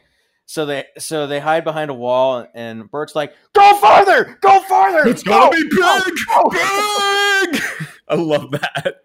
so 0.52 0.66
they, 0.66 0.84
so 0.98 1.26
they 1.26 1.40
hide 1.40 1.64
behind 1.64 1.90
a 1.90 1.94
wall, 1.94 2.46
and 2.54 2.90
Burt's 2.90 3.14
like, 3.14 3.32
go 3.54 3.78
farther, 3.78 4.38
go 4.42 4.60
farther. 4.64 5.08
It's 5.08 5.22
gonna 5.22 5.46
go, 5.46 5.50
be 5.50 5.76
go, 5.76 6.00
big, 6.04 6.14
go." 6.28 6.48
big. 7.52 7.62
I 8.08 8.14
love 8.16 8.50
that. 8.50 8.96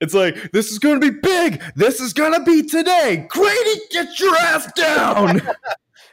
It's 0.00 0.14
like 0.14 0.52
this 0.52 0.70
is 0.70 0.78
gonna 0.78 1.00
be 1.00 1.10
big. 1.10 1.62
This 1.74 2.00
is 2.00 2.12
gonna 2.12 2.44
be 2.44 2.62
today. 2.62 3.26
Grady, 3.28 3.80
get 3.90 4.20
your 4.20 4.36
ass 4.36 4.70
down. 4.72 5.40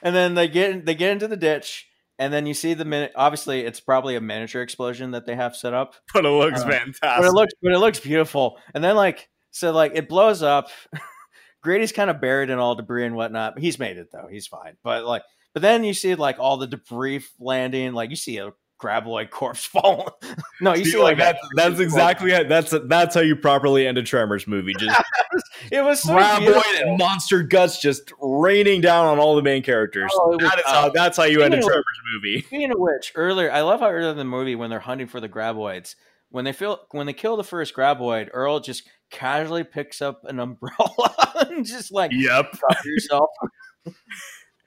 And 0.02 0.16
then 0.16 0.36
they 0.36 0.48
get, 0.48 0.86
they 0.86 0.94
get 0.94 1.12
into 1.14 1.28
the 1.28 1.38
ditch, 1.38 1.88
and 2.20 2.32
then 2.32 2.46
you 2.46 2.54
see 2.54 2.76
the 2.76 2.86
minute. 2.86 3.12
Obviously, 3.16 3.62
it's 3.62 3.80
probably 3.80 4.16
a 4.16 4.22
miniature 4.22 4.62
explosion 4.62 5.12
that 5.12 5.26
they 5.26 5.36
have 5.36 5.56
set 5.56 5.74
up. 5.74 5.96
but 6.14 6.26
it 6.26 6.30
looks 6.30 6.62
Uh, 6.62 6.68
fantastic. 6.70 7.02
but 7.02 7.26
it 7.26 7.32
looks 7.34 7.54
but 7.64 7.72
it 7.72 7.80
looks 7.80 8.00
beautiful 8.00 8.60
and 8.76 8.84
then 8.84 8.96
like 8.96 9.30
so 9.50 9.72
like 9.72 9.94
it 9.96 10.08
blows 10.08 10.44
up 10.44 10.70
grady's 11.66 11.92
kind 11.92 12.10
of 12.10 12.22
buried 12.22 12.50
in 12.50 12.60
all 12.60 12.76
debris 12.76 13.06
and 13.06 13.16
whatnot 13.16 13.60
he's 13.60 13.78
made 13.80 13.98
it 13.98 14.08
though 14.12 14.28
he's 14.30 14.48
fine 14.48 14.78
but 14.84 15.04
like 15.04 15.24
but 15.54 15.62
then 15.62 15.84
you 15.84 15.94
see 15.94 16.16
like 16.16 16.38
all 16.40 16.58
the 16.58 16.68
debris 16.68 17.24
landing 17.40 17.94
like 17.94 18.10
you 18.10 18.16
see 18.16 18.38
a 18.38 18.52
graboid 18.82 19.30
corpse 19.30 19.66
fall 19.66 20.20
no 20.62 20.74
you 20.74 20.86
See, 20.86 20.92
see 20.92 20.98
like 20.98 21.18
like 21.18 21.18
that's 21.18 21.40
that's 21.56 21.80
exactly 21.80 22.32
how, 22.32 22.44
that's 22.44 22.74
that's 22.88 23.16
how 23.16 23.22
you 23.22 23.36
properly 23.36 23.88
end 23.88 23.98
a 23.98 24.04
Tremors 24.04 24.48
movie. 24.48 24.74
Just 24.80 25.02
it 25.72 25.84
was 25.84 26.02
so 26.02 26.14
graboid 26.14 26.82
and 26.82 26.98
monster 26.98 27.44
guts 27.44 27.82
just 27.82 28.14
raining 28.22 28.82
down 28.82 29.06
on 29.06 29.20
all 29.20 29.36
the 29.36 29.42
main 29.42 29.64
characters. 29.64 30.12
Oh, 30.14 30.32
it 30.32 30.42
was- 30.42 30.50
that 30.50 30.60
is 30.60 30.66
how 30.66 30.88
uh, 30.88 30.90
that's 30.94 31.18
how 31.18 31.24
you 31.24 31.42
end 31.42 31.54
a 31.54 31.62
Tremors 31.62 31.84
movie. 32.14 32.42
Speaking 32.48 32.72
of 32.72 32.78
which, 32.80 33.12
earlier 33.16 33.52
I 33.52 33.62
love 33.62 33.80
how 33.80 33.90
earlier 33.90 34.12
in 34.12 34.18
the 34.18 34.24
movie 34.24 34.56
when 34.56 34.70
they're 34.70 34.80
hunting 34.80 35.08
for 35.08 35.20
the 35.20 35.30
graboids, 35.30 35.96
when 36.30 36.46
they 36.46 36.54
feel 36.54 36.80
when 36.92 37.06
they 37.08 37.14
kill 37.14 37.38
the 37.38 37.44
first 37.44 37.74
graboid, 37.76 38.30
Earl 38.34 38.60
just 38.60 38.88
casually 39.12 39.64
picks 39.64 40.02
up 40.02 40.24
an 40.26 40.40
umbrella 40.40 41.16
and 41.50 41.66
just 41.66 41.92
like 41.92 42.12
Yep. 42.14 42.58
yourself. 42.86 43.30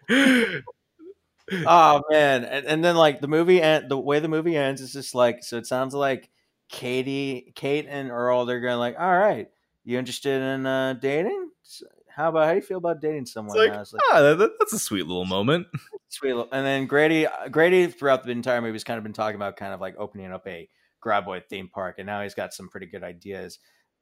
Oh 1.66 2.02
man, 2.10 2.44
and, 2.44 2.66
and 2.66 2.84
then 2.84 2.94
like 2.94 3.22
the 3.22 3.26
movie 3.28 3.62
and 3.62 3.88
the 3.88 3.96
way 3.96 4.20
the 4.20 4.28
movie 4.28 4.54
ends 4.54 4.82
is 4.82 4.92
just 4.92 5.14
like 5.14 5.42
so. 5.42 5.56
It 5.56 5.66
sounds 5.66 5.94
like 5.94 6.28
Katie, 6.68 7.52
Kate, 7.56 7.86
and 7.88 8.10
Earl. 8.10 8.44
They're 8.44 8.60
going 8.60 8.78
like, 8.78 8.96
"All 9.00 9.18
right, 9.18 9.48
you 9.82 9.98
interested 9.98 10.42
in 10.42 10.66
uh, 10.66 10.92
dating? 11.00 11.48
How 12.14 12.28
about 12.28 12.44
how 12.44 12.50
do 12.50 12.56
you 12.56 12.62
feel 12.62 12.76
about 12.76 13.00
dating 13.00 13.24
someone?" 13.24 13.56
Like, 13.56 13.72
now?" 13.72 13.80
It's 13.80 13.94
like 13.94 14.02
ah, 14.12 14.20
that, 14.20 14.50
that's 14.58 14.74
a 14.74 14.78
sweet 14.78 15.06
little 15.06 15.24
moment. 15.24 15.68
sweet. 16.10 16.34
little- 16.34 16.50
And 16.52 16.66
then 16.66 16.84
Grady, 16.86 17.26
uh, 17.26 17.48
Grady 17.48 17.86
throughout 17.86 18.24
the 18.24 18.32
entire 18.32 18.60
movie 18.60 18.74
has 18.74 18.84
kind 18.84 18.98
of 18.98 19.02
been 19.04 19.14
talking 19.14 19.36
about 19.36 19.56
kind 19.56 19.72
of 19.72 19.80
like 19.80 19.94
opening 19.96 20.30
up 20.30 20.46
a 20.46 20.68
Graboid 21.02 21.46
theme 21.48 21.70
park, 21.72 21.94
and 21.96 22.04
now 22.04 22.20
he's 22.22 22.34
got 22.34 22.52
some 22.52 22.68
pretty 22.68 22.88
good 22.88 23.02
ideas. 23.02 23.58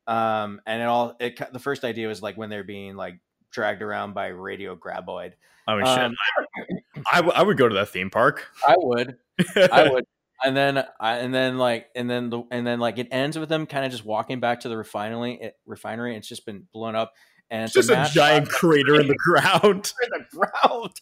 Um, 0.07 0.61
and 0.67 0.83
it 0.83 0.85
all 0.87 1.17
it 1.19 1.41
the 1.53 1.59
first 1.59 1.85
idea 1.85 2.09
was 2.09 2.23
like 2.23 2.37
when 2.37 2.49
they're 2.51 2.65
being 2.65 2.97
like 2.97 3.19
dragged 3.51 3.83
around 3.83 4.13
by 4.15 4.29
Radio 4.29 4.77
Graboid. 4.77 5.33
I 5.69 5.75
mean, 5.75 5.87
Um, 5.87 6.15
shit. 6.59 7.05
I, 7.13 7.21
I 7.21 7.43
would 7.43 7.57
go 7.57 7.69
to 7.69 7.75
that 7.77 7.89
theme 7.89 8.11
park. 8.11 8.47
I 8.67 8.75
would. 8.79 9.17
I 9.57 9.89
would. 9.91 10.05
And 10.45 10.55
then, 10.55 10.85
I, 11.01 11.17
and 11.17 11.35
then, 11.35 11.57
like, 11.57 11.87
and 11.97 12.11
then 12.11 12.29
the, 12.29 12.43
and 12.51 12.67
then, 12.67 12.79
like, 12.79 12.99
it 12.99 13.09
ends 13.11 13.39
with 13.39 13.49
them 13.49 13.65
kind 13.65 13.87
of 13.87 13.91
just 13.91 14.05
walking 14.05 14.39
back 14.39 14.61
to 14.61 14.69
the 14.69 14.77
refinery. 14.77 15.39
It, 15.41 15.57
refinery. 15.65 16.15
It's 16.15 16.29
just 16.29 16.45
been 16.45 16.69
blown 16.75 16.95
up, 16.95 17.15
and 17.51 17.65
It's 17.65 17.73
just 17.73 17.89
a 17.89 17.95
mass 17.95 18.13
giant 18.13 18.51
crater 18.51 19.01
in 19.01 19.09
the 19.09 19.15
ground. 19.25 19.95
in 20.05 20.11
the 20.11 20.27
ground. 20.31 21.01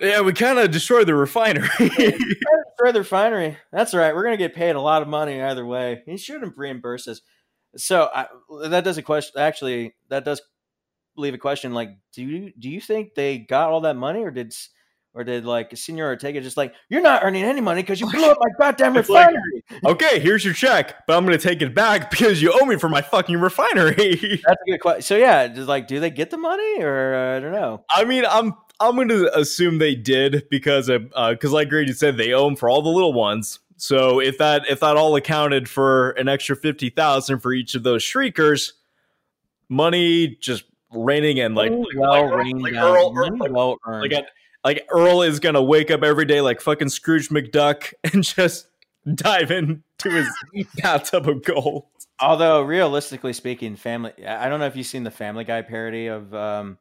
Yeah, 0.00 0.20
we 0.20 0.32
kind 0.32 0.60
of 0.60 0.70
destroyed 0.70 1.08
the 1.08 1.14
refinery. 1.16 1.66
Destroy 1.78 2.92
the 2.92 3.00
refinery. 3.00 3.58
That's 3.72 3.94
right. 3.94 4.14
We're 4.14 4.22
gonna 4.22 4.36
get 4.36 4.54
paid 4.54 4.76
a 4.76 4.80
lot 4.80 5.02
of 5.02 5.08
money 5.08 5.42
either 5.42 5.66
way. 5.66 6.04
He 6.06 6.16
shouldn't 6.16 6.56
reimburse 6.56 7.08
us. 7.08 7.22
So 7.76 8.08
I, 8.14 8.26
that 8.68 8.84
does 8.84 8.98
a 8.98 9.02
question. 9.02 9.40
Actually, 9.40 9.94
that 10.08 10.24
does 10.24 10.42
leave 11.16 11.34
a 11.34 11.38
question. 11.38 11.72
Like, 11.74 11.90
do 12.12 12.22
you 12.22 12.52
do 12.58 12.68
you 12.68 12.80
think 12.80 13.14
they 13.14 13.38
got 13.38 13.70
all 13.70 13.82
that 13.82 13.96
money, 13.96 14.22
or 14.22 14.30
did 14.30 14.54
or 15.12 15.24
did 15.24 15.44
like 15.44 15.76
Senor 15.76 16.06
Ortega 16.08 16.40
just 16.40 16.56
like 16.56 16.72
you're 16.88 17.02
not 17.02 17.24
earning 17.24 17.42
any 17.42 17.60
money 17.60 17.82
because 17.82 18.00
you 18.00 18.08
blew 18.10 18.24
up 18.30 18.38
my 18.40 18.50
goddamn 18.58 18.96
It's 18.96 19.08
like- 19.08 19.28
refinery? 19.28 19.64
Okay, 19.84 20.20
here's 20.20 20.44
your 20.44 20.54
check, 20.54 21.06
but 21.06 21.16
I'm 21.16 21.24
gonna 21.24 21.38
take 21.38 21.62
it 21.62 21.74
back 21.74 22.10
because 22.10 22.40
you 22.42 22.52
owe 22.52 22.64
me 22.66 22.76
for 22.76 22.88
my 22.88 23.02
fucking 23.02 23.38
refinery. 23.38 23.94
That's 24.46 24.62
a 24.66 24.70
good 24.70 24.78
question. 24.80 25.02
So 25.02 25.16
yeah, 25.16 25.48
just 25.48 25.68
like, 25.68 25.86
do 25.86 26.00
they 26.00 26.10
get 26.10 26.30
the 26.30 26.38
money 26.38 26.82
or 26.82 27.14
uh, 27.14 27.36
I 27.36 27.40
don't 27.40 27.52
know? 27.52 27.84
I 27.90 28.04
mean, 28.04 28.24
I'm 28.28 28.54
I'm 28.80 28.96
gonna 28.96 29.26
assume 29.34 29.78
they 29.78 29.94
did 29.94 30.48
because 30.50 30.88
because 30.88 31.52
like 31.52 31.68
Grady 31.68 31.92
said, 31.92 32.16
they 32.16 32.32
owe 32.32 32.46
him 32.48 32.56
for 32.56 32.68
all 32.68 32.82
the 32.82 32.88
little 32.90 33.12
ones. 33.12 33.60
So 33.80 34.20
if 34.20 34.36
that 34.38 34.68
if 34.68 34.80
that 34.80 34.96
all 34.96 35.16
accounted 35.16 35.68
for 35.68 36.10
an 36.10 36.28
extra 36.28 36.54
fifty 36.54 36.90
thousand 36.90 37.40
for 37.40 37.52
each 37.52 37.74
of 37.74 37.82
those 37.82 38.02
shriekers, 38.02 38.74
money 39.70 40.36
just 40.40 40.64
raining 40.92 41.38
in 41.38 41.54
like 41.54 41.70
like, 41.70 41.86
well 41.96 42.26
like, 42.26 42.34
rained 42.34 42.62
like 42.62 42.74
down, 42.74 42.96
Earl, 42.96 43.38
like, 43.38 43.50
well 43.50 43.78
earned. 43.86 44.12
like, 44.12 44.26
like 44.64 44.86
Earl 44.90 45.22
is 45.22 45.40
gonna 45.40 45.62
wake 45.62 45.90
up 45.90 46.02
every 46.02 46.26
day 46.26 46.42
like 46.42 46.60
fucking 46.60 46.90
Scrooge 46.90 47.30
McDuck 47.30 47.94
and 48.12 48.22
just 48.22 48.66
dive 49.14 49.50
into 49.50 49.80
his 50.10 50.28
bathtub 50.76 51.26
of 51.26 51.42
gold. 51.42 51.86
Although 52.20 52.60
realistically 52.60 53.32
speaking, 53.32 53.76
family 53.76 54.12
I 54.26 54.46
I 54.46 54.48
don't 54.50 54.60
know 54.60 54.66
if 54.66 54.76
you've 54.76 54.86
seen 54.86 55.04
the 55.04 55.10
Family 55.10 55.44
Guy 55.44 55.62
parody 55.62 56.08
of 56.08 56.34
um 56.34 56.76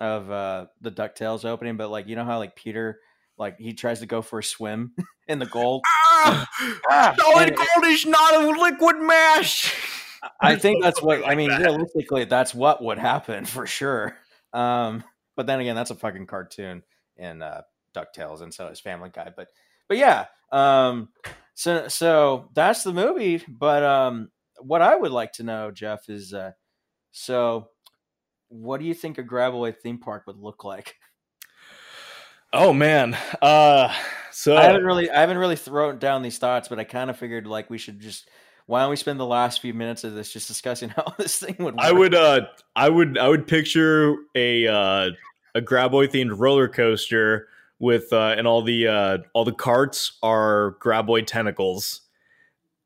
of 0.00 0.30
uh 0.30 0.66
the 0.80 0.90
DuckTales 0.90 1.44
opening, 1.44 1.76
but 1.76 1.90
like 1.90 2.08
you 2.08 2.16
know 2.16 2.24
how 2.24 2.38
like 2.38 2.56
Peter 2.56 3.00
like 3.38 3.58
he 3.58 3.72
tries 3.72 4.00
to 4.00 4.06
go 4.06 4.22
for 4.22 4.40
a 4.40 4.44
swim 4.44 4.92
in 5.28 5.38
the 5.38 5.46
gold. 5.46 5.84
Ah, 5.86 6.48
Ah, 6.90 7.14
solid 7.18 7.54
gold 7.54 7.86
is 7.86 8.06
not 8.06 8.34
a 8.34 8.60
liquid 8.60 8.96
mash. 9.00 9.74
I 10.40 10.56
think 10.56 10.82
that's 10.82 11.02
what 11.02 11.26
I 11.26 11.34
mean. 11.36 11.50
Realistically, 11.50 12.24
that's 12.24 12.54
what 12.54 12.82
would 12.82 12.98
happen 12.98 13.44
for 13.44 13.66
sure. 13.66 14.16
Um, 14.52 15.04
but 15.36 15.46
then 15.46 15.60
again, 15.60 15.76
that's 15.76 15.90
a 15.90 15.94
fucking 15.94 16.26
cartoon 16.26 16.82
in 17.16 17.42
uh, 17.42 17.62
Ducktales, 17.94 18.42
and 18.42 18.52
so 18.52 18.66
is 18.68 18.80
Family 18.80 19.10
Guy. 19.12 19.32
But 19.34 19.48
but 19.88 19.96
yeah, 19.96 20.26
um, 20.50 21.10
so 21.54 21.88
so 21.88 22.48
that's 22.54 22.82
the 22.82 22.92
movie. 22.92 23.42
But 23.48 23.84
um, 23.84 24.30
what 24.60 24.82
I 24.82 24.96
would 24.96 25.12
like 25.12 25.32
to 25.34 25.44
know, 25.44 25.70
Jeff, 25.70 26.08
is 26.08 26.34
uh, 26.34 26.52
so 27.12 27.68
what 28.48 28.80
do 28.80 28.86
you 28.86 28.94
think 28.94 29.18
a 29.18 29.22
Graboid 29.22 29.76
theme 29.78 29.98
park 29.98 30.26
would 30.26 30.38
look 30.38 30.64
like? 30.64 30.96
Oh 32.52 32.72
man. 32.72 33.16
Uh 33.42 33.92
so 34.32 34.56
I 34.56 34.64
haven't 34.64 34.84
really 34.84 35.10
I 35.10 35.20
haven't 35.20 35.38
really 35.38 35.56
thrown 35.56 35.98
down 35.98 36.22
these 36.22 36.38
thoughts, 36.38 36.68
but 36.68 36.78
I 36.78 36.84
kind 36.84 37.10
of 37.10 37.16
figured 37.16 37.46
like 37.46 37.68
we 37.70 37.78
should 37.78 38.00
just 38.00 38.28
why 38.66 38.82
don't 38.82 38.90
we 38.90 38.96
spend 38.96 39.18
the 39.18 39.26
last 39.26 39.60
few 39.60 39.72
minutes 39.74 40.04
of 40.04 40.14
this 40.14 40.32
just 40.32 40.48
discussing 40.48 40.88
how 40.96 41.14
this 41.18 41.38
thing 41.38 41.56
would 41.58 41.74
work? 41.74 41.84
I 41.84 41.92
would 41.92 42.14
uh 42.14 42.42
I 42.76 42.88
would 42.88 43.18
I 43.18 43.28
would 43.28 43.46
picture 43.46 44.16
a 44.34 44.66
uh 44.66 45.10
a 45.54 45.60
Graboid 45.60 46.12
themed 46.12 46.38
roller 46.38 46.68
coaster 46.68 47.48
with 47.78 48.12
uh 48.12 48.34
and 48.38 48.46
all 48.46 48.62
the 48.62 48.86
uh 48.86 49.18
all 49.34 49.44
the 49.44 49.52
carts 49.52 50.18
are 50.22 50.76
Graboid 50.80 51.26
tentacles. 51.26 52.02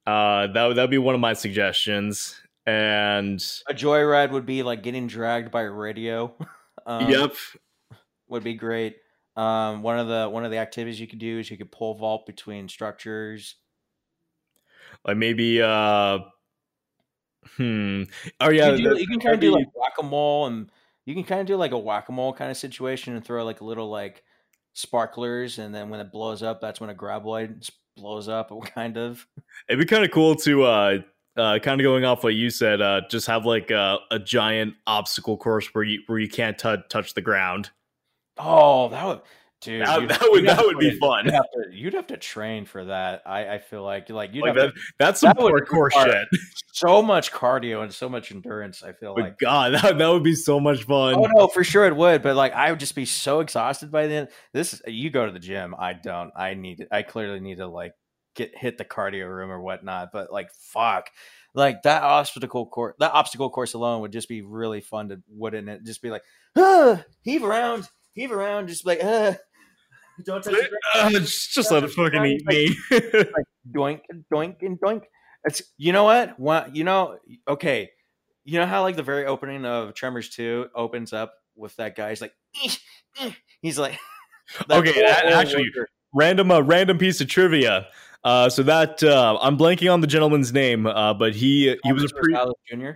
Uh 0.07 0.49
that 0.49 0.67
would 0.67 0.77
that'd 0.77 0.91
be 0.91 0.99
one 0.99 1.15
of 1.15 1.21
my 1.21 1.35
suggestions. 1.35 2.41
And 2.67 3.41
a 3.69 3.75
joyride 3.75 4.31
would 4.31 4.47
be 4.47 4.63
like 4.63 4.83
getting 4.83 5.07
dragged 5.07 5.51
by 5.51 5.63
a 5.63 5.71
radio. 5.71 6.35
um, 6.87 7.11
yep. 7.11 7.35
would 8.29 8.45
be 8.45 8.55
great. 8.55 8.97
Um, 9.37 9.83
one 9.83 9.99
of 9.99 10.09
the 10.09 10.29
one 10.29 10.45
of 10.45 10.51
the 10.51 10.59
activities 10.59 11.01
you 11.01 11.07
could 11.07 11.19
do 11.19 11.39
is 11.39 11.51
you 11.51 11.57
could 11.57 11.73
pole 11.73 11.95
vault 11.95 12.27
between 12.27 12.69
structures. 12.69 13.57
Like 15.07 15.17
maybe 15.17 15.61
uh 15.63 16.19
hmm. 17.57 18.05
Oh 18.41 18.51
yeah, 18.51 18.67
you, 18.71 18.75
can 18.75 18.77
do- 18.77 18.89
that- 18.91 19.01
you 19.01 19.07
can 19.07 19.21
kind 19.21 19.35
of 19.35 19.41
do 19.41 19.51
like 19.53 19.67
whack 19.75 19.95
a 19.99 20.03
mole, 20.03 20.47
and 20.47 20.71
you 21.07 21.15
can 21.15 21.25
kind 21.25 21.41
of 21.41 21.47
do 21.47 21.57
like 21.57 21.73
a 21.73 21.79
whack 21.79 22.09
a 22.09 22.13
mole 22.13 22.33
kind 22.33 22.51
of 22.51 22.57
situation 22.57 23.15
and 23.17 23.25
throw 23.25 23.45
like 23.45 23.61
a 23.61 23.65
little 23.65 23.89
like 23.91 24.23
sparklers, 24.75 25.59
and 25.59 25.75
then 25.75 25.89
when 25.89 26.01
it 26.01 26.13
blows 26.13 26.43
up, 26.43 26.61
that's 26.61 26.81
when 26.81 26.91
a 26.91 26.95
graboid 26.95 27.69
blows 27.97 28.29
up, 28.29 28.53
kind 28.75 28.97
of. 28.97 29.27
It'd 29.69 29.81
be 29.81 29.87
kind 29.87 30.05
of 30.05 30.11
cool 30.11 30.35
to 30.37 30.65
uh 30.65 30.99
uh 31.37 31.59
kind 31.61 31.81
of 31.81 31.85
going 31.85 32.05
off 32.05 32.23
what 32.23 32.35
you 32.35 32.51
said, 32.51 32.81
uh 32.83 33.01
just 33.11 33.27
have 33.27 33.47
like 33.47 33.71
a, 33.71 33.99
a 34.11 34.19
giant 34.19 34.75
obstacle 34.87 35.37
course 35.37 35.67
where 35.75 35.85
you 35.85 36.01
where 36.07 36.19
you 36.19 36.29
can't 36.29 36.59
tou- 36.59 36.83
touch 36.91 37.15
the 37.15 37.23
ground. 37.23 37.71
Oh, 38.39 38.89
that 38.89 39.07
would, 39.07 39.21
dude. 39.61 39.87
That- 39.87 40.09
that 40.09 40.29
would- 40.31 40.47
that 40.47 40.65
would 40.65 40.79
be 40.79 40.99
fun. 40.99 41.27
You'd 41.27 41.35
have, 41.35 41.45
to, 41.53 41.65
you'd 41.73 41.95
have 41.95 42.07
to 42.09 42.17
train 42.17 42.65
for 42.65 42.85
that. 42.87 43.23
I, 43.27 43.55
I 43.55 43.59
feel 43.59 43.83
like 43.83 44.09
like 44.11 44.35
you'd 44.35 44.43
Like 44.43 44.57
have 44.57 44.73
that, 44.75 44.83
that's 44.99 45.21
some 45.21 45.35
that 45.37 45.39
parkour 45.39 45.91
shit. 45.93 46.29
so 46.73 47.03
much 47.03 47.31
cardio 47.31 47.83
and 47.83 47.93
so 47.93 48.09
much 48.09 48.33
endurance. 48.33 48.83
I 48.83 48.93
feel 48.93 49.15
But 49.15 49.23
like. 49.25 49.39
God, 49.39 49.75
that, 49.75 49.99
that 49.99 50.09
would 50.09 50.23
be 50.25 50.35
so 50.35 50.59
much 50.59 50.85
fun. 50.85 51.15
Oh 51.17 51.29
no, 51.37 51.49
for 51.49 51.63
sure 51.63 51.87
it 51.87 51.97
would, 51.97 52.23
but 52.23 52.37
like 52.37 52.53
I 52.55 52.71
would 52.71 52.81
just 52.81 52.95
be 52.95 53.05
so 53.05 53.41
exhausted 53.41 53.91
by 53.91 54.07
then. 54.07 54.29
This 54.53 54.81
you 54.87 55.11
go 55.11 55.27
to 55.27 55.33
the 55.33 55.39
gym, 55.39 55.75
I 55.79 55.93
don't. 55.93 56.31
I 56.37 56.55
need 56.55 56.87
I 56.91 57.03
clearly 57.03 57.41
need 57.41 57.59
to 57.59 57.67
like 57.67 57.93
get 58.35 58.57
hit 58.57 58.79
the 58.79 58.85
cardio 58.85 59.29
room 59.29 59.51
or 59.51 59.61
whatnot. 59.61 60.09
But 60.13 60.33
like 60.33 60.51
fuck, 60.55 61.11
like 61.55 61.83
that 61.83 62.03
obstacle 62.03 62.67
course, 62.67 62.95
that 62.99 63.13
obstacle 63.13 63.51
course 63.51 63.75
alone 63.75 64.01
would 64.01 64.13
just 64.13 64.29
be 64.29 64.41
really 64.43 64.81
fun 64.81 65.11
to 65.11 65.23
wouldn't 65.29 65.69
it? 65.69 65.85
Just 65.85 66.01
be 66.03 66.09
like, 66.11 66.23
ah, 66.57 67.05
heave 67.21 67.45
around, 67.45 67.89
heave 68.15 68.33
around, 68.33 68.69
just 68.69 68.87
like, 68.87 69.01
ah, 69.03 69.35
don't 70.25 70.43
touch 70.43 70.55
the. 70.55 70.79
Uh, 70.95 71.11
just, 71.11 71.53
just 71.53 71.71
let 71.71 71.85
it 71.85 71.91
fucking 71.91 72.25
eat 72.25 72.47
me. 72.47 72.77
doink 73.71 74.01
doink 74.33 74.57
and 74.63 74.79
doink. 74.81 75.03
It's 75.45 75.63
you 75.77 75.93
know 75.93 76.05
what? 76.05 76.39
What 76.39 76.75
you 76.77 76.85
know? 76.85 77.19
Okay, 77.49 77.91
you 78.45 78.59
know 78.61 78.67
how 78.67 78.83
like 78.83 78.97
the 78.97 79.03
very 79.03 79.27
opening 79.27 79.65
of 79.65 79.95
Tremors 79.95 80.29
Two 80.29 80.69
opens 80.75 81.13
up 81.13 81.35
with 81.57 81.75
that 81.77 81.97
guy. 81.97 82.11
He's 82.11 82.21
like, 82.21 82.35
he's 83.61 83.79
like, 83.79 83.99
Okay, 84.71 84.93
that- 85.01 85.27
actually- 85.27 85.65
worker- 85.77 85.89
random, 86.15 86.51
uh, 86.51 86.61
random 86.61 86.99
piece 86.99 87.21
of 87.21 87.29
trivia. 87.29 87.87
Uh, 88.25 88.49
so 88.49 88.63
that 88.63 89.03
uh, 89.03 89.37
I'm 89.43 89.59
blanking 89.59 89.93
on 89.93 90.01
the 90.01 90.07
gentleman's 90.07 90.53
name, 90.53 90.87
uh, 90.87 91.13
but 91.15 91.35
he 91.35 91.77
he 91.83 91.93
was 91.93 92.05
a 92.05 92.09
pre- 92.15 92.37
Jr. 92.71 92.91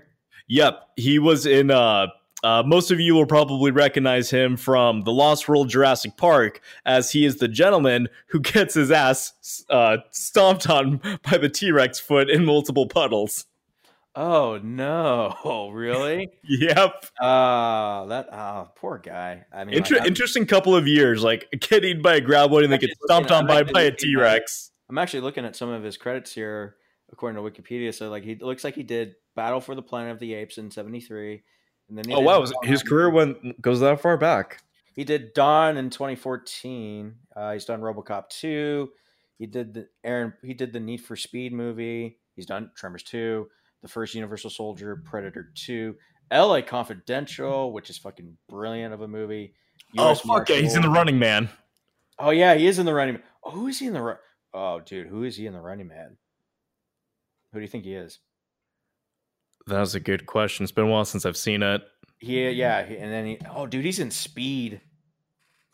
Yep, 0.48 0.80
he 0.96 1.18
was 1.18 1.46
in. 1.46 1.72
Uh, 1.72 2.06
uh, 2.46 2.62
most 2.64 2.92
of 2.92 3.00
you 3.00 3.12
will 3.12 3.26
probably 3.26 3.72
recognize 3.72 4.30
him 4.30 4.56
from 4.56 5.02
the 5.02 5.10
Lost 5.10 5.48
World 5.48 5.68
Jurassic 5.68 6.16
Park, 6.16 6.60
as 6.84 7.10
he 7.10 7.24
is 7.24 7.38
the 7.38 7.48
gentleman 7.48 8.08
who 8.28 8.38
gets 8.38 8.74
his 8.74 8.92
ass 8.92 9.64
uh, 9.68 9.96
stomped 10.12 10.70
on 10.70 11.00
by 11.28 11.38
the 11.38 11.48
T 11.48 11.72
Rex 11.72 11.98
foot 11.98 12.30
in 12.30 12.44
multiple 12.44 12.86
puddles. 12.86 13.46
Oh 14.14 14.60
no, 14.62 15.70
really? 15.74 16.30
Yep, 16.44 17.06
Uh 17.20 18.06
that 18.06 18.28
oh 18.32 18.70
poor 18.76 18.98
guy. 18.98 19.44
I 19.52 19.64
mean, 19.64 19.74
Inter- 19.74 19.96
like, 19.98 20.06
interesting 20.06 20.46
couple 20.46 20.76
of 20.76 20.86
years. 20.86 21.24
Like 21.24 21.48
get 21.58 21.84
eaten 21.84 22.00
by 22.00 22.14
a 22.14 22.20
graboid 22.20 22.62
and 22.62 22.72
then 22.72 22.78
get 22.78 22.90
stomped 23.06 23.32
on 23.32 23.48
by 23.48 23.64
by 23.64 23.82
a 23.82 23.90
T 23.90 24.14
Rex. 24.14 24.70
I'm 24.88 24.98
actually 24.98 25.22
looking 25.22 25.44
at 25.44 25.56
some 25.56 25.68
of 25.68 25.82
his 25.82 25.96
credits 25.96 26.32
here, 26.32 26.76
according 27.10 27.42
to 27.42 27.50
Wikipedia. 27.50 27.92
So 27.92 28.08
like 28.08 28.22
he 28.22 28.36
looks 28.36 28.62
like 28.62 28.76
he 28.76 28.84
did 28.84 29.16
Battle 29.34 29.60
for 29.60 29.74
the 29.74 29.82
Planet 29.82 30.12
of 30.12 30.20
the 30.20 30.34
Apes 30.34 30.58
in 30.58 30.70
'73, 30.70 31.42
and 31.88 31.98
then 31.98 32.04
Oh 32.12 32.20
wow, 32.20 32.44
his 32.62 32.82
career 32.82 33.10
went 33.10 33.60
goes 33.60 33.80
that 33.80 34.00
far 34.00 34.16
back. 34.16 34.62
He 34.94 35.04
did 35.04 35.34
Dawn 35.34 35.76
in 35.76 35.90
2014. 35.90 37.14
Uh, 37.34 37.52
he's 37.52 37.66
done 37.66 37.80
RoboCop 37.82 38.30
2. 38.30 38.90
He 39.38 39.46
did 39.46 39.74
the 39.74 39.88
Aaron. 40.02 40.32
He 40.42 40.54
did 40.54 40.72
the 40.72 40.80
Need 40.80 41.02
for 41.02 41.16
Speed 41.16 41.52
movie. 41.52 42.18
He's 42.34 42.46
done 42.46 42.70
Tremors 42.76 43.02
2, 43.02 43.46
the 43.82 43.88
first 43.88 44.14
Universal 44.14 44.50
Soldier, 44.50 44.96
Predator 45.04 45.52
2, 45.54 45.94
L.A. 46.30 46.62
Confidential, 46.62 47.72
which 47.72 47.88
is 47.88 47.98
fucking 47.98 48.36
brilliant 48.48 48.92
of 48.92 49.02
a 49.02 49.08
movie. 49.08 49.54
Oh 49.98 50.10
US 50.10 50.20
fuck 50.20 50.48
yeah, 50.48 50.56
he's 50.56 50.74
in 50.74 50.82
the 50.82 50.90
Running 50.90 51.18
Man. 51.18 51.48
Oh 52.18 52.30
yeah, 52.30 52.54
he 52.54 52.66
is 52.66 52.78
in 52.78 52.86
the 52.86 52.94
Running. 52.94 53.14
Man. 53.14 53.22
Oh, 53.44 53.50
who 53.50 53.66
is 53.68 53.78
he 53.78 53.86
in 53.86 53.92
the? 53.92 54.02
Ru- 54.02 54.16
Oh, 54.54 54.80
dude, 54.80 55.08
who 55.08 55.22
is 55.24 55.36
he 55.36 55.46
in 55.46 55.52
the 55.52 55.60
Running 55.60 55.88
Man? 55.88 56.16
Who 57.52 57.58
do 57.58 57.62
you 57.62 57.68
think 57.68 57.84
he 57.84 57.94
is? 57.94 58.20
That 59.66 59.80
was 59.80 59.94
a 59.94 60.00
good 60.00 60.26
question. 60.26 60.64
It's 60.64 60.72
been 60.72 60.84
a 60.84 60.88
while 60.88 61.04
since 61.04 61.26
I've 61.26 61.36
seen 61.36 61.62
it. 61.62 61.82
Yeah, 62.20 62.48
yeah, 62.48 62.78
and 62.78 63.12
then 63.12 63.26
he. 63.26 63.38
Oh, 63.54 63.66
dude, 63.66 63.84
he's 63.84 63.98
in 63.98 64.10
Speed. 64.10 64.80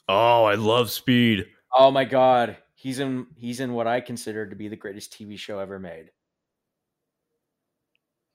Oh, 0.08 0.44
I 0.44 0.54
love 0.54 0.90
Speed. 0.90 1.46
Oh 1.76 1.90
my 1.90 2.04
god, 2.04 2.56
he's 2.74 2.98
in. 2.98 3.26
He's 3.36 3.60
in 3.60 3.74
what 3.74 3.86
I 3.86 4.00
consider 4.00 4.46
to 4.46 4.56
be 4.56 4.68
the 4.68 4.76
greatest 4.76 5.12
TV 5.12 5.38
show 5.38 5.58
ever 5.58 5.78
made. 5.78 6.10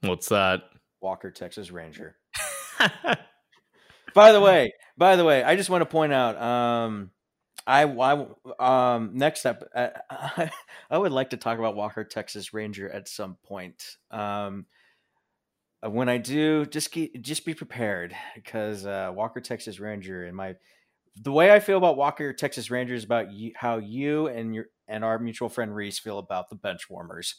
What's 0.02 0.30
that? 0.30 0.62
Walker, 1.02 1.32
Texas 1.32 1.72
Ranger. 1.72 2.16
By 4.14 4.32
the 4.32 4.42
way, 4.42 4.74
by 4.98 5.16
the 5.16 5.24
way, 5.24 5.44
I 5.44 5.56
just 5.56 5.70
want 5.70 5.82
to 5.82 5.86
point 5.86 6.12
out, 6.12 6.42
um, 6.42 7.12
I, 7.68 7.84
I 7.84 8.96
um, 8.96 9.12
next 9.14 9.46
up, 9.46 9.64
uh, 9.76 9.90
I 10.90 10.98
would 10.98 11.12
like 11.12 11.30
to 11.32 11.38
talk 11.38 11.60
about 11.60 11.76
Walker, 11.76 12.04
Texas 12.04 12.52
Ranger 12.52 12.90
at 12.90 13.08
some 13.08 13.38
point. 13.44 13.98
Um, 14.10 14.66
when 15.82 16.10
I 16.10 16.18
do, 16.18 16.66
just 16.66 16.92
keep, 16.92 17.22
just 17.22 17.46
be 17.46 17.54
prepared 17.54 18.16
because 18.36 18.86
uh, 18.86 19.12
Walker, 19.14 19.42
Texas 19.42 19.80
Ranger, 19.80 20.26
and 20.26 20.36
my 20.36 20.56
the 21.20 21.32
way 21.32 21.52
I 21.52 21.60
feel 21.60 21.78
about 21.78 21.98
Walker, 21.98 22.32
Texas 22.34 22.70
Ranger 22.70 22.94
is 22.94 23.04
about 23.04 23.32
you, 23.32 23.52
how 23.56 23.78
you 23.78 24.28
and 24.28 24.54
your 24.54 24.66
and 24.88 25.04
our 25.04 25.20
mutual 25.20 25.50
friend 25.50 25.76
Reese 25.76 26.00
feel 26.00 26.20
about 26.20 26.50
the 26.50 26.56
bench 26.56 26.90
warmers. 26.90 27.36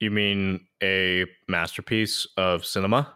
you 0.00 0.10
mean 0.10 0.66
a 0.82 1.24
masterpiece 1.48 2.26
of 2.36 2.64
cinema? 2.64 3.14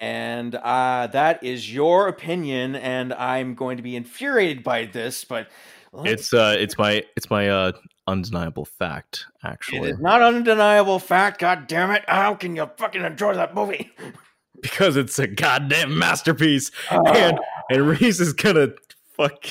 and 0.00 0.54
uh, 0.56 1.06
that 1.08 1.42
is 1.42 1.72
your 1.72 2.08
opinion, 2.08 2.76
and 2.76 3.12
I'm 3.14 3.54
going 3.54 3.76
to 3.76 3.82
be 3.82 3.96
infuriated 3.96 4.64
by 4.64 4.86
this, 4.86 5.24
but 5.24 5.48
It's 6.04 6.34
uh, 6.34 6.56
it's 6.58 6.76
my 6.76 7.02
it's 7.16 7.30
my 7.30 7.48
uh 7.48 7.72
undeniable 8.06 8.64
fact. 8.64 9.26
Actually, 9.42 9.90
is 9.90 9.98
not 9.98 10.22
undeniable 10.22 10.98
fact. 10.98 11.40
God 11.40 11.66
damn 11.66 11.90
it! 11.90 12.04
How 12.08 12.34
can 12.34 12.56
you 12.56 12.70
fucking 12.76 13.02
enjoy 13.02 13.34
that 13.34 13.54
movie? 13.54 13.90
because 14.62 14.96
it's 14.96 15.18
a 15.18 15.26
goddamn 15.26 15.98
masterpiece, 15.98 16.70
Oh. 16.90 17.06
and 17.06 17.38
and 17.70 17.88
Reese 17.88 18.20
is 18.20 18.32
gonna 18.32 18.68
fuck. 19.16 19.46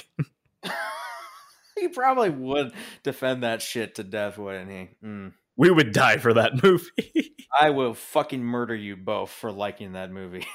he 1.79 1.87
probably 1.89 2.29
would 2.29 2.73
defend 3.03 3.43
that 3.43 3.61
shit 3.61 3.95
to 3.95 4.03
death, 4.03 4.37
wouldn't 4.37 4.71
he? 4.71 4.89
Mm. 5.05 5.33
We 5.55 5.69
would 5.69 5.91
die 5.93 6.17
for 6.17 6.33
that 6.33 6.63
movie. 6.63 7.35
I 7.59 7.69
will 7.69 7.93
fucking 7.93 8.43
murder 8.43 8.73
you 8.75 8.95
both 8.95 9.29
for 9.29 9.51
liking 9.51 9.93
that 9.93 10.11
movie. 10.11 10.47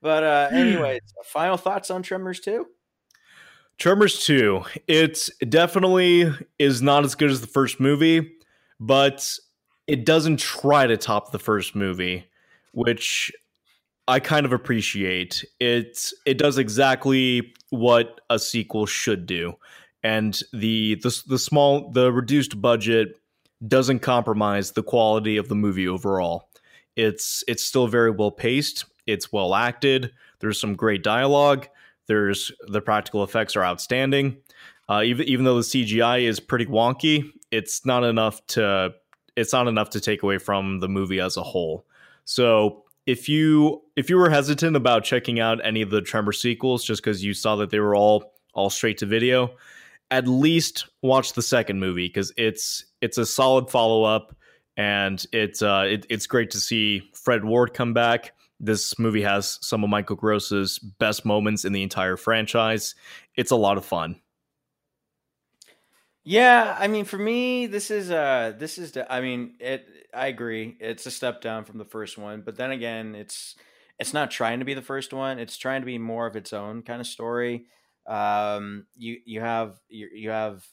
but 0.00 0.24
uh 0.24 0.48
anyways, 0.50 1.00
final 1.24 1.56
thoughts 1.58 1.90
on 1.90 2.02
Tremors 2.02 2.40
2? 2.40 2.66
Tremors 3.78 4.24
2, 4.24 4.62
it 4.86 5.28
definitely 5.48 6.32
is 6.58 6.80
not 6.80 7.04
as 7.04 7.14
good 7.14 7.30
as 7.30 7.40
the 7.40 7.46
first 7.46 7.80
movie, 7.80 8.32
but 8.78 9.36
it 9.86 10.06
doesn't 10.06 10.38
try 10.38 10.86
to 10.86 10.96
top 10.96 11.32
the 11.32 11.38
first 11.38 11.74
movie, 11.74 12.24
which 12.72 13.32
I 14.06 14.20
kind 14.20 14.46
of 14.46 14.52
appreciate. 14.52 15.44
It 15.60 16.10
it 16.24 16.38
does 16.38 16.58
exactly 16.58 17.52
what 17.70 18.20
a 18.30 18.38
sequel 18.38 18.86
should 18.86 19.26
do. 19.26 19.54
And 20.02 20.38
the 20.52 20.96
the 20.96 21.22
the 21.26 21.38
small 21.38 21.90
the 21.90 22.12
reduced 22.12 22.60
budget 22.60 23.18
doesn't 23.66 24.00
compromise 24.00 24.72
the 24.72 24.82
quality 24.82 25.36
of 25.36 25.48
the 25.48 25.54
movie 25.54 25.88
overall. 25.88 26.50
It's 26.96 27.42
it's 27.48 27.64
still 27.64 27.88
very 27.88 28.10
well 28.10 28.30
paced, 28.30 28.84
it's 29.06 29.32
well 29.32 29.54
acted, 29.54 30.12
there's 30.40 30.60
some 30.60 30.74
great 30.74 31.02
dialogue, 31.02 31.68
there's 32.06 32.52
the 32.68 32.80
practical 32.80 33.24
effects 33.24 33.56
are 33.56 33.64
outstanding. 33.64 34.36
Uh, 34.88 35.02
even 35.04 35.26
even 35.26 35.44
though 35.44 35.56
the 35.56 35.62
CGI 35.62 36.22
is 36.22 36.40
pretty 36.40 36.66
wonky, 36.66 37.30
it's 37.50 37.86
not 37.86 38.04
enough 38.04 38.44
to 38.48 38.94
it's 39.36 39.52
not 39.52 39.68
enough 39.68 39.90
to 39.90 40.00
take 40.00 40.22
away 40.22 40.38
from 40.38 40.80
the 40.80 40.88
movie 40.88 41.20
as 41.20 41.36
a 41.36 41.42
whole. 41.42 41.86
So 42.24 42.84
if 43.06 43.28
you 43.28 43.82
if 43.96 44.10
you 44.10 44.16
were 44.16 44.30
hesitant 44.30 44.76
about 44.76 45.04
checking 45.04 45.40
out 45.40 45.64
any 45.64 45.82
of 45.82 45.90
the 45.90 46.00
Tremor 46.00 46.32
sequels 46.32 46.84
just 46.84 47.02
because 47.02 47.24
you 47.24 47.34
saw 47.34 47.56
that 47.56 47.70
they 47.70 47.80
were 47.80 47.94
all 47.94 48.32
all 48.54 48.70
straight 48.70 48.98
to 48.98 49.06
video, 49.06 49.56
at 50.10 50.28
least 50.28 50.86
watch 51.02 51.32
the 51.32 51.42
second 51.42 51.80
movie 51.80 52.08
because 52.08 52.32
it's 52.36 52.84
it's 53.00 53.18
a 53.18 53.26
solid 53.26 53.70
follow 53.70 54.04
up 54.04 54.36
and 54.76 55.26
it's 55.32 55.62
uh 55.62 55.84
it, 55.88 56.06
it's 56.08 56.26
great 56.26 56.50
to 56.50 56.58
see 56.58 57.10
Fred 57.14 57.44
Ward 57.44 57.74
come 57.74 57.94
back. 57.94 58.33
This 58.60 58.98
movie 58.98 59.22
has 59.22 59.58
some 59.60 59.84
of 59.84 59.90
Michael 59.90 60.16
Gross's 60.16 60.78
best 60.78 61.24
moments 61.24 61.64
in 61.64 61.72
the 61.72 61.82
entire 61.82 62.16
franchise. 62.16 62.94
It's 63.36 63.50
a 63.50 63.56
lot 63.56 63.76
of 63.76 63.84
fun. 63.84 64.20
Yeah, 66.24 66.74
I 66.78 66.88
mean 66.88 67.04
for 67.04 67.18
me 67.18 67.66
this 67.66 67.90
is 67.90 68.10
uh 68.10 68.54
this 68.58 68.78
is 68.78 68.96
I 69.10 69.20
mean 69.20 69.56
it 69.60 69.86
I 70.14 70.28
agree. 70.28 70.76
It's 70.80 71.04
a 71.06 71.10
step 71.10 71.40
down 71.42 71.64
from 71.64 71.78
the 71.78 71.84
first 71.84 72.16
one, 72.16 72.40
but 72.42 72.56
then 72.56 72.70
again, 72.70 73.14
it's 73.14 73.56
it's 73.98 74.14
not 74.14 74.30
trying 74.30 74.60
to 74.60 74.64
be 74.64 74.74
the 74.74 74.82
first 74.82 75.12
one. 75.12 75.38
It's 75.38 75.56
trying 75.58 75.82
to 75.82 75.86
be 75.86 75.98
more 75.98 76.26
of 76.26 76.36
its 76.36 76.52
own 76.52 76.82
kind 76.82 77.00
of 77.00 77.06
story. 77.06 77.66
Um 78.06 78.86
you 78.96 79.18
you 79.26 79.40
have 79.40 79.78
you, 79.88 80.08
you 80.14 80.30
have 80.30 80.66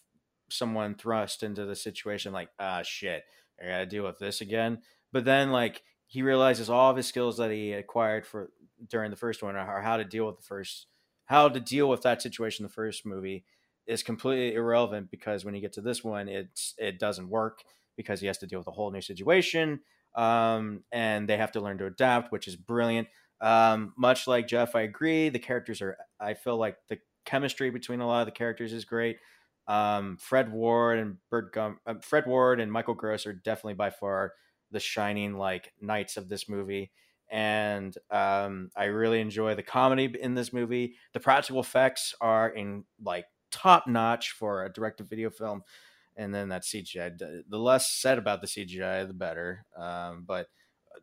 someone 0.50 0.96
thrust 0.96 1.44
into 1.44 1.66
the 1.66 1.76
situation 1.76 2.32
like 2.32 2.50
ah 2.60 2.82
shit, 2.84 3.24
I 3.62 3.68
got 3.68 3.78
to 3.80 3.86
deal 3.86 4.06
with 4.06 4.20
this 4.20 4.40
again. 4.42 4.82
But 5.12 5.26
then 5.26 5.52
like 5.52 5.84
he 6.12 6.22
realizes 6.24 6.70
all 6.70 6.92
of 6.92 6.98
his 6.98 7.08
skills 7.08 7.38
that 7.38 7.52
he 7.52 7.72
acquired 7.72 8.26
for 8.26 8.52
during 8.90 9.12
the 9.12 9.16
first 9.16 9.42
one 9.42 9.56
are 9.56 9.82
how 9.82 9.96
to 9.96 10.04
deal 10.04 10.26
with 10.26 10.36
the 10.36 10.44
first 10.44 10.88
how 11.26 11.48
to 11.48 11.62
deal 11.62 11.88
with 11.88 12.02
that 12.02 12.22
situation 12.22 12.66
in 12.66 12.68
the 12.68 12.74
first 12.74 13.06
movie 13.06 13.46
is 13.88 14.04
completely 14.04 14.54
irrelevant 14.54 15.10
because 15.10 15.46
when 15.46 15.56
you 15.56 15.62
get 15.62 15.72
to 15.72 15.82
this 15.82 16.04
one, 16.04 16.28
it's 16.28 16.74
it 16.78 17.00
doesn't 17.00 17.30
work 17.30 17.64
because 17.96 18.20
he 18.20 18.28
has 18.28 18.38
to 18.40 18.46
deal 18.46 18.60
with 18.60 18.68
a 18.68 18.72
whole 18.72 18.92
new 18.92 19.00
situation, 19.00 19.80
um, 20.16 20.84
and 20.92 21.30
they 21.30 21.38
have 21.38 21.54
to 21.54 21.62
learn 21.62 21.78
to 21.78 21.86
adapt, 21.86 22.30
which 22.30 22.46
is 22.46 22.58
brilliant. 22.58 23.08
Um, 23.40 23.94
much 23.98 24.28
like 24.28 24.48
Jeff, 24.48 24.76
I 24.76 24.82
agree. 24.82 25.30
The 25.30 25.40
characters 25.40 25.82
are. 25.82 25.98
I 26.20 26.34
feel 26.34 26.58
like 26.58 26.76
the 26.90 27.00
chemistry 27.26 27.70
between 27.70 28.02
a 28.02 28.08
lot 28.08 28.20
of 28.20 28.28
the 28.28 28.32
characters 28.32 28.74
is 28.74 28.84
great. 28.84 29.18
Um, 29.66 30.18
Fred 30.20 30.52
Ward 30.52 31.00
and 31.00 31.16
Burt 31.30 31.54
Gum, 31.54 31.80
uh, 31.86 31.94
Fred 32.02 32.26
Ward 32.26 32.60
and 32.60 32.70
Michael 32.70 32.96
Gross 32.96 33.26
are 33.26 33.34
definitely 33.34 33.76
by 33.76 33.92
far 33.92 34.34
the 34.72 34.80
shining 34.80 35.38
like 35.38 35.74
knights 35.82 36.18
of 36.18 36.30
this 36.30 36.50
movie. 36.50 36.92
And 37.30 37.96
um, 38.10 38.72
I 38.76 38.86
really 38.86 39.22
enjoy 39.22 39.56
the 39.56 39.64
comedy 39.64 40.14
in 40.20 40.36
this 40.36 40.52
movie. 40.52 40.96
The 41.14 41.20
practical 41.20 41.62
effects 41.62 42.14
are 42.20 42.50
in 42.50 42.84
like 43.02 43.26
top 43.52 43.88
notch 43.88 44.32
for 44.32 44.66
a 44.66 44.72
direct 44.72 44.98
to 44.98 45.04
video 45.04 45.30
film. 45.30 45.64
And 46.18 46.36
then 46.36 46.50
that 46.50 46.64
CGI. 46.64 47.18
The 47.48 47.58
less 47.58 47.90
said 47.90 48.18
about 48.18 48.42
the 48.42 48.48
CGI, 48.48 49.08
the 49.08 49.14
better. 49.14 49.66
Um, 49.78 50.26
but 50.28 50.48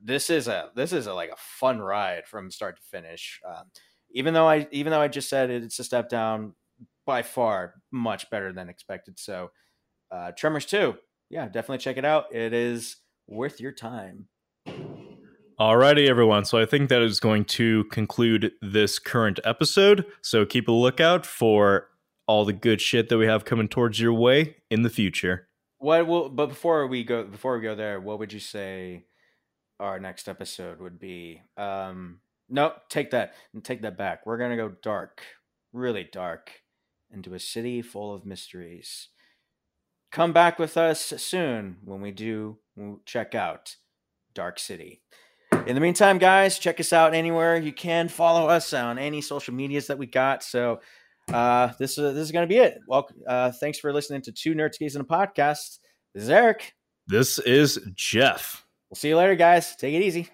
this 0.03 0.29
is 0.29 0.49
a 0.49 0.71
this 0.77 0.93
is 0.93 1.07
a, 1.07 1.15
like 1.15 1.31
a 1.31 1.37
fun 1.39 1.81
ride 1.81 2.27
from 2.27 2.51
start 2.51 2.77
to 2.77 2.83
finish. 2.83 3.41
Um, 3.47 3.71
even 4.11 4.35
though 4.35 4.47
I 4.47 4.69
even 4.71 4.91
though 4.91 5.01
I 5.01 5.09
just 5.09 5.31
said 5.31 5.51
it, 5.51 5.65
it's 5.65 5.79
a 5.79 5.85
step 5.85 6.11
down, 6.11 6.53
by 7.09 7.23
far 7.23 7.75
much 7.91 8.29
better 8.29 8.53
than 8.53 8.69
expected. 8.69 9.19
So, 9.19 9.51
uh, 10.11 10.33
Tremors 10.33 10.67
two, 10.67 10.97
yeah, 11.31 11.47
definitely 11.47 11.79
check 11.79 11.97
it 11.97 12.05
out. 12.05 12.35
It 12.35 12.53
is 12.53 12.97
worth 13.29 13.61
your 13.61 13.73
time. 13.73 14.27
Alrighty, 15.61 16.09
everyone. 16.09 16.45
So 16.45 16.59
I 16.59 16.67
think 16.67 16.89
that 16.89 17.03
is 17.03 17.21
going 17.21 17.45
to 17.47 17.85
conclude 17.85 18.53
this 18.63 18.99
current 18.99 19.41
episode. 19.45 20.07
So 20.23 20.47
keep 20.47 20.69
a 20.69 20.73
lookout 20.73 21.27
for 21.27 21.89
all 22.29 22.45
the 22.45 22.53
good 22.53 22.81
shit 22.81 23.09
that 23.09 23.19
we 23.19 23.27
have 23.27 23.45
coming 23.45 23.69
towards 23.69 23.99
your 23.99 24.13
way 24.13 24.57
in 24.71 24.83
the 24.83 24.91
future. 24.91 25.49
What 25.79 26.07
will 26.07 26.29
but 26.29 26.47
before 26.47 26.87
we 26.87 27.03
go 27.03 27.25
before 27.25 27.57
we 27.57 27.63
go 27.63 27.75
there, 27.75 28.01
what 28.01 28.19
would 28.19 28.33
you 28.33 28.41
say 28.41 29.07
our 29.81 29.99
next 29.99 30.29
episode 30.29 30.81
would 30.81 30.99
be? 30.99 31.43
Um 31.57 32.21
no, 32.49 32.73
take 32.89 33.11
that 33.11 33.35
and 33.53 33.65
take 33.65 33.83
that 33.83 33.99
back. 33.99 34.27
We're 34.27 34.39
gonna 34.39 34.57
go 34.57 34.73
dark, 34.83 35.23
really 35.73 36.09
dark, 36.13 36.63
into 37.11 37.35
a 37.35 37.41
city 37.41 37.83
full 37.83 38.15
of 38.15 38.27
mysteries. 38.27 39.09
Come 40.11 40.33
back 40.33 40.59
with 40.59 40.77
us 40.77 41.01
soon 41.01 41.79
when 41.85 42.01
we 42.01 42.13
do 42.13 42.59
check 43.05 43.35
out 43.35 43.77
Dark 44.35 44.59
City. 44.59 45.03
In 45.67 45.75
the 45.75 45.81
meantime, 45.81 46.19
guys, 46.19 46.59
check 46.59 46.81
us 46.81 46.93
out 46.93 47.15
anywhere 47.15 47.57
you 47.57 47.73
can. 47.73 48.09
Follow 48.09 48.49
us 48.49 48.73
on 48.73 48.99
any 48.99 49.21
social 49.21 49.55
medias 49.55 49.87
that 49.89 49.99
we 49.99 50.07
got. 50.07 50.43
So 50.43 50.81
uh, 51.33 51.73
this 51.79 51.99
is 51.99 52.15
this 52.15 52.25
is 52.25 52.33
going 52.33 52.49
to 52.49 52.53
be 52.53 52.59
it. 52.59 52.79
Well, 52.87 53.09
uh, 53.27 53.53
thanks 53.53 53.79
for 53.79 53.93
listening 53.93 54.23
to 54.23 54.33
Two 54.33 54.55
Nerds 54.55 54.79
Gaze 54.79 54.95
in 54.95 55.01
a 55.01 55.05
Podcast. 55.05 55.79
This 56.15 56.25
is 56.25 56.31
Eric. 56.31 56.75
This 57.07 57.39
is 57.39 57.81
Jeff. 57.95 58.65
We'll 58.91 58.97
see 58.97 59.09
you 59.09 59.17
later, 59.17 59.35
guys. 59.35 59.77
Take 59.77 59.95
it 59.95 60.03
easy. 60.03 60.29